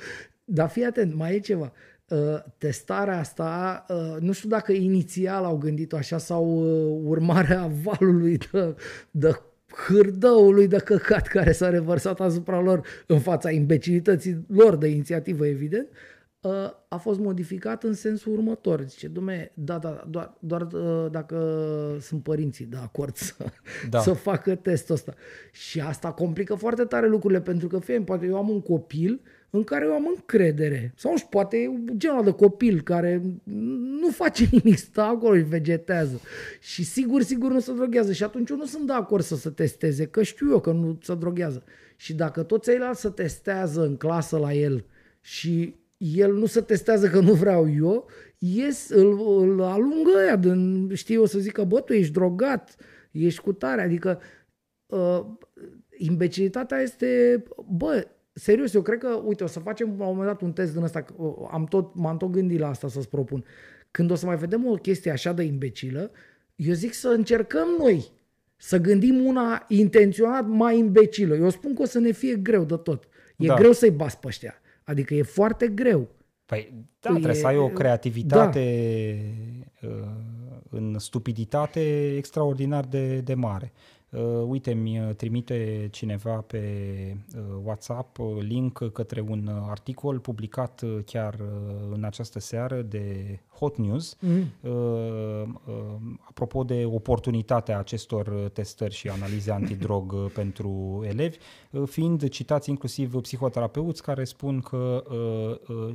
Dar 0.45 0.69
fii 0.69 0.85
atent, 0.85 1.15
mai 1.15 1.35
e 1.35 1.39
ceva. 1.39 1.73
Uh, 2.09 2.43
testarea 2.59 3.19
asta, 3.19 3.85
uh, 3.89 4.17
nu 4.21 4.33
știu 4.33 4.49
dacă 4.49 4.73
inițial 4.73 5.45
au 5.45 5.57
gândit-o 5.57 5.97
așa 5.97 6.19
sau 6.19 6.45
uh, 6.45 7.01
urmarea 7.05 7.71
valului 7.85 8.39
de, 8.53 8.77
de 9.11 9.41
hârdăului 9.87 10.69
de 10.69 10.77
căcat 10.77 11.27
care 11.27 11.53
s-a 11.53 11.69
revărsat 11.69 12.21
asupra 12.21 12.61
lor 12.61 12.87
în 13.07 13.21
fața 13.21 13.51
imbecilității 13.51 14.45
lor 14.49 14.77
de 14.77 14.87
inițiativă, 14.87 15.47
evident, 15.47 15.89
uh, 16.41 16.53
a 16.89 16.97
fost 16.97 17.19
modificat 17.19 17.83
în 17.83 17.93
sensul 17.93 18.33
următor. 18.33 18.81
Zice, 18.81 19.09
dume, 19.09 19.53
da, 19.55 19.79
da, 19.79 20.05
doar, 20.11 20.35
doar 20.39 20.63
uh, 20.73 21.11
dacă 21.11 21.67
sunt 22.01 22.23
părinții 22.23 22.65
de 22.65 22.77
acord 22.77 23.17
să, 23.17 23.35
da. 23.91 24.01
să 24.01 24.13
facă 24.13 24.55
testul 24.55 24.95
ăsta. 24.95 25.15
Și 25.53 25.81
asta 25.81 26.13
complică 26.13 26.55
foarte 26.55 26.85
tare 26.85 27.09
lucrurile, 27.09 27.41
pentru 27.41 27.69
că, 27.69 27.79
fie, 27.79 28.01
poate 28.01 28.27
eu 28.27 28.37
am 28.37 28.49
un 28.49 28.61
copil 28.61 29.21
în 29.57 29.65
care 29.65 29.85
eu 29.85 29.93
am 29.93 30.13
încredere. 30.15 30.93
Sau 30.97 31.11
nu 31.11 31.17
știu, 31.17 31.29
poate 31.31 31.57
e 31.57 31.71
genul 31.97 32.25
de 32.25 32.31
copil 32.31 32.81
care 32.81 33.23
nu 34.01 34.09
face 34.11 34.49
nimic, 34.51 34.79
stă 34.79 35.01
acolo 35.01 35.37
și 35.37 35.43
vegetează. 35.43 36.21
Și 36.61 36.85
sigur, 36.85 37.23
sigur 37.23 37.53
nu 37.53 37.61
se 37.61 37.73
droghează. 37.73 38.13
Și 38.13 38.23
atunci 38.23 38.51
eu 38.51 38.57
nu 38.57 38.65
sunt 38.65 38.87
de 38.87 38.93
acord 38.93 39.25
să 39.25 39.37
se 39.37 39.51
testeze, 39.51 40.07
că 40.07 40.23
știu 40.23 40.51
eu 40.51 40.61
că 40.61 40.73
nu 40.73 40.99
se 41.03 41.15
droghează. 41.15 41.65
Și 41.97 42.15
dacă 42.15 42.43
toți 42.43 42.71
ceilalți 42.71 43.01
se 43.01 43.09
testează 43.09 43.83
în 43.83 43.97
clasă 43.97 44.39
la 44.39 44.53
el 44.53 44.85
și 45.21 45.75
el 45.97 46.35
nu 46.35 46.47
se 46.47 46.61
testează 46.61 47.09
că 47.09 47.21
nu 47.21 47.33
vreau 47.33 47.75
eu, 47.75 48.09
ies, 48.39 48.89
îl, 48.89 49.41
îl 49.41 49.63
alungă 49.63 50.11
ăia, 50.17 50.37
din, 50.37 50.91
știi, 50.95 51.17
o 51.17 51.27
să 51.27 51.39
zică, 51.39 51.65
bă, 51.65 51.81
tu 51.81 51.93
ești 51.93 52.13
drogat, 52.13 52.77
ești 53.11 53.41
cu 53.41 53.53
tare, 53.53 53.83
adică 53.83 54.21
uh, 54.87 55.25
imbecilitatea 55.97 56.81
este, 56.81 57.43
bă, 57.69 58.07
serios, 58.35 58.75
eu 58.75 58.83
cred 58.83 58.99
că, 58.99 59.09
uite, 59.25 59.45
o 59.45 59.47
să 59.47 59.59
facem 59.59 59.95
la 59.99 60.07
un 60.07 60.17
moment 60.17 60.27
dat 60.27 60.41
un 60.41 60.53
test 60.53 60.73
din 60.73 60.83
ăsta, 60.83 61.05
am 61.51 61.65
tot, 61.65 61.95
m-am 61.95 62.17
tot 62.17 62.31
gândit 62.31 62.59
la 62.59 62.69
asta 62.69 62.89
să-ți 62.89 63.09
propun. 63.09 63.45
Când 63.91 64.11
o 64.11 64.15
să 64.15 64.27
mai 64.27 64.37
vedem 64.37 64.67
o 64.67 64.75
chestie 64.75 65.11
așa 65.11 65.33
de 65.33 65.43
imbecilă, 65.43 66.11
eu 66.57 66.73
zic 66.73 66.93
să 66.93 67.09
încercăm 67.09 67.69
noi 67.79 68.11
să 68.57 68.79
gândim 68.79 69.25
una 69.25 69.65
intenționat 69.69 70.47
mai 70.49 70.79
imbecilă. 70.79 71.35
Eu 71.37 71.49
spun 71.49 71.75
că 71.75 71.83
o 71.83 71.85
să 71.85 71.99
ne 71.99 72.11
fie 72.11 72.35
greu 72.35 72.65
de 72.65 72.77
tot. 72.77 73.09
E 73.37 73.47
da. 73.47 73.55
greu 73.55 73.73
să-i 73.73 73.91
bas 73.91 74.15
pe 74.15 74.27
ăștia. 74.27 74.55
Adică 74.85 75.15
e 75.15 75.23
foarte 75.23 75.69
greu. 75.69 76.09
Păi, 76.47 76.87
da, 77.01 77.09
e, 77.09 77.13
trebuie 77.13 77.35
să 77.35 77.47
ai 77.47 77.57
o 77.57 77.69
creativitate 77.69 78.61
da. 79.81 79.89
Uh, 79.89 80.05
în 80.71 80.99
stupiditate 80.99 82.15
extraordinar 82.17 82.85
de, 82.85 83.21
de 83.21 83.35
mare. 83.35 83.73
Uh, 84.15 84.45
uite, 84.47 84.73
mi 84.73 84.99
uh, 84.99 85.15
trimite 85.15 85.89
cineva 85.91 86.35
pe 86.35 86.61
uh, 87.37 87.43
WhatsApp 87.65 88.19
uh, 88.19 88.27
link 88.41 88.93
către 88.93 89.21
un 89.21 89.47
uh, 89.47 89.67
articol 89.69 90.19
publicat 90.19 90.85
chiar 91.05 91.35
uh, 91.35 91.93
în 91.93 92.05
această 92.05 92.39
seară 92.39 92.83
de 92.83 93.39
Hot 93.59 93.77
News, 93.77 94.17
mm. 94.21 94.45
uh, 94.61 94.73
uh, 95.67 95.75
apropo 96.21 96.63
de 96.63 96.85
oportunitatea 96.85 97.79
acestor 97.79 98.51
testări 98.53 98.95
și 98.95 99.09
analize 99.09 99.51
antidrog 99.51 100.15
pentru 100.41 101.03
elevi, 101.09 101.39
uh, 101.71 101.83
fiind 101.89 102.29
citați 102.29 102.71
inclusiv 102.71 103.21
psihoterapeuți 103.21 104.03
care 104.03 104.25
spun 104.25 104.61
că 104.61 105.05
uh, 105.11 105.77
uh, 105.77 105.95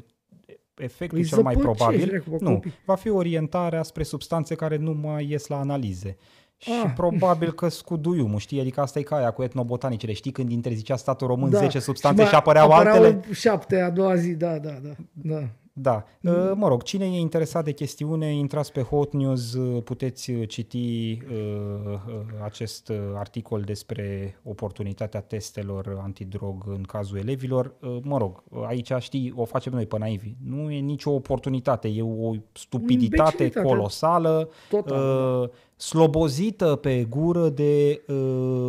efectul 0.75 1.17
păi 1.17 1.27
cel 1.27 1.41
mai 1.41 1.55
probabil 1.55 2.23
nu, 2.39 2.63
va 2.85 2.95
fi 2.95 3.09
orientarea 3.09 3.83
spre 3.83 4.03
substanțe 4.03 4.55
care 4.55 4.75
nu 4.75 4.91
mai 4.91 5.29
ies 5.29 5.47
la 5.47 5.59
analize. 5.59 6.17
Și 6.61 6.71
ah. 6.83 6.91
probabil 6.95 7.51
că 7.51 7.67
scuduiumul, 7.67 8.39
știi? 8.39 8.59
Adică 8.59 8.81
asta 8.81 8.99
e 8.99 9.01
ca 9.01 9.15
aia 9.15 9.31
cu 9.31 9.43
etnobotanicele. 9.43 10.13
Știi 10.13 10.31
când 10.31 10.51
interzicea 10.51 10.95
statul 10.95 11.27
român 11.27 11.49
da. 11.49 11.57
10 11.57 11.79
substanțe 11.79 12.23
și, 12.23 12.29
și 12.29 12.35
apăreau, 12.35 12.71
apăreau 12.71 13.03
altele? 13.03 13.33
șapte 13.33 13.79
a 13.79 13.89
doua 13.89 14.15
zi, 14.15 14.33
da, 14.33 14.57
da, 14.57 14.71
da. 14.81 14.91
da. 15.11 15.43
Da. 15.81 16.05
Mm. 16.21 16.57
Mă 16.57 16.67
rog, 16.67 16.83
cine 16.83 17.05
e 17.05 17.19
interesat 17.19 17.63
de 17.63 17.71
chestiune, 17.71 18.33
intrați 18.33 18.71
pe 18.71 18.81
Hot 18.81 19.13
News, 19.13 19.53
uh, 19.53 19.83
puteți 19.83 20.31
uh, 20.31 20.47
citi 20.47 21.21
uh, 21.31 21.99
acest 22.43 22.91
articol 23.15 23.61
despre 23.61 24.37
oportunitatea 24.43 25.21
testelor 25.21 25.99
antidrog 26.01 26.63
în 26.67 26.83
cazul 26.83 27.17
elevilor. 27.17 27.73
Uh, 27.79 27.97
mă 28.03 28.17
rog, 28.17 28.43
aici 28.65 28.91
știi, 28.99 29.33
o 29.35 29.45
facem 29.45 29.73
noi 29.73 29.85
pe 29.85 29.97
naivi. 29.97 30.35
Nu 30.45 30.71
e 30.71 30.79
nicio 30.79 31.11
oportunitate, 31.11 31.87
e 31.87 32.01
o 32.01 32.33
stupiditate 32.53 33.49
colosală, 33.49 34.49
Total, 34.69 34.97
uh, 34.97 35.47
da. 35.47 35.53
Slobozită 35.79 36.75
pe 36.75 37.03
gură 37.03 37.49
de 37.49 38.01
uh, 38.07 38.15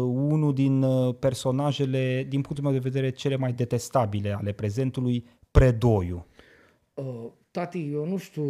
unul 0.07 0.55
din 0.55 0.85
personajele, 1.19 2.27
din 2.29 2.41
punctul 2.41 2.65
meu 2.65 2.73
de 2.73 2.89
vedere, 2.89 3.11
cele 3.11 3.37
mai 3.37 3.53
detestabile 3.53 4.33
ale 4.33 4.53
prezentului, 4.53 5.25
Predoiu. 5.51 6.27
Uh, 6.95 7.31
tati, 7.51 7.91
eu 7.93 8.07
nu 8.07 8.17
știu, 8.17 8.45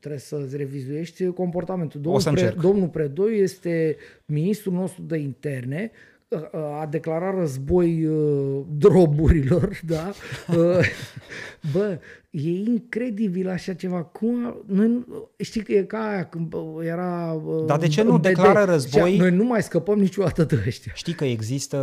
trebuie 0.00 0.20
să-ți 0.20 0.56
revizuiești 0.56 1.26
comportamentul. 1.26 2.00
Domnul, 2.00 2.20
o 2.20 2.22
să 2.22 2.30
Pre, 2.30 2.54
domnul 2.60 2.88
Predoi 2.88 3.38
este 3.38 3.96
ministrul 4.24 4.72
nostru 4.72 5.02
de 5.02 5.16
interne, 5.16 5.90
uh, 5.92 6.12
uh, 6.32 6.80
a 6.80 6.86
declarat 6.90 7.34
război 7.34 8.06
uh, 8.06 8.60
droburilor, 8.76 9.80
da? 9.86 10.12
Uh, 10.48 10.86
bă, 11.72 11.98
E 12.32 12.50
incredibil 12.50 13.48
așa 13.48 13.72
ceva. 13.72 14.02
Cum, 14.02 14.62
noi, 14.66 15.04
știi 15.38 15.62
că 15.62 15.72
e 15.72 15.82
ca 15.82 16.08
aia 16.08 16.24
când 16.24 16.54
era... 16.82 17.40
Dar 17.66 17.78
de 17.78 17.88
ce 17.88 18.02
nu 18.02 18.16
BD, 18.16 18.22
declară 18.22 18.64
război? 18.64 19.10
Zicea, 19.10 19.22
noi 19.22 19.36
nu 19.36 19.44
mai 19.44 19.62
scăpăm 19.62 19.98
niciodată 19.98 20.44
de 20.44 20.62
ăștia. 20.66 20.92
Știi 20.94 21.12
că 21.12 21.24
există 21.24 21.76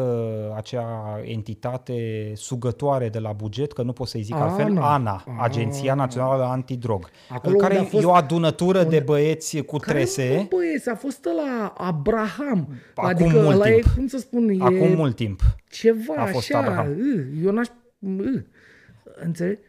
acea 0.56 1.20
entitate 1.24 2.32
sugătoare 2.36 3.10
de 3.10 3.20
la 3.20 3.32
buget, 3.32 3.74
că 3.74 3.82
nu 3.82 3.94
pot 3.94 4.08
să-i 4.08 4.22
zic 4.22 4.36
Ana. 4.36 4.44
altfel, 4.44 4.66
ANA, 4.66 4.82
Ana. 4.82 5.24
Agenția 5.40 5.94
Națională 5.94 6.44
Antidrog, 6.44 7.10
Acolo 7.30 7.56
care 7.56 7.76
e 7.76 7.82
fost, 7.82 8.06
o 8.06 8.12
adunătură 8.12 8.84
un, 8.84 8.90
de 8.90 9.00
băieți 9.00 9.62
cu 9.62 9.78
trese. 9.78 10.28
Care 10.28 10.48
băieți? 10.50 10.90
A 10.90 10.96
fost 10.96 11.26
la 11.26 11.74
Abraham. 11.78 12.68
Acum 12.96 13.10
adică 13.10 13.40
mult 13.42 13.64
timp. 13.64 13.84
E, 13.86 13.90
cum 13.96 14.08
să 14.08 14.18
spun, 14.18 14.50
e 14.50 14.58
Acum 14.60 14.96
mult 14.96 15.16
timp. 15.16 15.42
Ceva 15.70 16.14
a 16.18 16.26
fost 16.26 16.54
așa. 16.54 16.60
Abraham. 16.60 16.96
Eu 17.44 17.52
n-aș... 17.52 17.68
Înțelegi? 19.24 19.68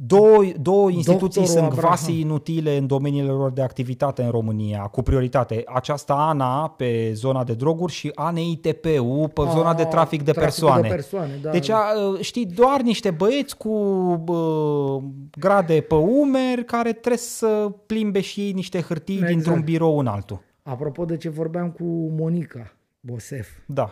Două, 0.00 0.44
două 0.60 0.90
instituții 0.90 1.40
Doctorul 1.40 1.70
sunt 1.70 1.80
vasi 1.80 2.20
inutile 2.20 2.76
în 2.76 2.86
domeniile 2.86 3.30
lor 3.30 3.50
de 3.50 3.62
activitate 3.62 4.22
în 4.22 4.30
România, 4.30 4.82
cu 4.82 5.02
prioritate. 5.02 5.62
Aceasta 5.66 6.14
ANA 6.14 6.68
pe 6.68 7.12
zona 7.12 7.44
de 7.44 7.54
droguri 7.54 7.92
și 7.92 8.10
ANEITP-ul 8.14 9.28
pe 9.28 9.40
A, 9.40 9.50
zona 9.50 9.74
de 9.74 9.84
trafic 9.84 10.22
de 10.22 10.32
persoane. 10.32 10.82
De 10.82 10.88
persoane 10.88 11.38
da, 11.42 11.50
deci, 11.50 11.66
da. 11.66 11.92
știi, 12.20 12.46
doar 12.46 12.80
niște 12.80 13.10
băieți 13.10 13.56
cu 13.56 13.70
bă, 14.24 15.00
grade 15.38 15.80
pe 15.80 15.94
umeri 15.94 16.64
care 16.64 16.92
trebuie 16.92 17.16
să 17.16 17.72
plimbe 17.86 18.20
și 18.20 18.40
ei 18.40 18.52
niște 18.52 18.80
hârtii 18.80 19.14
exact. 19.14 19.32
dintr-un 19.32 19.60
birou 19.60 19.98
în 19.98 20.06
altul. 20.06 20.42
Apropo 20.62 21.04
de 21.04 21.16
ce 21.16 21.28
vorbeam 21.28 21.70
cu 21.70 21.84
Monica 22.10 22.76
Bosef, 23.00 23.48
da. 23.66 23.90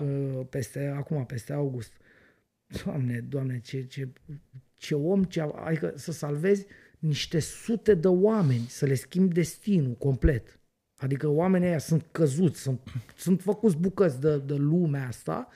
peste, 0.51 0.95
acum, 0.99 1.25
peste 1.25 1.53
august. 1.53 1.93
Doamne, 2.85 3.25
doamne, 3.29 3.61
ce, 3.65 3.83
ce 3.83 4.09
ce 4.77 4.95
om, 4.95 5.25
ce, 5.25 5.41
adică 5.41 5.93
să 5.95 6.13
salvezi 6.13 6.67
niște 6.99 7.39
sute 7.39 7.95
de 7.95 8.09
oameni, 8.09 8.65
să 8.69 8.87
le 8.87 8.95
schimbi 8.95 9.35
destinul 9.35 9.95
complet. 9.95 10.61
Adică 10.97 11.29
oamenii 11.29 11.69
ăia 11.69 11.79
sunt 11.79 12.07
căzuți, 12.11 12.61
sunt, 12.61 12.81
sunt 13.17 13.41
făcuți 13.41 13.77
bucăți 13.77 14.21
de, 14.21 14.39
de 14.39 14.55
lumea 14.55 15.07
asta 15.07 15.49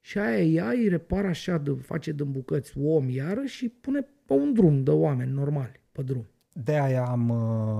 și 0.00 0.18
aia 0.18 0.42
ea 0.42 0.68
îi 0.68 0.88
repară 0.88 1.26
așa, 1.26 1.58
de, 1.58 1.70
face 1.70 2.12
din 2.12 2.30
bucăți 2.30 2.78
om 2.78 3.08
iară 3.08 3.44
și 3.44 3.68
pune 3.68 4.00
pe 4.26 4.32
un 4.32 4.52
drum 4.52 4.82
de 4.82 4.90
oameni 4.90 5.32
normali 5.32 5.80
pe 5.92 6.02
drum. 6.02 6.26
De 6.56 6.78
aia 6.78 7.04
am 7.04 7.28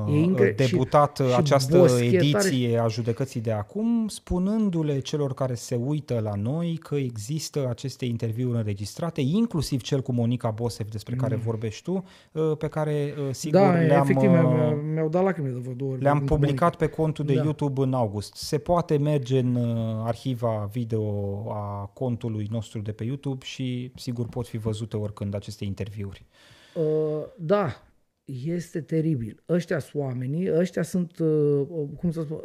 uh, 0.07 0.15
incre- 0.15 0.53
debutat 0.57 1.17
și, 1.17 1.37
această 1.37 1.87
și 1.87 2.05
ediție 2.05 2.79
a 2.79 2.89
judecății 2.89 3.41
de 3.41 3.53
acum, 3.53 4.09
spunându-le 4.09 4.99
celor 4.99 5.35
care 5.35 5.55
se 5.55 5.75
uită 5.75 6.21
la 6.21 6.35
noi 6.35 6.77
că 6.77 6.95
există 6.95 7.69
aceste 7.69 8.05
interviuri 8.05 8.57
înregistrate, 8.57 9.21
inclusiv 9.21 9.83
cel 9.83 10.01
cu 10.01 10.13
Monica 10.13 10.51
Bosef 10.51 10.91
despre 10.91 11.15
mm. 11.15 11.21
care 11.21 11.35
vorbești 11.35 11.83
tu, 11.83 12.05
uh, 12.33 12.57
pe 12.57 12.69
care 12.69 13.15
uh, 13.19 13.35
sigur 13.35 13.61
da, 13.61 13.73
le-am, 13.73 14.03
efectiv, 14.03 14.31
mi-au, 14.31 14.75
mi-au 14.93 15.09
dat 15.09 15.23
lacrime 15.23 15.49
de 15.49 15.59
vreo 15.59 15.75
două 15.75 15.91
ori. 15.91 16.03
Le-am 16.03 16.25
publicat 16.25 16.61
Monica. 16.61 16.77
pe 16.77 16.87
contul 16.87 17.25
de 17.25 17.35
da. 17.35 17.43
YouTube 17.43 17.83
în 17.83 17.93
august. 17.93 18.35
Se 18.35 18.59
poate 18.59 18.97
merge 18.97 19.39
în 19.39 19.57
arhiva 20.05 20.69
video 20.73 21.03
a 21.53 21.91
contului 21.93 22.49
nostru 22.51 22.81
de 22.81 22.93
pe 22.93 23.05
YouTube 23.05 23.45
și 23.45 23.93
sigur 23.95 24.27
pot 24.27 24.47
fi 24.47 24.57
văzute 24.57 24.97
oricând 24.97 25.35
aceste 25.35 25.65
interviuri. 25.65 26.25
Uh, 26.75 26.83
da, 27.37 27.83
este 28.25 28.81
teribil. 28.81 29.43
Ăștia 29.49 29.79
sunt 29.79 30.03
oamenii, 30.03 30.53
ăștia 30.53 30.83
sunt, 30.83 31.19
uh, 31.19 31.67
cum 31.97 32.11
să 32.11 32.23
spun, 32.23 32.39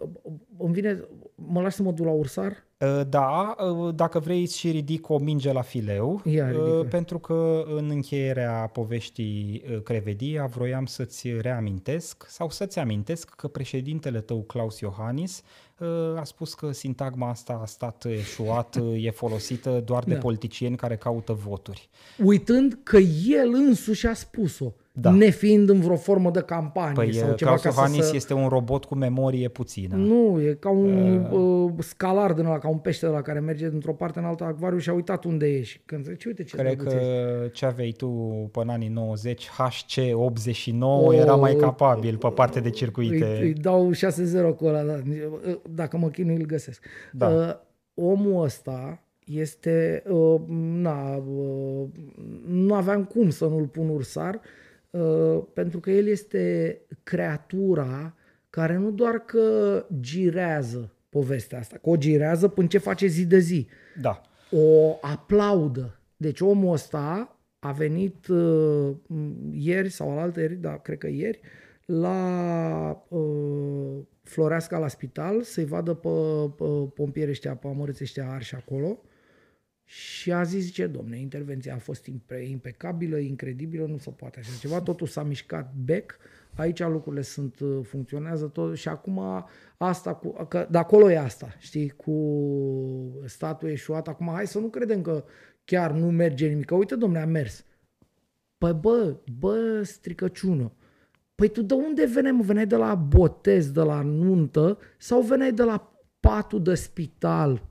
îmi 0.58 0.74
vine, 0.74 1.04
mă 1.36 1.62
las 1.62 1.76
să 1.76 1.84
mă 1.84 1.92
duc 1.92 2.06
la 2.06 2.12
ursar? 2.12 2.68
Uh, 2.80 3.02
da, 3.10 3.56
uh, 3.60 3.96
dacă 3.96 4.20
vrei 4.20 4.48
și 4.48 4.72
ridic 4.72 5.10
o 5.10 5.18
minge 5.18 5.52
la 5.52 5.62
fileu, 5.62 6.22
Ia, 6.26 6.54
pentru 6.90 7.20
că 7.20 7.64
în 7.76 7.90
încheierea 7.90 8.70
poveștii 8.74 9.64
Crevedia 9.84 10.46
vroiam 10.46 10.86
să-ți 10.86 11.32
reamintesc 11.42 12.26
sau 12.30 12.50
să-ți 12.50 12.80
amintesc 12.80 13.30
că 13.30 13.48
președintele 13.48 14.22
tău, 14.22 14.42
Claus 14.42 14.80
Iohannis, 14.80 15.42
a 16.16 16.24
spus 16.24 16.54
că 16.54 16.72
sintagma 16.72 17.30
asta 17.30 17.60
a 17.62 17.66
stat 17.66 18.06
eșuat, 18.06 18.78
e 19.06 19.12
folosită 19.12 19.82
doar 19.86 20.04
de 20.04 20.14
da. 20.14 20.20
politicieni 20.20 20.76
care 20.76 20.96
caută 20.98 21.34
voturi. 21.34 21.90
Uitând 22.24 22.80
că 22.84 22.98
el 23.28 23.54
însuși 23.54 24.08
a 24.08 24.14
spus-o 24.14 24.74
da. 24.92 25.12
nefiind 25.12 25.70
în 25.70 25.80
vreo 25.80 25.96
formă 25.96 26.32
de 26.32 26.42
campanie 26.42 26.94
păi, 26.94 27.14
sau 27.14 27.36
ceva 27.36 27.56
Klaus 27.56 27.76
ca 27.76 27.88
să... 28.02 28.16
este 28.16 28.34
un 28.34 28.48
robot 28.48 28.86
cu 28.86 28.96
memorie 28.96 29.48
puțină. 29.48 29.96
Nu, 29.96 30.42
e 30.42 30.54
ca 30.54 30.70
un 30.70 31.26
uh... 31.32 31.32
uh 31.32 31.72
scalar 31.80 32.34
din 32.34 32.46
ăla, 32.46 32.58
ca 32.58 32.68
un 32.68 32.78
pește 32.78 33.06
de 33.06 33.12
la 33.12 33.22
care 33.22 33.40
merge 33.40 33.70
dintr-o 33.70 33.94
parte 33.94 34.20
în 34.20 34.26
alta 34.26 34.46
acvariu 34.46 34.78
și 34.78 34.90
a 34.90 34.94
uitat 34.94 35.24
unde 35.24 35.48
e 35.48 35.62
și 35.62 35.82
când 35.86 36.06
zice, 36.06 36.28
uite 36.28 36.44
ce 36.44 36.56
Cred 36.56 36.84
că 36.84 37.00
ce 37.52 37.66
aveai 37.66 37.94
tu 37.98 38.08
până 38.52 38.72
anii 38.72 38.88
90, 38.88 39.48
HC89 39.48 40.80
oh, 40.80 41.16
era 41.16 41.36
mai 41.36 41.56
capabil 41.56 42.18
pe 42.18 42.28
parte 42.28 42.60
de 42.60 42.70
circuite. 42.70 43.26
Îi, 43.26 43.48
îi 43.48 43.54
dau 43.54 43.92
6-0 43.92 44.56
cu 44.56 44.66
ăla, 44.66 44.84
da. 44.84 45.00
dacă 45.70 45.98
mă 45.98 46.10
chinui 46.10 46.36
îl 46.36 46.46
găsesc. 46.46 46.86
Da. 47.12 47.28
Uh, 47.28 47.54
omul 47.94 48.44
ăsta 48.44 49.04
este, 49.26 50.04
uh, 50.08 50.42
na, 50.82 51.16
uh, 51.16 51.88
nu 52.48 52.74
aveam 52.74 53.04
cum 53.04 53.30
să 53.30 53.46
nu-l 53.46 53.66
pun 53.66 53.90
ursar, 53.90 54.34
uh, 54.34 54.42
pentru 55.54 55.80
că 55.80 55.92
el 55.92 56.08
este 56.08 56.78
creatura 57.04 58.16
care 58.50 58.76
nu 58.76 58.92
doar 58.92 59.20
că 59.20 59.86
girează 60.00 60.94
povestea 61.10 61.60
asta, 61.60 61.78
că 61.82 61.90
o 61.90 61.98
girează 61.98 62.48
până 62.48 62.68
ce 62.68 62.78
face 62.78 63.08
zi 63.08 63.26
de 63.26 63.40
zi. 63.40 63.68
Da. 64.02 64.22
O 64.52 64.98
aplaudă. 65.02 66.00
Deci 66.18 66.42
omul 66.42 66.74
ăsta 66.74 67.38
a 67.60 67.72
venit 67.72 68.28
uh, 68.28 68.96
ieri 69.52 69.90
sau 69.90 70.12
alaltă 70.12 70.40
ieri, 70.40 70.56
da, 70.56 70.78
cred 70.78 70.98
că 70.98 71.08
ieri, 71.08 71.40
la 71.86 73.06
uh, 73.08 73.98
Floreasca 74.24 74.78
la 74.78 74.88
spital 74.88 75.42
să-i 75.42 75.66
vadă 75.66 75.94
pe, 75.94 76.10
pe 76.56 76.64
pompierii 76.94 77.32
ăștia, 77.32 77.56
pe 77.56 77.68
amărâți 77.68 78.04
ăștia 78.04 78.30
arși 78.30 78.56
acolo 78.56 79.00
și 79.92 80.32
a 80.32 80.44
zis, 80.44 80.72
ce 80.72 80.88
domne, 80.88 81.20
intervenția 81.20 81.76
a 81.76 81.78
fost 81.78 82.10
impecabilă, 82.48 83.18
incredibilă, 83.18 83.86
nu 83.86 83.98
se 83.98 84.10
poate 84.10 84.40
așa 84.40 84.52
ceva, 84.60 84.82
totul 84.82 85.08
s-a 85.08 85.24
mișcat 85.24 85.74
back, 85.86 86.18
aici 86.56 86.80
lucrurile 86.80 87.22
sunt, 87.22 87.60
uh, 87.60 87.80
funcționează 87.84 88.46
tot 88.46 88.78
și 88.78 88.88
acum 88.88 89.46
asta, 89.78 90.14
cu, 90.14 90.44
că 90.44 90.68
de 90.72 90.78
acolo 90.78 91.12
e 91.12 91.20
asta, 91.20 91.56
știi, 91.58 91.90
cu 91.90 92.14
statul 93.26 93.70
eșuat, 93.70 94.08
acum 94.08 94.30
hai 94.34 94.48
să 94.48 94.60
nu 94.60 94.70
credem 94.70 95.02
că 95.02 95.24
chiar 95.66 95.92
nu 95.92 96.12
merge 96.12 96.48
nimic, 96.48 96.66
că 96.66 96.76
uite 96.76 96.96
domne, 96.96 97.20
a 97.20 97.26
mers. 97.26 97.66
Păi 98.58 98.74
bă, 98.74 99.16
bă, 99.40 99.82
stricăciună, 99.84 100.74
Păi 101.36 101.50
tu 101.50 101.62
de 101.62 101.74
unde 101.74 102.06
veneai? 102.06 102.40
Veneai 102.42 102.68
de 102.68 102.76
la 102.76 102.96
botez, 102.96 103.72
de 103.72 103.82
la 103.82 104.02
nuntă 104.02 104.78
sau 104.98 105.22
veneai 105.22 105.54
de 105.54 105.64
la 105.64 105.94
patul 106.20 106.64
de 106.64 106.76
spital 106.76 107.69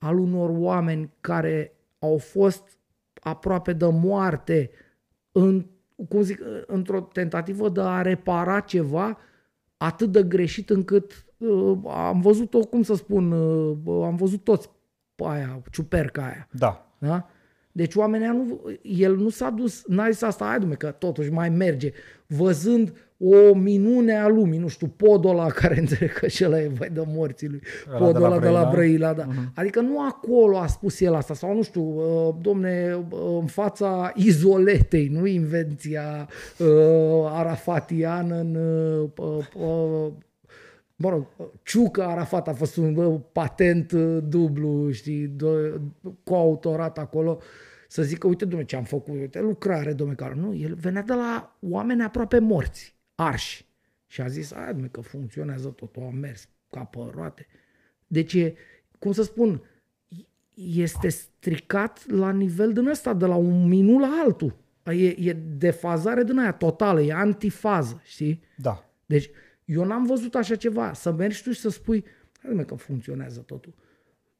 al 0.00 0.18
unor 0.18 0.50
oameni 0.52 1.10
care 1.20 1.72
au 1.98 2.18
fost 2.18 2.78
aproape 3.14 3.72
de 3.72 3.86
moarte 3.86 4.70
în, 5.32 5.66
cum 6.08 6.22
zic, 6.22 6.40
într-o 6.66 7.00
tentativă 7.00 7.68
de 7.68 7.80
a 7.80 8.02
repara 8.02 8.60
ceva 8.60 9.18
atât 9.76 10.12
de 10.12 10.22
greșit 10.22 10.70
încât 10.70 11.26
uh, 11.36 11.78
am 11.86 12.20
văzut-o, 12.20 12.58
cum 12.58 12.82
să 12.82 12.94
spun, 12.94 13.32
uh, 13.32 14.04
am 14.04 14.16
văzut 14.16 14.44
toți 14.44 14.70
aia, 15.16 15.62
ciuperca 15.70 16.22
aia. 16.22 16.48
Da. 16.50 16.94
da? 16.98 17.29
Deci 17.72 17.94
oamenii 17.94 18.26
nu, 18.26 18.60
el 18.82 19.16
nu 19.16 19.28
s-a 19.28 19.50
dus, 19.50 19.82
n-a 19.86 20.10
zis 20.10 20.22
asta, 20.22 20.44
hai 20.44 20.58
dume, 20.58 20.74
că 20.74 20.86
totuși 20.86 21.30
mai 21.30 21.48
merge, 21.48 21.92
văzând 22.26 22.92
o 23.22 23.54
minune 23.54 24.16
a 24.16 24.28
lumii, 24.28 24.58
nu 24.58 24.68
știu, 24.68 24.86
podul 24.96 25.30
ăla 25.30 25.46
care 25.46 25.78
înțeleg 25.80 26.12
că 26.12 26.26
și 26.26 26.44
ăla 26.44 26.60
e 26.60 26.68
vai 26.68 26.90
de 26.92 27.02
morții 27.06 27.48
lui, 27.48 27.62
podul 27.98 28.24
ăla 28.24 28.38
de 28.38 28.48
la 28.48 28.68
Brăila, 28.72 29.12
da. 29.12 29.26
Uh-huh. 29.26 29.54
Adică 29.54 29.80
nu 29.80 30.06
acolo 30.06 30.58
a 30.58 30.66
spus 30.66 31.00
el 31.00 31.14
asta, 31.14 31.34
sau 31.34 31.54
nu 31.54 31.62
știu, 31.62 31.82
uh, 31.82 32.34
domne, 32.40 33.04
uh, 33.10 33.18
în 33.40 33.46
fața 33.46 34.12
izoletei, 34.14 35.08
nu 35.08 35.26
invenția 35.26 36.28
uh, 36.58 36.66
arafatiană 37.24 38.36
în 38.36 38.54
uh, 39.16 39.42
uh, 39.54 40.12
mă 41.00 41.08
rog, 41.08 41.26
Ciucă 41.62 42.02
Arafat 42.02 42.48
a 42.48 42.52
fost 42.52 42.76
un 42.76 42.94
bă, 42.94 43.20
patent 43.32 43.92
dublu, 44.22 44.90
știi, 44.90 45.36
coautorat 46.24 46.98
acolo, 46.98 47.40
să 47.88 48.02
zică, 48.02 48.26
uite, 48.26 48.44
domne, 48.44 48.64
ce 48.64 48.76
am 48.76 48.84
făcut, 48.84 49.14
uite, 49.14 49.40
lucrare, 49.40 49.92
domne, 49.92 50.14
care 50.14 50.34
nu, 50.34 50.54
el 50.54 50.74
venea 50.74 51.02
de 51.02 51.12
la 51.12 51.56
oameni 51.60 52.02
aproape 52.02 52.38
morți 52.38 52.94
arși. 53.14 53.68
Și 54.06 54.20
a 54.20 54.28
zis, 54.28 54.52
ai, 54.52 54.88
că 54.90 55.00
funcționează 55.00 55.68
totul, 55.68 56.02
a 56.02 56.10
mers 56.10 56.48
ca 56.70 56.84
pe 56.84 56.98
roate. 57.14 57.46
Deci, 58.06 58.34
e, 58.34 58.54
cum 58.98 59.12
să 59.12 59.22
spun, 59.22 59.62
este 60.54 61.08
stricat 61.08 62.10
la 62.10 62.30
nivel 62.30 62.72
din 62.72 62.86
ăsta, 62.86 63.14
de 63.14 63.26
la 63.26 63.34
un 63.34 63.68
minut 63.68 64.00
la 64.00 64.20
altul. 64.24 64.56
E, 64.84 65.28
e 65.28 65.32
defazare 65.56 66.24
din 66.24 66.38
aia 66.38 66.52
totală, 66.52 67.00
e 67.00 67.12
antifază, 67.12 68.00
știi? 68.04 68.42
Da. 68.56 68.90
Deci, 69.06 69.30
eu 69.72 69.84
n-am 69.84 70.06
văzut 70.06 70.34
așa 70.34 70.54
ceva. 70.54 70.92
Să 70.92 71.12
mergi 71.12 71.42
tu 71.42 71.52
și 71.52 71.60
să 71.60 71.70
spui, 71.70 72.04
hai 72.42 72.64
că 72.64 72.74
funcționează 72.74 73.40
totul. 73.40 73.74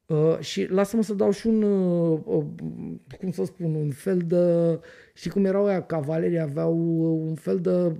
Uh, 0.05 0.39
și 0.39 0.67
lasă-mă 0.69 1.03
să 1.03 1.13
dau 1.13 1.31
și 1.31 1.47
un, 1.47 1.61
uh, 1.61 2.19
uh, 2.23 2.43
cum 3.19 3.31
să 3.31 3.43
spun, 3.45 3.75
un 3.75 3.91
fel 3.91 4.17
de, 4.17 4.79
știi 5.13 5.29
cum 5.29 5.45
erau 5.45 5.65
aia, 5.65 5.81
cavalerii 5.81 6.39
aveau 6.39 6.73
un 7.27 7.35
fel 7.35 7.59
de 7.59 7.95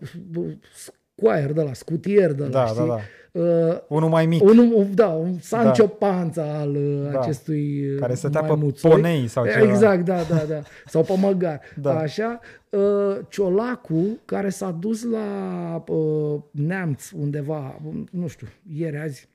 squire 0.73 1.51
de 1.53 1.61
la, 1.61 1.73
scutier 1.73 2.31
de 2.31 2.43
la, 2.43 2.49
da, 2.49 2.65
știi? 2.65 2.79
Da, 2.79 2.85
da. 2.85 2.99
Uh, 3.31 3.43
unul 3.87 4.09
mai 4.09 4.25
mic. 4.25 4.43
Unul, 4.43 4.87
da, 4.93 5.07
un 5.07 5.39
Sancho 5.39 5.83
da. 5.83 5.89
Panza 6.07 6.59
al 6.59 6.77
da. 7.11 7.19
acestui 7.19 7.95
Care 7.99 8.13
stătea 8.13 8.41
pe 8.41 8.73
ponei 8.81 9.27
sau 9.27 9.45
ceva. 9.45 9.71
Exact, 9.71 10.05
da, 10.05 10.21
da, 10.29 10.43
da. 10.47 10.61
Sau 10.85 11.03
pe 11.03 11.13
măgar. 11.19 11.59
Da. 11.81 11.99
Așa, 11.99 12.39
uh, 12.69 13.17
Ciolacu, 13.29 14.19
care 14.25 14.49
s-a 14.49 14.71
dus 14.71 15.03
la 15.03 15.83
uh, 15.87 16.39
Neamț 16.51 17.09
undeva, 17.11 17.81
nu 18.11 18.27
știu, 18.27 18.47
ieri, 18.75 18.97
azi, 18.97 19.29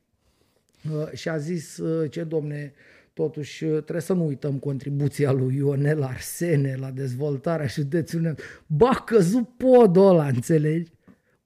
Uh, 0.91 1.11
și 1.13 1.29
a 1.29 1.37
zis, 1.37 1.77
uh, 1.77 2.11
ce 2.11 2.23
domne, 2.23 2.73
totuși 3.13 3.63
uh, 3.63 3.71
trebuie 3.71 4.01
să 4.01 4.13
nu 4.13 4.25
uităm 4.25 4.57
contribuția 4.57 5.31
lui 5.31 5.55
Ionel 5.55 6.03
Arsene 6.03 6.75
la 6.79 6.91
dezvoltarea 6.91 7.67
județului. 7.67 8.33
Ba, 8.67 8.89
a 8.89 9.03
căzut 9.03 9.47
podul 9.57 10.07
ăla, 10.07 10.27
înțelegi? 10.27 10.91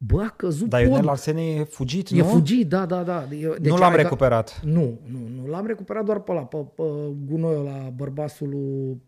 Bă, 0.03 0.21
a 0.21 0.29
căzut 0.29 0.69
Dar 0.69 0.81
Ionel 0.81 1.07
Arsene 1.07 1.41
e 1.41 1.63
fugit, 1.63 2.09
nu? 2.09 2.17
E 2.17 2.21
fugit, 2.21 2.69
da, 2.69 2.85
da, 2.85 3.03
da. 3.03 3.25
Deci 3.59 3.71
nu 3.71 3.77
l-am 3.77 3.95
recuperat. 3.95 4.49
Ca... 4.49 4.67
Nu, 4.67 4.99
nu, 5.05 5.19
nu. 5.35 5.47
L-am 5.47 5.65
recuperat 5.65 6.05
doar 6.05 6.19
pe 6.19 6.31
la 6.33 6.45
pe, 6.45 6.57
pe 6.75 6.83
gunoiul 7.25 7.63
la 7.63 7.91
bărbasul 7.95 8.49
lui 8.49 9.01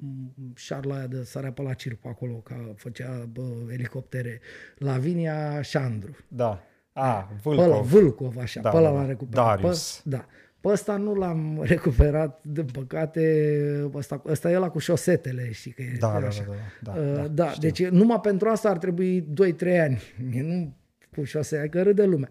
Șarla 0.55 1.07
de 1.07 1.23
sarea 1.23 1.51
pe 1.51 1.61
la 1.61 1.73
cirp 1.73 2.05
acolo, 2.05 2.33
ca 2.33 2.73
făcea 2.75 3.29
bă, 3.31 3.41
elicoptere. 3.71 4.41
Lavinia 4.77 5.61
Șandru. 5.61 6.15
Da. 6.27 6.63
A, 6.93 7.29
Vâlcov. 7.43 7.65
Păla, 7.65 7.81
Vâlcov, 7.81 8.37
așa, 8.41 8.61
da, 8.61 8.69
pe 8.69 8.77
ăla 8.77 8.89
da, 8.89 8.95
l-am 8.95 9.07
recuperat. 9.07 9.45
Darius. 9.45 10.01
Pe, 10.03 10.09
da. 10.09 10.25
Pe 10.59 10.69
ăsta 10.69 10.97
nu 10.97 11.13
l-am 11.13 11.59
recuperat, 11.73 12.39
din 12.43 12.65
păcate, 12.65 13.89
ăsta, 13.93 14.21
ăsta 14.25 14.51
e 14.51 14.55
ăla 14.55 14.69
cu 14.69 14.79
șosetele, 14.79 15.51
știi 15.51 15.71
că 15.71 15.81
e 15.81 15.97
da, 15.99 16.17
da, 16.19 16.27
așa. 16.27 16.43
Da, 16.81 16.91
da, 16.91 16.99
da, 17.01 17.01
uh, 17.01 17.15
da, 17.15 17.27
da 17.27 17.53
deci 17.59 17.87
numai 17.87 18.19
pentru 18.19 18.49
asta 18.49 18.69
ar 18.69 18.77
trebui 18.77 19.21
2-3 19.21 19.79
ani, 19.81 20.01
nu 20.41 20.73
cu 21.15 21.23
șosete, 21.23 21.67
că 21.67 21.81
râde 21.81 22.03
lumea. 22.03 22.29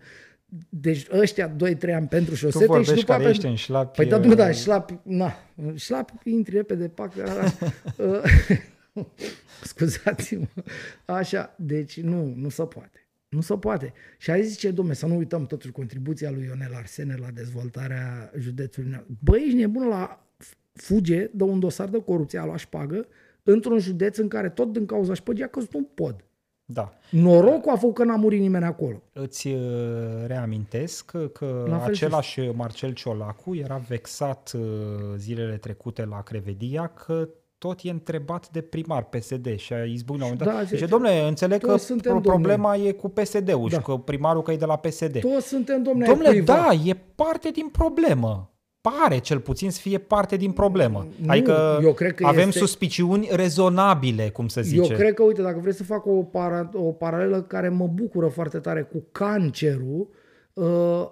Deci 0.69 1.07
ăștia 1.13 1.57
2-3 1.57 1.95
ani 1.95 2.07
pentru 2.07 2.35
șosete 2.35 2.67
tu 2.67 2.83
și 2.83 2.95
după 2.95 3.13
care 3.13 3.29
ești 3.29 3.47
în 3.47 3.55
șlapi... 3.55 3.97
Păi 3.97 4.07
da, 4.07 4.19
nu, 4.19 4.35
da, 4.35 4.51
șlapi, 4.51 4.99
na, 5.03 5.35
șlapi, 5.75 6.13
intri 6.25 6.57
repede, 6.57 6.89
pac, 6.89 7.13
scuzați-mă, 9.71 10.47
așa, 11.05 11.55
deci 11.59 12.01
nu, 12.01 12.33
nu 12.37 12.49
se 12.49 12.65
poate. 12.65 13.07
Nu 13.29 13.41
se 13.41 13.57
poate. 13.57 13.93
Și 14.19 14.31
aici 14.31 14.45
zice, 14.45 14.71
domne, 14.71 14.93
să 14.93 15.07
nu 15.07 15.17
uităm 15.17 15.47
totuși 15.47 15.73
contribuția 15.73 16.31
lui 16.31 16.45
Ionel 16.45 16.75
Arsene 16.75 17.17
la 17.21 17.31
dezvoltarea 17.35 18.33
județului. 18.39 19.05
Băi, 19.23 19.43
ești 19.45 19.59
nebun 19.59 19.89
la 19.89 20.27
fuge 20.73 21.31
de 21.33 21.43
un 21.43 21.61
dosar 21.61 21.89
de 21.89 22.03
corupție, 22.03 22.39
a 22.39 22.45
luat 22.45 22.59
șpagă, 22.59 23.07
într-un 23.43 23.79
județ 23.79 24.17
în 24.17 24.29
care 24.29 24.49
tot 24.49 24.73
din 24.73 24.87
cauza 24.87 25.15
șpăgii 25.15 25.45
a 25.45 25.49
căzut 25.49 25.75
un 25.75 25.85
pod. 25.95 26.25
Da. 26.65 26.93
Norocul 27.11 27.73
a 27.73 27.77
făcut 27.77 27.95
că 27.95 28.05
n-a 28.05 28.17
murit 28.17 28.41
nimeni 28.41 28.65
acolo. 28.65 29.03
Îți 29.13 29.49
uh, 29.49 29.61
reamintesc 30.27 31.11
că 31.33 31.79
același 31.85 32.41
Marcel 32.41 32.93
Ciolacu 32.93 33.55
era 33.55 33.77
vexat 33.89 34.53
uh, 34.55 34.61
zilele 35.17 35.57
trecute 35.57 36.05
la 36.05 36.23
Crevedia 36.23 36.87
că 36.87 37.29
tot 37.59 37.81
e 37.83 37.91
întrebat 37.91 38.51
de 38.51 38.61
primar 38.61 39.05
PSD 39.05 39.57
și 39.57 39.73
a 39.73 39.85
izbucnit 39.85 40.21
la 40.21 40.31
un 40.31 40.37
moment 40.39 40.57
dat. 40.57 40.69
Da, 40.69 40.77
deci, 40.77 40.89
domnule, 40.89 41.27
înțeleg 41.27 41.61
că 41.61 41.77
suntem, 41.77 42.21
problema 42.21 42.73
domne. 42.73 42.89
e 42.89 42.93
cu 42.93 43.09
PSD-ul 43.09 43.69
da. 43.69 43.77
și 43.77 43.83
că 43.83 43.97
primarul 43.97 44.43
că 44.43 44.53
e 44.53 44.57
de 44.57 44.65
la 44.65 44.77
PSD. 44.77 45.21
Toți 45.21 45.47
suntem, 45.47 45.83
domnule, 45.83 46.07
Domnule, 46.07 46.41
da, 46.41 46.69
e 46.85 46.97
parte 47.15 47.51
din 47.51 47.69
problemă. 47.69 48.52
Pare 48.83 49.19
cel 49.19 49.41
puțin 49.41 49.71
să 49.71 49.81
fie 49.81 49.99
parte 49.99 50.37
din 50.37 50.53
problemă. 50.53 51.07
Nu, 51.17 51.31
adică 51.31 51.79
eu 51.83 51.93
cred 51.93 52.15
că 52.15 52.27
avem 52.27 52.49
este... 52.49 52.59
suspiciuni 52.59 53.29
rezonabile, 53.31 54.31
cum 54.31 54.49
să 54.49 54.63
zice. 54.63 54.91
Eu 54.91 54.97
cred 54.97 55.15
că, 55.15 55.23
uite, 55.23 55.43
dacă 55.43 55.59
vreți 55.59 55.77
să 55.77 55.85
fac 55.85 56.07
o, 56.07 56.23
para, 56.23 56.71
o 56.73 56.93
paralelă 56.93 57.43
care 57.43 57.69
mă 57.69 57.87
bucură 57.87 58.29
foarte 58.29 58.59
tare 58.59 58.83
cu 58.83 59.05
cancerul, 59.13 60.09
uh, 60.53 61.07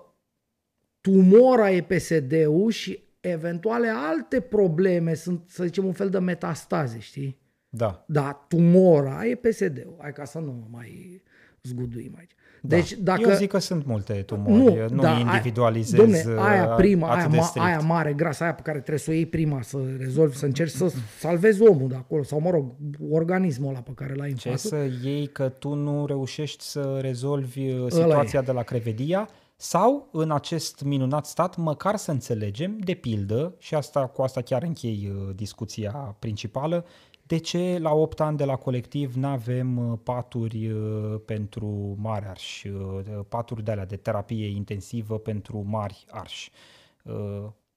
tumora 1.01 1.71
e 1.71 1.83
PSD-ul 1.83 2.71
și 2.71 3.03
eventuale 3.21 3.89
alte 3.89 4.41
probleme 4.41 5.15
sunt, 5.15 5.43
să 5.47 5.65
zicem, 5.65 5.85
un 5.85 5.93
fel 5.93 6.11
de 6.11 6.19
metastaze, 6.19 6.99
știi? 6.99 7.39
Da. 7.69 8.05
Dar 8.07 8.45
tumora 8.49 9.27
e 9.27 9.35
PSD-ul. 9.35 9.97
Hai 10.01 10.13
ca 10.13 10.25
să 10.25 10.39
nu 10.39 10.69
mai 10.71 11.23
zguduim 11.63 12.15
aici. 12.19 12.33
Deci, 12.61 12.93
da. 12.93 13.17
dacă... 13.17 13.31
Eu 13.31 13.37
zic 13.37 13.51
că 13.51 13.59
sunt 13.59 13.87
multe 13.87 14.13
tumori, 14.13 14.55
nu, 14.55 14.89
nu 14.91 15.03
da, 15.03 15.19
individualizez 15.19 15.99
domne, 15.99 16.25
aia 16.39 16.67
prima, 16.67 17.15
aia, 17.15 17.29
ma, 17.29 17.53
aia 17.55 17.79
mare, 17.79 18.13
grasă, 18.13 18.43
aia 18.43 18.55
pe 18.55 18.63
care 18.63 18.79
trebuie 18.79 18.99
să 18.99 19.11
o 19.11 19.15
iei 19.15 19.27
prima, 19.27 19.63
să 19.63 19.79
rezolvi, 19.99 20.37
să 20.37 20.45
încerci 20.45 20.71
să 20.71 20.93
salvezi 21.19 21.63
omul 21.63 21.89
de 21.89 21.95
acolo, 21.95 22.23
sau 22.23 22.41
mă 22.41 22.51
rog, 22.51 22.73
organismul 23.11 23.69
ăla 23.69 23.81
pe 23.81 23.91
care 23.95 24.15
l-ai 24.15 24.31
în 24.31 24.37
Ce 24.37 24.49
față. 24.49 24.69
să 24.69 24.77
iei 25.03 25.27
că 25.27 25.49
tu 25.49 25.75
nu 25.75 26.07
reușești 26.07 26.65
să 26.65 26.99
rezolvi 27.01 27.69
uh, 27.69 27.87
situația 27.89 28.43
de 28.43 28.53
la 28.53 28.63
Crevedia 28.63 29.29
sau 29.57 30.09
în 30.13 30.31
acest 30.31 30.83
minunat 30.83 31.27
stat 31.27 31.57
măcar 31.57 31.97
să 31.97 32.11
înțelegem, 32.11 32.79
de 32.79 32.95
pildă, 32.95 33.55
și 33.59 33.75
asta 33.75 34.07
cu 34.07 34.23
asta 34.23 34.41
chiar 34.41 34.63
închei 34.63 35.13
uh, 35.15 35.35
discuția 35.35 36.17
principală, 36.19 36.85
de 37.31 37.39
ce 37.39 37.79
la 37.81 37.93
8 37.93 38.21
ani 38.21 38.37
de 38.37 38.45
la 38.45 38.57
colectiv 38.57 39.15
nu 39.15 39.27
avem 39.27 39.91
uh, 39.91 39.99
paturi 40.03 40.71
uh, 40.71 41.21
pentru 41.25 41.97
mari 41.99 42.27
arși, 42.27 42.69
uh, 42.69 43.01
paturi 43.29 43.65
de 43.65 43.71
alea 43.71 43.87
de 43.87 43.97
terapie 43.97 44.47
intensivă 44.47 45.19
pentru 45.19 45.65
mari 45.69 46.05
arși? 46.11 46.51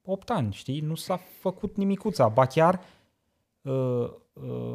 8 0.06 0.30
ani, 0.30 0.54
știi? 0.54 0.80
Nu 0.80 0.96
s-a 0.96 1.20
făcut 1.40 1.76
nimicuța. 1.76 2.28
Ba 2.28 2.46
chiar 2.46 2.80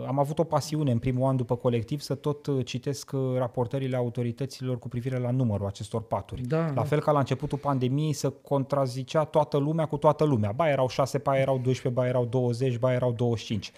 am 0.07 0.19
avut 0.19 0.39
o 0.39 0.45
pasiune 0.45 0.91
în 0.91 0.99
primul 0.99 1.29
an 1.29 1.37
după 1.37 1.57
colectiv 1.57 2.01
să 2.01 2.15
tot 2.15 2.65
citesc 2.65 3.11
raportările 3.37 3.97
autorităților 3.97 4.79
cu 4.79 4.89
privire 4.89 5.19
la 5.19 5.31
numărul 5.31 5.67
acestor 5.67 6.03
paturi. 6.03 6.43
Da, 6.43 6.67
la 6.67 6.73
da. 6.73 6.83
fel 6.83 7.01
ca 7.01 7.13
la 7.13 7.19
începutul 7.19 7.59
pandemiei 7.59 8.13
să 8.13 8.31
contrazicea 8.31 9.25
toată 9.25 9.57
lumea 9.57 9.87
cu 9.87 9.97
toată 9.97 10.25
lumea. 10.25 10.53
Ba 10.53 10.69
erau 10.69 10.89
6, 10.89 11.19
ba 11.19 11.39
erau 11.39 11.59
12, 11.59 12.01
ba 12.01 12.07
erau 12.07 12.25
20, 12.25 12.79
ba 12.79 12.93
erau 12.93 13.13
25 13.13 13.73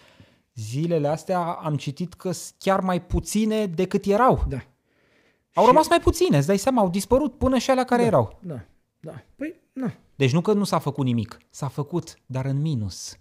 zilele 0.60 1.08
astea 1.08 1.40
am 1.40 1.76
citit 1.76 2.14
că 2.14 2.32
sunt 2.32 2.54
chiar 2.58 2.80
mai 2.80 3.02
puține 3.02 3.66
decât 3.66 4.04
erau. 4.04 4.44
Da. 4.48 4.56
Au 5.54 5.62
și... 5.62 5.70
rămas 5.70 5.88
mai 5.88 6.00
puține, 6.00 6.36
îți 6.36 6.46
dai 6.46 6.58
seama, 6.58 6.80
au 6.80 6.90
dispărut 6.90 7.38
până 7.38 7.58
și 7.58 7.70
alea 7.70 7.84
care 7.84 8.00
da, 8.00 8.06
erau. 8.06 8.38
Da, 8.42 8.60
da. 9.00 9.24
Păi, 9.36 9.60
na. 9.72 9.92
Deci 10.16 10.32
nu 10.32 10.40
că 10.40 10.52
nu 10.52 10.64
s-a 10.64 10.78
făcut 10.78 11.04
nimic, 11.04 11.38
s-a 11.50 11.68
făcut, 11.68 12.14
dar 12.26 12.44
în 12.44 12.60
minus. 12.60 13.18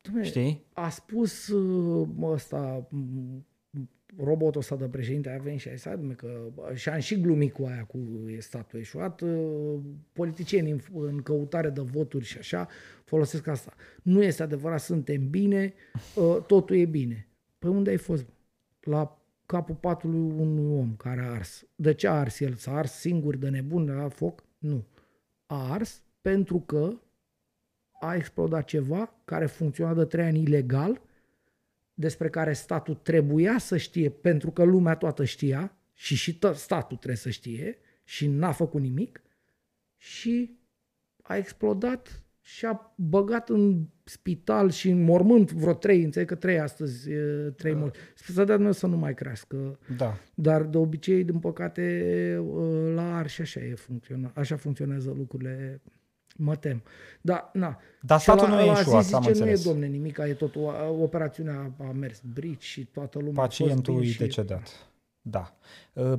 Dumne, 0.00 0.24
Știi? 0.24 0.64
A 0.72 0.88
spus 0.88 1.48
uh, 1.48 2.08
ăsta, 2.22 2.88
robotul 4.18 4.60
ăsta 4.60 4.76
de 4.76 4.88
președinte 4.88 5.30
a 5.30 5.38
venit 5.38 5.60
și 5.60 5.68
a 5.68 5.74
zis, 5.74 5.90
că 6.16 6.50
și 6.74 6.88
am 6.88 6.98
și 6.98 7.20
glumit 7.20 7.52
cu 7.52 7.64
aia 7.64 7.84
cu 7.84 7.98
statul 8.38 8.78
eșuat, 8.78 9.20
uh, 9.20 9.80
politicieni 10.12 10.70
în, 10.70 10.80
în 10.92 11.22
căutare 11.22 11.70
de 11.70 11.80
voturi 11.80 12.24
și 12.24 12.38
așa 12.38 12.68
folosesc 13.04 13.46
asta. 13.46 13.74
Nu 14.02 14.22
este 14.22 14.42
adevărat, 14.42 14.80
suntem 14.80 15.30
bine, 15.30 15.74
uh, 16.14 16.42
totul 16.46 16.76
e 16.76 16.84
bine. 16.84 17.28
Păi 17.58 17.70
unde 17.70 17.90
ai 17.90 17.96
fost? 17.96 18.26
La 18.80 19.20
capul 19.46 19.74
patului 19.74 20.20
unui 20.20 20.78
om 20.78 20.96
care 20.96 21.20
a 21.20 21.30
ars. 21.30 21.66
De 21.74 21.94
ce 21.94 22.08
a 22.08 22.12
ars 22.12 22.40
el? 22.40 22.54
S-a 22.54 22.76
ars 22.76 22.92
singur 22.92 23.36
de 23.36 23.48
nebun 23.48 23.86
la 23.86 24.08
foc? 24.08 24.44
Nu. 24.58 24.84
A 25.46 25.72
ars 25.72 26.02
pentru 26.20 26.60
că 26.60 26.92
a 28.00 28.14
explodat 28.14 28.64
ceva 28.64 29.14
care 29.24 29.46
funcționa 29.46 29.94
de 29.94 30.04
trei 30.04 30.24
ani 30.24 30.42
ilegal 30.42 31.00
despre 31.98 32.28
care 32.28 32.52
statul 32.52 32.94
trebuia 32.94 33.58
să 33.58 33.76
știe, 33.76 34.08
pentru 34.10 34.50
că 34.50 34.62
lumea 34.64 34.94
toată 34.94 35.24
știa 35.24 35.76
și 35.92 36.14
și 36.14 36.38
statul 36.54 36.96
trebuie 36.96 37.16
să 37.16 37.30
știe 37.30 37.78
și 38.04 38.26
n-a 38.26 38.52
făcut 38.52 38.80
nimic 38.80 39.22
și 39.96 40.58
a 41.22 41.36
explodat 41.36 42.24
și 42.40 42.66
a 42.66 42.94
băgat 42.96 43.48
în 43.48 43.86
spital 44.04 44.70
și 44.70 44.90
în 44.90 45.02
mormânt 45.02 45.52
vreo 45.52 45.74
trei, 45.74 46.02
înțeleg 46.02 46.28
că 46.28 46.34
trei 46.34 46.58
astăzi, 46.58 47.08
trei 47.56 47.72
da. 47.72 47.78
mulți. 47.78 47.98
Să 48.14 48.44
dea 48.44 48.72
să 48.72 48.86
nu 48.86 48.96
mai 48.96 49.14
crească. 49.14 49.78
Da. 49.96 50.18
Dar 50.34 50.62
de 50.62 50.76
obicei, 50.76 51.24
din 51.24 51.38
păcate, 51.38 52.44
la 52.94 53.16
ar 53.16 53.28
și 53.28 53.40
așa, 53.40 53.60
e 53.60 53.74
funcționa, 53.74 54.32
așa 54.34 54.56
funcționează 54.56 55.12
lucrurile 55.16 55.80
Mă 56.36 56.56
tem. 56.56 56.82
Da, 57.20 57.50
na. 57.52 57.78
Dar 58.00 58.20
statul 58.20 58.48
nu 58.48 58.60
e 58.60 58.64
ieșuat, 58.64 59.02
zice, 59.02 59.14
am 59.14 59.22
nu 59.22 59.28
înțeles. 59.28 59.64
e, 59.64 59.68
domne, 59.68 59.86
nimic, 59.86 60.18
e 60.18 60.32
tot, 60.32 60.54
operațiunea 61.00 61.72
a 61.78 61.92
mers 61.92 62.20
brici 62.34 62.62
și 62.62 62.84
toată 62.84 63.18
lumea 63.18 63.42
Pacientul 63.42 63.94
a 63.94 63.96
fost 63.96 64.08
e 64.08 64.12
și... 64.12 64.18
decedat. 64.18 64.88
Da. 65.20 65.56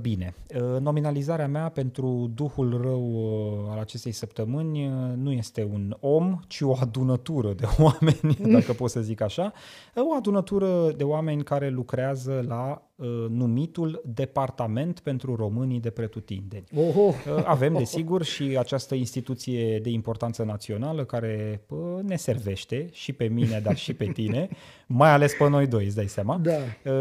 Bine. 0.02 0.34
Nominalizarea 0.80 1.48
mea 1.48 1.70
pentru 1.70 2.32
duhul 2.36 2.82
rău 2.82 3.68
al 3.72 3.80
acestei 3.80 4.12
săptămâni 4.12 4.92
nu 5.16 5.32
este 5.32 5.70
un 5.74 5.98
om, 6.00 6.40
ci 6.48 6.62
o 6.62 6.76
adunătură 6.80 7.54
de 7.54 7.66
oameni, 7.86 8.52
dacă 8.54 8.74
pot 8.74 8.90
să 8.90 9.02
zic 9.02 9.22
așa. 9.22 9.54
O 9.96 10.16
adunătură 10.16 10.92
de 10.92 11.04
oameni 11.04 11.44
care 11.44 11.70
lucrează 11.70 12.44
la 12.48 12.82
numitul 13.30 14.02
Departament 14.06 15.00
pentru 15.00 15.36
Românii 15.36 15.80
de 15.80 15.90
Pretutindeni. 15.90 16.64
Oho. 16.76 17.14
Avem, 17.44 17.74
desigur, 17.74 18.24
și 18.24 18.56
această 18.60 18.96
instituție 18.96 19.80
de 19.80 19.90
importanță 19.90 20.44
națională 20.44 21.06
care 21.06 21.62
ne 22.02 22.16
servește 22.16 22.90
și 22.92 23.14
pe 23.14 23.26
mine, 23.26 23.60
dar 23.64 23.76
și 23.76 23.94
pe 23.94 24.06
tine, 24.06 24.50
mai 24.88 25.10
ales 25.10 25.34
pe 25.34 25.50
noi 25.50 25.68
doi, 25.68 25.86
îți 25.86 25.96
dai 25.96 26.08
seama. 26.08 26.38
Da. 26.38 26.92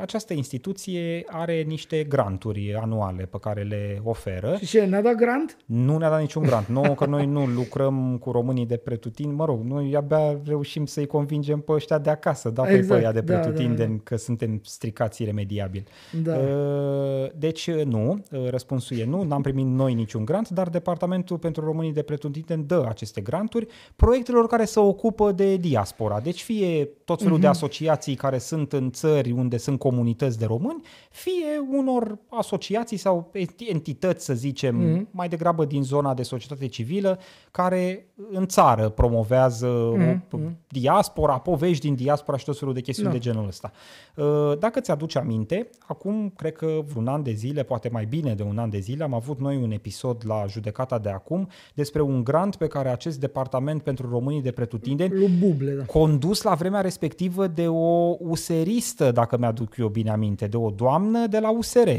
Această 0.00 0.32
instituție 0.32 1.24
are 1.26 1.45
niște 1.52 2.04
granturi 2.04 2.74
anuale 2.74 3.24
pe 3.24 3.36
care 3.40 3.62
le 3.62 4.00
oferă. 4.04 4.56
Și 4.58 4.66
ce, 4.66 4.84
ne-a 4.84 5.02
dat 5.02 5.14
grant? 5.14 5.56
Nu 5.64 5.96
ne-a 5.98 6.10
dat 6.10 6.20
niciun 6.20 6.42
grant. 6.42 6.66
Nu, 6.66 6.94
că 6.94 7.06
noi 7.06 7.26
nu 7.26 7.46
lucrăm 7.46 8.18
cu 8.20 8.30
românii 8.30 8.66
de 8.66 8.76
pretutindeni. 8.76 9.38
Mă 9.38 9.44
rog, 9.44 9.62
noi 9.62 9.96
abia 9.96 10.40
reușim 10.44 10.86
să-i 10.86 11.06
convingem 11.06 11.60
pe 11.60 11.72
ăștia 11.72 11.98
de 11.98 12.10
acasă, 12.10 12.50
da, 12.50 12.70
exact, 12.70 12.88
pe 12.88 12.94
ăia 12.94 13.12
de 13.12 13.22
pretutindeni, 13.22 13.76
da, 13.76 13.84
da, 13.84 13.92
da. 13.92 14.00
că 14.04 14.16
suntem 14.16 14.60
stricați 14.64 15.22
iremediabil. 15.22 15.86
Da. 16.22 16.36
Deci 17.38 17.70
nu, 17.70 18.24
răspunsul 18.50 18.98
e 18.98 19.04
nu, 19.04 19.22
n-am 19.22 19.42
primit 19.42 19.66
noi 19.66 19.94
niciun 19.94 20.24
grant, 20.24 20.48
dar 20.48 20.68
Departamentul 20.68 21.38
pentru 21.38 21.64
Românii 21.64 21.92
de 21.92 22.02
Pretutindeni 22.02 22.64
dă 22.64 22.84
aceste 22.88 23.20
granturi 23.20 23.66
proiectelor 23.96 24.46
care 24.46 24.64
se 24.64 24.80
ocupă 24.80 25.32
de 25.32 25.56
diaspora. 25.56 26.20
Deci 26.20 26.42
fie 26.42 26.88
tot 27.04 27.22
felul 27.22 27.38
uh-huh. 27.38 27.40
de 27.40 27.46
asociații 27.46 28.14
care 28.14 28.38
sunt 28.38 28.72
în 28.72 28.90
țări 28.90 29.30
unde 29.30 29.56
sunt 29.56 29.78
comunități 29.78 30.38
de 30.38 30.44
români, 30.44 30.82
fie 31.10 31.35
unor 31.70 32.18
asociații 32.28 32.96
sau 32.96 33.30
entități, 33.58 34.24
să 34.24 34.34
zicem, 34.34 34.82
mm-hmm. 34.82 35.10
mai 35.10 35.28
degrabă 35.28 35.64
din 35.64 35.82
zona 35.82 36.14
de 36.14 36.22
societate 36.22 36.66
civilă, 36.66 37.18
care 37.50 38.06
în 38.30 38.46
țară 38.46 38.88
promovează 38.88 39.92
mm-hmm. 39.96 40.50
diaspora, 40.68 41.38
povești 41.38 41.86
din 41.86 41.94
diaspora 41.94 42.36
și 42.36 42.44
tot 42.44 42.58
felul 42.58 42.74
de 42.74 42.80
chestiuni 42.80 43.10
da. 43.10 43.16
de 43.16 43.22
genul 43.22 43.46
ăsta. 43.46 43.72
Dacă 44.58 44.80
ți-aduci 44.80 45.16
aminte, 45.16 45.68
acum 45.86 46.32
cred 46.36 46.52
că 46.52 46.80
vreun 46.86 47.06
an 47.06 47.22
de 47.22 47.32
zile, 47.32 47.62
poate 47.62 47.88
mai 47.92 48.04
bine 48.04 48.34
de 48.34 48.42
un 48.42 48.58
an 48.58 48.70
de 48.70 48.78
zile, 48.78 49.04
am 49.04 49.14
avut 49.14 49.40
noi 49.40 49.56
un 49.56 49.70
episod 49.70 50.22
la 50.26 50.44
judecata 50.48 50.98
de 50.98 51.08
acum 51.08 51.48
despre 51.74 52.02
un 52.02 52.24
grant 52.24 52.56
pe 52.56 52.66
care 52.66 52.88
acest 52.88 53.20
departament 53.20 53.82
pentru 53.82 54.08
românii 54.10 54.42
de 54.42 54.50
pretutindeni, 54.50 55.38
Buble, 55.38 55.72
da. 55.72 55.84
condus 55.84 56.42
la 56.42 56.54
vremea 56.54 56.80
respectivă 56.80 57.46
de 57.46 57.68
o 57.68 58.14
useristă, 58.18 59.12
dacă 59.12 59.36
mi-aduc 59.38 59.76
eu 59.76 59.88
bine 59.88 60.10
aminte, 60.10 60.46
de 60.46 60.56
o 60.56 60.70
doamnă 60.70 61.25
de 61.26 61.38
la 61.38 61.50
USR 61.50 61.90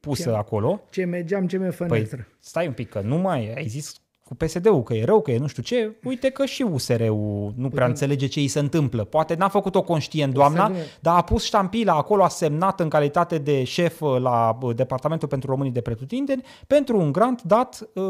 pusă 0.00 0.22
ce, 0.22 0.36
acolo. 0.36 0.82
Ce 0.90 1.04
mergeam, 1.04 1.46
ce 1.46 1.58
me 1.58 1.68
Păi, 1.68 2.08
stai 2.38 2.66
un 2.66 2.72
pic, 2.72 2.88
că 2.88 3.00
nu 3.00 3.16
mai 3.16 3.52
ai 3.54 3.66
zis 3.66 3.94
cu 4.24 4.34
PSD-ul 4.34 4.82
că 4.82 4.94
e 4.94 5.04
rău, 5.04 5.20
că 5.20 5.30
e 5.30 5.38
nu 5.38 5.46
știu 5.46 5.62
ce, 5.62 5.96
uite 6.04 6.30
că 6.30 6.44
și 6.44 6.62
USR-ul 6.62 7.52
nu 7.56 7.68
prea 7.68 7.86
înțelege 7.86 8.26
ce 8.26 8.40
îi 8.40 8.48
se 8.48 8.58
întâmplă. 8.58 9.04
Poate 9.04 9.34
n-a 9.34 9.48
făcut-o 9.48 9.82
conștient 9.82 10.32
doamna, 10.32 10.72
dar 11.00 11.16
a 11.16 11.22
pus 11.22 11.44
ștampila 11.44 11.92
acolo, 11.94 12.22
a 12.22 12.28
semnat 12.28 12.80
în 12.80 12.88
calitate 12.88 13.38
de 13.38 13.64
șef 13.64 14.00
la 14.00 14.58
Departamentul 14.74 15.28
pentru 15.28 15.50
Românii 15.50 15.72
de 15.72 15.80
Pretutindeni 15.80 16.42
pentru 16.66 16.98
un 16.98 17.12
grant 17.12 17.42
dat 17.42 17.88
uh, 17.94 18.02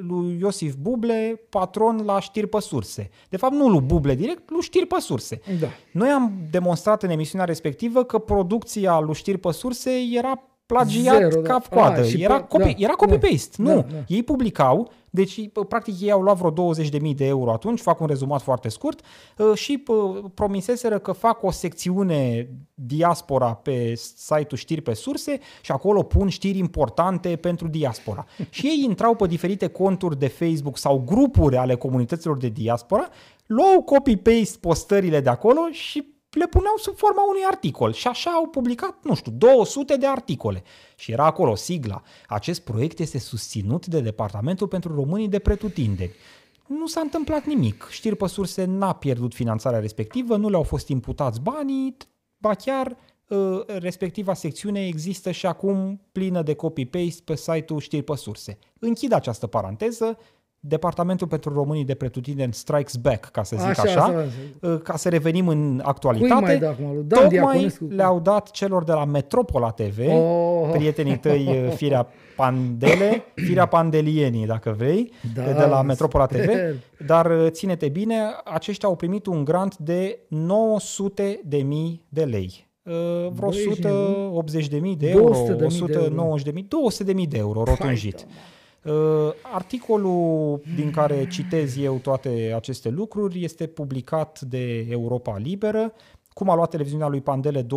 lui 0.00 0.38
Iosif 0.40 0.74
Buble, 0.74 1.40
patron 1.48 2.02
la 2.04 2.20
știri 2.20 2.46
pe 2.46 2.60
surse. 2.60 3.10
De 3.28 3.36
fapt, 3.36 3.54
nu 3.54 3.68
lui 3.68 3.80
Buble 3.80 4.14
direct, 4.14 4.50
lui 4.50 4.60
știri 4.60 4.86
pe 4.86 5.00
surse. 5.00 5.40
Da. 5.60 5.66
Noi 5.92 6.08
am 6.08 6.32
demonstrat 6.50 7.02
în 7.02 7.10
emisiunea 7.10 7.46
respectivă 7.46 8.04
că 8.04 8.18
producția 8.18 8.98
lui 8.98 9.14
știri 9.14 9.38
pe 9.38 9.52
surse 9.52 9.90
era 10.12 10.42
plagiat 10.68 11.16
Zero, 11.16 11.40
cap 11.40 11.66
coadă. 11.66 12.00
A, 12.00 12.02
și 12.02 12.22
era, 12.22 12.34
pe- 12.34 12.46
copy, 12.48 12.74
da, 12.74 12.74
era 12.76 12.92
copy-paste. 12.92 13.56
da, 13.56 13.62
nu, 13.62 13.74
da, 13.74 13.86
da. 13.92 14.04
ei 14.06 14.22
publicau, 14.22 14.90
deci 15.10 15.50
practic 15.68 16.00
ei 16.00 16.10
au 16.10 16.20
luat 16.20 16.36
vreo 16.36 16.74
20.000 16.74 17.14
de 17.14 17.26
euro 17.26 17.52
atunci, 17.52 17.80
fac 17.80 18.00
un 18.00 18.06
rezumat 18.06 18.42
foarte 18.42 18.68
scurt, 18.68 19.00
uh, 19.38 19.54
și 19.54 19.82
uh, 19.86 20.24
promiseseră 20.34 20.98
că 20.98 21.12
fac 21.12 21.42
o 21.42 21.50
secțiune 21.50 22.48
diaspora 22.74 23.54
pe 23.54 23.94
site-ul 23.94 24.56
știri 24.56 24.80
pe 24.80 24.94
surse 24.94 25.38
și 25.60 25.72
acolo 25.72 26.02
pun 26.02 26.28
știri 26.28 26.58
importante 26.58 27.36
pentru 27.36 27.68
diaspora. 27.68 28.26
și 28.50 28.66
ei 28.66 28.82
intrau 28.84 29.14
pe 29.14 29.26
diferite 29.26 29.66
conturi 29.66 30.18
de 30.18 30.28
Facebook 30.28 30.78
sau 30.78 31.02
grupuri 31.06 31.56
ale 31.56 31.74
comunităților 31.74 32.36
de 32.36 32.48
diaspora, 32.48 33.08
luau 33.46 33.82
copy-paste 33.82 34.58
postările 34.60 35.20
de 35.20 35.28
acolo 35.28 35.60
și 35.70 36.16
le 36.30 36.46
puneau 36.46 36.76
sub 36.76 36.96
forma 36.96 37.22
unui 37.28 37.42
articol 37.46 37.92
și 37.92 38.06
așa 38.06 38.30
au 38.30 38.46
publicat, 38.46 38.96
nu 39.02 39.14
știu, 39.14 39.32
200 39.32 39.96
de 39.96 40.06
articole. 40.06 40.62
Și 40.96 41.12
era 41.12 41.24
acolo 41.24 41.54
sigla. 41.54 42.02
Acest 42.28 42.60
proiect 42.60 42.98
este 42.98 43.18
susținut 43.18 43.86
de 43.86 44.00
Departamentul 44.00 44.68
pentru 44.68 44.94
Românii 44.94 45.28
de 45.28 45.38
Pretutindeni. 45.38 46.12
Nu 46.66 46.86
s-a 46.86 47.00
întâmplat 47.00 47.44
nimic. 47.44 47.86
Știri 47.90 48.16
pe 48.16 48.26
surse 48.26 48.64
n-a 48.64 48.92
pierdut 48.92 49.34
finanțarea 49.34 49.78
respectivă, 49.78 50.36
nu 50.36 50.48
le-au 50.48 50.62
fost 50.62 50.88
imputați 50.88 51.40
banii, 51.40 51.96
ba 52.38 52.54
chiar 52.54 52.96
uh, 53.28 53.64
respectiva 53.66 54.34
secțiune 54.34 54.86
există 54.86 55.30
și 55.30 55.46
acum 55.46 56.00
plină 56.12 56.42
de 56.42 56.54
copy-paste 56.54 57.22
pe 57.24 57.36
site-ul 57.36 57.80
știri 57.80 58.02
pe 58.02 58.16
surse. 58.16 58.58
Închid 58.78 59.12
această 59.12 59.46
paranteză, 59.46 60.18
Departamentul 60.60 61.26
pentru 61.26 61.52
Românii 61.54 61.84
de 61.84 61.94
Pretutindeni 61.94 62.52
strikes 62.54 62.96
back, 62.96 63.24
ca 63.30 63.42
să 63.42 63.56
zic 63.58 63.68
așa, 63.68 63.82
Așa, 63.82 64.02
așa 64.02 64.18
așa. 64.18 64.24
uh, 64.60 64.80
ca 64.82 64.96
să 64.96 65.08
revenim 65.08 65.48
în 65.48 65.70
Cui 65.76 65.84
actualitate. 65.84 66.40
mai 66.44 66.58
dă 66.58 66.66
acum? 66.66 66.84
Lui 66.94 67.04
Dan 67.06 67.18
Tocmai 67.22 67.28
Diaconescu? 67.28 67.84
le-au 67.90 68.20
dat 68.20 68.50
celor 68.50 68.84
de 68.84 68.92
la 68.92 69.04
Metropola 69.04 69.70
TV, 69.70 69.98
Oh. 70.08 70.68
prietenii 70.72 71.18
tăi 71.18 71.46
uh, 71.66 71.72
Firea 71.76 72.06
Pandele, 72.36 73.22
Firea 73.34 73.66
Pandelienii, 73.66 74.46
dacă 74.46 74.74
vrei, 74.78 75.12
Da, 75.34 75.42
de 75.42 75.64
la 75.64 75.82
Metropola 75.90 76.26
TV, 76.26 76.42
sper. 76.42 76.74
dar 77.06 77.26
uh, 77.30 77.46
ține-te 77.50 77.88
bine, 77.88 78.16
aceștia 78.44 78.88
au 78.88 78.96
primit 78.96 79.26
un 79.26 79.44
grant 79.44 79.76
de 79.76 80.18
900 80.28 81.40
de 81.44 81.56
mii 81.56 82.02
de 82.08 82.24
lei. 82.24 82.66
Uh, 82.82 82.92
Vreo 83.32 83.48
Băi, 83.48 83.66
180 83.70 84.68
de 84.68 84.76
mii 84.78 84.96
de 84.96 85.08
euro, 85.10 85.34
200.000 85.54 85.56
de 85.56 85.64
190 85.64 86.42
de 86.44 86.50
mii, 86.50 86.66
200 86.68 87.04
de 87.04 87.12
mii 87.12 87.26
de 87.26 87.38
euro 87.38 87.62
rotunjit. 87.64 88.14
Uh, 88.26 88.32
articolul 89.52 90.60
din 90.76 90.90
care 90.90 91.26
citez 91.26 91.78
eu 91.78 91.98
toate 91.98 92.52
aceste 92.56 92.88
lucruri 92.88 93.44
este 93.44 93.66
publicat 93.66 94.40
de 94.40 94.86
Europa 94.88 95.38
Liberă. 95.38 95.92
Cum 96.32 96.50
a 96.50 96.54
luat 96.54 96.70
televiziunea 96.70 97.08
lui 97.08 97.20
Pandele 97.20 97.62
200.000 97.62 97.68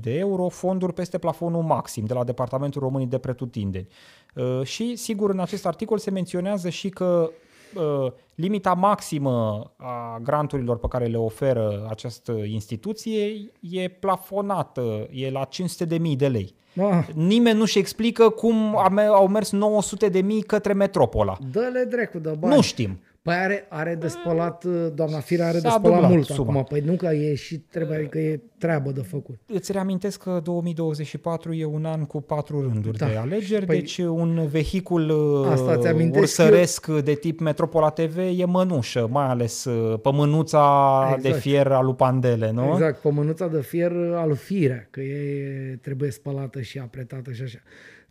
de 0.00 0.18
euro, 0.18 0.48
fonduri 0.48 0.92
peste 0.92 1.18
plafonul 1.18 1.62
maxim 1.62 2.04
de 2.04 2.14
la 2.14 2.24
Departamentul 2.24 2.80
Românii 2.80 3.06
de 3.06 3.18
Pretutindeni. 3.18 3.88
Uh, 4.34 4.62
și, 4.62 4.96
sigur, 4.96 5.30
în 5.30 5.40
acest 5.40 5.66
articol 5.66 5.98
se 5.98 6.10
menționează 6.10 6.68
și 6.68 6.88
că 6.88 7.30
uh, 7.74 8.12
limita 8.34 8.72
maximă 8.74 9.62
a 9.76 10.18
granturilor 10.22 10.78
pe 10.78 10.86
care 10.88 11.04
le 11.06 11.16
oferă 11.16 11.86
această 11.90 12.32
instituție 12.32 13.50
e 13.60 13.88
plafonată, 13.88 15.08
e 15.10 15.30
la 15.30 15.48
500.000 15.48 16.16
de 16.16 16.28
lei. 16.28 16.54
Ah, 16.90 17.06
Nimeni 17.14 17.58
nu-și 17.58 17.78
explică 17.78 18.28
cum 18.28 18.76
a 18.78 18.88
me- 18.88 19.02
au 19.02 19.28
mers 19.28 19.50
900 19.52 20.08
de 20.08 20.20
mii 20.20 20.42
către 20.42 20.72
metropola. 20.72 21.36
dă-le 21.52 21.84
drecu 21.90 22.18
de 22.18 22.30
bani. 22.38 22.54
Nu 22.54 22.60
știm. 22.60 23.00
Păi 23.26 23.34
are, 23.34 23.66
are 23.68 23.94
de 23.94 24.08
spălat, 24.08 24.64
doamna 24.94 25.18
Firea 25.18 25.44
are 25.46 25.58
de 25.58 25.68
S-a 25.68 25.70
spălat 25.70 25.92
dublat 25.92 26.10
mult 26.10 26.24
suma. 26.26 26.50
acum. 26.50 26.64
Păi 26.64 26.80
nu 26.80 26.92
că 26.96 27.06
e 27.06 27.34
și 27.34 27.58
trebuie 27.58 28.06
că 28.10 28.18
e 28.18 28.40
treabă 28.58 28.90
de 28.90 29.00
făcut. 29.00 29.38
Îți 29.46 29.72
reamintesc 29.72 30.22
că 30.22 30.40
2024 30.44 31.52
e 31.52 31.64
un 31.64 31.84
an 31.84 32.04
cu 32.04 32.20
patru 32.20 32.60
rânduri 32.60 32.98
Da. 32.98 33.06
de 33.06 33.16
alegeri, 33.16 33.64
Păi- 33.64 33.68
deci 33.68 33.98
un 33.98 34.46
vehicul 34.46 35.10
Asta 35.50 35.72
îți 35.72 35.86
uh, 35.86 35.92
amintesc 35.92 36.22
ursăresc 36.22 36.86
de 36.86 37.12
tip 37.14 37.40
Metropola 37.40 37.90
TV 37.90 38.16
e 38.18 38.44
mănușă, 38.44 39.08
mai 39.10 39.26
ales 39.26 39.64
uh, 39.64 39.98
pe 40.00 40.10
mânuța 40.12 41.02
Exact. 41.04 41.22
de 41.22 41.32
fier 41.40 41.66
al 41.72 41.84
lui 41.84 41.94
Pandele, 41.94 42.50
nu? 42.50 42.70
Exact, 42.72 43.00
pe 43.00 43.10
mânuța 43.10 43.46
de 43.48 43.60
fier 43.60 43.92
al 44.14 44.34
Firea, 44.34 44.86
că 44.90 45.00
e 45.00 45.78
trebuie 45.82 46.10
spălată 46.10 46.60
și 46.60 46.78
apretată 46.78 47.32
și 47.32 47.42
așa. 47.42 47.58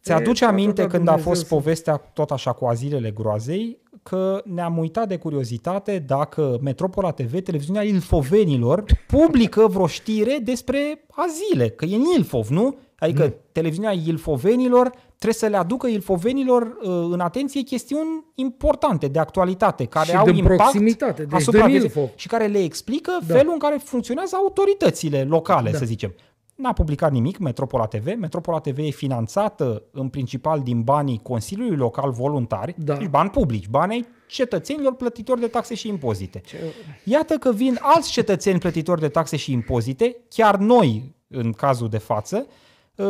Ți-aduce 0.02 0.44
E, 0.44 0.48
aminte 0.48 0.82
atâta 0.82 0.98
când 0.98 1.08
a 1.08 1.12
Dumnezeu 1.12 1.32
fost 1.34 1.48
să- 1.48 1.54
povestea 1.54 1.96
tot 1.96 2.32
așa 2.32 2.52
cu 2.52 2.66
azilele 2.66 3.12
groazei 3.12 3.78
că 4.10 4.42
ne-am 4.46 4.78
uitat 4.78 5.08
de 5.08 5.18
curiozitate 5.18 6.04
dacă 6.08 6.58
Metropola 6.62 7.12
TV, 7.12 7.42
televiziunea 7.42 7.84
Ilfovenilor, 7.84 8.84
publică 9.18 9.68
vreo 9.68 9.88
știre 9.88 10.38
despre 10.44 11.06
azile, 11.10 11.70
că 11.70 11.86
e 11.86 11.96
în 11.96 12.04
Ilfov, 12.18 12.48
nu? 12.48 12.78
Adică 13.00 13.24
Nu. 13.24 13.34
televiziunea 13.52 13.92
Ilfovenilor 13.92 14.90
trebuie 15.08 15.34
să 15.34 15.46
le 15.48 15.58
aducă 15.58 15.88
Ilfovenilor 15.88 16.62
uh, 16.62 16.90
în 17.12 17.20
atenție 17.20 17.62
chestiuni 17.62 18.24
importante 18.36 19.08
de 19.08 19.20
actualitate, 19.20 19.86
care 19.86 20.06
Și 20.06 20.16
au 20.16 20.26
din 20.26 20.36
impact 20.36 20.58
proximitate, 20.60 21.24
deci 21.24 21.34
asupra 21.34 21.60
din 21.62 21.70
vieții 21.70 21.88
Ilfov. 21.88 22.10
și 22.16 22.28
care 22.28 22.46
le 22.46 22.60
explică 22.64 23.12
Da. 23.28 23.34
felul 23.36 23.52
în 23.54 23.60
care 23.60 23.80
funcționează 23.84 24.36
autoritățile 24.36 25.24
locale, 25.24 25.72
Da. 25.72 25.78
să 25.78 25.86
zicem. 25.86 26.14
N-a 26.56 26.74
publicat 26.74 27.12
nimic 27.12 27.38
Metropola 27.38 27.86
TV. 27.86 28.06
Metropola 28.20 28.60
TV 28.60 28.78
e 28.78 28.90
finanțată 28.90 29.84
în 29.92 30.10
principal 30.10 30.62
din 30.62 30.82
banii 30.82 31.20
Consiliului 31.24 31.78
Local 31.78 32.12
Voluntari, 32.12 32.76
Da. 32.78 32.94
deci 32.96 33.08
bani 33.08 33.30
publici, 33.30 33.68
bani 33.68 33.94
ai 33.94 34.06
cetățenilor 34.28 34.96
plătitori 34.96 35.40
de 35.40 35.48
taxe 35.48 35.76
și 35.76 35.88
impozite. 35.88 36.42
Ce- 36.46 36.58
Iată 37.04 37.34
că 37.34 37.52
vin 37.52 37.78
alți 37.82 38.12
cetățeni 38.12 38.60
plătitori 38.60 39.00
de 39.02 39.08
taxe 39.08 39.38
și 39.38 39.52
impozite, 39.52 40.16
chiar 40.30 40.56
noi 40.58 41.16
în 41.28 41.52
cazul 41.52 41.90
de 41.90 41.98
față, 41.98 42.48
uh, 42.96 43.06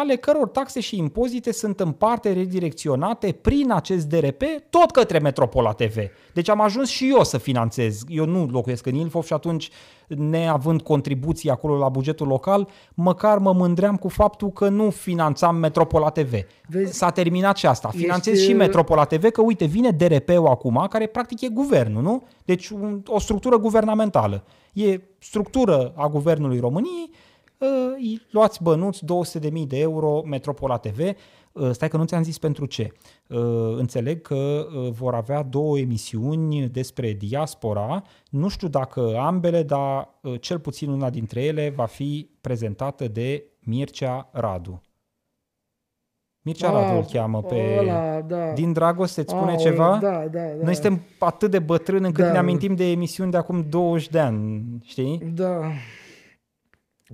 ale 0.00 0.16
căror 0.16 0.48
taxe 0.48 0.80
și 0.80 0.96
impozite 0.96 1.52
sunt 1.52 1.80
în 1.80 1.92
parte 1.92 2.32
redirecționate 2.32 3.32
prin 3.32 3.72
acest 3.72 4.06
DRP 4.06 4.42
tot 4.70 4.90
către 4.90 5.18
Metropola 5.18 5.72
TV. 5.72 5.96
Deci 6.32 6.48
am 6.48 6.60
ajuns 6.60 6.88
și 6.88 7.10
eu 7.16 7.24
să 7.24 7.38
finanțez. 7.38 8.02
Eu 8.08 8.24
nu 8.24 8.46
locuiesc 8.46 8.86
în 8.86 8.94
Ilfov 8.94 9.24
și 9.24 9.32
atunci, 9.32 9.70
neavând 10.16 10.82
contribuții 10.82 11.50
acolo 11.50 11.76
la 11.76 11.88
bugetul 11.88 12.26
local, 12.26 12.68
măcar 12.94 13.38
mă 13.38 13.52
mândream 13.52 13.96
cu 13.96 14.08
faptul 14.08 14.50
că 14.50 14.68
nu 14.68 14.90
finanțam 14.90 15.56
Metropola 15.56 16.10
TV. 16.10 16.32
Vezi? 16.68 16.98
S-a 16.98 17.10
terminat 17.10 17.56
și 17.56 17.66
asta. 17.66 17.88
Finanțez 17.88 18.32
Ești, 18.32 18.44
și 18.44 18.52
uh, 18.52 18.58
Metropola 18.58 19.04
TV, 19.04 19.30
că 19.30 19.42
uite, 19.42 19.64
vine 19.64 19.90
DRP-ul 19.90 20.46
acum, 20.46 20.86
care 20.90 21.06
practic 21.06 21.40
e 21.40 21.48
guvernul, 21.48 22.02
nu? 22.02 22.22
Deci 22.44 22.68
un, 22.68 23.02
o 23.06 23.18
structură 23.18 23.58
guvernamentală. 23.58 24.44
E 24.72 25.00
structură 25.18 25.92
a 25.96 26.08
Guvernului 26.08 26.58
României, 26.58 27.10
uh, 27.58 27.68
îi 27.96 28.26
luați 28.30 28.62
bănuți 28.62 29.04
200.000 29.04 29.50
de 29.66 29.78
euro 29.78 30.22
Metropola 30.26 30.76
TV. 30.76 30.98
Uh, 31.60 31.70
stai 31.72 31.88
că 31.88 31.96
nu 31.96 32.04
ți-am 32.04 32.22
zis 32.22 32.38
pentru 32.38 32.66
ce. 32.66 32.92
Uh, 33.28 33.38
înțeleg 33.76 34.22
că 34.22 34.34
uh, 34.34 34.90
vor 34.90 35.14
avea 35.14 35.42
două 35.42 35.78
emisiuni 35.78 36.68
despre 36.68 37.12
diaspora. 37.12 38.02
Nu 38.30 38.48
știu 38.48 38.68
dacă 38.68 39.16
ambele, 39.18 39.62
dar 39.62 40.08
uh, 40.22 40.40
cel 40.40 40.58
puțin 40.58 40.90
una 40.90 41.10
dintre 41.10 41.42
ele 41.44 41.72
va 41.76 41.84
fi 41.86 42.30
prezentată 42.40 43.08
de 43.08 43.44
Mircea 43.60 44.28
Radu. 44.32 44.80
Mircea 46.42 46.68
Ah, 46.68 46.72
Radu 46.74 46.96
îl 46.96 47.04
cheamă 47.04 47.42
pe... 47.42 47.76
ăla, 47.80 48.20
da. 48.20 48.52
Din 48.52 48.72
dragoste 48.72 49.20
îți 49.20 49.30
spune 49.30 49.50
Aoleu, 49.50 49.64
ceva? 49.64 49.98
Da, 50.02 50.10
da, 50.10 50.26
da. 50.28 50.64
Noi 50.64 50.74
suntem 50.74 51.02
atât 51.18 51.50
de 51.50 51.58
bătrâni 51.58 52.06
încât 52.06 52.24
Da. 52.24 52.32
ne 52.32 52.38
amintim 52.38 52.74
de 52.74 52.90
emisiuni 52.90 53.30
de 53.30 53.36
acum 53.36 53.66
20 53.68 54.08
de 54.08 54.18
ani, 54.18 54.62
știi? 54.84 55.18
Da. 55.34 55.60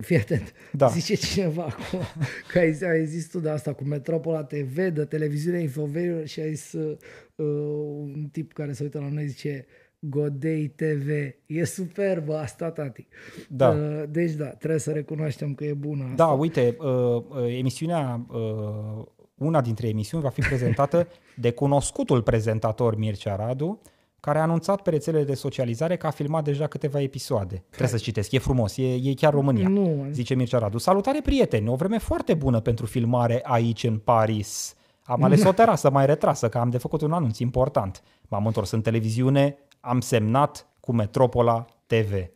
Fii 0.01 0.16
atent. 0.16 0.52
Da. 0.73 0.86
Zice 0.86 1.14
cineva 1.14 1.62
acum 1.62 2.01
că 2.52 2.59
ai, 2.59 2.78
ai 2.82 3.06
zis 3.06 3.28
tu 3.28 3.39
de 3.39 3.51
asta 3.51 3.73
cu 3.73 3.85
Metropola 3.85 4.44
TV, 4.44 4.77
de 4.89 5.05
televiziunea 5.05 5.60
Infoverilor 5.60 6.27
și 6.27 6.40
ai 6.40 6.55
zis 6.55 6.73
uh, 6.73 6.97
un 8.14 8.28
tip 8.32 8.52
care 8.52 8.73
se 8.73 8.82
uită 8.82 8.98
la 8.98 9.09
noi 9.09 9.27
zice 9.27 9.66
Godei 9.98 10.68
TV. 10.68 11.09
E 11.47 11.64
superbă 11.64 12.36
asta, 12.36 12.70
tati. 12.70 13.06
Da. 13.48 13.68
Uh, 13.68 14.02
deci 14.09 14.32
da, 14.32 14.47
trebuie 14.47 14.81
să 14.81 14.93
recunoaștem 14.93 15.55
că 15.55 15.64
e 15.64 15.73
bună 15.73 16.02
asta. 16.02 16.14
Da, 16.14 16.27
uite, 16.27 16.77
uh, 16.78 16.86
uh, 16.86 17.59
emisiunea, 17.59 18.27
uh, 18.28 19.05
una 19.35 19.60
dintre 19.60 19.89
emisiuni 19.89 20.23
va 20.23 20.28
fi 20.28 20.40
prezentată 20.40 21.09
de 21.36 21.51
cunoscutul 21.51 22.23
prezentator 22.23 22.97
Mircea 22.97 23.36
Radu, 23.36 23.81
care 24.21 24.39
a 24.39 24.43
anunțat 24.43 24.83
pe 24.83 24.91
rețelele 24.91 25.25
de 25.25 25.35
socializare 25.35 25.97
că 25.97 26.07
a 26.07 26.11
filmat 26.11 26.45
deja 26.45 26.67
câteva 26.67 27.01
episoade. 27.01 27.65
Trebuie 27.69 27.99
să 27.99 28.05
citesc, 28.05 28.33
e 28.33 28.39
frumos, 28.39 28.77
e, 28.77 28.95
e 28.95 29.15
chiar 29.15 29.33
România. 29.33 29.69
Nu, 29.69 30.07
Zice 30.11 30.35
Mircea 30.35 30.59
Radu. 30.59 30.79
Salutare 30.79 31.21
prieteni, 31.23 31.69
o 31.69 31.75
vreme 31.75 31.99
foarte 31.99 32.35
bună 32.35 32.61
pentru 32.61 32.87
filmare 32.87 33.41
aici 33.45 33.85
în 33.85 33.99
Paris. 33.99 34.75
Am 35.05 35.23
ales 35.23 35.45
o 35.45 35.53
terasă 35.63 35.91
mai 35.91 36.07
retrasă, 36.07 36.49
că 36.49 36.59
am 36.59 36.71
de 36.71 36.79
făcut 36.79 37.01
un 37.01 37.13
anunț 37.13 37.39
important. 37.39 38.03
M-am 38.29 38.47
întors 38.47 38.71
în 38.71 38.81
televiziune, 38.81 39.59
am 39.81 40.01
semnat 40.01 40.69
cu 40.81 40.93
Metropola 40.93 41.65
TV. 41.87 42.13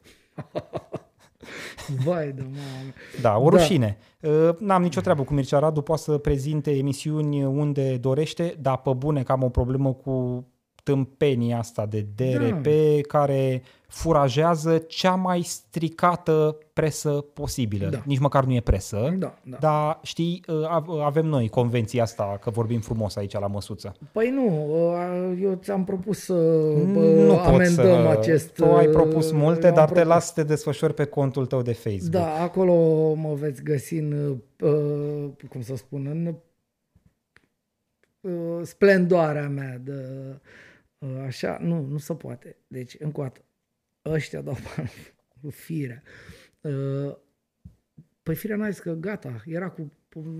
vai 2.04 2.32
de 2.32 2.42
mamă. 2.42 2.92
Da, 3.20 3.38
o 3.38 3.50
Da. 3.50 3.56
rușine. 3.56 3.98
Uh, 4.20 4.48
N-am 4.58 4.82
nicio 4.82 5.00
treabă 5.00 5.22
cu 5.22 5.34
Mircea 5.34 5.58
Radu, 5.58 5.82
poate 5.82 6.02
să 6.02 6.18
prezinte 6.18 6.76
emisiuni 6.76 7.44
unde 7.44 7.96
dorește, 7.96 8.56
dar 8.60 8.76
pe 8.76 8.92
bune 8.92 9.22
că 9.22 9.32
am 9.32 9.42
o 9.42 9.48
problemă 9.48 9.92
cu 9.92 10.44
tâmpenia 10.82 11.58
asta 11.58 11.86
de 11.86 12.06
DRP 12.16 12.62
Da. 12.64 13.00
care 13.08 13.62
furajează 13.88 14.78
cea 14.78 15.14
mai 15.14 15.42
stricată 15.42 16.56
presă 16.72 17.10
posibilă. 17.10 17.88
Da. 17.88 18.02
Nici 18.04 18.18
măcar 18.18 18.44
nu 18.44 18.52
e 18.54 18.60
presă, 18.60 19.14
Da, 19.18 19.38
da. 19.42 19.56
dar 19.60 19.98
știi, 20.02 20.44
uh, 20.48 20.66
av- 20.68 21.00
avem 21.00 21.26
noi 21.26 21.48
convenția 21.48 22.02
asta 22.02 22.38
că 22.40 22.50
vorbim 22.50 22.80
frumos 22.80 23.16
aici 23.16 23.32
la 23.32 23.46
măsuță. 23.46 23.92
Păi 24.12 24.30
nu, 24.30 24.46
uh, 24.74 25.38
eu 25.42 25.58
ți-am 25.62 25.84
propus 25.84 26.18
să 26.18 26.32
nu 26.32 27.30
uh, 27.32 27.36
pot 27.38 27.46
amendăm 27.46 28.02
să... 28.02 28.08
acest... 28.18 28.54
Tu 28.54 28.64
ai 28.64 28.86
uh, 28.86 28.92
propus 28.92 29.30
multe, 29.32 29.62
eu 29.66 29.68
am 29.68 29.74
dar 29.74 29.86
te 29.88 29.92
propus. 29.92 30.10
las 30.12 30.26
să 30.26 30.32
te 30.34 30.42
desfășori 30.42 30.94
pe 30.94 31.04
contul 31.04 31.46
tău 31.46 31.62
de 31.62 31.72
Facebook. 31.72 32.10
Da, 32.10 32.42
acolo 32.42 32.74
mă 33.14 33.34
veți 33.34 33.62
găsi 33.62 33.94
în, 33.94 34.36
uh, 34.62 35.28
cum 35.48 35.60
să 35.62 35.76
spun, 35.76 36.06
în 36.06 36.34
uh, 38.20 38.60
splendoarea 38.62 39.48
mea 39.48 39.80
de 39.84 39.92
uh, 40.30 40.34
așa, 41.26 41.58
nu, 41.60 41.86
nu 41.86 41.98
se 41.98 42.14
poate. 42.14 42.56
Deci, 42.66 42.96
încă 42.98 43.20
o 43.20 43.22
dată, 43.22 43.40
ăștia 44.04 44.40
dau 44.40 44.56
bani 44.76 44.90
cu 45.42 45.50
firea. 45.50 46.02
Uh, 46.60 47.16
păi 48.22 48.34
firea 48.34 48.56
n-a 48.56 48.70
zis 48.70 48.78
că 48.78 48.92
gata, 48.92 49.42
era 49.46 49.68
cu 49.70 49.92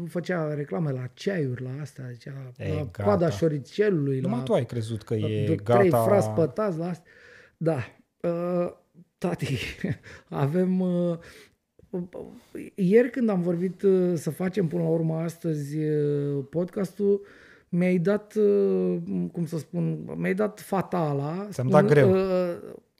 făcea 0.09 0.55
reclame 0.55 0.91
la 0.91 1.07
ceaiuri, 1.07 1.62
la 1.62 1.81
astea, 1.81 2.11
zicea, 2.11 2.53
E, 2.57 2.69
la 2.69 2.74
gata. 2.74 3.03
coada 3.03 3.31
șoricelului, 3.31 4.20
Numai 4.20 4.39
la 4.39 4.45
tu 4.45 4.53
ai 4.53 4.66
crezut 4.66 5.03
că 5.03 5.15
e 5.15 5.47
de 5.47 5.55
gata... 5.55 5.78
trei 5.78 5.91
frați 5.91 6.31
pătați 6.31 6.78
la 6.78 6.89
asta. 6.89 7.05
Da. 7.57 7.78
Uh, 8.20 8.73
tati, 9.19 9.59
avem... 10.28 10.81
Uh, 10.81 11.19
ieri 12.74 13.11
când 13.11 13.28
am 13.28 13.43
vorbit 13.43 13.82
uh, 13.82 14.12
să 14.15 14.31
facem 14.31 14.66
până 14.66 14.82
la 14.82 14.89
urmă 14.89 15.15
astăzi 15.16 15.78
uh, 15.78 16.45
podcastul, 16.51 17.27
mi-ai 17.70 17.98
dat, 17.98 18.34
uh, 18.34 18.97
cum 19.32 19.47
să 19.47 19.59
spun, 19.59 19.98
mi-ai 20.16 20.34
dat 20.34 20.60
fatala. 20.60 21.47
Ți-am 21.51 21.68
dat 21.68 21.84
greu. 21.84 22.10
Uh, 22.10 22.18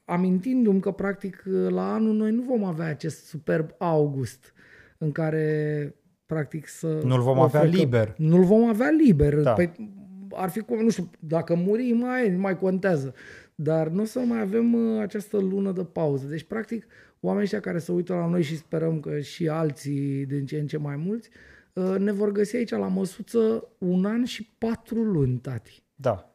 amintindu-mi 0.05 0.80
că 0.80 0.90
practic 0.90 1.42
la 1.68 1.92
anul 1.92 2.14
noi 2.14 2.30
nu 2.30 2.42
vom 2.42 2.64
avea 2.64 2.86
acest 2.86 3.24
superb 3.24 3.70
august 3.78 4.52
în 4.98 5.12
care 5.12 5.94
practic 6.26 6.66
să... 6.66 7.01
Nu-l 7.05 7.20
vom 7.20 7.38
o 7.38 7.42
avea 7.42 7.60
frecăm. 7.60 7.78
liber. 7.78 8.14
Nu-l 8.16 8.44
vom 8.44 8.68
avea 8.68 8.90
liber. 8.90 9.34
Da. 9.34 9.52
Păi, 9.52 9.72
ar 10.30 10.48
fi, 10.48 10.60
cum- 10.60 10.82
nu 10.82 10.90
știu, 10.90 11.10
dacă 11.18 11.55
muri, 11.55 11.92
mai, 11.92 12.30
nu 12.30 12.38
mai 12.38 12.59
contează. 12.59 13.14
Dar 13.55 13.88
nu 13.88 14.02
o 14.02 14.05
să 14.05 14.18
mai 14.18 14.40
avem 14.40 14.74
uh, 14.74 15.01
această 15.01 15.36
lună 15.36 15.72
de 15.72 15.84
pauză. 15.84 16.26
Deci, 16.26 16.44
practic, 16.44 16.86
oamenii 17.20 17.44
ăștia 17.44 17.60
care 17.60 17.78
se 17.78 17.92
uită 17.92 18.14
la 18.14 18.26
noi 18.26 18.42
și 18.42 18.56
sperăm 18.56 19.01
că 19.01 19.18
și 19.18 19.48
alții 19.48 20.26
din 20.26 20.47
ce 20.47 20.59
în 20.59 20.66
ce 20.66 20.78
mai 20.78 20.97
mulți, 20.97 21.28
uh, 21.28 21.60
ne 21.98 22.12
vor 22.12 22.32
găsi 22.32 22.57
aici 22.57 22.70
la 22.70 22.89
măsuță 22.89 23.69
un 23.78 24.05
an 24.05 24.24
și 24.24 24.44
patru 24.59 25.02
luni, 25.02 25.39
tati. 25.39 25.82
Da. 25.94 26.35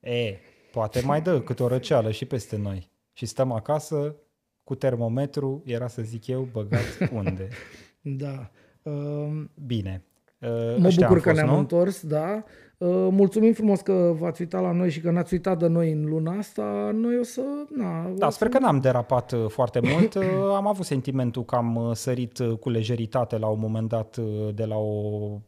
E, 0.00 0.36
poate 0.72 1.00
mai 1.00 1.22
dă 1.22 1.40
câte 1.40 1.62
o 1.62 1.68
răceală 1.68 2.10
și 2.10 2.24
peste 2.24 2.56
noi. 2.56 2.90
Și 3.12 3.26
stăm 3.26 3.52
acasă 3.52 4.16
cu 4.64 4.74
termometru, 4.74 5.62
era 5.66 5.88
să 5.88 6.02
zic 6.02 6.26
eu, 6.26 6.48
băgat 6.52 7.10
unde. 7.12 7.48
Da. 8.02 8.50
Uh, 8.82 9.44
Bine. 9.66 10.04
Uh, 10.40 10.48
Mă 10.78 10.86
ăștia 10.86 11.06
bucur 11.06 11.16
am 11.16 11.22
că 11.22 11.28
fost, 11.28 11.34
ne-am 11.42 11.54
nu? 11.54 11.58
întors, 11.58 12.06
da. 12.06 12.44
Uh, 12.78 12.88
Mulțumim 13.10 13.52
frumos 13.52 13.80
că 13.80 14.14
v-ați 14.18 14.40
uitat 14.40 14.62
la 14.62 14.72
noi 14.72 14.90
și 14.90 15.00
că 15.00 15.10
n-ați 15.10 15.32
uitat 15.32 15.58
de 15.58 15.66
noi 15.66 15.92
în 15.92 16.04
luna 16.04 16.32
asta. 16.38 16.90
Noi 16.94 17.18
o 17.18 17.22
să... 17.22 17.40
Na, 17.76 18.10
Da, 18.16 18.26
o 18.26 18.30
sper 18.30 18.48
să... 18.50 18.56
că 18.58 18.62
n-am 18.64 18.78
derapat 18.80 19.32
uh, 19.32 19.44
foarte 19.48 19.80
mult. 19.92 20.14
Uh, 20.14 20.24
Am 20.56 20.66
avut 20.66 20.84
sentimentul 20.84 21.44
că 21.44 21.54
am 21.54 21.76
uh, 21.76 21.94
sărit 21.94 22.38
uh, 22.38 22.52
cu 22.58 22.70
lejeritate 22.70 23.38
la 23.38 23.46
un 23.46 23.58
moment 23.60 23.88
dat 23.88 24.16
uh, 24.16 24.54
de 24.54 24.64
la 24.64 24.76
o 24.76 25.40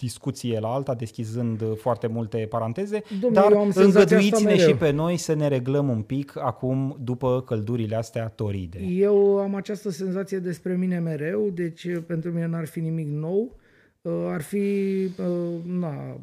discuție 0.00 0.58
la 0.60 0.68
alta, 0.68 0.94
deschizând 0.94 1.60
uh, 1.60 1.72
foarte 1.76 2.06
multe 2.06 2.46
paranteze, 2.50 3.02
Domnule, 3.20 3.42
dar 3.42 3.52
eu 3.52 3.58
am 3.58 3.70
senzația 3.70 4.00
asta 4.00 4.14
îngăduiți-ne 4.14 4.50
mereu. 4.50 4.68
și 4.68 4.74
pe 4.74 4.90
noi 4.90 5.16
să 5.16 5.34
ne 5.34 5.48
reglăm 5.48 5.88
un 5.88 6.02
pic 6.02 6.32
acum 6.36 6.96
după 7.00 7.42
căldurile 7.46 7.96
astea 7.96 8.28
toride. 8.28 8.78
Eu 8.80 9.38
am 9.38 9.54
această 9.54 9.90
senzație 9.90 10.38
despre 10.38 10.76
mine 10.76 10.98
mereu, 10.98 11.48
deci 11.54 11.84
uh, 11.84 11.98
pentru 12.06 12.30
mine 12.30 12.46
n-ar 12.46 12.66
fi 12.66 12.80
nimic 12.80 13.08
nou. 13.08 13.38
Uh, 13.40 13.66
Ar 14.02 14.42
fi, 14.42 15.04
uh, 15.18 15.64
na, 15.64 16.20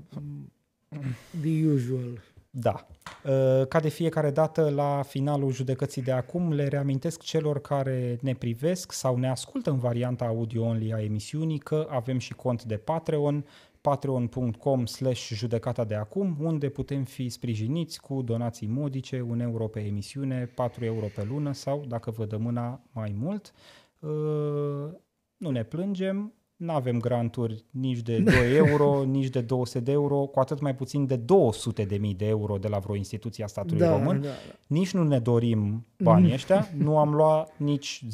the 1.41 1.65
usual. 1.65 2.21
Da. 2.49 2.87
Uh, 3.25 3.67
Ca 3.67 3.79
de 3.79 3.89
fiecare 3.89 4.31
dată, 4.31 4.69
la 4.69 5.01
finalul 5.01 5.51
judecății 5.51 6.01
de 6.01 6.11
acum, 6.11 6.53
le 6.53 6.67
reamintesc 6.67 7.21
celor 7.21 7.61
care 7.61 8.17
ne 8.21 8.33
privesc 8.33 8.91
sau 8.91 9.17
ne 9.17 9.29
ascultă 9.29 9.69
în 9.69 9.77
varianta 9.77 10.25
audio-only 10.25 10.93
a 10.93 11.03
emisiunii 11.03 11.57
că 11.57 11.87
avem 11.89 12.17
și 12.17 12.33
cont 12.33 12.63
de 12.63 12.77
Patreon, 12.77 13.45
patreon.com 13.81 14.85
slash 14.85 15.31
judecata 15.33 15.83
de 15.83 15.95
acum, 15.95 16.37
unde 16.39 16.69
putem 16.69 17.03
fi 17.03 17.29
sprijiniți 17.29 18.01
cu 18.01 18.21
donații 18.21 18.67
modice, 18.67 19.21
1 19.21 19.41
euro 19.41 19.67
pe 19.67 19.79
emisiune, 19.79 20.45
4 20.55 20.85
euro 20.85 21.05
pe 21.15 21.23
lună 21.23 21.53
sau, 21.53 21.85
dacă 21.87 22.11
vă 22.11 22.25
dă 22.25 22.37
mâna, 22.37 22.81
mai 22.91 23.15
mult. 23.17 23.53
Uh, 23.99 24.89
Nu 25.37 25.49
ne 25.49 25.63
plângem, 25.63 26.33
nu 26.55 26.71
avem 26.71 26.99
granturi 26.99 27.65
nici 27.69 27.99
de 27.99 28.17
2 28.19 28.33
euro, 28.67 29.03
nici 29.03 29.27
de 29.29 29.41
200 29.41 29.79
de 29.79 29.91
euro, 29.91 30.15
cu 30.17 30.39
atât 30.39 30.59
mai 30.61 30.75
puțin 30.75 31.05
de 31.05 31.15
200 31.15 31.83
de 31.83 31.97
mii 31.97 32.13
de 32.13 32.25
euro 32.27 32.57
de 32.57 32.67
la 32.67 32.77
vreo 32.79 32.95
instituție 32.95 33.43
a 33.43 33.47
statului 33.47 33.79
Da, 33.81 33.97
român. 33.97 34.21
da, 34.21 34.27
da. 34.27 34.33
Nici 34.67 34.91
nu 34.93 35.03
ne 35.03 35.19
dorim 35.19 35.85
banii 36.03 36.33
ăștia, 36.33 36.69
nu 36.77 36.97
am 36.97 37.13
luat 37.19 37.57
nici 37.57 38.05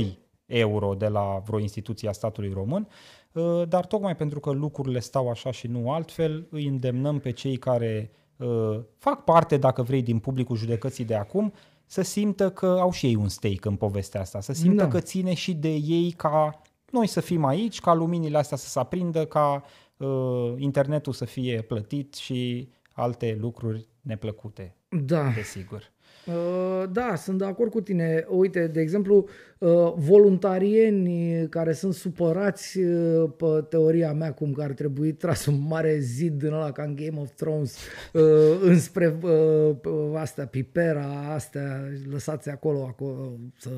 0,2 0.00 0.12
euro 0.46 0.94
de 0.94 1.06
la 1.08 1.42
vreo 1.46 1.58
instituție 1.58 2.08
a 2.08 2.12
statului 2.12 2.50
român, 2.54 2.88
uh, 3.32 3.62
dar 3.68 3.86
tocmai 3.86 4.16
pentru 4.16 4.40
că 4.40 4.50
lucrurile 4.50 5.00
stau 5.00 5.28
așa 5.30 5.50
și 5.50 5.66
nu 5.66 5.90
altfel, 5.92 6.46
îi 6.50 6.66
îndemnăm 6.66 7.18
pe 7.18 7.30
cei 7.30 7.56
care 7.56 8.10
uh, 8.36 8.78
fac 8.98 9.24
parte, 9.24 9.56
dacă 9.56 9.82
vrei, 9.82 10.02
din 10.02 10.18
publicul 10.18 10.56
judecății 10.56 11.04
de 11.04 11.14
acum, 11.14 11.52
să 11.86 12.02
simtă 12.02 12.50
că 12.50 12.66
au 12.80 12.90
și 12.92 13.06
ei 13.06 13.14
un 13.14 13.28
stake 13.28 13.68
în 13.68 13.76
povestea 13.76 14.20
asta, 14.20 14.40
să 14.40 14.52
simtă 14.52 14.82
Da. 14.82 14.88
că 14.88 15.00
ține 15.00 15.34
și 15.34 15.54
de 15.54 15.68
ei 15.74 16.10
ca 16.10 16.60
noi 16.90 17.06
să 17.06 17.20
fim 17.20 17.44
aici, 17.44 17.80
ca 17.80 17.94
luminile 17.94 18.38
astea 18.38 18.56
să 18.56 18.68
se 18.68 18.78
aprindă, 18.78 19.24
ca 19.26 19.62
uh, 19.96 20.54
internetul 20.56 21.12
să 21.12 21.24
fie 21.24 21.62
plătit 21.62 22.14
și 22.14 22.68
alte 22.92 23.36
lucruri 23.40 23.88
neplăcute, 24.00 24.74
Da. 24.88 25.30
desigur. 25.34 25.92
Uh, 26.26 26.84
Da, 26.92 27.14
sunt 27.14 27.38
de 27.38 27.44
acord 27.44 27.70
cu 27.70 27.80
tine. 27.80 28.24
Uite, 28.28 28.66
de 28.66 28.80
exemplu, 28.80 29.28
uh, 29.58 29.92
voluntarieni 29.96 31.48
care 31.48 31.72
sunt 31.72 31.94
supărați 31.94 32.78
uh, 32.78 33.30
pe 33.36 33.64
teoria 33.68 34.12
mea 34.12 34.32
cum 34.32 34.52
că 34.52 34.62
ar 34.62 34.72
trebui 34.72 35.12
tras 35.12 35.46
un 35.46 35.66
mare 35.68 35.98
zid 35.98 36.38
din 36.38 36.52
ăla 36.52 36.72
ca 36.72 36.82
în 36.82 36.94
Game 36.94 37.20
of 37.20 37.30
Thrones 37.34 37.76
uh, 38.12 38.22
înspre 38.62 39.18
uh, 39.22 39.76
astea, 40.14 40.46
pipera, 40.46 41.32
astea, 41.34 41.80
lăsați 42.10 42.48
acolo, 42.50 42.84
acolo 42.84 43.36
să 43.58 43.70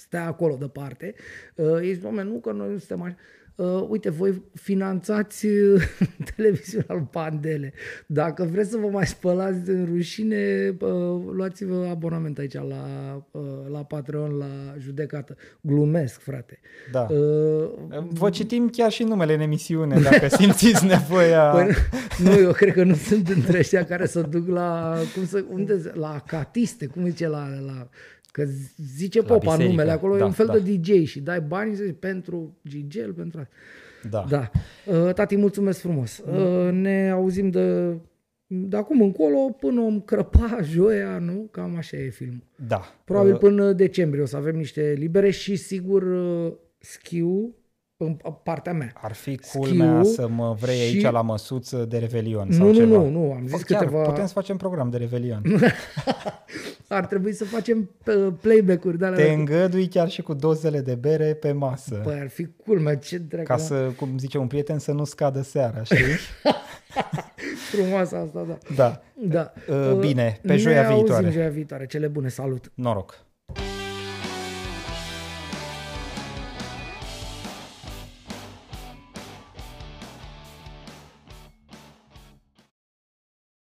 stea 0.00 0.26
acolo 0.26 0.56
departe. 0.60 1.14
Uh, 1.54 1.80
Ești, 1.80 2.04
oameni, 2.04 2.30
nu 2.30 2.38
că 2.38 2.52
noi 2.52 2.70
nu 2.70 2.78
suntem 2.78 3.02
așa. 3.02 3.16
Uh, 3.60 3.86
uite, 3.88 4.10
voi 4.10 4.42
finanțați 4.54 5.46
uh, 5.46 5.82
televiziunea 6.36 6.86
lui 6.88 7.08
Pandele. 7.10 7.72
Dacă 8.06 8.48
vreți 8.52 8.70
să 8.70 8.76
vă 8.76 8.86
mai 8.86 9.06
spălați 9.06 9.70
în 9.70 9.84
rușine, 9.84 10.76
uh, 10.80 11.22
luați-vă 11.32 11.86
abonament 11.90 12.38
aici 12.38 12.54
la, 12.54 12.64
uh, 13.30 13.42
la 13.70 13.84
Patreon, 13.84 14.36
la 14.36 14.74
judecată. 14.78 15.36
Glumesc, 15.60 16.20
frate. 16.20 16.60
Da. 16.92 17.00
Uh, 17.10 17.70
Vă 18.08 18.30
citim 18.30 18.68
chiar 18.68 18.90
și 18.90 19.02
numele 19.02 19.34
în 19.34 19.40
emisiune, 19.40 20.00
dacă 20.00 20.28
simțiți 20.38 20.84
nevoia. 20.84 21.50
Păi, 21.50 21.74
nu, 22.18 22.32
eu 22.32 22.52
cred 22.52 22.72
că 22.72 22.84
nu 22.84 22.94
sunt 22.94 23.28
între 23.28 23.58
ăștia 23.58 23.84
care 23.84 24.06
să 24.06 24.20
duc 24.20 24.48
la, 24.48 24.96
cum 25.14 25.26
să, 25.26 25.44
unde, 25.50 25.92
la 25.94 26.22
catiste, 26.26 26.86
cum 26.86 27.06
zice 27.06 27.28
la, 27.28 27.48
la 27.66 27.88
că 28.30 28.44
zice 28.96 29.18
La 29.18 29.24
popa 29.24 29.38
biserică, 29.38 29.68
numele, 29.68 29.90
acolo 29.90 30.16
da, 30.16 30.20
e 30.20 30.24
un 30.24 30.32
fel 30.32 30.46
da. 30.46 30.58
de 30.58 30.76
DJ 30.76 31.06
și 31.06 31.20
dai 31.20 31.40
bani 31.40 31.74
zici, 31.74 31.96
pentru 31.98 32.56
Gigel, 32.68 33.12
pentru 33.12 33.40
asta. 33.40 33.52
Da. 34.10 34.24
Da. 34.28 34.50
Uh, 35.06 35.12
Tati, 35.14 35.36
mulțumesc 35.36 35.80
frumos. 35.80 36.18
Uh, 36.18 36.72
Ne 36.72 37.10
auzim 37.10 37.50
de, 37.50 37.96
de 38.46 38.76
acum 38.76 39.02
încolo 39.02 39.36
până 39.60 39.80
om 39.80 40.00
crăpa 40.00 40.58
joia, 40.72 41.18
nu? 41.18 41.48
Cam 41.50 41.76
așa 41.76 41.96
e 41.96 42.08
filmul. 42.08 42.42
da. 42.66 42.80
Probabil 43.04 43.32
Uh, 43.32 43.38
până 43.38 43.72
decembrie 43.72 44.22
o 44.22 44.26
să 44.26 44.36
avem 44.36 44.56
niște 44.56 44.94
libere 44.98 45.30
și 45.30 45.56
sigur 45.56 46.02
uh, 46.02 46.52
schiu 46.78 47.54
în 48.04 48.16
partea 48.42 48.72
mea. 48.72 48.92
Ar 48.94 49.12
fi 49.12 49.36
culmea 49.52 50.02
Schiu 50.02 50.12
să 50.14 50.28
mă 50.28 50.56
vrei 50.60 50.76
și- 50.76 50.82
aici 50.82 51.12
la 51.12 51.22
măsuță 51.22 51.84
de 51.88 51.98
Revelion 51.98 52.50
sau 52.52 52.66
Nu, 52.66 52.72
nu, 52.72 52.78
ceva. 52.78 52.96
nu, 52.96 53.08
nu, 53.08 53.32
am 53.32 53.46
zis 53.46 53.62
Chiar, 53.62 53.80
câteva... 53.84 54.02
putem 54.02 54.26
să 54.26 54.32
facem 54.32 54.56
program 54.56 54.90
de 54.90 54.96
Revelion. 54.96 55.42
Ar 56.88 57.06
trebui 57.06 57.32
să 57.32 57.44
facem 57.44 57.90
uh, 58.06 58.32
playback-uri 58.40 58.98
de 58.98 59.04
alea. 59.06 59.24
Te 59.26 59.32
îngădui 59.32 59.88
chiar 59.88 60.08
și 60.08 60.22
cu 60.22 60.34
dozele 60.34 60.80
de 60.80 60.94
bere 60.94 61.34
pe 61.34 61.52
masă. 61.52 61.94
Păi 61.94 62.18
ar 62.20 62.28
fi 62.28 62.46
culmea, 62.64 62.96
ce 62.96 63.18
dracu. 63.18 63.44
ca 63.46 63.56
să, 63.56 63.74
cum 63.96 64.18
zice 64.18 64.38
un 64.38 64.46
prieten, 64.46 64.78
să 64.78 64.92
nu 64.92 65.04
scadă 65.04 65.42
seara, 65.42 65.82
știi? 65.82 65.96
Frumoasă 67.72 68.16
asta, 68.16 68.44
da. 68.48 68.58
da. 68.76 69.00
Da. 69.28 69.52
Uh, 69.92 69.98
bine, 69.98 70.38
pe 70.42 70.48
ne 70.48 70.56
joia 70.56 70.80
auzim 70.82 70.96
viitoare. 70.96 71.30
joia 71.30 71.48
viitoare. 71.48 71.86
Cele 71.86 72.06
bune, 72.06 72.28
salut! 72.28 72.70
Noroc! 72.74 73.24